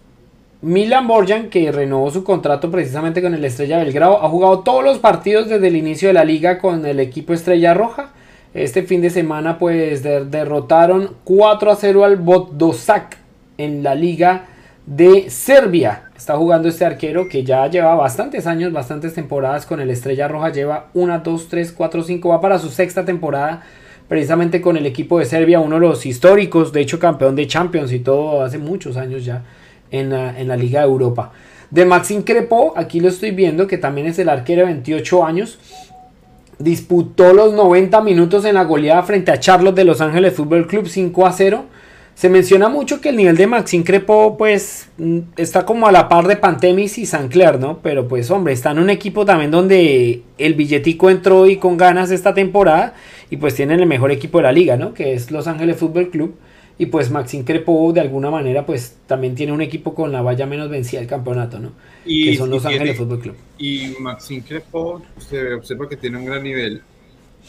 Milan 0.62 1.08
Borjan, 1.08 1.50
que 1.50 1.72
renovó 1.72 2.10
su 2.12 2.24
contrato 2.24 2.72
precisamente 2.72 3.22
con 3.22 3.34
el 3.34 3.46
Estrella 3.46 3.78
Belgrado, 3.78 4.24
ha 4.24 4.30
jugado 4.30 4.60
todos 4.60 4.84
los 4.84 5.00
partidos 5.00 5.48
desde 5.48 5.68
el 5.68 5.76
inicio 5.76 6.08
de 6.08 6.14
la 6.14 6.26
liga 6.26 6.60
con 6.60 6.86
el 6.86 7.00
equipo 7.00 7.34
Estrella 7.34 7.74
Roja. 7.74 8.10
Este 8.54 8.84
fin 8.84 9.02
de 9.02 9.10
semana, 9.10 9.60
pues 9.60 10.02
derrotaron 10.02 11.12
4 11.26 11.72
a 11.72 11.76
0 11.76 12.06
al 12.06 12.16
Bodosak 12.16 13.18
en 13.58 13.84
la 13.84 13.96
liga 13.96 14.48
de 14.86 15.30
Serbia. 15.30 16.10
Está 16.16 16.38
jugando 16.38 16.68
este 16.68 16.86
arquero 16.86 17.28
que 17.28 17.44
ya 17.44 17.68
lleva 17.68 17.96
bastantes 17.96 18.48
años, 18.48 18.72
bastantes 18.72 19.14
temporadas 19.14 19.66
con 19.66 19.80
el 19.80 19.90
Estrella 19.90 20.28
Roja. 20.28 20.50
Lleva 20.50 20.88
1, 20.94 21.20
2, 21.20 21.48
3, 21.48 21.72
4, 21.72 22.04
5. 22.04 22.30
Va 22.30 22.42
para 22.42 22.60
su 22.60 22.70
sexta 22.70 23.06
temporada 23.06 23.64
precisamente 24.08 24.62
con 24.62 24.78
el 24.78 24.86
equipo 24.86 25.20
de 25.20 25.26
Serbia, 25.26 25.60
uno 25.60 25.76
de 25.76 25.82
los 25.82 26.06
históricos, 26.06 26.72
de 26.72 26.82
hecho 26.82 27.00
campeón 27.00 27.36
de 27.36 27.48
Champions 27.48 27.92
y 27.92 28.00
todo 28.00 28.44
hace 28.44 28.58
muchos 28.58 28.98
años 28.98 29.26
ya 29.26 29.44
en 29.92 30.10
la, 30.10 30.58
Liga 30.58 30.82
de 30.82 30.88
Europa. 30.88 31.32
De 31.72 31.86
Maxim 31.86 32.22
Crepo, 32.22 32.74
aquí 32.76 33.00
lo 33.00 33.08
estoy 33.08 33.32
viendo, 33.32 33.68
que 33.68 33.78
también 33.78 34.08
es 34.08 34.20
el 34.20 34.30
arquero 34.30 34.62
de 34.62 34.68
28 34.68 35.26
años. 35.26 35.58
Disputó 36.60 37.34
los 37.34 37.54
90 37.54 38.02
minutos 38.02 38.46
en 38.46 38.56
la 38.56 38.64
goleada 38.64 39.04
frente 39.04 39.32
a 39.32 39.40
Charlotte 39.40 39.76
de 39.76 39.84
Los 39.84 40.00
Ángeles 40.02 40.34
Fútbol 40.34 40.68
Club 40.68 40.88
5 40.88 41.26
a 41.26 41.32
0. 41.32 41.66
Se 42.16 42.30
menciona 42.30 42.70
mucho 42.70 43.02
que 43.02 43.10
el 43.10 43.18
nivel 43.18 43.36
de 43.36 43.46
Maxim 43.46 43.84
Crepo 43.84 44.38
pues 44.38 44.90
mm, 44.98 45.20
está 45.36 45.66
como 45.66 45.86
a 45.86 45.92
la 45.92 46.08
par 46.08 46.28
de 46.28 46.38
Pantemis 46.38 46.98
y 46.98 47.06
Sancler, 47.06 47.60
¿no? 47.60 47.80
Pero 47.84 48.08
pues 48.08 48.32
hombre, 48.32 48.54
está 48.54 48.72
en 48.72 48.80
un 48.80 48.90
equipo 48.90 49.26
también 49.26 49.52
donde 49.52 50.22
el 50.38 50.54
billetico 50.54 51.10
entró 51.10 51.46
y 51.46 51.58
con 51.58 51.76
ganas 51.76 52.12
esta 52.12 52.34
temporada 52.34 52.94
y 53.30 53.36
pues 53.36 53.54
tienen 53.54 53.82
el 53.82 53.86
mejor 53.86 54.12
equipo 54.12 54.38
de 54.38 54.44
la 54.44 54.54
liga, 54.54 54.78
¿no? 54.78 54.94
Que 54.94 55.14
es 55.14 55.30
Los 55.30 55.48
Ángeles 55.48 55.76
Fútbol 55.76 56.10
Club. 56.10 56.36
Y 56.78 56.86
pues 56.86 57.12
Maxim 57.12 57.44
Crepo 57.44 57.92
de 57.92 58.00
alguna 58.00 58.30
manera 58.30 58.66
pues 58.66 58.96
también 59.08 59.36
tiene 59.36 59.52
un 59.52 59.62
equipo 59.62 59.94
con 59.94 60.14
la 60.14 60.22
valla 60.22 60.46
menos 60.46 60.70
vencida 60.70 61.02
del 61.02 61.10
campeonato, 61.10 61.60
¿no? 61.60 61.74
Y, 62.06 62.32
que 62.32 62.38
son 62.38 62.50
Los 62.50 62.66
Ángeles 62.66 62.98
Fútbol 62.98 63.20
Club. 63.20 63.36
Y 63.58 63.94
Crepo 64.48 65.02
se 65.18 65.54
observa 65.54 65.90
que 65.90 65.98
tiene 65.98 66.18
un 66.18 66.26
gran 66.26 66.44
nivel 66.44 66.82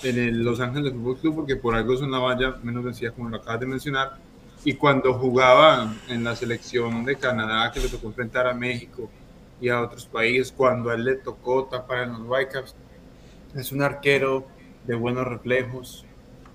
en 0.02 0.18
el 0.18 0.42
Los 0.42 0.58
Ángeles 0.58 0.92
Fútbol 0.92 1.18
Club 1.18 1.34
porque 1.36 1.54
por 1.54 1.76
algo 1.76 1.94
es 1.94 2.00
una 2.00 2.18
valla 2.18 2.56
menos 2.64 2.82
vencida 2.82 3.12
como 3.12 3.28
lo 3.28 3.36
acabas 3.36 3.60
de 3.60 3.66
mencionar 3.66 4.26
y 4.66 4.74
cuando 4.74 5.14
jugaba 5.14 5.94
en 6.08 6.24
la 6.24 6.34
selección 6.34 7.04
de 7.04 7.14
Canadá, 7.14 7.70
que 7.70 7.78
le 7.78 7.88
tocó 7.88 8.08
enfrentar 8.08 8.48
a 8.48 8.52
México 8.52 9.08
y 9.60 9.68
a 9.68 9.80
otros 9.80 10.06
países, 10.06 10.50
cuando 10.50 10.90
a 10.90 10.94
él 10.94 11.04
le 11.04 11.14
tocó 11.14 11.66
tapar 11.66 12.02
en 12.02 12.14
los 12.14 12.22
Whitecaps, 12.22 12.74
es 13.54 13.70
un 13.70 13.80
arquero 13.80 14.44
de 14.84 14.96
buenos 14.96 15.24
reflejos, 15.24 16.04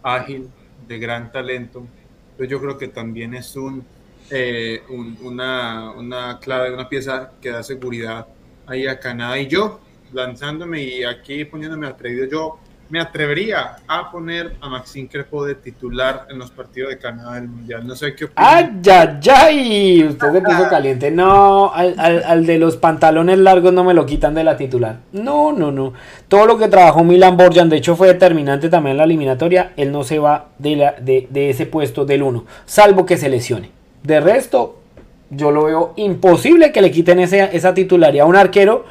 ágil, 0.03 0.49
de 0.90 0.99
gran 0.99 1.31
talento. 1.31 1.88
Entonces 2.31 2.49
yo 2.49 2.60
creo 2.60 2.77
que 2.77 2.90
también 2.90 3.34
es 3.34 3.56
un, 3.56 3.86
eh, 4.30 4.84
una, 5.22 5.91
una 5.91 6.38
clave, 6.40 6.73
una 6.73 6.90
pieza 6.90 7.31
que 7.40 7.49
da 7.52 7.64
seguridad 7.64 8.27
ahí 8.68 8.88
a 8.88 8.99
Canadá. 8.99 9.40
Y 9.40 9.48
yo, 9.48 9.80
lanzándome 10.11 10.84
y 10.84 11.06
aquí 11.06 11.45
poniéndome 11.45 11.88
atrevido, 11.88 12.26
yo 12.26 12.60
me 12.91 12.99
atrevería 12.99 13.77
a 13.88 14.11
poner 14.11 14.57
a 14.59 14.68
Maxine 14.68 15.07
Crepo 15.07 15.45
de 15.45 15.55
titular 15.55 16.27
en 16.30 16.38
los 16.38 16.51
partidos 16.51 16.89
de 16.89 16.97
Canadá 16.97 17.35
del 17.35 17.47
Mundial. 17.47 17.88
No 17.88 17.95
sé 17.95 18.13
qué 18.13 18.26
opina. 18.26 18.45
¡Ay, 18.45 18.81
ay! 19.34 20.03
Usted 20.03 20.34
se 20.34 20.41
puso 20.41 20.69
caliente. 20.69 21.09
No, 21.09 21.72
al, 21.73 22.45
de 22.45 22.59
los 22.59 22.76
pantalones 22.76 23.39
largos 23.39 23.72
no 23.72 23.85
me 23.85 23.93
lo 23.93 24.05
quitan 24.05 24.34
de 24.34 24.43
la 24.43 24.57
titular. 24.57 24.97
No, 25.13 25.53
no, 25.53 25.72
no. 25.72 25.93
Todo 26.27 26.45
lo 26.45 26.57
que 26.57 26.68
trabajó 26.68 27.05
Milan 27.05 27.38
Borjan, 27.38 27.69
de 27.69 27.77
hecho, 27.77 27.95
fue 27.95 28.09
determinante 28.09 28.68
también 28.68 28.91
en 28.91 28.97
la 28.97 29.03
eliminatoria. 29.05 29.72
Él 29.77 29.93
no 29.93 30.03
se 30.03 30.19
va 30.19 30.49
de, 30.57 30.76
la, 30.76 30.91
de, 30.99 31.49
ese 31.49 31.68
puesto 31.68 32.03
del 32.03 32.23
1, 32.23 32.43
salvo 32.65 33.05
que 33.05 33.15
se 33.15 33.30
lesione. 33.30 33.72
De 34.03 34.19
resto, 34.19 34.81
yo 35.30 35.51
lo 35.51 35.63
veo 35.63 35.93
imposible 35.95 36.73
que 36.73 36.81
le 36.81 36.91
quiten 36.91 37.19
esa 37.19 37.73
titularidad 37.73 38.26
a 38.26 38.30
un 38.30 38.35
arquero 38.35 38.84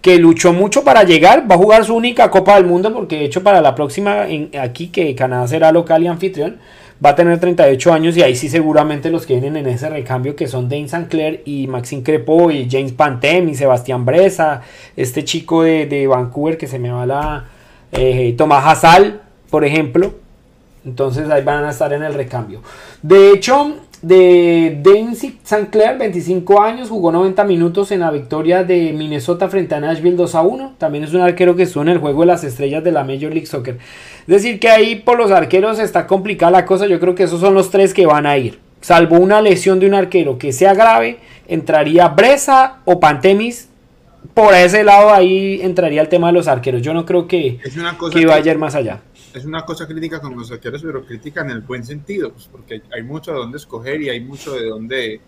que 0.00 0.18
luchó 0.18 0.52
mucho 0.52 0.84
para 0.84 1.02
llegar, 1.02 1.50
va 1.50 1.56
a 1.56 1.58
jugar 1.58 1.84
su 1.84 1.94
única 1.94 2.30
Copa 2.30 2.54
del 2.54 2.66
Mundo 2.66 2.92
porque 2.92 3.16
de 3.16 3.24
hecho 3.24 3.42
para 3.42 3.60
la 3.60 3.74
próxima 3.74 4.26
aquí 4.60 4.88
que 4.88 5.14
Canadá 5.14 5.48
será 5.48 5.72
local 5.72 6.02
y 6.02 6.06
anfitrión 6.06 6.58
va 7.04 7.10
a 7.10 7.14
tener 7.14 7.38
38 7.38 7.92
años 7.92 8.16
y 8.16 8.22
ahí 8.22 8.34
sí 8.34 8.48
seguramente 8.48 9.10
los 9.10 9.26
que 9.26 9.34
vienen 9.34 9.56
en 9.56 9.72
ese 9.72 9.88
recambio 9.88 10.34
que 10.34 10.48
son 10.48 10.68
Dane 10.68 10.88
Sancler 10.88 11.42
y 11.44 11.66
Maxime 11.66 12.02
Crepo 12.02 12.50
y 12.50 12.68
James 12.70 12.92
Pantem 12.92 13.48
y 13.48 13.54
Sebastián 13.54 14.04
Bresa, 14.04 14.62
este 14.96 15.24
chico 15.24 15.62
de, 15.62 16.06
Vancouver 16.08 16.58
que 16.58 16.66
se 16.66 16.78
me 16.78 16.90
va 16.90 17.06
la 17.06 17.44
eh, 17.92 18.34
Tomás 18.36 18.66
Hazal, 18.66 19.20
por 19.50 19.64
ejemplo. 19.64 20.14
Entonces 20.84 21.28
ahí 21.30 21.42
van 21.44 21.64
a 21.64 21.70
estar 21.70 21.92
en 21.92 22.02
el 22.02 22.14
recambio. 22.14 22.62
De 23.02 23.32
hecho, 23.32 23.76
de 24.02 24.78
Dancy 24.82 25.38
Clair, 25.70 25.98
25 25.98 26.62
años, 26.62 26.88
jugó 26.88 27.10
90 27.10 27.42
minutos 27.44 27.90
en 27.90 28.00
la 28.00 28.10
victoria 28.10 28.62
de 28.64 28.92
Minnesota 28.92 29.48
frente 29.48 29.74
a 29.74 29.80
Nashville 29.80 30.16
2 30.16 30.34
a 30.34 30.42
1. 30.42 30.74
También 30.78 31.04
es 31.04 31.12
un 31.14 31.20
arquero 31.20 31.56
que 31.56 31.64
estuvo 31.64 31.82
en 31.82 31.88
el 31.90 31.98
juego 31.98 32.20
de 32.20 32.26
las 32.26 32.44
estrellas 32.44 32.84
de 32.84 32.92
la 32.92 33.02
Major 33.04 33.32
League 33.32 33.46
Soccer. 33.46 33.78
Es 34.20 34.26
decir, 34.26 34.60
que 34.60 34.68
ahí 34.68 34.96
por 34.96 35.18
los 35.18 35.30
arqueros 35.30 35.78
está 35.78 36.06
complicada 36.06 36.52
la 36.52 36.64
cosa. 36.66 36.86
Yo 36.86 37.00
creo 37.00 37.14
que 37.14 37.24
esos 37.24 37.40
son 37.40 37.54
los 37.54 37.70
tres 37.70 37.92
que 37.94 38.06
van 38.06 38.26
a 38.26 38.36
ir. 38.38 38.60
salvo 38.80 39.16
una 39.18 39.42
lesión 39.42 39.80
de 39.80 39.86
un 39.88 39.94
arquero 39.94 40.38
que 40.38 40.52
sea 40.52 40.72
grave, 40.72 41.18
entraría 41.48 42.06
Bresa 42.08 42.76
o 42.84 43.00
Pantemis. 43.00 43.68
Por 44.34 44.54
ese 44.54 44.84
lado 44.84 45.12
ahí 45.12 45.60
entraría 45.62 46.00
el 46.00 46.08
tema 46.08 46.28
de 46.28 46.34
los 46.34 46.46
arqueros. 46.46 46.82
Yo 46.82 46.94
no 46.94 47.04
creo 47.04 47.26
que, 47.26 47.58
Es 47.64 47.76
una 47.76 47.98
cosa 47.98 48.14
que 48.14 48.20
que- 48.20 48.26
vaya 48.26 48.52
a 48.52 48.54
ir 48.54 48.58
más 48.60 48.76
allá. 48.76 49.00
Es 49.34 49.44
una 49.44 49.64
cosa 49.64 49.86
crítica 49.86 50.20
con 50.20 50.36
los 50.36 50.50
arqueros, 50.50 50.82
pero 50.82 51.04
crítica 51.04 51.42
en 51.42 51.50
el 51.50 51.60
buen 51.60 51.84
sentido, 51.84 52.32
pues 52.32 52.48
porque 52.50 52.82
hay 52.94 53.02
mucho 53.02 53.32
de 53.32 53.38
dónde 53.38 53.58
escoger 53.58 54.00
y 54.00 54.08
hay 54.08 54.20
mucho 54.20 54.54
de 54.54 54.66
dónde 54.66 55.20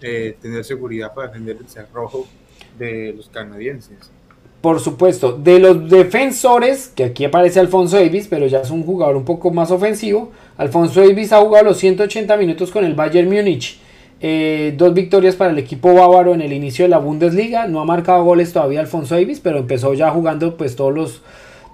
eh, 0.00 0.36
tener 0.40 0.64
seguridad 0.64 1.12
para 1.14 1.28
defender 1.28 1.56
el 1.60 1.68
cerrojo 1.68 2.26
de 2.78 3.12
los 3.16 3.28
canadienses. 3.28 4.10
Por 4.60 4.78
supuesto, 4.78 5.32
de 5.32 5.58
los 5.58 5.88
defensores, 5.88 6.88
que 6.88 7.04
aquí 7.04 7.24
aparece 7.24 7.60
Alfonso 7.60 7.96
Davis, 7.96 8.28
pero 8.28 8.46
ya 8.46 8.60
es 8.60 8.70
un 8.70 8.84
jugador 8.84 9.16
un 9.16 9.24
poco 9.24 9.50
más 9.50 9.70
ofensivo. 9.70 10.32
Alfonso 10.58 11.00
Davis 11.00 11.32
ha 11.32 11.40
jugado 11.40 11.64
los 11.64 11.78
180 11.78 12.36
minutos 12.36 12.70
con 12.70 12.84
el 12.84 12.94
Bayern 12.94 13.28
Múnich. 13.28 13.78
Eh, 14.22 14.74
dos 14.76 14.92
victorias 14.92 15.34
para 15.34 15.50
el 15.50 15.58
equipo 15.58 15.94
bávaro 15.94 16.34
en 16.34 16.42
el 16.42 16.52
inicio 16.52 16.84
de 16.84 16.90
la 16.90 16.98
Bundesliga. 16.98 17.66
No 17.68 17.80
ha 17.80 17.86
marcado 17.86 18.22
goles 18.22 18.52
todavía 18.52 18.80
Alfonso 18.80 19.14
Davis, 19.14 19.40
pero 19.40 19.58
empezó 19.58 19.94
ya 19.94 20.10
jugando 20.10 20.54
pues 20.58 20.76
todos 20.76 20.94
los, 20.94 21.22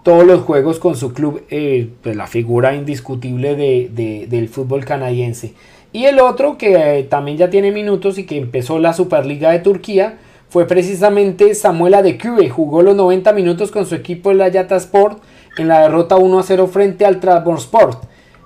todos 0.06 0.24
los 0.24 0.42
juegos 0.42 0.78
con 0.78 0.94
su 0.94 1.12
club, 1.12 1.42
eh, 1.50 1.88
pues 2.00 2.14
la 2.14 2.28
figura 2.28 2.76
indiscutible 2.76 3.56
de- 3.56 3.90
de- 3.92 4.28
del 4.28 4.48
fútbol 4.48 4.84
canadiense. 4.84 5.54
Y 5.92 6.04
el 6.04 6.20
otro 6.20 6.56
que 6.56 6.98
eh, 7.00 7.02
también 7.02 7.38
ya 7.38 7.50
tiene 7.50 7.72
minutos 7.72 8.16
y 8.16 8.24
que 8.24 8.38
empezó 8.38 8.78
la 8.78 8.92
Superliga 8.92 9.50
de 9.50 9.58
Turquía 9.58 10.18
fue 10.48 10.64
precisamente 10.68 11.52
Samuel 11.56 11.94
Adekübe. 11.94 12.48
Jugó 12.48 12.82
los 12.82 12.94
90 12.94 13.32
minutos 13.32 13.72
con 13.72 13.84
su 13.84 13.96
equipo 13.96 14.30
el 14.30 14.40
Ayata 14.42 14.76
Sport 14.76 15.18
en 15.58 15.66
la 15.66 15.80
derrota 15.80 16.14
1 16.14 16.38
a 16.38 16.42
0 16.44 16.68
frente 16.68 17.04
al 17.04 17.18
Trabzonspor. 17.18 17.98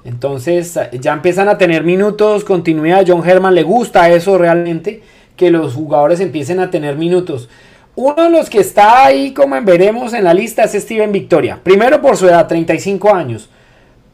Entonces 0.06 0.78
ya 0.98 1.12
empiezan 1.12 1.50
a 1.50 1.58
tener 1.58 1.84
minutos, 1.84 2.42
continuidad. 2.44 3.04
John 3.06 3.28
Herman 3.28 3.54
le 3.54 3.64
gusta 3.64 4.08
eso 4.10 4.38
realmente, 4.38 5.02
que 5.36 5.50
los 5.50 5.74
jugadores 5.74 6.20
empiecen 6.20 6.58
a 6.58 6.70
tener 6.70 6.96
minutos. 6.96 7.50
Uno 7.96 8.22
de 8.22 8.30
los 8.30 8.48
que 8.48 8.60
está 8.60 9.04
ahí, 9.04 9.32
como 9.32 9.60
veremos 9.62 10.14
en 10.14 10.24
la 10.24 10.32
lista, 10.32 10.64
es 10.64 10.72
Steven 10.72 11.10
Victoria. 11.10 11.58
Primero 11.62 12.00
por 12.00 12.16
su 12.16 12.28
edad, 12.28 12.46
35 12.46 13.12
años. 13.12 13.50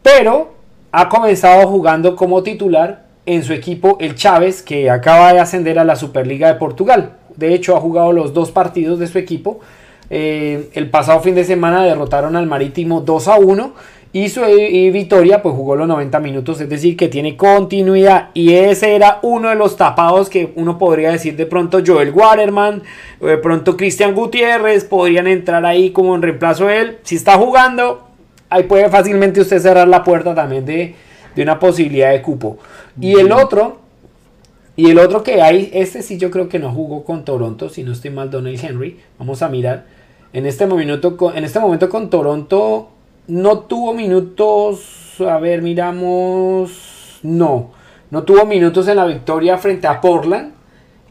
Pero 0.03 0.55
ha 0.93 1.09
comenzado 1.09 1.66
jugando 1.69 2.16
como 2.16 2.43
titular 2.43 3.05
en 3.27 3.43
su 3.43 3.53
equipo 3.53 3.98
el 4.01 4.15
Chávez, 4.15 4.62
que 4.62 4.89
acaba 4.89 5.32
de 5.32 5.40
ascender 5.40 5.78
a 5.78 5.85
la 5.85 5.97
Superliga 5.97 6.48
de 6.48 6.59
Portugal. 6.59 7.12
De 7.36 7.53
hecho, 7.53 7.77
ha 7.77 7.81
jugado 7.81 8.12
los 8.12 8.32
dos 8.32 8.51
partidos 8.51 8.98
de 8.98 9.09
su 9.09 9.19
equipo. 9.19 9.61
Eh, 10.09 10.70
el 10.73 10.89
pasado 10.89 11.20
fin 11.20 11.35
de 11.35 11.44
semana 11.44 11.85
derrotaron 11.85 12.36
al 12.36 12.47
Marítimo 12.47 13.01
2 13.01 13.28
a 13.28 13.36
1 13.36 13.74
y 14.16 14.30
su 14.30 14.40
y 14.48 14.88
Vitoria 14.93 15.43
pues 15.43 15.55
jugó 15.55 15.76
los 15.76 15.86
90 15.86 16.20
minutos, 16.20 16.59
es 16.62 16.70
decir, 16.70 16.97
que 16.97 17.09
tiene 17.09 17.36
continuidad 17.36 18.30
y 18.32 18.55
ese 18.55 18.94
era 18.94 19.18
uno 19.20 19.51
de 19.51 19.56
los 19.56 19.76
tapados 19.76 20.30
que 20.30 20.55
uno 20.56 20.78
podría 20.78 21.10
decir 21.10 21.36
de 21.36 21.44
pronto 21.44 21.82
Joel 21.86 22.12
Waterman, 22.12 22.82
de 23.20 23.36
pronto 23.36 23.76
Cristian 23.76 24.14
Gutiérrez 24.14 24.86
podrían 24.86 25.26
entrar 25.26 25.66
ahí 25.66 25.90
como 25.90 26.14
en 26.14 26.22
reemplazo 26.22 26.64
de 26.64 26.80
él. 26.80 26.98
Si 27.02 27.16
está 27.16 27.36
jugando, 27.36 28.09
ahí 28.48 28.62
puede 28.62 28.88
fácilmente 28.88 29.43
usted 29.43 29.59
cerrar 29.59 29.86
la 29.86 30.02
puerta 30.02 30.34
también 30.34 30.64
de, 30.64 30.94
de 31.34 31.43
una 31.43 31.59
posibilidad 31.59 32.12
de 32.12 32.22
cupo. 32.22 32.56
Y 32.98 33.20
el 33.20 33.30
otro, 33.32 33.80
y 34.76 34.88
el 34.88 34.98
otro 34.98 35.22
que 35.24 35.43
hay, 35.43 35.68
este 35.74 36.01
sí 36.01 36.16
yo 36.16 36.30
creo 36.30 36.48
que 36.48 36.59
no 36.59 36.72
jugó 36.72 37.05
con 37.05 37.26
Toronto, 37.26 37.68
si 37.68 37.82
no 37.82 37.93
estoy 37.93 38.12
mal, 38.12 38.30
Donald 38.30 38.59
Henry. 38.64 38.98
Vamos 39.18 39.43
a 39.43 39.51
mirar. 39.51 39.84
En 40.32 40.47
este 40.47 40.66
momento, 40.66 41.34
en 41.34 41.44
este 41.44 41.60
momento 41.60 41.90
con 41.90 42.09
Toronto 42.09 42.93
no 43.28 43.61
tuvo 43.61 43.94
minutos. 43.94 45.20
A 45.20 45.39
ver, 45.39 45.62
miramos. 45.62 47.20
No, 47.23 47.73
no 48.11 48.23
tuvo 48.23 48.44
minutos 48.47 48.86
en 48.89 48.97
la 48.97 49.07
victoria 49.07 49.59
frente 49.59 49.86
a 49.86 50.01
Portland. 50.01 50.55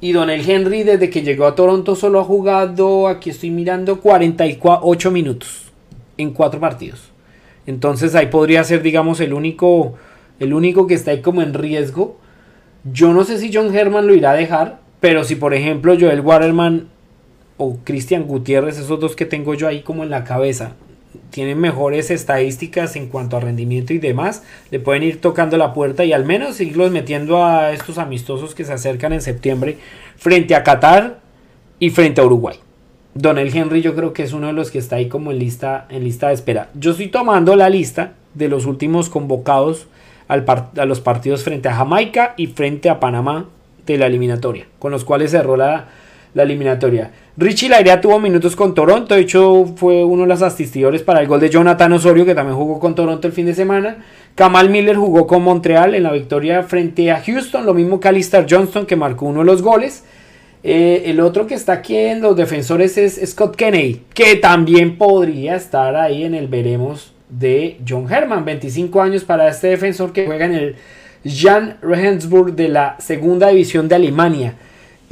Y 0.02 0.12
Donald 0.12 0.48
Henry, 0.48 0.84
desde 0.84 1.10
que 1.10 1.24
llegó 1.24 1.46
a 1.46 1.56
Toronto, 1.56 1.96
solo 1.96 2.20
ha 2.20 2.24
jugado, 2.24 3.08
aquí 3.08 3.30
estoy 3.30 3.50
mirando, 3.50 4.02
48 4.02 5.10
minutos 5.10 5.72
en 6.18 6.32
cuatro 6.32 6.60
partidos. 6.60 7.12
Entonces 7.66 8.14
ahí 8.14 8.28
podría 8.28 8.64
ser, 8.64 8.82
digamos, 8.82 9.20
el 9.20 9.34
único, 9.34 9.96
el 10.40 10.54
único 10.54 10.86
que 10.86 10.94
está 10.94 11.12
ahí 11.12 11.22
como 11.22 11.42
en 11.42 11.54
riesgo. 11.54 12.18
Yo 12.84 13.14
no 13.14 13.24
sé 13.24 13.40
si 13.40 13.52
John 13.52 13.76
Herman 13.76 14.06
lo 14.06 14.14
irá 14.14 14.32
a 14.32 14.36
dejar, 14.36 14.80
pero 15.00 15.24
si 15.24 15.36
por 15.36 15.54
ejemplo 15.54 15.96
Joel 16.00 16.22
Waterman 16.22 16.90
o 17.58 17.78
Cristian 17.84 18.26
Gutiérrez, 18.26 18.78
esos 18.78 19.00
dos 19.00 19.16
que 19.16 19.26
tengo 19.26 19.56
yo 19.56 19.68
ahí 19.68 19.82
como 19.82 20.04
en 20.04 20.10
la 20.12 20.24
cabeza, 20.24 20.76
tienen 21.30 21.60
mejores 21.60 22.12
estadísticas 22.12 22.96
en 22.96 23.08
cuanto 23.08 23.38
a 23.38 23.40
rendimiento 23.40 23.94
y 23.94 23.98
demás, 23.98 24.44
le 24.72 24.80
pueden 24.80 25.04
ir 25.04 25.22
tocando 25.22 25.58
la 25.58 25.74
puerta 25.74 26.06
y 26.06 26.14
al 26.14 26.26
menos 26.26 26.60
irlos 26.62 26.92
metiendo 26.92 27.44
a 27.44 27.72
estos 27.72 27.98
amistosos 27.98 28.56
que 28.56 28.66
se 28.66 28.74
acercan 28.74 29.14
en 29.14 29.22
septiembre 29.22 29.78
frente 30.18 30.56
a 30.56 30.64
Qatar 30.64 31.20
y 31.80 31.90
frente 31.90 32.22
a 32.22 32.26
Uruguay. 32.26 32.58
Donel 33.14 33.56
Henry 33.56 33.82
yo 33.82 33.96
creo 33.96 34.14
que 34.14 34.24
es 34.24 34.34
uno 34.34 34.48
de 34.48 34.54
los 34.54 34.72
que 34.72 34.80
está 34.80 34.98
ahí 34.98 35.08
como 35.08 35.32
en 35.32 35.40
lista, 35.40 35.86
en 35.90 36.04
lista 36.04 36.28
de 36.28 36.34
espera. 36.34 36.70
Yo 36.74 36.92
estoy 36.92 37.08
tomando 37.08 37.56
la 37.56 37.70
lista 37.70 38.14
de 38.34 38.50
los 38.50 38.66
últimos 38.66 39.10
convocados 39.10 39.88
al 40.28 40.46
a 40.78 40.86
los 40.86 41.00
partidos 41.02 41.44
frente 41.44 41.70
a 41.70 41.76
Jamaica 41.76 42.34
y 42.36 42.48
frente 42.48 42.90
a 42.90 43.00
Panamá 43.00 43.46
de 43.86 43.98
la 43.98 44.08
eliminatoria, 44.08 44.68
con 44.80 44.92
los 44.92 45.06
cuales 45.06 45.32
cerró 45.32 45.56
la, 45.56 45.88
la 46.34 46.44
eliminatoria. 46.44 47.12
Richie 47.38 47.68
Lairea 47.68 47.99
tuvo 47.99 48.18
minutos 48.18 48.56
con 48.56 48.74
Toronto, 48.74 49.14
de 49.14 49.20
hecho 49.20 49.66
fue 49.76 50.06
uno 50.06 50.22
de 50.22 50.30
los 50.30 50.41
asistidores 50.41 51.03
para 51.03 51.20
el 51.20 51.28
gol 51.28 51.41
de 51.41 51.49
Jonathan 51.49 51.91
Osorio, 51.91 52.26
que 52.26 52.34
también 52.34 52.56
jugó 52.56 52.80
con 52.80 52.95
Toronto 52.95 53.28
el 53.28 53.34
fin 53.34 53.45
de 53.45 53.53
semana. 53.53 54.06
Kamal 54.36 54.70
Miller 54.70 54.95
jugó 54.95 55.28
con 55.28 55.44
Montreal 55.44 55.95
en 55.95 56.03
la 56.03 56.14
victoria 56.14 56.64
frente 56.64 57.12
a 57.12 57.22
Houston, 57.22 57.66
lo 57.66 57.74
mismo 57.74 57.99
que 57.99 58.07
Alistair 58.07 58.45
Johnston, 58.49 58.86
que 58.86 58.95
marcó 58.95 59.26
uno 59.26 59.40
de 59.41 59.48
los 59.48 59.62
goles. 59.62 60.06
Eh, 60.64 61.03
el 61.07 61.20
otro 61.20 61.45
que 61.45 61.56
está 61.56 61.74
aquí 61.74 61.98
en 61.98 62.22
los 62.22 62.38
defensores 62.38 62.98
es 62.98 63.20
Scott 63.30 63.57
Kennedy, 63.57 64.03
que 64.14 64.38
también 64.38 64.98
podría 64.98 65.57
estar 65.57 65.98
ahí 65.98 66.24
en 66.24 66.36
el 66.36 66.48
veremos 66.48 67.14
de 67.30 67.80
John 67.86 68.10
Herman. 68.10 68.45
25 68.45 69.02
años 69.02 69.26
para 69.26 69.49
este 69.49 69.68
defensor 69.68 70.14
que 70.14 70.26
juega 70.26 70.45
en 70.45 70.53
el 70.53 70.76
Jan 71.26 71.80
Regensburg 71.82 72.56
de 72.56 72.70
la 72.70 72.95
segunda 72.99 73.49
división 73.49 73.90
de 73.90 73.95
Alemania. 73.95 74.56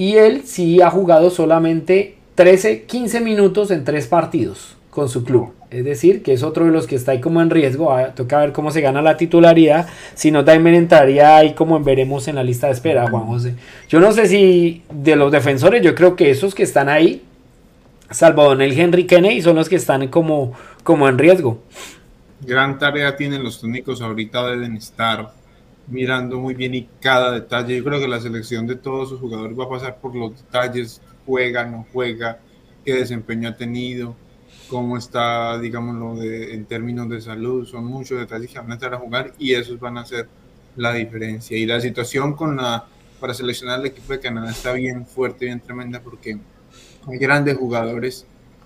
Y 0.04 0.18
él 0.18 0.42
sí 0.44 0.82
ha 0.82 0.90
jugado 0.90 1.30
solamente 1.30 2.18
13, 2.36 2.84
15 2.84 3.22
minutos 3.22 3.72
en 3.72 3.86
tres 3.86 4.08
partidos 4.08 4.76
con 4.90 5.08
su 5.08 5.24
club. 5.24 5.54
Es 5.70 5.86
decir, 5.86 6.24
que 6.24 6.34
es 6.34 6.44
otro 6.44 6.66
de 6.66 6.72
los 6.72 6.88
que 6.88 6.98
está 6.98 7.14
ahí 7.14 7.22
como 7.22 7.42
en 7.42 7.50
riesgo. 7.50 7.94
Ah, 7.94 8.14
toca 8.14 8.40
ver 8.40 8.52
cómo 8.52 8.70
se 8.70 8.82
gana 8.82 9.02
la 9.02 9.16
titularidad. 9.16 9.88
Si 10.14 10.30
no, 10.30 10.44
también 10.44 10.76
entraría 10.76 11.38
ahí 11.38 11.54
como 11.54 11.80
veremos 11.80 12.28
en 12.28 12.36
la 12.36 12.44
lista 12.44 12.68
de 12.68 12.74
espera, 12.74 13.08
Juan 13.10 13.28
José. 13.28 13.56
Yo 13.88 14.02
no 14.02 14.12
sé 14.12 14.28
si 14.28 14.84
de 14.92 15.16
los 15.16 15.32
defensores, 15.32 15.82
yo 15.82 15.96
creo 15.96 16.18
que 16.18 16.32
esos 16.32 16.54
que 16.54 16.64
están 16.64 16.90
ahí, 16.90 17.22
salvo 18.12 18.44
Donel 18.44 18.78
Henry 18.78 19.08
Kennedy, 19.08 19.42
son 19.42 19.56
los 19.56 19.70
que 19.70 19.78
están 19.78 20.10
como, 20.10 20.52
como 20.84 21.08
en 21.08 21.18
riesgo. 21.18 21.64
Gran 22.42 22.78
tarea 22.78 23.16
tienen 23.16 23.42
los 23.42 23.62
técnicos 23.62 24.02
ahorita, 24.02 24.48
deben 24.48 24.76
estar 24.76 25.32
mirando 25.88 26.40
muy 26.40 26.54
bien 26.54 26.76
y 26.76 26.88
cada 27.02 27.32
detalle. 27.32 27.78
Yo 27.78 27.84
creo 27.84 28.00
que 28.00 28.08
la 28.08 28.20
selección 28.20 28.68
de 28.68 28.76
todos 28.76 29.10
sus 29.10 29.20
jugadores 29.20 29.58
va 29.58 29.66
a 29.66 29.70
pasar 29.70 29.98
por 30.00 30.16
los 30.16 30.38
detalles, 30.38 31.02
juega, 31.26 31.66
no 31.66 31.86
juega, 31.92 32.40
qué 32.86 32.94
desempeño 32.94 33.50
ha 33.50 33.56
tenido, 33.56 34.16
cómo 34.68 34.98
está, 34.98 35.60
digámoslo, 35.60 36.16
de, 36.16 36.54
en 36.54 36.66
términos 36.66 37.10
de 37.10 37.22
salud. 37.22 37.66
Son 37.66 37.86
muchos 37.86 38.20
detalles 38.20 38.52
que 38.52 38.60
van 38.60 38.72
a 38.72 38.74
entrar 38.74 38.94
a 38.94 39.00
jugar 39.00 39.34
y 39.38 39.54
esos 39.54 39.80
van 39.80 39.98
a 39.98 40.02
hacer 40.02 40.28
la 40.76 40.94
diferencia. 40.94 41.58
Y 41.58 41.66
la 41.66 41.80
situación 41.82 42.34
con 42.34 42.56
la, 42.58 42.86
para 43.20 43.34
seleccionar 43.34 43.80
el 43.80 43.88
equipo 43.88 44.14
de 44.14 44.20
Canadá 44.20 44.52
está 44.52 44.74
bien 44.74 45.06
fuerte, 45.06 45.46
bien 45.46 45.60
tremenda, 45.60 46.02
porque 46.02 46.38
hay 47.08 47.18
grandes 47.18 47.58
jugadores 47.58 48.26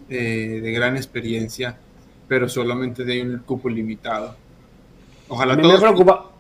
eh, 0.10 0.60
de 0.62 0.72
gran 0.72 0.96
experiencia, 0.96 1.78
pero 2.28 2.48
solamente 2.48 3.04
de 3.04 3.22
un 3.22 3.40
cupo 3.40 3.70
limitado. 3.70 4.36
Ojalá 5.28 5.54
A 5.54 5.56
mí 5.58 5.64
me 5.64 5.68
todos 5.70 5.82
preocupa. 5.82 6.37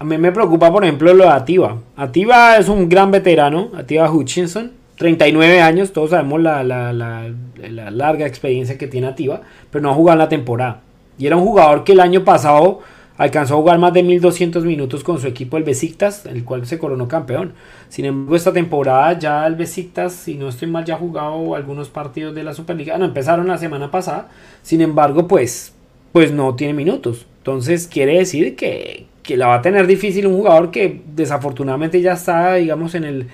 A 0.00 0.04
mí 0.04 0.16
me 0.16 0.32
preocupa, 0.32 0.72
por 0.72 0.82
ejemplo, 0.84 1.12
lo 1.12 1.24
de 1.24 1.30
Ativa. 1.30 1.76
Ativa 1.94 2.56
es 2.56 2.68
un 2.68 2.88
gran 2.88 3.10
veterano, 3.10 3.68
Ativa 3.76 4.10
Hutchinson, 4.10 4.72
39 4.96 5.60
años, 5.60 5.92
todos 5.92 6.10
sabemos 6.10 6.40
la, 6.40 6.64
la- 6.64 6.92
la- 6.92 7.30
la 7.70 7.90
larga 7.90 8.26
experiencia 8.26 8.78
que 8.78 8.86
tiene 8.86 9.08
Ativa, 9.08 9.42
pero 9.70 9.82
no 9.82 9.90
ha 9.90 9.94
jugado 9.94 10.14
en 10.14 10.18
la 10.20 10.28
temporada. 10.30 10.80
Y 11.18 11.26
era 11.26 11.36
un 11.36 11.44
jugador 11.44 11.84
que 11.84 11.92
el 11.92 12.00
año 12.00 12.24
pasado 12.24 12.80
alcanzó 13.18 13.54
a 13.54 13.56
jugar 13.58 13.78
más 13.78 13.92
de 13.92 14.02
1200 14.02 14.64
minutos 14.64 15.04
con 15.04 15.18
su 15.20 15.26
equipo, 15.26 15.58
el 15.58 15.64
Besiktas, 15.64 16.24
el 16.24 16.44
cual 16.44 16.64
se 16.66 16.78
coronó 16.78 17.06
campeón. 17.06 17.52
Sin 17.90 18.06
embargo, 18.06 18.36
esta 18.36 18.54
temporada 18.54 19.18
ya 19.18 19.46
el 19.46 19.54
Besiktas, 19.56 20.14
si 20.14 20.34
no 20.36 20.48
estoy 20.48 20.68
mal, 20.68 20.86
ya 20.86 20.94
ha 20.94 20.98
jugado 20.98 21.54
algunos 21.54 21.90
partidos 21.90 22.34
de 22.34 22.42
la 22.42 22.54
Superliga. 22.54 22.96
No, 22.96 23.04
empezaron 23.04 23.48
la 23.48 23.58
semana 23.58 23.90
pasada. 23.90 24.28
Sin 24.62 24.80
embargo, 24.80 25.28
pues, 25.28 25.74
pues 26.12 26.32
no 26.32 26.54
tiene 26.54 26.72
minutos. 26.72 27.26
Entonces 27.38 27.86
quiere 27.86 28.16
decir 28.16 28.56
que, 28.56 29.06
que 29.22 29.36
la 29.36 29.46
va 29.46 29.56
a 29.56 29.62
tener 29.62 29.86
difícil 29.86 30.26
un 30.26 30.36
jugador 30.36 30.70
que 30.70 31.02
desafortunadamente 31.14 32.00
ya 32.00 32.12
está, 32.12 32.54
digamos, 32.54 32.94
en 32.94 33.04
el, 33.04 33.26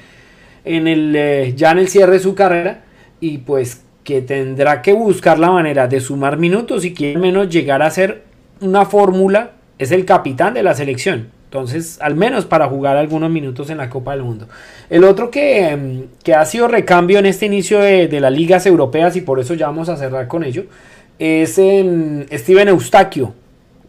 en 0.64 0.88
el, 0.88 1.14
eh, 1.16 1.52
ya 1.56 1.72
en 1.72 1.78
el 1.78 1.88
cierre 1.88 2.14
de 2.14 2.18
su 2.18 2.34
carrera 2.34 2.84
y 3.20 3.38
pues 3.38 3.82
que 4.04 4.22
tendrá 4.22 4.82
que 4.82 4.92
buscar 4.92 5.38
la 5.38 5.50
manera 5.50 5.88
de 5.88 6.00
sumar 6.00 6.36
minutos 6.38 6.84
y 6.84 6.94
que 6.94 7.14
al 7.14 7.20
menos 7.20 7.48
llegar 7.48 7.82
a 7.82 7.90
ser 7.90 8.22
una 8.60 8.84
fórmula, 8.86 9.52
es 9.78 9.90
el 9.90 10.04
capitán 10.04 10.54
de 10.54 10.62
la 10.62 10.74
selección. 10.74 11.28
Entonces, 11.44 11.98
al 12.00 12.16
menos 12.16 12.44
para 12.44 12.68
jugar 12.68 12.96
algunos 12.96 13.30
minutos 13.30 13.70
en 13.70 13.78
la 13.78 13.88
Copa 13.88 14.12
del 14.12 14.22
Mundo. 14.22 14.48
El 14.90 15.04
otro 15.04 15.30
que, 15.30 15.68
em, 15.68 16.06
que 16.22 16.34
ha 16.34 16.44
sido 16.44 16.68
recambio 16.68 17.18
en 17.18 17.26
este 17.26 17.46
inicio 17.46 17.78
de, 17.78 18.08
de, 18.08 18.20
las 18.20 18.32
ligas 18.32 18.66
europeas 18.66 19.16
y 19.16 19.20
por 19.20 19.38
eso 19.40 19.54
ya 19.54 19.66
vamos 19.66 19.88
a 19.88 19.96
cerrar 19.96 20.28
con 20.28 20.44
ello, 20.44 20.64
es 21.18 21.58
en 21.58 22.26
Steven 22.32 22.68
Eustaquio, 22.68 23.32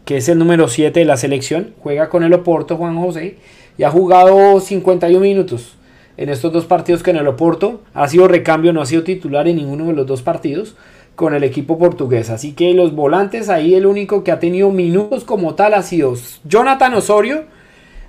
que 0.08 0.16
es 0.16 0.30
el 0.30 0.38
número 0.38 0.68
7 0.68 1.00
de 1.00 1.04
la 1.04 1.18
selección. 1.18 1.74
Juega 1.82 2.08
con 2.08 2.24
el 2.24 2.32
Oporto 2.32 2.78
Juan 2.78 2.98
José 2.98 3.36
y 3.76 3.82
ha 3.82 3.90
jugado 3.90 4.58
51 4.58 5.20
minutos 5.20 5.76
en 6.16 6.30
estos 6.30 6.50
dos 6.50 6.64
partidos 6.64 7.06
en 7.06 7.16
el 7.16 7.28
Oporto. 7.28 7.82
Ha 7.92 8.08
sido 8.08 8.26
recambio, 8.26 8.72
no 8.72 8.80
ha 8.80 8.86
sido 8.86 9.04
titular 9.04 9.46
en 9.48 9.56
ninguno 9.56 9.88
de 9.88 9.92
los 9.92 10.06
dos 10.06 10.22
partidos 10.22 10.76
con 11.14 11.34
el 11.34 11.44
equipo 11.44 11.76
portugués. 11.76 12.30
Así 12.30 12.54
que 12.54 12.72
los 12.72 12.94
volantes 12.94 13.50
ahí 13.50 13.74
el 13.74 13.84
único 13.84 14.24
que 14.24 14.32
ha 14.32 14.38
tenido 14.38 14.70
minutos 14.70 15.24
como 15.24 15.56
tal 15.56 15.74
ha 15.74 15.82
sido 15.82 16.14
Jonathan 16.44 16.94
Osorio, 16.94 17.44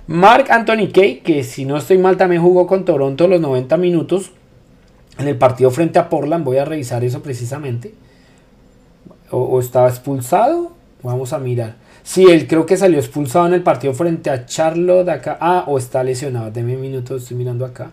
Mark 0.06 0.46
Anthony 0.48 0.88
Kay, 0.94 1.18
que 1.18 1.44
si 1.44 1.66
no 1.66 1.76
estoy 1.76 1.98
mal 1.98 2.16
también 2.16 2.40
jugó 2.40 2.66
con 2.66 2.86
Toronto 2.86 3.28
los 3.28 3.42
90 3.42 3.76
minutos 3.76 4.30
en 5.18 5.28
el 5.28 5.36
partido 5.36 5.70
frente 5.70 5.98
a 5.98 6.08
Portland. 6.08 6.46
Voy 6.46 6.56
a 6.56 6.64
revisar 6.64 7.04
eso 7.04 7.20
precisamente. 7.20 7.92
O, 9.30 9.60
estaba 9.60 9.90
expulsado. 9.90 10.72
Vamos 11.02 11.34
a 11.34 11.38
mirar. 11.38 11.89
Sí, 12.10 12.24
él 12.24 12.48
creo 12.48 12.66
que 12.66 12.76
salió 12.76 12.98
expulsado 12.98 13.46
en 13.46 13.54
el 13.54 13.62
partido 13.62 13.94
frente 13.94 14.30
a 14.30 14.44
Charlotte 14.44 15.08
acá. 15.08 15.38
Ah, 15.40 15.62
o 15.68 15.78
está 15.78 16.02
lesionado. 16.02 16.50
Deme 16.50 16.74
un 16.74 16.80
minuto, 16.80 17.14
estoy 17.14 17.36
mirando 17.36 17.64
acá 17.64 17.92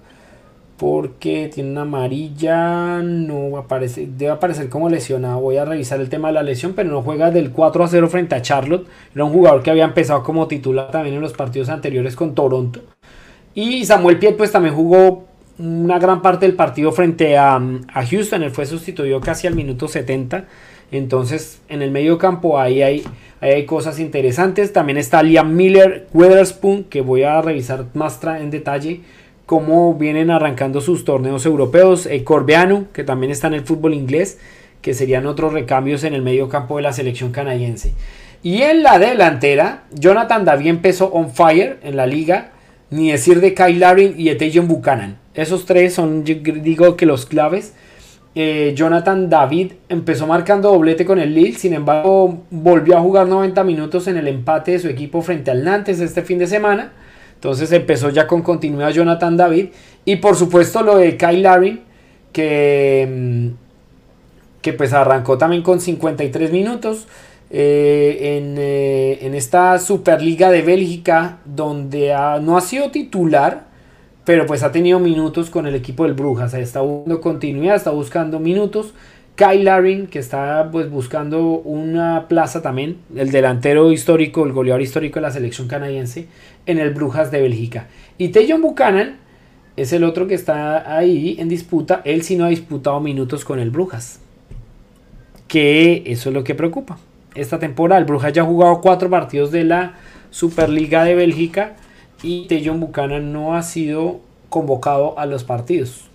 porque 0.76 1.52
tiene 1.53 1.69
una 1.69 1.81
amarilla, 1.81 3.03
no 3.03 3.57
aparece, 3.57 4.07
debe 4.18 4.31
aparecer 4.31 4.69
como 4.69 4.89
lesionado. 4.89 5.39
Voy 5.39 5.57
a 5.57 5.65
revisar 5.65 6.02
el 6.02 6.10
tema 6.10 6.30
de 6.30 6.34
la 6.34 6.41
lesión, 6.41 6.73
pero 6.73 6.89
no 6.89 7.03
juega 7.03 7.30
del 7.30 7.52
4 7.52 7.84
a 7.84 7.88
0 7.88 8.10
frente 8.10 8.34
a 8.34 8.41
Charlotte. 8.41 8.88
Era 9.14 9.23
un 9.23 9.34
jugador 9.34 9.61
que 9.61 9.69
había 9.69 9.85
empezado 9.85 10.23
como 10.23 10.48
titular 10.48 10.89
también 10.89 11.14
en 11.14 11.22
los 11.22 11.34
partidos 11.34 11.69
anteriores 11.69 12.15
con 12.15 12.34
Toronto. 12.34 12.81
Y 13.53 13.85
Samuel 13.85 14.18
Piet 14.18 14.35
pues 14.35 14.52
también 14.52 14.73
jugó 14.73 15.26
una 15.60 15.99
gran 15.99 16.23
parte 16.23 16.48
del 16.48 16.56
partido 16.56 16.91
frente 16.91 17.38
a, 17.38 17.57
a 17.94 18.03
Houston. 18.03 18.41
Él 18.41 18.49
fue 18.52 18.65
sustituido 18.65 19.22
casi 19.22 19.45
al 19.45 19.53
minuto 19.53 19.88
70. 19.88 20.45
Entonces 20.92 21.60
en 21.70 21.82
el 21.82 21.92
medio 21.92 22.18
campo 22.18 22.60
ahí 22.60 22.82
hay, 22.82 23.04
hay 23.42 23.66
cosas 23.66 24.00
interesantes. 24.00 24.74
También 24.74 24.98
está 24.98 25.24
Liam 25.24 25.56
Miller, 25.56 26.08
Weatherspoon, 26.14 26.86
que 26.86 27.02
voy 27.02 27.24
a 27.24 27.42
revisar 27.42 27.86
más 27.94 28.20
en 28.24 28.52
detalle 28.52 29.02
cómo 29.48 29.94
vienen 29.96 30.30
arrancando 30.30 30.82
sus 30.82 31.06
torneos 31.06 31.46
europeos. 31.46 32.06
Eh, 32.06 32.24
Corbeano, 32.24 32.86
que 32.94 33.04
también 33.04 33.32
está 33.32 33.48
en 33.48 33.56
el 33.56 33.66
fútbol 33.66 33.94
inglés, 33.94 34.40
que 34.82 34.94
serían 34.94 35.26
otros 35.26 35.54
recambios 35.54 36.04
en 36.04 36.14
el 36.14 36.22
medio 36.22 36.50
campo 36.50 36.78
de 36.78 36.84
la 36.84 36.94
selección 36.94 37.32
canadiense. 37.32 37.94
Y 38.44 38.62
en 38.62 38.84
la 38.84 39.00
delantera, 39.00 39.86
Jonathan 39.92 40.46
David 40.46 40.68
empezó 40.68 41.08
on 41.08 41.32
fire 41.32 41.80
en 41.82 41.96
la 41.96 42.06
liga, 42.06 42.52
ni 42.90 43.12
decir 43.12 43.42
de 43.42 43.54
Kyle 43.54 43.80
Larin 43.80 44.14
y 44.18 44.30
Etajon 44.30 44.68
Buchanan. 44.68 45.18
Esos 45.34 45.66
tres 45.66 45.94
son, 45.94 46.24
digo 46.24 46.96
que 46.96 47.06
los 47.06 47.26
claves. 47.26 47.74
Eh, 48.40 48.74
Jonathan 48.76 49.32
David 49.32 49.72
empezó 49.90 50.28
marcando 50.28 50.70
doblete 50.70 51.06
con 51.06 51.18
el 51.18 51.34
Lille, 51.34 51.58
sin 51.58 51.74
embargo 51.74 52.44
volvió 52.52 52.96
a 52.96 53.02
jugar 53.02 53.28
90 53.28 53.64
minutos 53.64 54.08
en 54.08 54.16
el 54.16 54.28
empate 54.28 54.74
de 54.74 54.80
su 54.80 54.88
equipo 54.90 55.24
frente 55.24 55.50
al 55.50 55.64
Nantes 55.64 56.00
este 56.00 56.22
fin 56.22 56.38
de 56.38 56.46
semana. 56.46 56.92
Entonces 57.34 57.72
empezó 57.72 58.12
ya 58.12 58.28
con 58.28 58.44
continuidad 58.44 58.92
Jonathan 58.92 59.36
David. 59.38 59.70
Y 60.06 60.18
por 60.18 60.36
supuesto 60.36 60.84
lo 60.84 60.98
de 60.98 61.18
Kyle 61.18 61.42
Larry, 61.42 61.82
que, 62.32 63.08
mm, 63.10 63.48
que 64.62 64.74
pues 64.74 64.94
arrancó 64.94 65.40
también 65.40 65.64
con 65.64 65.82
53 65.82 66.52
minutos. 66.52 67.08
Eh, 67.50 68.38
en, 68.38 68.56
eh, 68.60 69.18
en, 69.22 69.34
esta 69.34 69.80
Superliga 69.80 70.52
de 70.52 70.62
Bélgica, 70.62 71.40
donde 71.44 72.14
no 72.44 72.56
ha 72.56 72.62
sido 72.62 72.92
titular, 72.92 73.66
pero 74.28 74.45
pues 74.45 74.62
ha 74.64 74.74
tenido 74.74 74.99
minutos 74.99 75.49
con 75.49 75.68
el 75.68 75.76
equipo 75.76 76.04
del 76.04 76.14
Brujas. 76.14 76.54
Está 76.54 76.82
buscando 76.82 77.22
continuidad, 77.22 77.78
está 77.78 77.91
buscando 77.91 78.41
minutos. 78.41 78.94
Kyle 79.38 79.64
Larin, 79.64 80.08
que 80.08 80.20
está 80.20 80.68
pues 80.70 80.90
buscando 80.90 81.60
una 81.60 82.28
plaza 82.28 82.62
también, 82.62 82.98
el 83.16 83.32
delantero 83.32 83.90
histórico, 83.90 84.45
el 84.45 84.52
goleador 84.52 84.82
histórico 84.82 85.16
de 85.16 85.22
la 85.22 85.32
selección 85.32 85.70
canadiense, 85.70 86.28
en 86.66 86.78
el 86.78 86.94
Brujas 86.94 87.32
de 87.32 87.40
Bélgica. 87.41 87.88
Y 88.18 88.28
Tejon 88.28 88.62
Buchanan 88.62 89.16
es 89.78 89.94
el 89.94 90.04
otro 90.04 90.28
que 90.28 90.34
está 90.34 90.98
ahí 90.98 91.38
en 91.40 91.48
disputa. 91.48 92.02
Él 92.04 92.22
sí 92.24 92.36
no 92.36 92.44
ha 92.44 92.49
disputado 92.49 92.99
minutos 92.99 93.45
con 93.45 93.60
el 93.60 93.72
Brujas. 93.72 94.20
Que 95.48 96.04
eso 96.06 96.32
es 96.32 96.36
lo 96.36 96.44
que 96.44 96.54
preocupa. 96.54 96.98
Esta 97.34 97.60
temporada 97.60 97.98
el 97.98 98.06
Brujas 98.06 98.34
ya 98.34 98.41
ha 98.41 98.45
jugado 98.45 98.82
cuatro 98.82 99.10
partidos 99.10 99.52
de 99.52 99.64
la 99.64 99.94
Superliga 100.32 101.06
de 101.06 101.16
Bélgica 101.16 101.78
y 102.23 102.48
Tejon 102.48 102.80
Buchanan 102.80 103.31
no 103.31 103.56
ha 103.56 103.64
sido 103.64 104.22
convocado 104.49 105.18
a 105.19 105.26
los 105.26 105.44
partidos. 105.44 106.10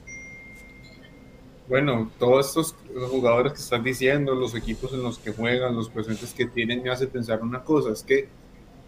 Bueno, 1.68 2.10
todos 2.18 2.48
estos 2.48 2.74
jugadores 3.10 3.52
que 3.52 3.60
están 3.60 3.82
diciendo, 3.82 4.34
los 4.34 4.54
equipos 4.54 4.92
en 4.92 5.02
los 5.02 5.18
que 5.18 5.32
juegan, 5.32 5.74
los 5.74 5.88
presentes 5.88 6.34
que 6.34 6.46
tienen, 6.46 6.82
me 6.82 6.90
hace 6.90 7.06
pensar 7.06 7.42
una 7.42 7.62
cosa, 7.62 7.92
es 7.92 8.02
que 8.02 8.28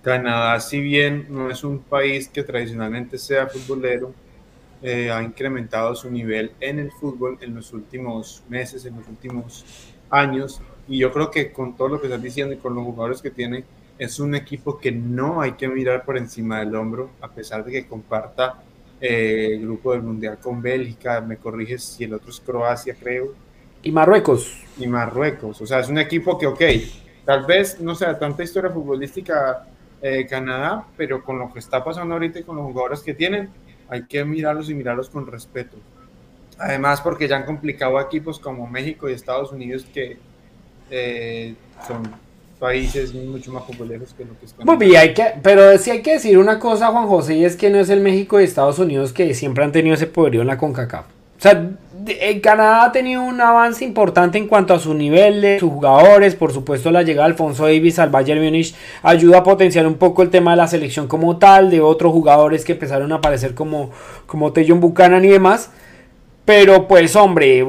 Canadá, 0.03 0.61
si 0.61 0.81
bien 0.81 1.27
no 1.31 1.51
es 1.51 1.65
un 1.65 1.79
país 1.79 2.29
que 2.29 2.43
tradicionalmente 2.43 3.17
sea 3.17 3.47
futbolero, 3.47 4.13
eh, 4.83 5.11
ha 5.11 5.23
incrementado 5.23 5.95
su 5.95 6.11
nivel 6.11 6.53
en 6.61 6.79
el 6.79 6.91
fútbol 6.93 7.39
en 7.41 7.55
los 7.55 7.73
últimos 7.73 8.43
meses, 8.51 8.85
en 8.85 8.97
los 8.97 9.09
últimos 9.09 9.65
años, 10.11 10.61
y 10.87 10.99
yo 10.99 11.11
creo 11.11 11.31
que 11.31 11.53
con 11.53 11.75
todo 11.77 11.89
lo 11.89 12.01
que 12.01 12.09
estás 12.09 12.23
diciendo 12.23 12.53
y 12.53 12.59
con 12.59 12.75
los 12.75 12.85
jugadores 12.85 13.23
que 13.23 13.31
tiene, 13.31 13.65
es 13.99 14.19
un 14.19 14.35
equipo 14.35 14.79
que 14.79 14.91
no 14.93 15.41
hay 15.41 15.53
que 15.53 15.69
mirar 15.69 16.05
por 16.05 16.17
encima 16.17 16.61
del 16.61 16.75
hombro, 16.75 17.11
a 17.21 17.29
pesar 17.29 17.65
de 17.65 17.73
que 17.73 17.87
comparta 17.87 18.63
eh, 19.01 19.59
grupo 19.61 19.93
del 19.93 20.03
Mundial 20.03 20.39
con 20.41 20.61
Bélgica, 20.61 21.21
me 21.21 21.37
corriges 21.37 21.85
si 21.85 22.05
el 22.05 22.15
otro 22.15 22.31
es 22.31 22.41
Croacia, 22.41 22.97
creo. 22.99 23.35
Y 23.83 23.93
Marruecos. 23.93 24.63
Y 24.79 24.87
Marruecos, 24.87 25.61
o 25.61 25.67
sea, 25.67 25.81
es 25.81 25.89
un 25.89 25.99
equipo 25.99 26.39
que, 26.39 26.47
ok, 26.47 26.63
tal 27.25 27.45
vez 27.45 27.81
no 27.81 27.95
sea 27.95 28.19
tanta 28.19 28.43
historia 28.43 28.71
futbolística 28.71 29.67
eh, 30.03 30.27
Canadá, 30.27 30.87
pero 30.97 31.23
con 31.23 31.39
lo 31.39 31.53
que 31.53 31.59
está 31.59 31.85
pasando 31.85 32.15
ahorita 32.15 32.41
y 32.41 32.43
con 32.43 32.57
los 32.57 32.67
jugadores 32.67 33.01
que 33.01 33.15
tienen, 33.15 33.51
hay 33.89 34.07
que 34.07 34.25
mirarlos 34.25 34.71
y 34.71 34.75
mirarlos 34.75 35.11
con 35.11 35.27
respeto. 35.27 35.77
Además, 36.59 37.01
porque 37.01 37.29
ya 37.29 37.37
han 37.37 37.45
complicado 37.45 38.01
equipos 38.01 38.39
como 38.39 38.67
México 38.67 39.09
y 39.09 39.13
Estados 39.13 39.53
Unidos 39.53 39.87
que 39.93 40.19
eh, 40.91 41.55
son 41.87 42.03
países 42.59 43.13
mucho 43.15 43.53
más 43.53 43.63
populares 43.65 44.15
que 44.17 44.25
lo 44.25 44.39
que 44.39 44.47
están. 44.47 44.69
Hay 44.97 45.15
que, 45.15 45.25
pero 45.43 45.77
sí 45.79 45.91
hay 45.91 46.03
que 46.03 46.15
decir 46.15 46.39
una 46.39 46.59
cosa, 46.59 46.89
Juan 46.89 47.07
José, 47.07 47.35
y 47.35 47.45
es 47.45 47.57
que 47.57 47.71
no 47.71 47.79
es 47.79 47.91
el 47.91 48.01
México 48.01 48.41
y 48.41 48.45
Estados 48.45 48.79
Unidos 48.79 49.13
que 49.13 49.35
siempre 49.35 49.65
han 49.65 49.73
tenido 49.73 49.95
ese 49.95 50.07
poderío 50.07 50.43
en 50.43 50.47
la 50.49 50.59
CONCACAF. 50.59 51.07
O 51.39 51.41
sea, 51.41 51.71
en 52.07 52.41
Canadá 52.41 52.85
ha 52.85 52.93
tenido 52.93 53.23
un 53.23 53.41
avance 53.41 53.85
importante 53.85 54.39
en 54.39 54.47
cuanto 54.47 54.75
a 54.75 54.79
su 54.79 54.95
nivel 54.95 55.41
de 55.41 55.59
sus 55.59 55.71
jugadores. 55.71 56.35
Por 56.35 56.53
supuesto, 56.53 56.91
la 56.91 57.03
llegada 57.03 57.27
de 57.27 57.33
Alfonso 57.33 57.65
Davis 57.65 57.99
al 57.99 58.11
Bayern 58.11 58.43
Munich 58.43 58.75
ayuda 59.03 59.39
a 59.39 59.43
potenciar 59.43 59.87
un 59.87 59.95
poco 59.95 60.23
el 60.23 60.31
tema 60.31 60.53
de 60.53 60.59
la 60.59 60.69
selección 60.69 61.09
como 61.09 61.39
tal, 61.39 61.71
de 61.71 61.81
otros 61.81 62.13
jugadores 62.13 62.65
que 62.65 62.73
empezaron 62.73 63.13
a 63.13 63.17
aparecer 63.17 63.55
como, 63.55 63.91
como 64.27 64.53
Tejon 64.53 64.81
Buchanan 64.81 65.25
y 65.25 65.29
demás. 65.29 65.71
Pero 66.45 66.87
pues, 66.89 67.17
hombre, 67.17 67.67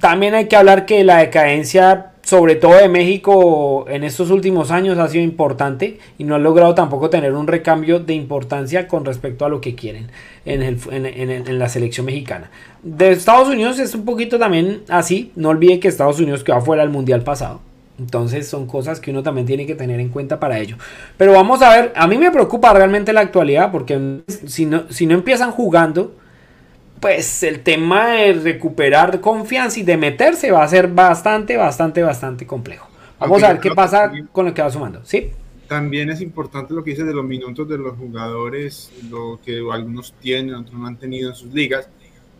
también 0.00 0.34
hay 0.34 0.46
que 0.46 0.56
hablar 0.56 0.86
que 0.86 1.04
la 1.04 1.18
decadencia 1.18 2.12
sobre 2.26 2.56
todo 2.56 2.74
de 2.74 2.88
México 2.88 3.86
en 3.88 4.02
estos 4.02 4.30
últimos 4.30 4.72
años 4.72 4.98
ha 4.98 5.06
sido 5.06 5.22
importante 5.22 6.00
y 6.18 6.24
no 6.24 6.34
ha 6.34 6.40
logrado 6.40 6.74
tampoco 6.74 7.08
tener 7.08 7.32
un 7.34 7.46
recambio 7.46 8.00
de 8.00 8.14
importancia 8.14 8.88
con 8.88 9.04
respecto 9.04 9.44
a 9.44 9.48
lo 9.48 9.60
que 9.60 9.76
quieren 9.76 10.10
en, 10.44 10.60
el, 10.60 10.76
en, 10.90 11.58
la 11.60 11.68
selección 11.68 12.04
mexicana. 12.04 12.50
De 12.82 13.12
Estados 13.12 13.46
Unidos 13.46 13.78
es 13.78 13.94
un 13.94 14.04
poquito 14.04 14.40
también 14.40 14.82
así, 14.88 15.30
no 15.36 15.50
olviden 15.50 15.78
que 15.78 15.86
Estados 15.86 16.18
Unidos 16.18 16.42
quedó 16.42 16.60
fuera 16.60 16.82
del 16.82 16.90
mundial 16.90 17.22
pasado. 17.22 17.60
Entonces 17.96 18.48
son 18.48 18.66
cosas 18.66 18.98
que 18.98 19.12
uno 19.12 19.22
también 19.22 19.46
tiene 19.46 19.64
que 19.64 19.76
tener 19.76 20.00
en 20.00 20.08
cuenta 20.08 20.40
para 20.40 20.58
ello. 20.58 20.76
Pero 21.16 21.30
vamos 21.32 21.62
a 21.62 21.70
ver, 21.70 21.92
a 21.94 22.08
mí 22.08 22.18
me 22.18 22.32
preocupa 22.32 22.72
realmente 22.72 23.12
la 23.12 23.20
actualidad 23.20 23.70
porque 23.70 24.22
si 24.26 24.66
no, 24.66 24.90
si 24.90 25.06
no 25.06 25.14
empiezan 25.14 25.52
jugando, 25.52 26.12
pues 27.00 27.42
el 27.42 27.60
tema 27.60 28.12
de 28.12 28.32
recuperar 28.32 29.20
confianza 29.20 29.80
y 29.80 29.82
de 29.82 29.96
meterse 29.96 30.50
va 30.50 30.64
a 30.64 30.68
ser 30.68 30.88
bastante, 30.88 31.56
bastante, 31.56 32.02
bastante 32.02 32.46
complejo. 32.46 32.88
Vamos 33.18 33.42
a 33.42 33.52
ver 33.52 33.60
qué 33.60 33.70
pasa 33.70 34.12
con 34.32 34.46
lo 34.46 34.54
que 34.54 34.62
va 34.62 34.70
sumando, 34.70 35.04
¿sí? 35.04 35.30
También 35.68 36.10
es 36.10 36.20
importante 36.20 36.74
lo 36.74 36.84
que 36.84 36.90
dice 36.90 37.04
de 37.04 37.14
los 37.14 37.24
minutos 37.24 37.68
de 37.68 37.78
los 37.78 37.96
jugadores, 37.96 38.92
lo 39.10 39.40
que 39.44 39.62
algunos 39.70 40.14
tienen, 40.20 40.54
otros 40.54 40.74
no 40.78 40.86
han 40.86 40.96
tenido 40.96 41.30
en 41.30 41.34
sus 41.34 41.52
ligas, 41.52 41.88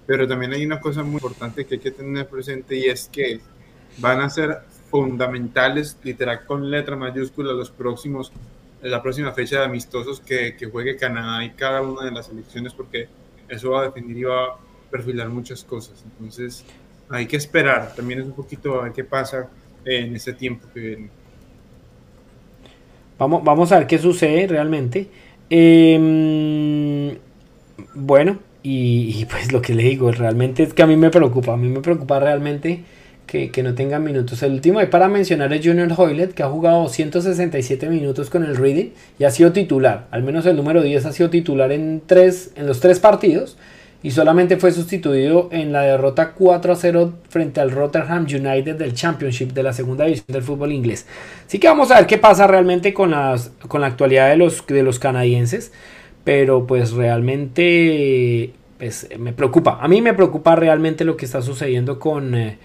pero 0.07 0.29
también 0.29 0.53
hay 0.53 0.65
una 0.65 0.81
cosa 0.81 1.03
muy 1.03 1.15
importante 1.15 1.65
que 1.65 1.75
hay 1.75 1.81
que 1.81 1.91
tener 1.91 2.29
presente 2.29 2.77
y 2.77 2.85
es 2.85 3.09
que 3.13 3.41
van 3.99 4.21
a 4.21 4.31
ser 4.31 4.61
fundamentales, 4.91 5.99
literal 6.05 6.45
con 6.47 6.71
letra 6.71 6.95
mayúscula, 6.95 7.53
los 7.53 7.71
próximos, 7.71 8.33
la 8.83 9.03
próxima 9.03 9.33
fecha 9.33 9.59
de 9.59 9.65
amistosos 9.65 10.21
que, 10.21 10.55
que 10.57 10.67
juegue 10.67 10.97
Canadá 10.97 11.45
y 11.45 11.51
cada 11.51 11.83
una 11.83 12.05
de 12.05 12.13
las 12.13 12.27
selecciones, 12.27 12.75
porque 12.75 13.09
eso 13.49 13.71
va 13.71 13.83
a 13.83 13.85
definir 13.85 14.17
y 14.19 14.23
va 14.25 14.45
a 14.45 14.57
perfilar 14.91 15.29
muchas 15.29 15.65
cosas. 15.65 16.05
Entonces, 16.05 16.65
hay 17.09 17.27
que 17.27 17.37
esperar. 17.37 17.95
También 17.95 18.21
es 18.21 18.27
un 18.27 18.33
poquito 18.33 18.81
a 18.81 18.85
ver 18.85 18.93
qué 18.93 19.05
pasa 19.05 19.49
en 19.85 20.17
ese 20.17 20.33
tiempo 20.33 20.67
que 20.73 20.81
viene. 20.81 21.11
Vamos, 23.19 23.43
vamos 23.45 23.73
a 23.73 23.79
ver 23.79 23.87
qué 23.87 23.99
sucede 23.99 24.47
realmente. 24.47 25.09
Em, 25.49 27.17
bueno, 27.95 28.39
y, 28.63 29.25
pues 29.27 29.53
lo 29.53 29.63
que 29.63 29.75
le 29.75 29.85
digo, 29.85 30.11
realmente 30.11 30.65
es 30.65 30.75
que 30.75 30.83
a 30.83 30.87
mí 30.87 30.97
me 30.97 31.11
preocupa, 31.11 31.53
a 31.53 31.57
mí 31.57 31.69
me 31.69 31.81
preocupa 31.81 32.19
realmente 32.19 32.83
que, 33.27 33.63
no 33.63 33.75
tengan 33.75 34.05
minutos. 34.05 34.43
El 34.43 34.53
último 34.53 34.79
ahí 34.79 34.87
para 34.87 35.09
mencionar 35.09 35.53
es 35.53 35.67
Junior 35.67 35.93
Hoylet, 35.97 36.33
que 36.33 36.43
ha 36.43 36.49
jugado 36.49 36.89
167 36.89 37.89
minutos 37.89 38.31
con 38.31 38.45
el 38.45 38.57
Reading 38.57 38.91
y 39.19 39.25
ha 39.25 39.31
sido 39.31 39.53
titular, 39.53 40.07
al 40.11 40.23
menos 40.23 40.47
el 40.47 40.57
número 40.57 40.83
10 40.83 41.07
ha 41.07 41.13
sido 41.13 41.29
titular 41.29 41.73
en, 41.73 42.03
tres, 42.07 42.53
en 42.57 42.67
los 42.67 42.81
tres 42.81 43.01
partidos 43.01 43.57
y 44.03 44.13
solamente 44.13 44.57
fue 44.57 44.71
sustituido 44.71 45.49
en 45.51 45.73
la 45.73 45.83
derrota 45.83 46.33
4 46.33 46.73
a 46.73 46.77
0 46.77 47.13
frente 47.29 47.61
al 47.61 47.73
Rotterdam 47.73 48.25
United 48.25 48.77
del 48.77 48.95
Championship 48.95 49.53
de 49.53 49.63
la 49.65 49.73
segunda 49.73 50.05
división 50.05 50.27
del 50.29 50.43
fútbol 50.43 50.71
inglés. 50.71 51.07
Así 51.47 51.59
que 51.59 51.67
vamos 51.67 51.91
a 51.91 51.97
ver 51.97 52.07
qué 52.07 52.19
pasa 52.19 52.47
realmente 52.47 52.95
con, 52.95 53.11
las, 53.11 53.51
con 53.67 53.81
la 53.81 53.89
actualidad 53.89 54.29
de 54.29 54.37
los, 54.37 54.65
de 54.67 54.83
los 54.85 55.01
canadienses, 55.01 55.73
pero 56.23 56.67
pues 56.67 56.93
realmente 56.93 58.53
pues, 58.79 59.09
me 59.19 59.33
preocupa. 59.33 59.79
A 59.81 59.89
mí 59.89 60.01
me 60.01 60.15
preocupa 60.15 60.55
realmente 60.55 61.05
lo 61.05 61.17
que 61.17 61.25
está 61.25 61.43
sucediendo 61.43 61.99
con... 61.99 62.35
Eh, 62.37 62.59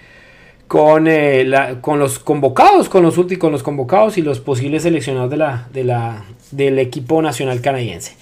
con, 0.72 1.06
eh, 1.10 1.52
con 1.81 1.99
los 1.99 2.18
convocados, 2.18 2.88
con 2.88 3.03
los 3.03 3.19
con 3.38 3.52
los 3.52 3.61
convocados 3.61 4.18
y 4.18 4.22
los 4.22 4.39
posibles 4.39 4.84
seleccionados 4.84 5.30
de 5.30 5.35
la, 5.35 5.68
de 5.73 5.84
la, 5.84 6.23
del 6.52 6.80
equipo 6.80 7.22
nacional 7.22 7.60
canadiense. 7.60 8.15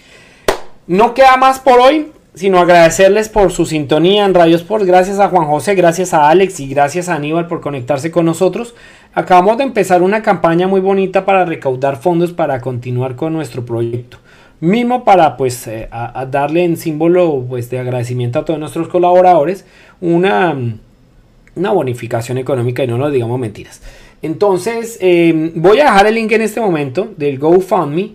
No 0.88 1.14
queda 1.14 1.38
más 1.38 1.60
por 1.60 1.80
hoy 1.80 2.08
sino 2.34 2.58
agradecerles 2.58 3.30
por 3.30 3.52
su 3.52 3.68
sintonía 3.68 4.26
en 4.26 4.34
Radio 4.34 4.56
Sports. 4.56 4.88
Gracias 4.88 5.20
a 5.20 5.30
Juan 5.30 5.46
José, 5.46 5.76
gracias 5.76 6.12
a 6.16 6.28
Alex 6.28 6.60
y 6.60 6.68
gracias 6.68 7.08
a 7.08 7.14
Aníbal 7.14 7.46
por 7.46 7.62
conectarse 7.62 8.10
con 8.10 8.26
nosotros. 8.26 8.74
Acabamos 9.14 9.58
de 9.58 9.66
empezar 9.66 10.02
una 10.02 10.24
campaña 10.24 10.68
muy 10.68 10.82
bonita 10.82 11.26
para 11.26 11.46
recaudar 11.46 11.98
fondos 11.98 12.32
para 12.32 12.62
continuar 12.62 13.16
con 13.16 13.32
nuestro 13.32 13.64
proyecto. 13.64 14.18
Mismo 14.60 15.04
para 15.04 15.38
pues 15.38 15.68
eh, 15.68 15.88
darle 16.32 16.64
en 16.64 16.78
símbolo 16.78 17.46
pues 17.48 17.70
de 17.70 17.78
agradecimiento 17.78 18.40
a 18.40 18.46
todos 18.46 18.60
nuestros 18.60 18.88
colaboradores 18.88 19.66
una, 20.02 20.58
una 21.60 21.72
bonificación 21.72 22.38
económica 22.38 22.84
y 22.84 22.88
no 22.88 22.98
nos 22.98 23.12
digamos 23.12 23.40
mentiras. 23.40 23.82
Entonces 24.22 24.98
eh, 25.02 25.52
voy 25.56 25.80
a 25.80 25.86
dejar 25.86 26.08
el 26.08 26.16
link 26.16 26.32
en 26.32 26.42
este 26.42 26.60
momento 26.60 27.14
del 27.18 27.38
GoFundMe 27.38 28.12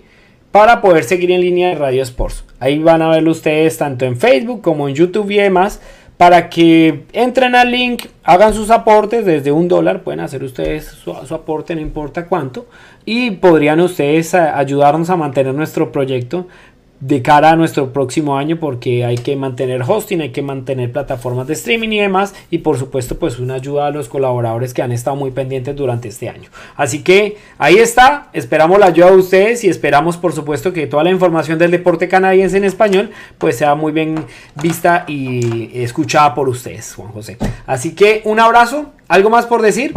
para 0.51 0.81
poder 0.81 1.05
seguir 1.05 1.31
en 1.31 1.41
línea 1.41 1.69
de 1.69 1.75
Radio 1.77 2.03
Sports. 2.03 2.45
Ahí 2.61 2.79
van 2.79 3.03
a 3.03 3.09
verlo 3.09 3.31
ustedes 3.31 3.77
tanto 3.79 4.05
en 4.05 4.17
Facebook 4.17 4.63
como 4.63 4.89
en 4.89 4.95
YouTube 4.95 5.31
y 5.31 5.37
demás. 5.37 5.81
Para 6.17 6.49
que 6.49 7.03
entren 7.13 7.57
al 7.57 7.73
link, 7.73 8.05
hagan 8.23 8.55
sus 8.55 8.71
aportes 8.71 9.25
desde 9.25 9.51
un 9.51 9.67
dólar, 9.67 10.05
pueden 10.05 10.21
hacer 10.21 10.45
ustedes 10.45 10.85
su, 10.85 11.13
su 11.27 11.35
aporte, 11.35 11.75
no 11.75 11.81
importa 11.81 12.27
cuánto, 12.27 12.67
y 13.05 13.33
podrían 13.33 13.81
ustedes 13.81 14.33
ayudarnos 14.33 15.11
a 15.11 15.17
mantener 15.17 15.55
nuestro 15.55 15.91
proyecto 15.91 16.47
de 17.01 17.23
cara 17.23 17.51
a 17.51 17.57
nuestro 17.57 17.93
próximo 17.93 18.39
año 18.39 18.59
porque 18.59 19.05
hay 19.05 19.17
que 19.17 19.37
mantener 19.37 19.83
hosting, 19.87 20.23
hay 20.23 20.31
que 20.31 20.43
mantener 20.43 20.91
plataformas 20.93 21.47
de 21.47 21.55
streaming 21.55 21.91
y 21.91 22.01
demás 22.01 22.35
y 22.51 22.59
por 22.59 22.79
supuesto 22.79 23.19
pues 23.19 23.39
una 23.39 23.55
ayuda 23.55 23.89
a 23.89 23.91
los 23.91 24.09
colaboradores 24.09 24.73
que 24.73 24.83
han 24.83 24.93
estado 24.93 25.17
muy 25.17 25.31
pendientes 25.31 25.77
durante 25.77 26.09
este 26.09 26.29
año. 26.29 26.49
Así 26.77 27.03
que 27.03 27.37
ahí 27.59 27.77
está, 27.77 28.31
esperamos 28.33 28.79
la 28.79 28.87
ayuda 28.87 29.11
de 29.11 29.17
ustedes 29.17 29.65
y 29.65 29.69
esperamos 29.69 30.17
por 30.17 30.33
supuesto 30.33 30.73
que 30.73 30.87
toda 30.87 31.05
la 31.05 31.11
información 31.11 31.59
del 31.59 31.71
deporte 31.71 32.09
canadiense 32.09 32.57
en 32.57 32.65
español 32.65 33.11
pues 33.39 33.57
sea 33.57 33.75
muy 33.75 33.93
bien 33.93 34.25
vista 34.63 35.05
y 35.07 35.71
escuchada 35.83 36.35
por 36.35 36.49
ustedes, 36.49 36.95
Juan 36.95 37.13
José. 37.13 37.37
Así 37.67 37.95
que 37.95 38.23
un 38.25 38.41
abrazo, 38.41 38.93
¿algo 39.09 39.31
más 39.31 39.47
por 39.47 39.63
decir? 39.63 39.95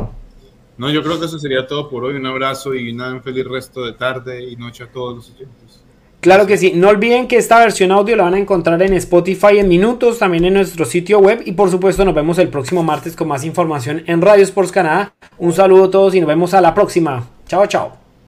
No, 0.77 0.91
yo 0.91 1.01
creo 1.01 1.19
que 1.19 1.25
eso 1.25 1.39
sería 1.39 1.65
todo 1.65 1.89
por 1.89 2.03
hoy. 2.03 2.15
Un 2.15 2.25
abrazo 2.27 2.75
y 2.75 2.91
un 2.91 3.23
feliz 3.23 3.45
resto 3.45 3.83
de 3.83 3.93
tarde 3.93 4.43
y 4.43 4.55
noche 4.55 4.83
a 4.83 4.91
todos 4.91 5.15
los 5.15 5.31
oyentes. 5.31 5.66
Claro 6.27 6.45
que 6.45 6.57
sí. 6.57 6.73
No 6.75 6.89
olviden 6.89 7.29
que 7.29 7.37
esta 7.37 7.57
versión 7.57 7.89
audio 7.93 8.17
la 8.17 8.25
van 8.25 8.33
a 8.33 8.37
encontrar 8.37 8.81
en 8.81 8.91
Spotify 8.95 9.59
en 9.59 9.69
minutos, 9.69 10.19
también 10.19 10.43
en 10.43 10.55
nuestro 10.55 10.83
sitio 10.83 11.19
web 11.19 11.41
y 11.45 11.53
por 11.53 11.71
supuesto 11.71 12.03
nos 12.03 12.13
vemos 12.13 12.37
el 12.37 12.49
próximo 12.49 12.83
martes 12.83 13.15
con 13.15 13.29
más 13.29 13.45
información 13.45 14.03
en 14.07 14.21
Radio 14.21 14.43
Sports 14.43 14.73
Canadá. 14.73 15.13
Un 15.37 15.53
saludo 15.53 15.85
a 15.85 15.89
todos 15.89 16.15
y 16.15 16.19
nos 16.19 16.27
vemos 16.27 16.53
a 16.53 16.59
la 16.59 16.73
próxima. 16.73 17.25
Chao, 17.47 17.65
chao. 17.67 18.06